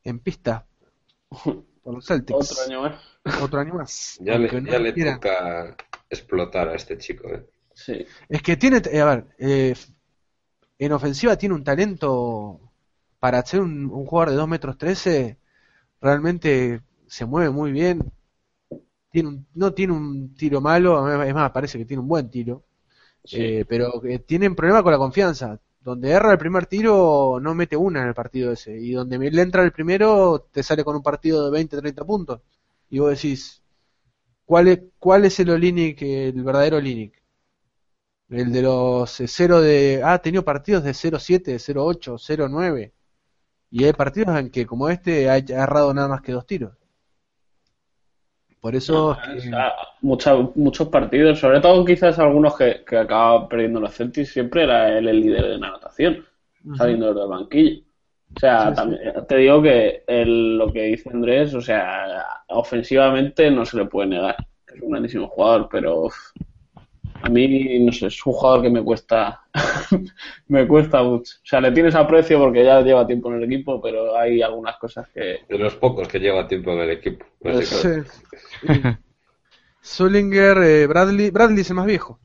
en 0.03 0.19
pista 0.19 0.65
por 1.29 1.93
los 1.93 2.05
Celtics. 2.05 2.51
Otro 2.51 2.63
año 2.63 2.81
más. 2.81 3.41
Otro 3.41 3.59
año 3.59 3.73
más. 3.75 4.19
Ya 4.23 4.37
le, 4.37 4.93
toca 4.93 5.75
explotar 6.09 6.69
a 6.69 6.75
este 6.75 6.97
chico. 6.97 7.27
¿eh? 7.29 7.45
Sí. 7.73 8.05
Es 8.29 8.41
que 8.41 8.57
tiene, 8.57 8.77
a 8.77 9.05
ver, 9.05 9.25
eh, 9.37 9.75
en 10.77 10.91
ofensiva 10.91 11.37
tiene 11.37 11.55
un 11.55 11.63
talento 11.63 12.59
para 13.19 13.45
ser 13.45 13.61
un, 13.61 13.89
jugador 13.89 14.31
de 14.31 14.35
2 14.35 14.47
metros 14.47 14.77
13, 14.77 15.37
realmente 16.01 16.81
se 17.07 17.25
mueve 17.25 17.49
muy 17.51 17.71
bien. 17.71 18.11
Tiene 19.11 19.43
no 19.53 19.73
tiene 19.73 19.93
un 19.93 20.33
tiro 20.35 20.61
malo, 20.61 21.23
es 21.23 21.33
más, 21.33 21.51
parece 21.51 21.77
que 21.77 21.85
tiene 21.85 22.01
un 22.01 22.07
buen 22.07 22.29
tiro. 22.29 22.63
Eh, 23.31 23.65
pero 23.67 23.99
tiene 24.01 24.19
tienen 24.19 24.55
problema 24.55 24.81
con 24.81 24.91
la 24.91 24.97
confianza 24.97 25.59
donde 25.81 26.11
erra 26.11 26.31
el 26.31 26.37
primer 26.37 26.65
tiro 26.67 27.39
no 27.41 27.55
mete 27.55 27.75
una 27.75 28.01
en 28.01 28.09
el 28.09 28.13
partido 28.13 28.51
ese. 28.51 28.77
Y 28.79 28.91
donde 28.93 29.17
le 29.31 29.41
entra 29.41 29.63
el 29.63 29.71
primero 29.71 30.47
te 30.51 30.63
sale 30.63 30.83
con 30.83 30.95
un 30.95 31.03
partido 31.03 31.45
de 31.45 31.51
20, 31.51 31.77
30 31.77 32.05
puntos. 32.05 32.41
Y 32.89 32.99
vos 32.99 33.09
decís, 33.11 33.61
¿cuál 34.45 34.67
es, 34.69 34.81
cuál 34.99 35.25
es 35.25 35.39
el 35.39 35.49
Olinic, 35.51 36.01
el 36.03 36.43
verdadero 36.43 36.77
Olinic? 36.77 37.21
El 38.29 38.51
de 38.51 38.61
los 38.61 39.21
0 39.25 39.61
de... 39.61 40.01
Ah, 40.03 40.13
ha 40.13 40.21
tenido 40.21 40.43
partidos 40.45 40.83
de 40.83 40.91
0-7, 40.91 41.55
0-8, 41.59 42.17
0-9. 42.17 42.91
Y 43.71 43.85
hay 43.85 43.93
partidos 43.93 44.37
en 44.39 44.49
que 44.51 44.65
como 44.65 44.89
este 44.89 45.29
ha 45.29 45.37
errado 45.37 45.93
nada 45.93 46.07
más 46.07 46.21
que 46.21 46.31
dos 46.33 46.45
tiros. 46.45 46.73
Por 48.61 48.75
eso. 48.75 49.17
muchos 50.01 50.87
partidos, 50.89 51.39
sobre 51.39 51.59
todo 51.59 51.83
quizás 51.83 52.19
algunos 52.19 52.55
que, 52.55 52.83
que 52.87 52.95
acaba 52.95 53.49
perdiendo 53.49 53.79
los 53.79 53.95
Celtics, 53.95 54.29
siempre 54.29 54.63
era 54.63 54.95
él 54.95 55.07
el 55.07 55.19
líder 55.19 55.47
de 55.47 55.57
la 55.57 55.67
anotación, 55.67 56.23
saliendo 56.77 57.11
del 57.11 57.27
banquillo. 57.27 57.81
O 58.35 58.39
sea, 58.39 58.73
también, 58.73 59.01
te 59.27 59.37
digo 59.37 59.61
que 59.61 60.03
lo 60.07 60.71
que 60.71 60.83
dice 60.83 61.09
Andrés, 61.11 61.53
o 61.55 61.61
sea, 61.61 62.23
ofensivamente 62.49 63.49
no 63.49 63.65
se 63.65 63.77
le 63.77 63.85
puede 63.85 64.09
negar. 64.09 64.37
Es 64.67 64.81
un 64.81 64.91
grandísimo 64.91 65.27
jugador, 65.27 65.67
pero 65.69 66.09
a 67.21 67.29
mí, 67.29 67.79
no 67.79 67.91
sé, 67.91 68.07
es 68.07 68.25
un 68.25 68.33
jugador 68.33 68.63
que 68.63 68.69
me 68.69 68.83
cuesta, 68.83 69.41
me 70.47 70.67
cuesta 70.67 71.03
mucho. 71.03 71.35
O 71.37 71.45
sea, 71.45 71.61
le 71.61 71.71
tienes 71.71 71.95
aprecio 71.95 72.39
porque 72.39 72.63
ya 72.63 72.81
lleva 72.81 73.05
tiempo 73.05 73.29
en 73.29 73.37
el 73.37 73.43
equipo, 73.43 73.81
pero 73.81 74.17
hay 74.17 74.41
algunas 74.41 74.77
cosas 74.77 75.07
que... 75.09 75.39
De 75.47 75.57
los 75.57 75.75
pocos 75.75 76.07
que 76.07 76.19
lleva 76.19 76.47
tiempo 76.47 76.71
en 76.71 76.79
el 76.79 76.89
equipo. 76.91 77.25
Sí. 77.61 77.87
Sullinger, 79.81 80.57
eh, 80.59 80.87
Bradley, 80.87 81.29
Bradley 81.29 81.61
es 81.61 81.69
el 81.69 81.75
más 81.75 81.85
viejo. 81.85 82.19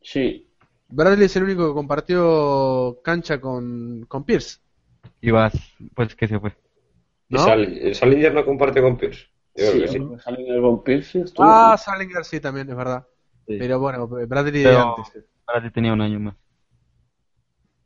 Sí. 0.00 0.48
Bradley 0.88 1.26
es 1.26 1.36
el 1.36 1.44
único 1.44 1.68
que 1.68 1.74
compartió 1.74 3.00
cancha 3.02 3.40
con, 3.40 4.04
con 4.06 4.24
Pierce. 4.24 4.58
Y 5.20 5.30
vas, 5.30 5.54
pues 5.94 6.14
que 6.14 6.28
se 6.28 6.38
fue. 6.38 6.52
¿No? 7.28 7.40
¿Salinger 7.94 8.32
no 8.34 8.44
comparte 8.44 8.80
con 8.80 8.96
Pierce? 8.96 9.26
sí, 9.56 9.88
sí. 9.88 9.98
Salinger 10.22 10.60
con 10.60 10.84
Pierce. 10.84 11.24
Ah, 11.38 11.76
Salinger 11.78 12.24
sí, 12.24 12.40
también, 12.40 12.68
es 12.68 12.76
verdad. 12.76 13.06
Pero 13.46 13.78
bueno, 13.78 14.08
Bradley 14.08 14.62
de 14.62 14.76
antes. 14.76 15.24
Bradley 15.46 15.70
tenía 15.70 15.92
un 15.92 16.00
año 16.00 16.20
más. 16.20 16.34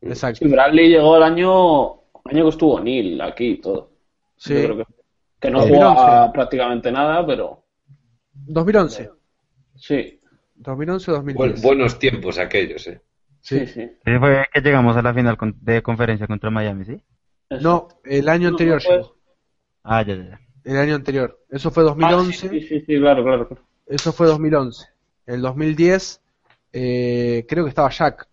Exacto. 0.01 0.49
Bradley 0.49 0.91
llegó 0.91 1.17
el 1.17 1.23
año, 1.23 1.91
año 2.25 2.45
que 2.45 2.49
estuvo 2.49 2.81
Neil 2.81 3.21
aquí 3.21 3.53
y 3.53 3.61
todo. 3.61 3.91
Sí. 4.37 4.55
que, 5.41 5.51
no 5.51 5.61
jugaba 5.63 6.33
prácticamente 6.33 6.93
nada, 6.93 7.27
pero. 7.27 7.65
2011. 8.33 9.11
Sí. 9.75 10.21
2011 10.55 11.13
2010. 11.13 11.63
buenos 11.63 11.99
tiempos 11.99 12.39
aquellos, 12.39 12.87
¿eh? 12.87 13.01
Sí, 13.41 13.67
sí. 13.67 13.91
Fue 14.05 14.47
que 14.53 14.61
llegamos 14.61 14.97
a 14.97 15.03
la 15.03 15.15
final 15.15 15.37
de 15.61 15.83
conferencia 15.83 16.27
contra 16.27 16.51
Miami, 16.51 16.85
¿sí? 16.85 17.03
No, 17.61 17.89
el 18.05 18.29
año 18.29 18.49
anterior 18.49 18.83
Ah, 19.83 20.03
ya, 20.03 20.17
ya. 20.17 20.41
El 20.65 20.77
año 20.77 20.97
anterior. 20.97 21.39
Eso 21.49 21.71
fue 21.71 21.83
2011. 21.83 22.47
Ah, 22.47 22.51
sí, 22.51 22.61
sí, 22.61 22.81
sí, 22.81 22.99
claro, 22.99 23.25
claro. 23.25 23.49
Eso 23.87 24.13
fue 24.13 24.27
2011 24.27 24.98
el 25.29 25.43
2010 25.43 26.20
eh, 26.72 27.47
creo 27.49 27.64
que 27.64 27.68
estaba 27.68 27.91
Jack. 27.91 28.26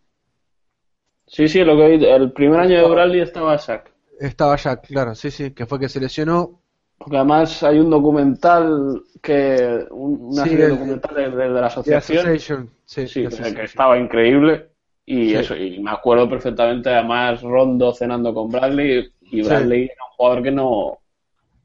Sí, 1.28 1.48
sí, 1.48 1.64
lo 1.64 1.76
que 1.76 1.96
el 1.96 2.32
primer 2.32 2.60
año 2.60 2.82
de 2.82 2.90
Bradley 2.90 3.22
estaba 3.22 3.58
Jack. 3.58 3.92
Estaba 4.20 4.56
Jack, 4.56 4.88
claro, 4.88 5.14
sí, 5.14 5.30
sí, 5.30 5.52
que 5.52 5.66
fue 5.66 5.80
que 5.80 5.90
se 5.90 6.00
lesionó. 6.00 6.62
Porque 6.98 7.18
además 7.18 7.62
hay 7.64 7.80
un 7.80 7.90
documental 7.90 9.04
que 9.22 9.86
una 9.92 10.44
serie 10.44 10.70
documental 10.70 11.14
de, 11.16 11.50
la 11.50 11.68
asociación, 11.68 12.70
sí, 12.86 13.06
que, 13.06 13.64
estaba 13.64 13.98
increíble 13.98 14.70
y 15.06 15.34
eso 15.34 15.56
y 15.58 15.80
me 15.80 15.92
acuerdo 15.92 16.28
perfectamente 16.30 16.90
además 16.90 17.42
Rondo 17.42 17.94
cenando 17.94 18.34
con 18.34 18.50
Bradley 18.50 19.12
y 19.22 19.44
Bradley 19.44 19.84
era 19.84 20.06
un 20.10 20.16
jugador 20.16 20.44
que 20.44 20.52
no 20.52 20.98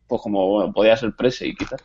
pues 0.08 0.20
como 0.20 0.70
podía 0.72 0.96
ser 0.96 1.14
prese 1.14 1.46
y 1.46 1.54
quizás. 1.54 1.82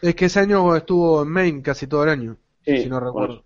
Es 0.00 0.14
que 0.14 0.24
ese 0.24 0.40
año 0.40 0.74
estuvo 0.74 1.22
en 1.22 1.28
Maine 1.28 1.62
casi 1.62 1.86
todo 1.86 2.04
el 2.04 2.08
año 2.08 2.38
si 2.76 2.88
no 2.88 3.00
recuerdo. 3.00 3.44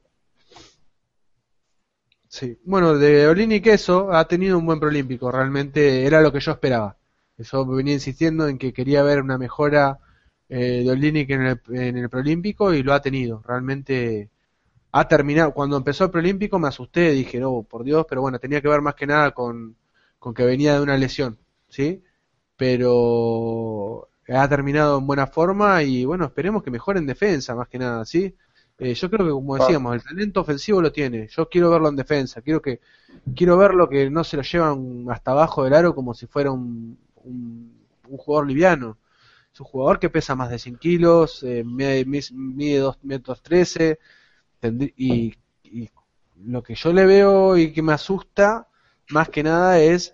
Sí, 2.28 2.58
bueno, 2.64 2.96
de 2.96 3.28
Olini 3.28 3.60
Queso 3.60 4.12
ha 4.12 4.26
tenido 4.26 4.58
un 4.58 4.64
buen 4.66 4.80
proolímpico, 4.80 5.30
realmente 5.30 6.06
era 6.06 6.20
lo 6.22 6.32
que 6.32 6.40
yo 6.40 6.52
esperaba. 6.52 6.96
Yo 7.38 7.66
venía 7.66 7.94
insistiendo 7.94 8.48
en 8.48 8.58
que 8.58 8.72
quería 8.72 9.02
ver 9.02 9.20
una 9.20 9.36
mejora 9.38 9.98
eh, 10.48 10.82
de 10.84 10.90
Olinic 10.90 11.30
en 11.30 11.42
el, 11.42 11.60
en 11.70 11.96
el 11.98 12.08
proolímpico 12.08 12.72
y 12.72 12.82
lo 12.82 12.94
ha 12.94 13.02
tenido. 13.02 13.42
Realmente 13.46 14.30
ha 14.92 15.08
terminado. 15.08 15.52
Cuando 15.54 15.76
empezó 15.76 16.04
el 16.04 16.10
proolímpico 16.10 16.58
me 16.58 16.68
asusté, 16.68 17.12
dije, 17.12 17.38
no, 17.40 17.62
por 17.64 17.84
Dios, 17.84 18.06
pero 18.08 18.20
bueno, 18.22 18.38
tenía 18.38 18.60
que 18.60 18.68
ver 18.68 18.82
más 18.82 18.94
que 18.94 19.06
nada 19.06 19.32
con, 19.32 19.76
con 20.18 20.34
que 20.34 20.44
venía 20.44 20.74
de 20.74 20.82
una 20.82 20.96
lesión, 20.96 21.38
¿sí? 21.68 22.02
Pero 22.56 24.08
ha 24.28 24.48
terminado 24.48 24.98
en 24.98 25.06
buena 25.06 25.26
forma 25.26 25.82
y 25.82 26.04
bueno, 26.04 26.26
esperemos 26.26 26.62
que 26.62 26.70
mejore 26.70 26.98
en 27.00 27.06
defensa, 27.06 27.54
más 27.54 27.68
que 27.68 27.78
nada, 27.78 28.04
¿sí? 28.04 28.36
Eh, 28.78 28.94
yo 28.94 29.10
creo 29.10 29.26
que, 29.26 29.32
como 29.32 29.56
decíamos, 29.56 29.94
el 29.94 30.02
talento 30.02 30.40
ofensivo 30.40 30.80
lo 30.80 30.92
tiene. 30.92 31.28
Yo 31.28 31.48
quiero 31.48 31.70
verlo 31.70 31.88
en 31.88 31.96
defensa. 31.96 32.42
Quiero 32.42 32.60
que 32.60 32.80
quiero 33.34 33.56
verlo 33.56 33.88
que 33.88 34.10
no 34.10 34.24
se 34.24 34.36
lo 34.36 34.42
llevan 34.42 35.06
hasta 35.10 35.32
abajo 35.32 35.64
del 35.64 35.74
aro 35.74 35.94
como 35.94 36.14
si 36.14 36.26
fuera 36.26 36.50
un, 36.50 36.98
un, 37.24 37.82
jugador 38.16 38.48
liviano. 38.48 38.98
Es 39.52 39.60
un 39.60 39.66
jugador 39.66 39.98
que 39.98 40.10
pesa 40.10 40.34
más 40.34 40.50
de 40.50 40.58
100 40.58 40.76
kilos, 40.78 41.42
eh, 41.42 41.62
mide, 41.64 42.78
2 42.78 42.98
metros 43.02 43.42
13. 43.42 43.98
Y, 44.96 45.34
lo 46.44 46.60
que 46.60 46.74
yo 46.74 46.92
le 46.92 47.06
veo 47.06 47.56
y 47.56 47.72
que 47.72 47.82
me 47.82 47.92
asusta, 47.92 48.66
más 49.10 49.28
que 49.28 49.44
nada, 49.44 49.78
es 49.78 50.12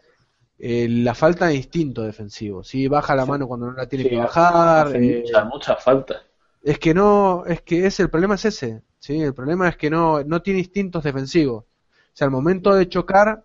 eh, 0.58 0.86
la 0.90 1.14
falta 1.14 1.46
de 1.46 1.54
instinto 1.54 2.02
defensivo. 2.02 2.62
Si 2.62 2.86
baja 2.86 3.14
la 3.14 3.24
mano 3.24 3.48
cuando 3.48 3.70
no 3.70 3.72
la 3.72 3.88
tiene 3.88 4.06
que 4.10 4.16
bajar. 4.18 4.88
mucha, 5.00 5.44
mucha 5.44 5.76
falta. 5.76 6.27
Es 6.62 6.78
que 6.78 6.94
no, 6.94 7.44
es 7.46 7.62
que 7.62 7.86
es 7.86 8.00
el 8.00 8.10
problema 8.10 8.34
es 8.34 8.44
ese, 8.44 8.82
¿sí? 8.98 9.20
El 9.20 9.34
problema 9.34 9.68
es 9.68 9.76
que 9.76 9.90
no, 9.90 10.22
no 10.24 10.42
tiene 10.42 10.60
instintos 10.60 11.04
defensivos. 11.04 11.64
O 11.64 11.66
sea, 12.12 12.26
al 12.26 12.30
momento 12.32 12.74
de 12.74 12.88
chocar, 12.88 13.44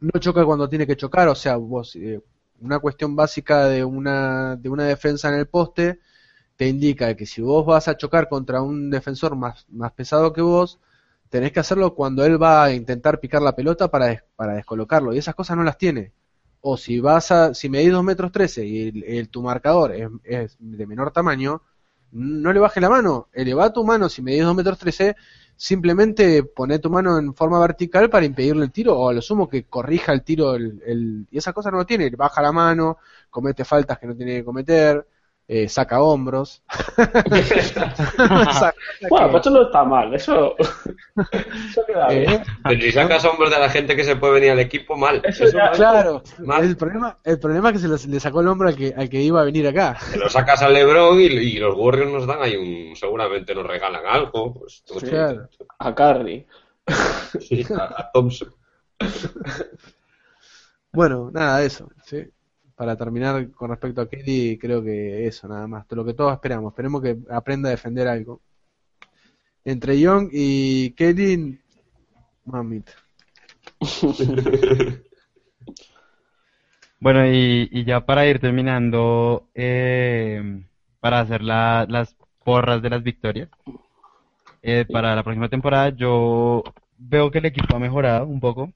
no 0.00 0.20
choca 0.20 0.44
cuando 0.44 0.68
tiene 0.68 0.86
que 0.86 0.96
chocar, 0.96 1.28
o 1.28 1.34
sea, 1.34 1.56
vos, 1.56 1.96
eh, 1.96 2.20
una 2.60 2.78
cuestión 2.80 3.16
básica 3.16 3.66
de 3.66 3.84
una, 3.84 4.56
de 4.56 4.68
una 4.68 4.84
defensa 4.84 5.28
en 5.28 5.36
el 5.36 5.48
poste 5.48 6.00
te 6.56 6.68
indica 6.68 7.16
que 7.16 7.26
si 7.26 7.42
vos 7.42 7.66
vas 7.66 7.88
a 7.88 7.96
chocar 7.96 8.28
contra 8.28 8.62
un 8.62 8.90
defensor 8.90 9.36
más, 9.36 9.66
más 9.70 9.92
pesado 9.92 10.32
que 10.32 10.42
vos, 10.42 10.80
tenés 11.30 11.52
que 11.52 11.60
hacerlo 11.60 11.94
cuando 11.94 12.24
él 12.24 12.42
va 12.42 12.64
a 12.64 12.74
intentar 12.74 13.20
picar 13.20 13.42
la 13.42 13.56
pelota 13.56 13.90
para, 13.90 14.24
para 14.36 14.54
descolocarlo, 14.54 15.14
y 15.14 15.18
esas 15.18 15.34
cosas 15.34 15.56
no 15.56 15.64
las 15.64 15.78
tiene. 15.78 16.12
O 16.60 16.76
si 16.76 17.00
vas 17.00 17.32
a, 17.32 17.54
si 17.54 17.68
medís 17.68 17.92
2 17.92 18.04
metros 18.04 18.32
13 18.32 18.66
y 18.66 19.04
el, 19.18 19.28
tu 19.30 19.42
marcador 19.42 19.92
es, 19.94 20.08
es 20.24 20.56
de 20.60 20.86
menor 20.86 21.12
tamaño, 21.12 21.62
no 22.12 22.52
le 22.52 22.60
baje 22.60 22.80
la 22.80 22.88
mano, 22.90 23.28
eleva 23.32 23.72
tu 23.72 23.84
mano, 23.84 24.08
si 24.08 24.22
medís 24.22 24.44
2 24.44 24.54
metros 24.54 24.78
13, 24.78 25.16
simplemente 25.56 26.42
pone 26.44 26.78
tu 26.78 26.90
mano 26.90 27.18
en 27.18 27.34
forma 27.34 27.58
vertical 27.60 28.10
para 28.10 28.26
impedirle 28.26 28.64
el 28.64 28.72
tiro, 28.72 28.98
o 28.98 29.08
a 29.08 29.12
lo 29.12 29.22
sumo 29.22 29.48
que 29.48 29.64
corrija 29.64 30.12
el 30.12 30.22
tiro, 30.22 30.54
el, 30.54 30.82
el- 30.86 31.26
y 31.30 31.38
esa 31.38 31.52
cosa 31.52 31.70
no 31.70 31.78
lo 31.78 31.86
tiene, 31.86 32.10
baja 32.10 32.42
la 32.42 32.52
mano, 32.52 32.98
comete 33.30 33.64
faltas 33.64 33.98
que 33.98 34.06
no 34.06 34.16
tiene 34.16 34.36
que 34.36 34.44
cometer, 34.44 35.06
eh, 35.48 35.68
saca 35.68 36.00
hombros. 36.02 36.62
Saca- 36.96 38.74
Bueno, 39.08 39.30
pues 39.30 39.40
eso 39.42 39.50
no 39.50 39.62
está 39.62 39.84
mal, 39.84 40.14
eso, 40.14 40.54
eso 40.58 41.84
queda 41.86 42.08
bien. 42.08 42.30
eh, 42.32 42.42
Pero 42.64 42.80
si 42.80 42.92
sacas 42.92 43.24
hombros 43.24 43.50
de 43.50 43.58
la 43.58 43.68
gente 43.68 43.94
que 43.96 44.04
se 44.04 44.16
puede 44.16 44.34
venir 44.34 44.50
al 44.52 44.60
equipo, 44.60 44.96
mal. 44.96 45.20
Eso 45.24 45.44
Eso 45.44 45.56
ya- 45.58 45.64
mal. 45.66 45.72
claro, 45.74 46.22
Mal. 46.38 46.64
el 46.64 46.76
problema, 46.76 47.18
el 47.24 47.38
problema 47.38 47.68
es 47.70 47.72
que 47.74 47.78
se 47.80 47.88
lo- 47.88 48.12
le 48.12 48.20
sacó 48.20 48.40
el 48.40 48.48
hombro 48.48 48.68
al 48.68 48.76
que, 48.76 48.94
al 48.96 49.08
que 49.10 49.20
iba 49.20 49.40
a 49.40 49.44
venir 49.44 49.66
acá. 49.66 49.98
Te 50.12 50.18
lo 50.18 50.28
sacas 50.30 50.62
al 50.62 50.72
Lebron 50.72 51.20
y, 51.20 51.24
y 51.24 51.58
los 51.58 51.74
Warriors 51.76 52.10
nos 52.12 52.26
dan 52.26 52.40
ahí 52.42 52.56
un. 52.56 52.96
Seguramente 52.96 53.54
nos 53.54 53.66
regalan 53.66 54.06
algo. 54.06 54.54
Pues, 54.54 54.82
Claro. 55.08 55.48
A 55.78 55.94
Curry. 55.94 56.46
sí, 57.40 57.64
a, 57.78 57.84
a 57.84 58.10
Thompson. 58.12 58.54
Bueno, 60.92 61.30
nada, 61.32 61.62
eso. 61.62 61.88
Para 62.76 62.96
terminar 62.96 63.50
con 63.52 63.70
respecto 63.70 64.00
a 64.00 64.08
Kelly, 64.08 64.58
creo 64.58 64.82
que 64.82 65.26
eso, 65.26 65.46
nada 65.48 65.66
más. 65.66 65.86
Lo 65.90 66.04
que 66.04 66.14
todos 66.14 66.32
esperamos. 66.32 66.72
Esperemos 66.72 67.02
que 67.02 67.18
aprenda 67.30 67.68
a 67.68 67.72
defender 67.72 68.08
algo. 68.08 68.40
Entre 69.64 70.00
Young 70.00 70.28
y 70.32 70.90
Kelly, 70.92 71.60
mamita. 72.44 72.92
Bueno, 77.00 77.26
y, 77.26 77.68
y 77.72 77.84
ya 77.84 78.06
para 78.06 78.26
ir 78.28 78.38
terminando, 78.38 79.48
eh, 79.56 80.62
para 81.00 81.18
hacer 81.18 81.42
la- 81.42 81.84
las 81.88 82.14
porras 82.44 82.80
de 82.80 82.90
las 82.90 83.02
victorias, 83.02 83.48
eh, 84.62 84.84
para 84.88 85.16
la 85.16 85.24
próxima 85.24 85.48
temporada 85.48 85.88
yo 85.88 86.62
veo 86.96 87.28
que 87.32 87.38
el 87.38 87.46
equipo 87.46 87.74
ha 87.74 87.80
mejorado 87.80 88.26
un 88.26 88.38
poco, 88.38 88.70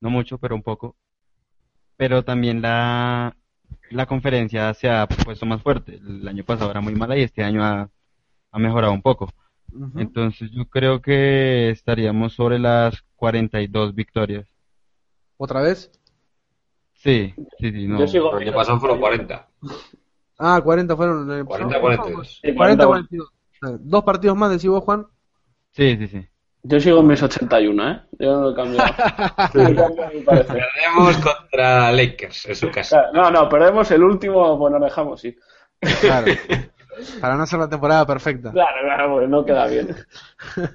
no 0.00 0.08
mucho, 0.08 0.38
pero 0.38 0.54
un 0.54 0.62
poco, 0.62 0.94
pero 1.96 2.22
también 2.24 2.60
la, 2.62 3.36
la 3.90 4.06
conferencia 4.06 4.72
se 4.74 4.90
ha 4.90 5.06
puesto 5.06 5.46
más 5.46 5.62
fuerte. 5.62 5.96
El 5.96 6.26
año 6.26 6.44
pasado 6.44 6.70
era 6.70 6.80
muy 6.80 6.94
mala 6.94 7.16
y 7.16 7.22
este 7.22 7.42
año 7.42 7.62
ha, 7.64 7.88
ha 8.50 8.58
mejorado 8.58 8.92
un 8.92 9.02
poco. 9.02 9.30
Ujú. 9.72 9.98
Entonces 9.98 10.50
yo 10.52 10.66
creo 10.66 11.00
que 11.00 11.70
estaríamos 11.70 12.34
sobre 12.34 12.58
las 12.58 13.02
42 13.16 13.94
victorias. 13.94 14.46
¿Otra 15.36 15.62
vez? 15.62 15.90
Sí, 16.94 17.34
sí, 17.58 17.70
sí, 17.72 17.86
no. 17.86 17.98
Yo 17.98 18.06
sigo 18.06 18.36
El 18.38 18.48
año 18.48 18.56
pasado 18.56 18.80
fueron 18.80 19.00
40. 19.00 19.48
Ah, 20.38 20.60
40 20.62 20.96
fueron. 20.96 21.30
el 21.30 21.36
año 21.36 21.46
40, 21.46 21.68
pasado. 21.74 21.80
42. 21.82 22.40
Sí, 22.42 22.54
40, 22.54 22.86
40. 22.86 23.08
42. 23.08 23.28
Eh, 23.62 23.78
Dos 23.80 24.04
partidos 24.04 24.36
más, 24.36 24.50
decís 24.50 24.68
vos, 24.68 24.82
Juan. 24.84 25.06
Sí, 25.72 25.96
sí, 25.96 26.06
sí. 26.08 26.26
Yo 26.66 26.80
sigo 26.80 27.00
en 27.00 27.06
mis 27.08 27.22
81, 27.22 27.90
¿eh? 27.90 28.00
Yo 28.18 28.40
no 28.40 28.50
he 28.50 28.54
cambiado. 28.54 28.94
Perdemos 29.52 31.16
contra 31.18 31.92
Lakers 31.92 32.46
en 32.46 32.56
su 32.56 32.70
casa. 32.70 33.10
Claro, 33.12 33.30
No, 33.30 33.30
no, 33.42 33.48
perdemos 33.48 33.90
el 33.90 34.02
último, 34.02 34.58
pues 34.58 34.72
nos 34.72 34.82
dejamos 34.82 35.24
ir. 35.24 35.38
Claro. 36.00 36.32
Para 37.20 37.36
no 37.36 37.42
hacer 37.42 37.58
la 37.58 37.68
temporada 37.68 38.06
perfecta. 38.06 38.50
Claro, 38.52 38.76
claro, 38.82 39.12
porque 39.12 39.26
no 39.28 39.44
queda 39.44 39.66
bien. 39.66 39.94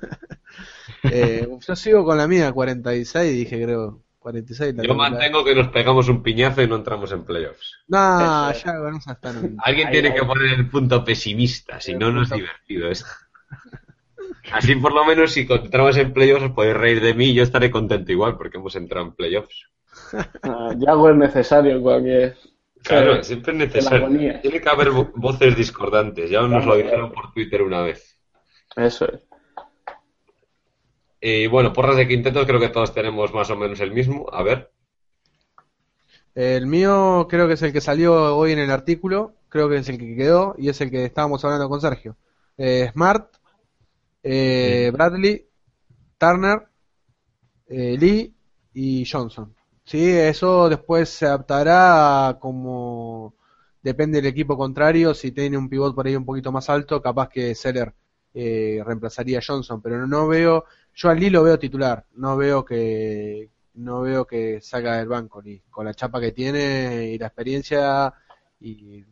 Eh, 1.03 1.47
yo 1.65 1.75
sigo 1.77 2.03
con 2.03 2.17
la 2.17 2.27
mía, 2.27 2.51
46, 2.51 3.31
dije, 3.33 3.63
creo. 3.63 4.01
46. 4.19 4.75
La 4.75 4.83
Yo 4.83 4.89
la- 4.89 4.95
mantengo 4.95 5.45
que 5.45 5.55
nos 5.55 5.69
pegamos 5.69 6.09
un 6.09 6.21
piñazo 6.21 6.61
y 6.61 6.67
no 6.67 6.75
entramos 6.75 7.09
en 7.13 7.23
playoffs. 7.23 7.77
No, 7.87 8.49
Eso. 8.51 8.65
ya 8.65 8.77
con 8.79 8.95
esa 8.95 9.11
están. 9.13 9.55
Alguien 9.63 9.87
Ahí, 9.87 9.93
tiene 9.93 10.09
ahí. 10.09 10.15
que 10.15 10.25
poner 10.25 10.47
el 10.55 10.69
punto 10.69 11.05
pesimista, 11.05 11.79
si 11.79 11.95
no, 11.95 12.11
no 12.11 12.23
es 12.23 12.29
divertido 12.29 12.89
esto. 12.89 13.07
Así 14.51 14.75
por 14.75 14.93
lo 14.93 15.05
menos 15.05 15.31
si 15.31 15.47
entramos 15.49 15.97
en 15.97 16.13
playoffs 16.13 16.43
os 16.45 16.51
podéis 16.51 16.75
reír 16.77 17.01
de 17.01 17.13
mí 17.13 17.25
y 17.27 17.33
yo 17.35 17.43
estaré 17.43 17.69
contento 17.71 18.11
igual 18.11 18.37
porque 18.37 18.57
hemos 18.57 18.75
entrado 18.75 19.05
en 19.07 19.13
playoffs. 19.13 19.69
Ah, 20.43 20.73
Yago 20.77 21.09
es 21.09 21.15
necesario 21.15 21.75
en 21.75 21.81
cualquier. 21.81 22.37
Claro, 22.83 23.15
Sí. 23.21 23.29
siempre 23.29 23.53
es 23.53 23.59
necesario. 23.59 24.07
Tiene 24.41 24.61
que 24.61 24.69
haber 24.69 24.89
vo- 24.89 25.11
voces 25.15 25.55
discordantes, 25.55 26.29
ya 26.29 26.41
nos 26.41 26.65
lo 26.65 26.75
dijeron 26.75 27.09
claro. 27.09 27.13
por 27.13 27.33
Twitter 27.33 27.61
una 27.61 27.81
vez. 27.81 28.17
Eso 28.75 29.05
es. 29.11 29.21
Y 31.21 31.47
bueno, 31.47 31.73
porras 31.73 31.97
de 31.97 32.07
quintetos 32.07 32.45
creo 32.45 32.59
que 32.59 32.69
todos 32.69 32.93
tenemos 32.93 33.33
más 33.33 33.49
o 33.49 33.57
menos 33.57 33.79
el 33.81 33.91
mismo. 33.91 34.27
A 34.31 34.41
ver. 34.43 34.71
El 36.35 36.67
mío 36.67 37.27
creo 37.29 37.47
que 37.47 37.53
es 37.55 37.61
el 37.61 37.73
que 37.73 37.81
salió 37.81 38.37
hoy 38.37 38.53
en 38.53 38.59
el 38.59 38.71
artículo, 38.71 39.33
creo 39.49 39.67
que 39.67 39.77
es 39.77 39.89
el 39.89 39.97
que 39.97 40.15
quedó 40.15 40.55
y 40.57 40.69
es 40.69 40.79
el 40.79 40.89
que 40.89 41.03
estábamos 41.03 41.43
hablando 41.43 41.67
con 41.67 41.81
Sergio. 41.81 42.15
Eh, 42.57 42.89
Smart, 42.93 43.35
eh, 44.23 44.89
Bradley, 44.93 45.47
Turner, 46.17 46.67
eh, 47.67 47.97
Lee 47.97 48.33
y 48.73 49.05
Johnson. 49.05 49.55
Sí, 49.83 50.09
eso 50.11 50.69
después 50.69 51.09
se 51.09 51.25
adaptará 51.25 52.29
a 52.29 52.39
como 52.39 53.35
depende 53.81 54.21
del 54.21 54.27
equipo 54.27 54.57
contrario, 54.57 55.13
si 55.13 55.31
tiene 55.31 55.57
un 55.57 55.69
pivot 55.69 55.95
por 55.95 56.05
ahí 56.05 56.15
un 56.15 56.25
poquito 56.25 56.51
más 56.51 56.69
alto, 56.69 57.01
capaz 57.01 57.29
que 57.29 57.55
Seller 57.55 57.93
eh, 58.33 58.81
reemplazaría 58.85 59.39
a 59.39 59.41
Johnson, 59.45 59.81
pero 59.81 60.05
no 60.05 60.27
veo, 60.27 60.65
yo 60.93 61.09
a 61.09 61.15
Lee 61.15 61.29
lo 61.29 61.43
veo 61.43 61.57
titular, 61.57 62.05
no 62.15 62.37
veo 62.37 62.63
que 62.65 63.49
no 63.75 64.01
veo 64.01 64.25
que 64.27 64.59
salga 64.61 64.97
del 64.97 65.07
banco. 65.07 65.41
Lee, 65.41 65.63
con 65.69 65.85
la 65.85 65.93
chapa 65.93 66.19
que 66.19 66.31
tiene 66.33 67.11
y 67.13 67.17
la 67.17 67.27
experiencia 67.27 68.13
y 68.59 69.05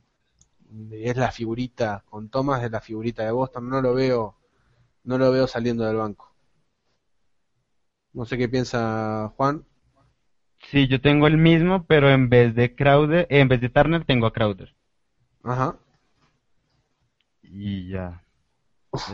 es 0.92 1.18
la 1.18 1.32
figurita, 1.32 2.04
con 2.10 2.30
Thomas 2.30 2.64
es 2.64 2.72
la 2.72 2.82
figurita 2.82 3.24
de 3.24 3.32
Boston, 3.32 3.70
no 3.70 3.82
lo 3.82 3.94
veo, 3.94 4.37
no 5.08 5.18
lo 5.18 5.32
veo 5.32 5.48
saliendo 5.48 5.86
del 5.86 5.96
banco. 5.96 6.36
No 8.14 8.26
sé 8.26 8.38
qué 8.38 8.50
piensa 8.50 9.34
Juan. 9.38 9.66
Sí, 10.70 10.88
yo 10.88 11.00
tengo 11.00 11.28
el 11.28 11.38
mismo, 11.38 11.86
pero 11.86 12.10
en 12.10 12.30
vez 12.30 12.54
de 12.56 12.76
Crowder, 12.76 13.22
eh, 13.30 13.40
en 13.40 13.48
vez 13.48 13.62
de 13.62 13.70
Turner 13.70 14.04
tengo 14.04 14.28
a 14.28 14.34
Crowder. 14.34 14.76
Ajá. 15.44 15.78
Y 17.42 17.90
ya. 17.90 18.22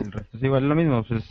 El 0.00 0.10
resto 0.10 0.36
es 0.36 0.42
igual 0.42 0.68
lo 0.68 0.74
mismo. 0.74 1.04
Pues, 1.04 1.22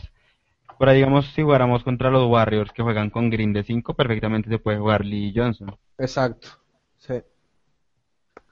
por 0.78 0.88
ahí, 0.88 0.96
digamos, 0.96 1.26
si 1.34 1.42
jugáramos 1.42 1.84
contra 1.84 2.10
los 2.10 2.26
Warriors 2.30 2.72
que 2.72 2.82
juegan 2.82 3.10
con 3.10 3.28
Green 3.28 3.52
de 3.52 3.64
5, 3.64 3.92
perfectamente 3.92 4.48
se 4.48 4.58
puede 4.58 4.78
jugar 4.78 5.04
Lee 5.04 5.34
Johnson. 5.36 5.76
Exacto. 5.98 6.48
Sí. 6.96 7.22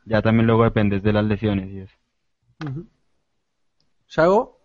Ya 0.05 0.21
también 0.21 0.47
luego 0.47 0.65
dependes 0.65 1.03
de 1.03 1.13
las 1.13 1.25
lesiones 1.25 1.71
y 1.71 1.79
eso. 1.79 1.97
¿Yago? 4.09 4.62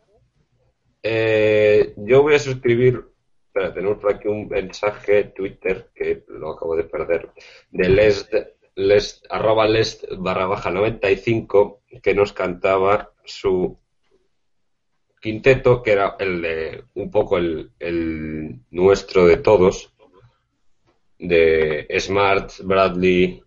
Eh, 1.04 1.94
yo 1.98 2.22
voy 2.22 2.36
a 2.36 2.40
suscribir. 2.40 3.06
Espera, 3.48 3.74
tenemos 3.74 3.98
por 3.98 4.14
aquí 4.14 4.28
un 4.28 4.48
mensaje 4.48 5.26
Twitter 5.26 5.90
que 5.96 6.24
lo 6.28 6.52
acabo 6.52 6.76
de 6.76 6.84
perder. 6.84 7.32
De 7.72 7.90
Lest, 7.90 8.34
Lest, 8.76 9.26
arroba 9.30 9.68
Lest 9.68 10.04
barra 10.18 10.46
baja 10.46 10.70
95 10.70 11.82
que 12.02 12.14
nos 12.14 12.34
cantaba 12.34 13.12
su 13.26 13.80
quinteto, 15.20 15.82
que 15.82 15.92
era 15.92 16.16
el 16.20 16.42
de 16.42 16.84
un 16.94 17.10
poco 17.10 17.38
el, 17.38 17.72
nuestro 18.70 19.26
de 19.26 19.38
todos, 19.38 19.94
de 21.18 21.88
Smart, 22.00 22.52
Bradley. 22.64 23.44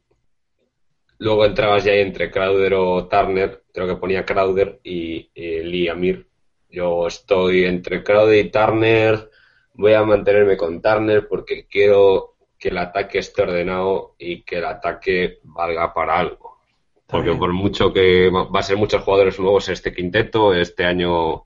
Luego 1.18 1.44
entrabas 1.44 1.85
ya 1.85 1.93
entre 1.93 2.31
Crowder 2.31 2.74
o 2.74 3.06
Turner, 3.06 3.62
creo 3.72 3.86
que 3.86 3.97
ponía 3.97 4.24
Crowder 4.24 4.81
y, 4.82 5.31
y 5.35 5.62
Lee 5.62 5.89
Amir. 5.89 6.30
Yo 6.71 7.07
estoy 7.07 7.65
entre 7.65 8.03
Crowder 8.03 8.45
y 8.45 8.51
Turner. 8.51 9.31
Voy 9.75 9.95
a 9.95 10.05
mantenerme 10.05 10.57
con 10.57 10.81
Turner 10.81 11.27
porque 11.29 11.67
quiero 11.67 12.37
que 12.59 12.69
el 12.69 12.79
ataque 12.79 13.19
esté 13.19 13.43
ordenado 13.43 14.15
y 14.19 14.43
que 14.43 14.59
el 14.59 14.67
ataque 14.67 15.39
valga 15.43 15.93
para 15.93 16.19
algo. 16.19 16.59
Porque 17.07 17.33
por 17.33 17.53
mucho 17.53 17.93
que 17.93 18.31
va 18.31 18.61
a 18.61 18.63
ser 18.63 18.77
muchos 18.77 19.03
jugadores 19.03 19.41
nuevos 19.41 19.69
este 19.69 19.93
quinteto, 19.93 20.55
este 20.55 20.85
año 20.85 21.45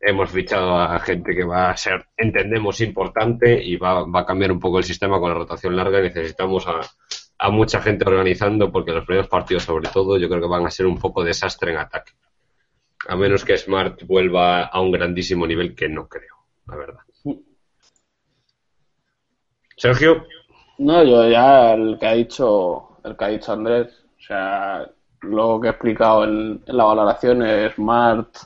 hemos 0.00 0.30
fichado 0.30 0.76
a 0.78 0.98
gente 1.00 1.34
que 1.34 1.44
va 1.44 1.70
a 1.70 1.76
ser, 1.76 2.06
entendemos, 2.16 2.80
importante 2.80 3.62
y 3.62 3.76
va, 3.76 4.04
va 4.04 4.20
a 4.20 4.26
cambiar 4.26 4.52
un 4.52 4.60
poco 4.60 4.78
el 4.78 4.84
sistema 4.84 5.18
con 5.18 5.30
la 5.30 5.36
rotación 5.36 5.76
larga 5.76 5.98
y 5.98 6.04
necesitamos 6.04 6.66
a, 6.66 6.80
a 7.38 7.50
mucha 7.50 7.82
gente 7.82 8.04
organizando 8.06 8.70
porque 8.70 8.92
los 8.92 9.04
primeros 9.04 9.28
partidos 9.28 9.64
sobre 9.64 9.88
todo 9.90 10.16
yo 10.16 10.28
creo 10.28 10.40
que 10.40 10.48
van 10.48 10.66
a 10.66 10.70
ser 10.70 10.86
un 10.86 10.98
poco 10.98 11.24
desastre 11.24 11.72
en 11.72 11.78
ataque. 11.78 12.12
A 13.08 13.16
menos 13.16 13.44
que 13.44 13.56
Smart 13.56 14.02
vuelva 14.04 14.64
a 14.64 14.80
un 14.80 14.90
grandísimo 14.90 15.46
nivel 15.46 15.74
que 15.74 15.88
no 15.88 16.08
creo, 16.08 16.34
la 16.66 16.76
verdad. 16.76 17.00
Sergio, 19.76 20.26
No, 20.78 21.04
yo 21.04 21.28
ya 21.28 21.74
el 21.74 21.98
que 21.98 22.06
ha 22.06 22.14
dicho, 22.14 22.98
el 23.04 23.16
que 23.16 23.24
ha 23.24 23.28
dicho 23.28 23.52
Andrés, 23.52 24.04
o 24.18 24.22
sea, 24.22 24.90
lo 25.20 25.60
que 25.60 25.68
he 25.68 25.70
explicado 25.70 26.24
en, 26.24 26.62
en 26.66 26.76
la 26.76 26.84
valoración 26.84 27.42
es 27.42 27.74
Smart, 27.74 28.36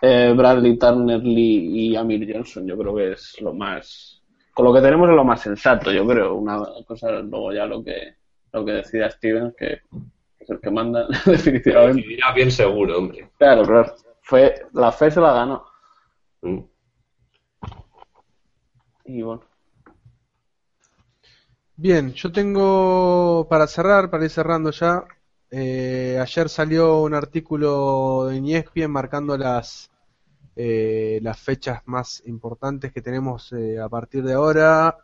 eh, 0.00 0.32
Bradley, 0.36 0.78
Turner, 0.78 1.22
Lee 1.22 1.90
y 1.90 1.96
Amir 1.96 2.28
Johnson. 2.32 2.66
Yo 2.66 2.76
creo 2.76 2.94
que 2.94 3.12
es 3.12 3.40
lo 3.40 3.52
más, 3.54 4.22
con 4.52 4.64
lo 4.64 4.74
que 4.74 4.80
tenemos 4.80 5.08
es 5.08 5.16
lo 5.16 5.24
más 5.24 5.40
sensato, 5.40 5.92
yo 5.92 6.06
creo. 6.06 6.34
Una 6.34 6.58
cosa 6.86 7.10
luego 7.10 7.52
ya 7.52 7.66
lo 7.66 7.82
que, 7.84 8.16
lo 8.52 8.64
que 8.64 8.72
decida 8.72 9.10
Steven, 9.10 9.54
que 9.56 9.82
es 10.42 10.50
el 10.50 10.60
que 10.60 10.70
manda 10.70 11.06
definitivamente. 11.26 12.02
decidirá 12.02 12.32
bien 12.32 12.50
seguro, 12.50 12.98
hombre. 12.98 13.30
Claro, 13.38 13.62
claro. 13.64 13.94
Fue, 14.22 14.54
la 14.72 14.92
fe 14.92 15.10
se 15.10 15.20
la 15.20 15.32
ganó. 15.32 15.64
Mm. 16.42 16.60
Y 19.04 19.22
bueno. 19.22 19.42
Bien, 21.76 22.12
yo 22.12 22.30
tengo 22.30 23.46
para 23.48 23.66
cerrar, 23.66 24.10
para 24.10 24.24
ir 24.24 24.30
cerrando 24.30 24.70
ya. 24.70 25.04
eh, 25.50 26.18
ayer 26.20 26.48
salió 26.48 27.02
un 27.02 27.14
artículo 27.14 28.30
en 28.30 28.46
E 28.46 28.58
ESPN 28.58 28.90
marcando 28.90 29.36
las 29.36 29.90
eh, 30.56 31.18
las 31.22 31.38
fechas 31.40 31.82
más 31.86 32.22
importantes 32.26 32.92
que 32.92 33.00
tenemos 33.02 33.52
eh, 33.52 33.78
a 33.80 33.88
partir 33.88 34.22
de 34.24 34.34
ahora, 34.34 34.88
a 34.88 34.96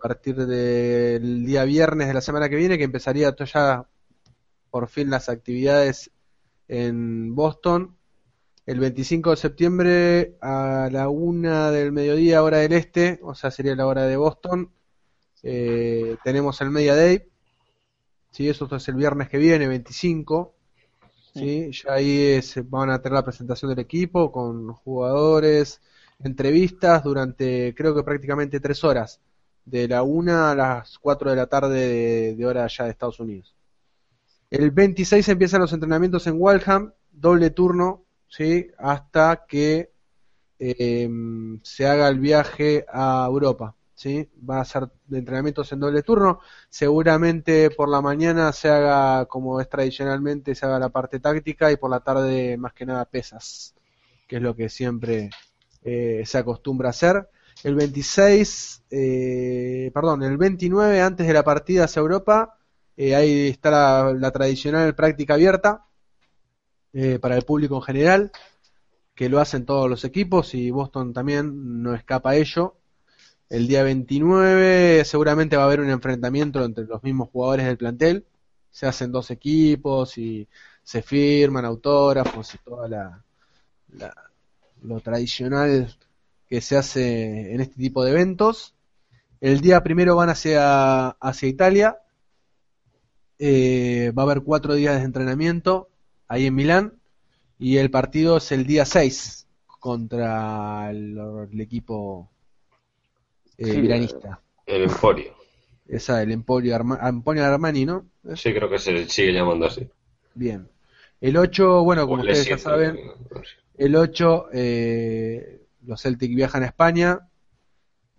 partir 0.00 0.36
del 0.36 1.44
día 1.46 1.64
viernes 1.64 2.08
de 2.08 2.14
la 2.14 2.20
semana 2.20 2.48
que 2.48 2.56
viene, 2.56 2.78
que 2.78 2.84
empezaría 2.84 3.34
ya 3.36 3.86
por 4.70 4.88
fin 4.88 5.10
las 5.10 5.28
actividades 5.28 6.10
en 6.68 7.34
Boston. 7.34 7.96
El 8.66 8.80
25 8.80 9.30
de 9.30 9.36
septiembre 9.36 10.36
a 10.40 10.88
la 10.92 11.08
una 11.08 11.70
del 11.70 11.92
mediodía, 11.92 12.42
hora 12.42 12.58
del 12.58 12.72
este, 12.72 13.20
o 13.22 13.34
sea, 13.34 13.50
sería 13.50 13.74
la 13.76 13.86
hora 13.86 14.04
de 14.06 14.16
Boston. 14.16 14.72
Eh, 15.42 16.16
tenemos 16.24 16.60
el 16.60 16.70
Media 16.70 16.94
Day, 16.96 17.24
¿sí? 18.30 18.48
eso 18.48 18.68
es 18.74 18.88
el 18.88 18.94
viernes 18.94 19.28
que 19.28 19.38
viene, 19.38 19.68
25. 19.68 20.54
¿sí? 21.34 21.70
Ya 21.72 21.94
ahí 21.94 22.22
es- 22.24 22.68
van 22.70 22.90
a 22.90 23.00
tener 23.02 23.14
la 23.16 23.24
presentación 23.24 23.70
del 23.70 23.80
equipo 23.80 24.32
con 24.32 24.72
jugadores, 24.74 25.80
entrevistas 26.20 27.04
durante 27.04 27.74
creo 27.76 27.94
que 27.94 28.02
prácticamente 28.04 28.60
tres 28.60 28.84
horas, 28.84 29.20
de 29.64 29.88
la 29.88 30.02
una 30.02 30.50
a 30.52 30.54
las 30.54 30.98
4 30.98 31.30
de 31.30 31.36
la 31.36 31.46
tarde 31.48 31.78
de, 31.88 32.36
de 32.36 32.46
hora 32.46 32.64
allá 32.64 32.84
de 32.86 32.90
Estados 32.92 33.20
Unidos. 33.20 33.54
El 34.50 34.72
26 34.72 35.28
empiezan 35.28 35.60
los 35.60 35.72
entrenamientos 35.72 36.26
en 36.26 36.34
Waltham, 36.36 36.92
doble 37.12 37.50
turno, 37.50 38.04
¿sí? 38.28 38.68
hasta 38.78 39.46
que 39.46 39.92
eh, 40.58 41.08
se 41.62 41.86
haga 41.86 42.08
el 42.08 42.18
viaje 42.18 42.84
a 42.92 43.26
Europa. 43.28 43.76
¿sí? 43.94 44.28
Va 44.48 44.60
a 44.60 44.64
ser 44.64 44.88
de 45.06 45.18
entrenamientos 45.18 45.70
en 45.72 45.78
doble 45.78 46.02
turno. 46.02 46.40
Seguramente 46.68 47.70
por 47.70 47.88
la 47.88 48.00
mañana 48.00 48.52
se 48.52 48.68
haga, 48.68 49.26
como 49.26 49.60
es 49.60 49.68
tradicionalmente, 49.68 50.54
se 50.56 50.66
haga 50.66 50.80
la 50.80 50.88
parte 50.88 51.20
táctica 51.20 51.70
y 51.70 51.76
por 51.76 51.90
la 51.90 52.00
tarde 52.00 52.56
más 52.56 52.72
que 52.72 52.86
nada 52.86 53.04
pesas, 53.04 53.74
que 54.26 54.36
es 54.36 54.42
lo 54.42 54.56
que 54.56 54.68
siempre 54.68 55.30
eh, 55.84 56.22
se 56.26 56.38
acostumbra 56.38 56.88
a 56.88 56.90
hacer. 56.90 57.28
El 57.62 57.76
26, 57.76 58.84
eh, 58.90 59.90
perdón, 59.94 60.24
el 60.24 60.38
29 60.38 61.02
antes 61.02 61.26
de 61.26 61.34
la 61.34 61.44
partida 61.44 61.84
hacia 61.84 62.00
Europa, 62.00 62.56
eh, 63.02 63.14
ahí 63.16 63.48
está 63.48 64.12
la, 64.14 64.30
tradicional 64.30 64.94
práctica 64.94 65.34
abierta 65.34 65.86
eh, 66.92 67.18
para 67.18 67.36
el 67.36 67.44
público 67.44 67.76
en 67.76 67.82
general, 67.82 68.32
que 69.14 69.28
lo 69.28 69.40
hacen 69.40 69.66
todos 69.66 69.90
los 69.90 70.04
equipos 70.04 70.54
y 70.54 70.70
Boston 70.70 71.12
también 71.12 71.82
no 71.82 71.94
escapa 71.94 72.30
a 72.30 72.36
ello. 72.36 72.76
El 73.50 73.68
día 73.68 73.82
29 73.84 75.04
seguramente 75.04 75.56
va 75.56 75.64
a 75.64 75.66
haber 75.66 75.80
un 75.80 75.90
enfrentamiento 75.90 76.64
entre 76.64 76.84
los 76.86 77.02
mismos 77.02 77.30
jugadores 77.30 77.66
del 77.66 77.78
plantel. 77.78 78.26
Se 78.70 78.86
hacen 78.86 79.12
dos 79.12 79.30
equipos 79.30 80.18
y 80.18 80.48
se 80.82 81.02
firman 81.02 81.64
autógrafos 81.64 82.54
y 82.54 82.58
toda 82.58 82.88
la- 82.88 83.24
lo 84.82 85.00
tradicional 85.00 85.94
que 86.48 86.60
se 86.60 86.76
hace 86.76 87.54
en 87.54 87.60
este 87.60 87.76
tipo 87.76 88.04
de 88.04 88.10
eventos. 88.12 88.74
El 89.40 89.60
día 89.60 89.82
primero 89.82 90.16
van 90.16 90.30
hacia, 90.30 91.10
hacia 91.10 91.48
Italia. 91.48 91.98
Eh, 93.40 94.12
va 94.16 94.22
a 94.22 94.26
haber 94.26 94.42
cuatro 94.42 94.74
días 94.74 94.98
de 94.98 95.04
entrenamiento 95.04 95.88
ahí 96.28 96.46
en 96.46 96.54
Milán. 96.54 96.94
Y 97.58 97.78
el 97.78 97.90
partido 97.90 98.36
es 98.38 98.52
el 98.52 98.66
día 98.66 98.84
6 98.84 99.48
contra 99.80 100.90
el, 100.90 101.18
el 101.52 101.60
equipo 101.60 102.30
eh, 103.58 103.64
Sí, 103.66 103.80
milanista. 103.80 104.40
El 104.66 104.82
Emporio. 104.82 105.34
Esa, 105.88 106.22
el 106.22 106.30
Emporio, 106.30 106.74
Arma- 106.76 107.00
Emporio 107.08 107.44
Armani, 107.44 107.84
¿no? 107.84 108.06
Sí, 108.36 108.54
creo 108.54 108.68
que 108.70 108.78
se 108.78 109.08
sigue 109.08 109.32
llamando 109.32 109.66
así. 109.66 109.88
Bien. 110.34 110.68
El 111.20 111.36
8, 111.36 111.82
bueno, 111.82 112.06
como 112.06 112.22
el 112.22 112.28
ustedes 112.28 112.46
ya 112.48 112.54
S7, 112.54 112.62
saben, 112.62 113.00
el 113.76 113.96
8 113.96 114.46
eh, 114.52 115.66
los 115.86 116.00
Celtic 116.00 116.34
viajan 116.34 116.62
a 116.62 116.66
España. 116.66 117.20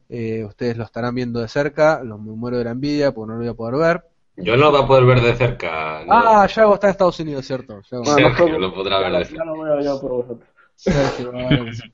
Eh, 0.09 0.43
ustedes 0.43 0.77
lo 0.77 0.83
estarán 0.83 1.15
viendo 1.15 1.39
de 1.39 1.47
cerca. 1.47 2.03
Los 2.03 2.19
me 2.19 2.31
muero 2.33 2.57
de 2.57 2.65
la 2.65 2.71
envidia 2.71 3.13
porque 3.13 3.29
no 3.29 3.33
lo 3.35 3.39
voy 3.39 3.47
a 3.49 3.53
poder 3.53 3.75
ver. 3.75 4.10
Yo 4.37 4.55
no 4.57 4.65
lo 4.65 4.71
voy 4.71 4.81
a 4.83 4.87
poder 4.87 5.05
ver 5.05 5.21
de 5.21 5.35
cerca. 5.35 6.03
¿no? 6.05 6.13
Ah, 6.13 6.47
Yago 6.47 6.73
está 6.75 6.87
en 6.87 6.91
Estados 6.91 7.19
Unidos, 7.19 7.45
¿cierto? 7.45 7.81
Yago. 7.91 8.03
Bueno, 8.03 8.35
Sergio 8.35 8.59
lo 8.59 8.73
podrá 8.73 8.99
ver 8.99 9.11
de 9.11 9.19
Ya 9.19 9.25
cerca. 9.25 9.45
lo 9.45 9.61
veo 9.61 9.81
yo 9.81 10.01
por 10.01 10.11
vosotros. 10.11 10.49
Sergio, 10.75 11.31
claro 11.31 11.65
que 11.65 11.73
sí. 11.73 11.93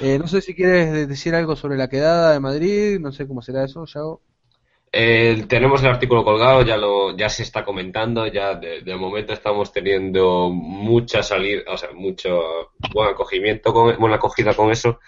Eh, 0.00 0.18
no 0.18 0.26
sé 0.26 0.40
si 0.40 0.54
quieres 0.54 0.92
de- 0.92 1.06
decir 1.06 1.34
algo 1.34 1.56
sobre 1.56 1.76
la 1.76 1.88
quedada 1.88 2.32
de 2.32 2.40
Madrid, 2.40 2.98
no 3.00 3.12
sé 3.12 3.26
cómo 3.26 3.42
será 3.42 3.64
eso, 3.64 3.84
Yago. 3.86 4.20
Eh, 4.90 5.44
tenemos 5.48 5.82
el 5.82 5.88
artículo 5.88 6.24
colgado, 6.24 6.62
ya 6.62 6.76
lo, 6.78 7.14
ya 7.16 7.28
se 7.28 7.42
está 7.42 7.62
comentando, 7.64 8.26
ya 8.26 8.54
de, 8.54 8.80
de 8.80 8.96
momento 8.96 9.34
estamos 9.34 9.70
teniendo 9.70 10.48
mucha 10.50 11.22
salida, 11.22 11.62
o 11.68 11.76
sea, 11.76 11.90
mucho 11.92 12.72
buen 12.94 13.08
acogimiento, 13.10 13.72
con, 13.74 13.96
buena 13.98 14.16
acogida 14.16 14.54
con 14.54 14.70
eso 14.70 14.98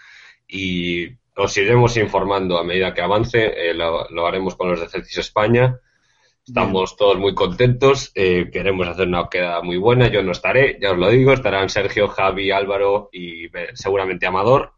y 0.47 1.09
os 1.35 1.57
iremos 1.57 1.97
informando 1.97 2.59
a 2.59 2.65
medida 2.65 2.93
que 2.93 3.01
avance, 3.01 3.71
eh, 3.71 3.73
lo, 3.73 4.07
lo 4.11 4.27
haremos 4.27 4.55
con 4.55 4.69
los 4.71 4.81
de 4.81 4.89
Celtis 4.89 5.17
España. 5.19 5.79
Estamos 6.47 6.97
todos 6.97 7.19
muy 7.19 7.35
contentos, 7.35 8.11
eh, 8.15 8.51
queremos 8.53 8.89
hacer 8.89 9.07
una 9.07 9.29
quedada 9.29 9.63
muy 9.63 9.77
buena, 9.77 10.09
yo 10.09 10.23
no 10.23 10.33
estaré, 10.33 10.79
ya 10.81 10.93
os 10.93 10.99
lo 10.99 11.09
digo, 11.09 11.33
estarán 11.33 11.69
Sergio, 11.69 12.09
Javi, 12.09 12.51
Álvaro 12.51 13.09
y 13.13 13.45
eh, 13.47 13.69
seguramente 13.75 14.27
Amador. 14.27 14.73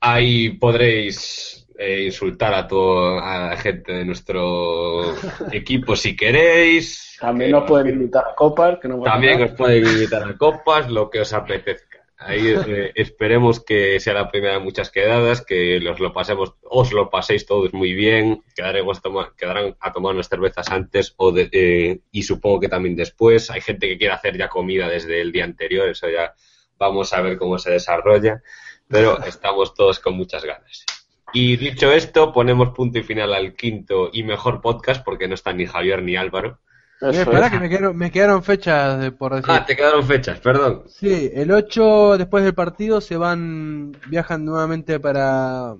Ahí 0.00 0.50
podréis 0.50 1.66
eh, 1.78 2.04
insultar 2.04 2.54
a 2.54 2.66
toda 2.66 3.48
la 3.50 3.56
gente 3.56 3.92
de 3.92 4.04
nuestro 4.04 5.14
equipo 5.52 5.94
si 5.96 6.16
queréis. 6.16 7.16
También 7.20 7.52
nos 7.52 7.64
pueden 7.64 7.94
invitar 7.94 8.24
a 8.28 8.34
copas, 8.34 8.78
que 8.80 8.88
no 8.88 9.00
también 9.02 9.40
nada. 9.40 9.52
os 9.52 9.58
pueden 9.58 9.86
invitar 9.86 10.22
a 10.28 10.36
copas, 10.36 10.90
lo 10.90 11.08
que 11.08 11.20
os 11.20 11.32
apetezca. 11.32 11.95
Ahí 12.18 12.48
eh, 12.66 12.92
esperemos 12.94 13.62
que 13.62 14.00
sea 14.00 14.14
la 14.14 14.30
primera 14.30 14.54
de 14.54 14.60
muchas 14.60 14.90
quedadas, 14.90 15.44
que 15.44 15.78
los 15.80 16.00
lo 16.00 16.14
pasemos, 16.14 16.54
os 16.62 16.92
lo 16.92 17.10
paséis 17.10 17.44
todos 17.44 17.74
muy 17.74 17.92
bien, 17.92 18.42
quedaremos 18.54 18.98
a 18.98 19.00
tomar- 19.02 19.32
quedarán 19.36 19.76
a 19.80 19.92
tomar 19.92 20.14
unas 20.14 20.28
cervezas 20.28 20.70
antes 20.70 21.12
o 21.18 21.30
de- 21.30 21.50
eh, 21.52 22.00
y 22.10 22.22
supongo 22.22 22.60
que 22.60 22.68
también 22.68 22.96
después. 22.96 23.50
Hay 23.50 23.60
gente 23.60 23.86
que 23.86 23.98
quiere 23.98 24.14
hacer 24.14 24.36
ya 24.38 24.48
comida 24.48 24.88
desde 24.88 25.20
el 25.20 25.30
día 25.30 25.44
anterior, 25.44 25.88
eso 25.90 26.08
ya 26.08 26.32
vamos 26.78 27.12
a 27.12 27.20
ver 27.20 27.36
cómo 27.36 27.58
se 27.58 27.72
desarrolla, 27.72 28.42
pero 28.88 29.18
estamos 29.26 29.74
todos 29.74 29.98
con 30.00 30.14
muchas 30.14 30.42
ganas. 30.44 30.86
Y 31.34 31.56
dicho 31.56 31.92
esto, 31.92 32.32
ponemos 32.32 32.70
punto 32.70 32.98
y 32.98 33.02
final 33.02 33.34
al 33.34 33.54
quinto 33.54 34.08
y 34.10 34.22
mejor 34.22 34.62
podcast, 34.62 35.04
porque 35.04 35.28
no 35.28 35.34
están 35.34 35.58
ni 35.58 35.66
Javier 35.66 36.02
ni 36.02 36.16
Álvaro. 36.16 36.60
Eh, 37.02 37.10
Eso 37.10 37.20
esperá 37.22 37.46
es. 37.46 37.52
que 37.52 37.60
me 37.60 37.68
quedaron, 37.68 37.96
me 37.96 38.10
quedaron 38.10 38.42
fechas 38.42 38.98
de- 39.00 39.12
por 39.12 39.34
decir. 39.34 39.50
Ah, 39.50 39.64
te 39.66 39.76
quedaron 39.76 40.02
fechas, 40.06 40.40
perdón. 40.40 40.84
Sí, 40.88 41.30
el 41.34 41.50
8 41.52 42.16
después 42.16 42.42
del 42.44 42.54
partido 42.54 43.00
se 43.00 43.16
van, 43.16 43.96
viajan 44.08 44.44
nuevamente 44.44 44.98
para, 44.98 45.76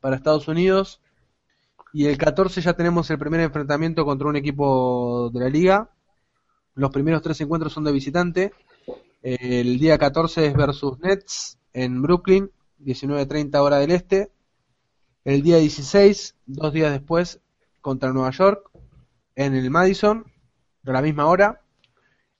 para 0.00 0.16
Estados 0.16 0.46
Unidos 0.48 1.00
y 1.94 2.06
el 2.06 2.18
14 2.18 2.60
ya 2.60 2.74
tenemos 2.74 3.10
el 3.10 3.18
primer 3.18 3.40
enfrentamiento 3.40 4.04
contra 4.04 4.28
un 4.28 4.36
equipo 4.36 5.30
de 5.32 5.40
la 5.40 5.48
liga. 5.48 5.88
Los 6.74 6.90
primeros 6.90 7.22
tres 7.22 7.40
encuentros 7.40 7.72
son 7.72 7.84
de 7.84 7.92
visitante. 7.92 8.52
El 9.22 9.78
día 9.78 9.96
14 9.98 10.46
es 10.46 10.54
versus 10.54 10.98
Nets 11.00 11.58
en 11.72 12.02
Brooklyn, 12.02 12.50
19.30 12.84 13.58
hora 13.62 13.78
del 13.78 13.90
este. 13.90 14.30
El 15.24 15.42
día 15.42 15.56
16, 15.56 16.36
dos 16.46 16.72
días 16.72 16.92
después, 16.92 17.40
contra 17.80 18.12
Nueva 18.12 18.30
York 18.30 18.70
en 19.34 19.54
el 19.54 19.70
Madison, 19.70 20.24
a 20.90 20.94
la 20.94 21.02
misma 21.02 21.26
hora. 21.26 21.62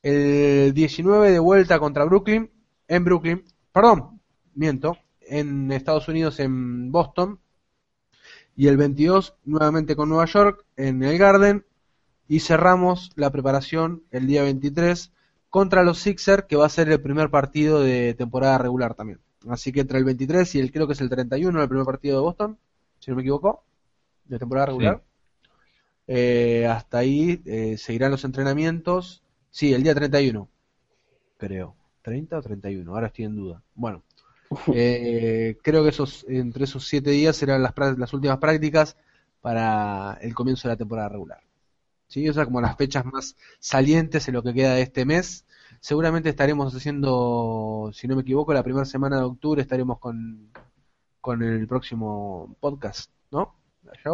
El 0.03 0.73
19 0.75 1.31
de 1.31 1.39
vuelta 1.39 1.79
contra 1.79 2.05
Brooklyn, 2.05 2.51
en 2.87 3.05
Brooklyn, 3.05 3.45
perdón, 3.73 4.20
miento, 4.55 4.97
en 5.20 5.70
Estados 5.73 6.09
Unidos 6.09 6.41
en 6.41 6.91
Boston. 6.91 7.41
Y 8.57 8.66
el 8.66 8.77
22 8.77 9.37
nuevamente 9.45 9.95
con 9.95 10.09
Nueva 10.09 10.27
York 10.27 10.65
en 10.77 11.03
el 11.03 11.19
Garden. 11.19 11.65
Y 12.27 12.41
cerramos 12.41 13.11
la 13.15 13.31
preparación 13.31 14.03
el 14.11 14.27
día 14.27 14.43
23 14.43 15.12
contra 15.49 15.83
los 15.83 15.99
Sixers, 15.99 16.45
que 16.45 16.57
va 16.57 16.66
a 16.66 16.70
ser 16.70 16.91
el 16.91 17.01
primer 17.01 17.31
partido 17.31 17.81
de 17.81 18.15
temporada 18.15 18.59
regular 18.59 18.95
también. 18.95 19.20
Así 19.49 19.73
que 19.73 19.81
entre 19.81 19.99
el 19.99 20.05
23 20.05 20.55
y 20.57 20.61
el 20.61 20.73
creo 20.73 20.87
que 20.87 20.93
es 20.93 21.01
el 21.01 21.09
31, 21.09 21.62
el 21.62 21.69
primer 21.69 21.87
partido 21.87 22.16
de 22.16 22.23
Boston, 22.23 22.59
si 22.99 23.11
no 23.11 23.16
me 23.16 23.23
equivoco, 23.23 23.65
de 24.25 24.39
temporada 24.39 24.66
regular. 24.66 25.03
Eh, 26.10 26.66
hasta 26.66 26.98
ahí 26.98 27.43
eh, 27.44 27.76
seguirán 27.76 28.10
los 28.10 28.24
entrenamientos. 28.24 29.22
Sí, 29.51 29.74
el 29.74 29.82
día 29.82 29.94
31, 29.94 30.48
creo. 31.36 31.76
¿30 32.02 32.39
o 32.39 32.43
31? 32.43 32.90
Ahora 32.90 33.09
estoy 33.09 33.26
en 33.26 33.36
duda. 33.36 33.62
Bueno, 33.74 34.02
eh, 34.72 35.59
creo 35.62 35.82
que 35.82 35.90
esos 35.90 36.24
entre 36.28 36.64
esos 36.64 36.86
siete 36.86 37.10
días 37.10 37.36
serán 37.36 37.62
las, 37.62 37.74
las 37.98 38.12
últimas 38.14 38.39
prácticas 38.39 38.97
para 39.43 40.18
el 40.22 40.35
comienzo 40.35 40.66
de 40.66 40.74
la 40.74 40.78
temporada 40.78 41.10
regular. 41.10 41.43
¿Sí? 42.09 42.26
O 42.26 42.32
sea, 42.32 42.47
como 42.47 42.62
las 42.62 42.76
fechas 42.76 43.05
más 43.05 43.36
salientes 43.59 44.26
en 44.28 44.35
lo 44.35 44.43
que 44.43 44.55
queda 44.55 44.74
de 44.74 44.82
este 44.82 45.05
mes. 45.05 45.44
seguramente 45.80 46.30
estaremos 46.30 46.74
haciendo, 46.74 47.90
si 47.93 48.09
no 48.09 48.16
me 48.16 48.22
equivoco, 48.22 48.55
la 48.55 48.62
primera 48.62 48.86
semana 48.86 49.18
de 49.18 49.24
octubre 49.24 49.60
estaremos 49.60 49.98
con, 49.98 50.51
con 51.20 51.43
el 51.43 51.66
próximo 51.68 52.56
podcast, 52.60 53.10
¿no? 53.30 53.55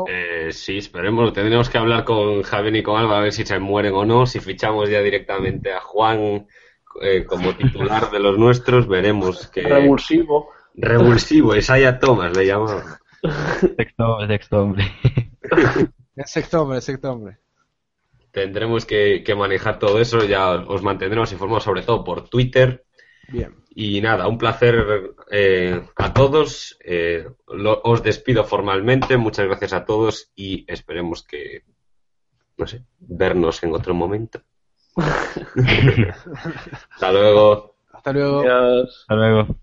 Eh, 0.08 0.48
sí, 0.52 0.78
esperemos. 0.78 1.32
Tendremos 1.32 1.68
que 1.68 1.78
hablar 1.78 2.04
con 2.04 2.42
Javier 2.42 2.76
y 2.76 2.82
con 2.82 2.98
Alba 2.98 3.18
a 3.18 3.22
ver 3.22 3.32
si 3.32 3.44
se 3.44 3.58
mueren 3.58 3.94
o 3.94 4.04
no. 4.04 4.26
Si 4.26 4.40
fichamos 4.40 4.88
ya 4.88 5.00
directamente 5.00 5.72
a 5.72 5.80
Juan 5.80 6.46
eh, 7.00 7.24
como 7.24 7.54
titular 7.54 8.10
de 8.10 8.20
los 8.20 8.38
nuestros, 8.38 8.88
veremos 8.88 9.48
que. 9.48 9.62
Revulsivo. 9.62 10.50
Revulsivo, 10.74 11.54
Isaiah 11.54 11.98
Thomas 11.98 12.36
le 12.36 12.46
llamamos. 12.46 12.82
Sexto, 13.76 14.26
sexto 14.26 14.62
hombre. 14.62 14.92
Sexto 16.24 16.62
hombre, 16.62 16.80
sexto 16.80 17.12
hombre. 17.12 17.38
Tendremos 18.30 18.84
que, 18.84 19.22
que 19.24 19.34
manejar 19.34 19.78
todo 19.78 20.00
eso. 20.00 20.24
Ya 20.24 20.52
os 20.52 20.82
mantendremos 20.82 21.32
informados, 21.32 21.64
sobre 21.64 21.82
todo 21.82 22.04
por 22.04 22.28
Twitter. 22.28 22.83
Bien. 23.28 23.54
Y 23.74 24.00
nada, 24.00 24.28
un 24.28 24.38
placer 24.38 25.14
eh, 25.30 25.82
a 25.96 26.12
todos. 26.12 26.78
Eh, 26.84 27.26
lo- 27.48 27.80
os 27.84 28.02
despido 28.02 28.44
formalmente. 28.44 29.16
Muchas 29.16 29.46
gracias 29.46 29.72
a 29.72 29.84
todos 29.84 30.30
y 30.36 30.64
esperemos 30.72 31.22
que, 31.24 31.64
no 32.56 32.66
sé, 32.66 32.84
vernos 33.00 33.62
en 33.64 33.74
otro 33.74 33.94
momento. 33.94 34.40
Hasta 36.92 37.12
luego. 37.12 37.76
Hasta 37.92 38.12
luego. 38.12 38.40
Adiós. 38.40 39.00
Hasta 39.00 39.14
luego. 39.14 39.56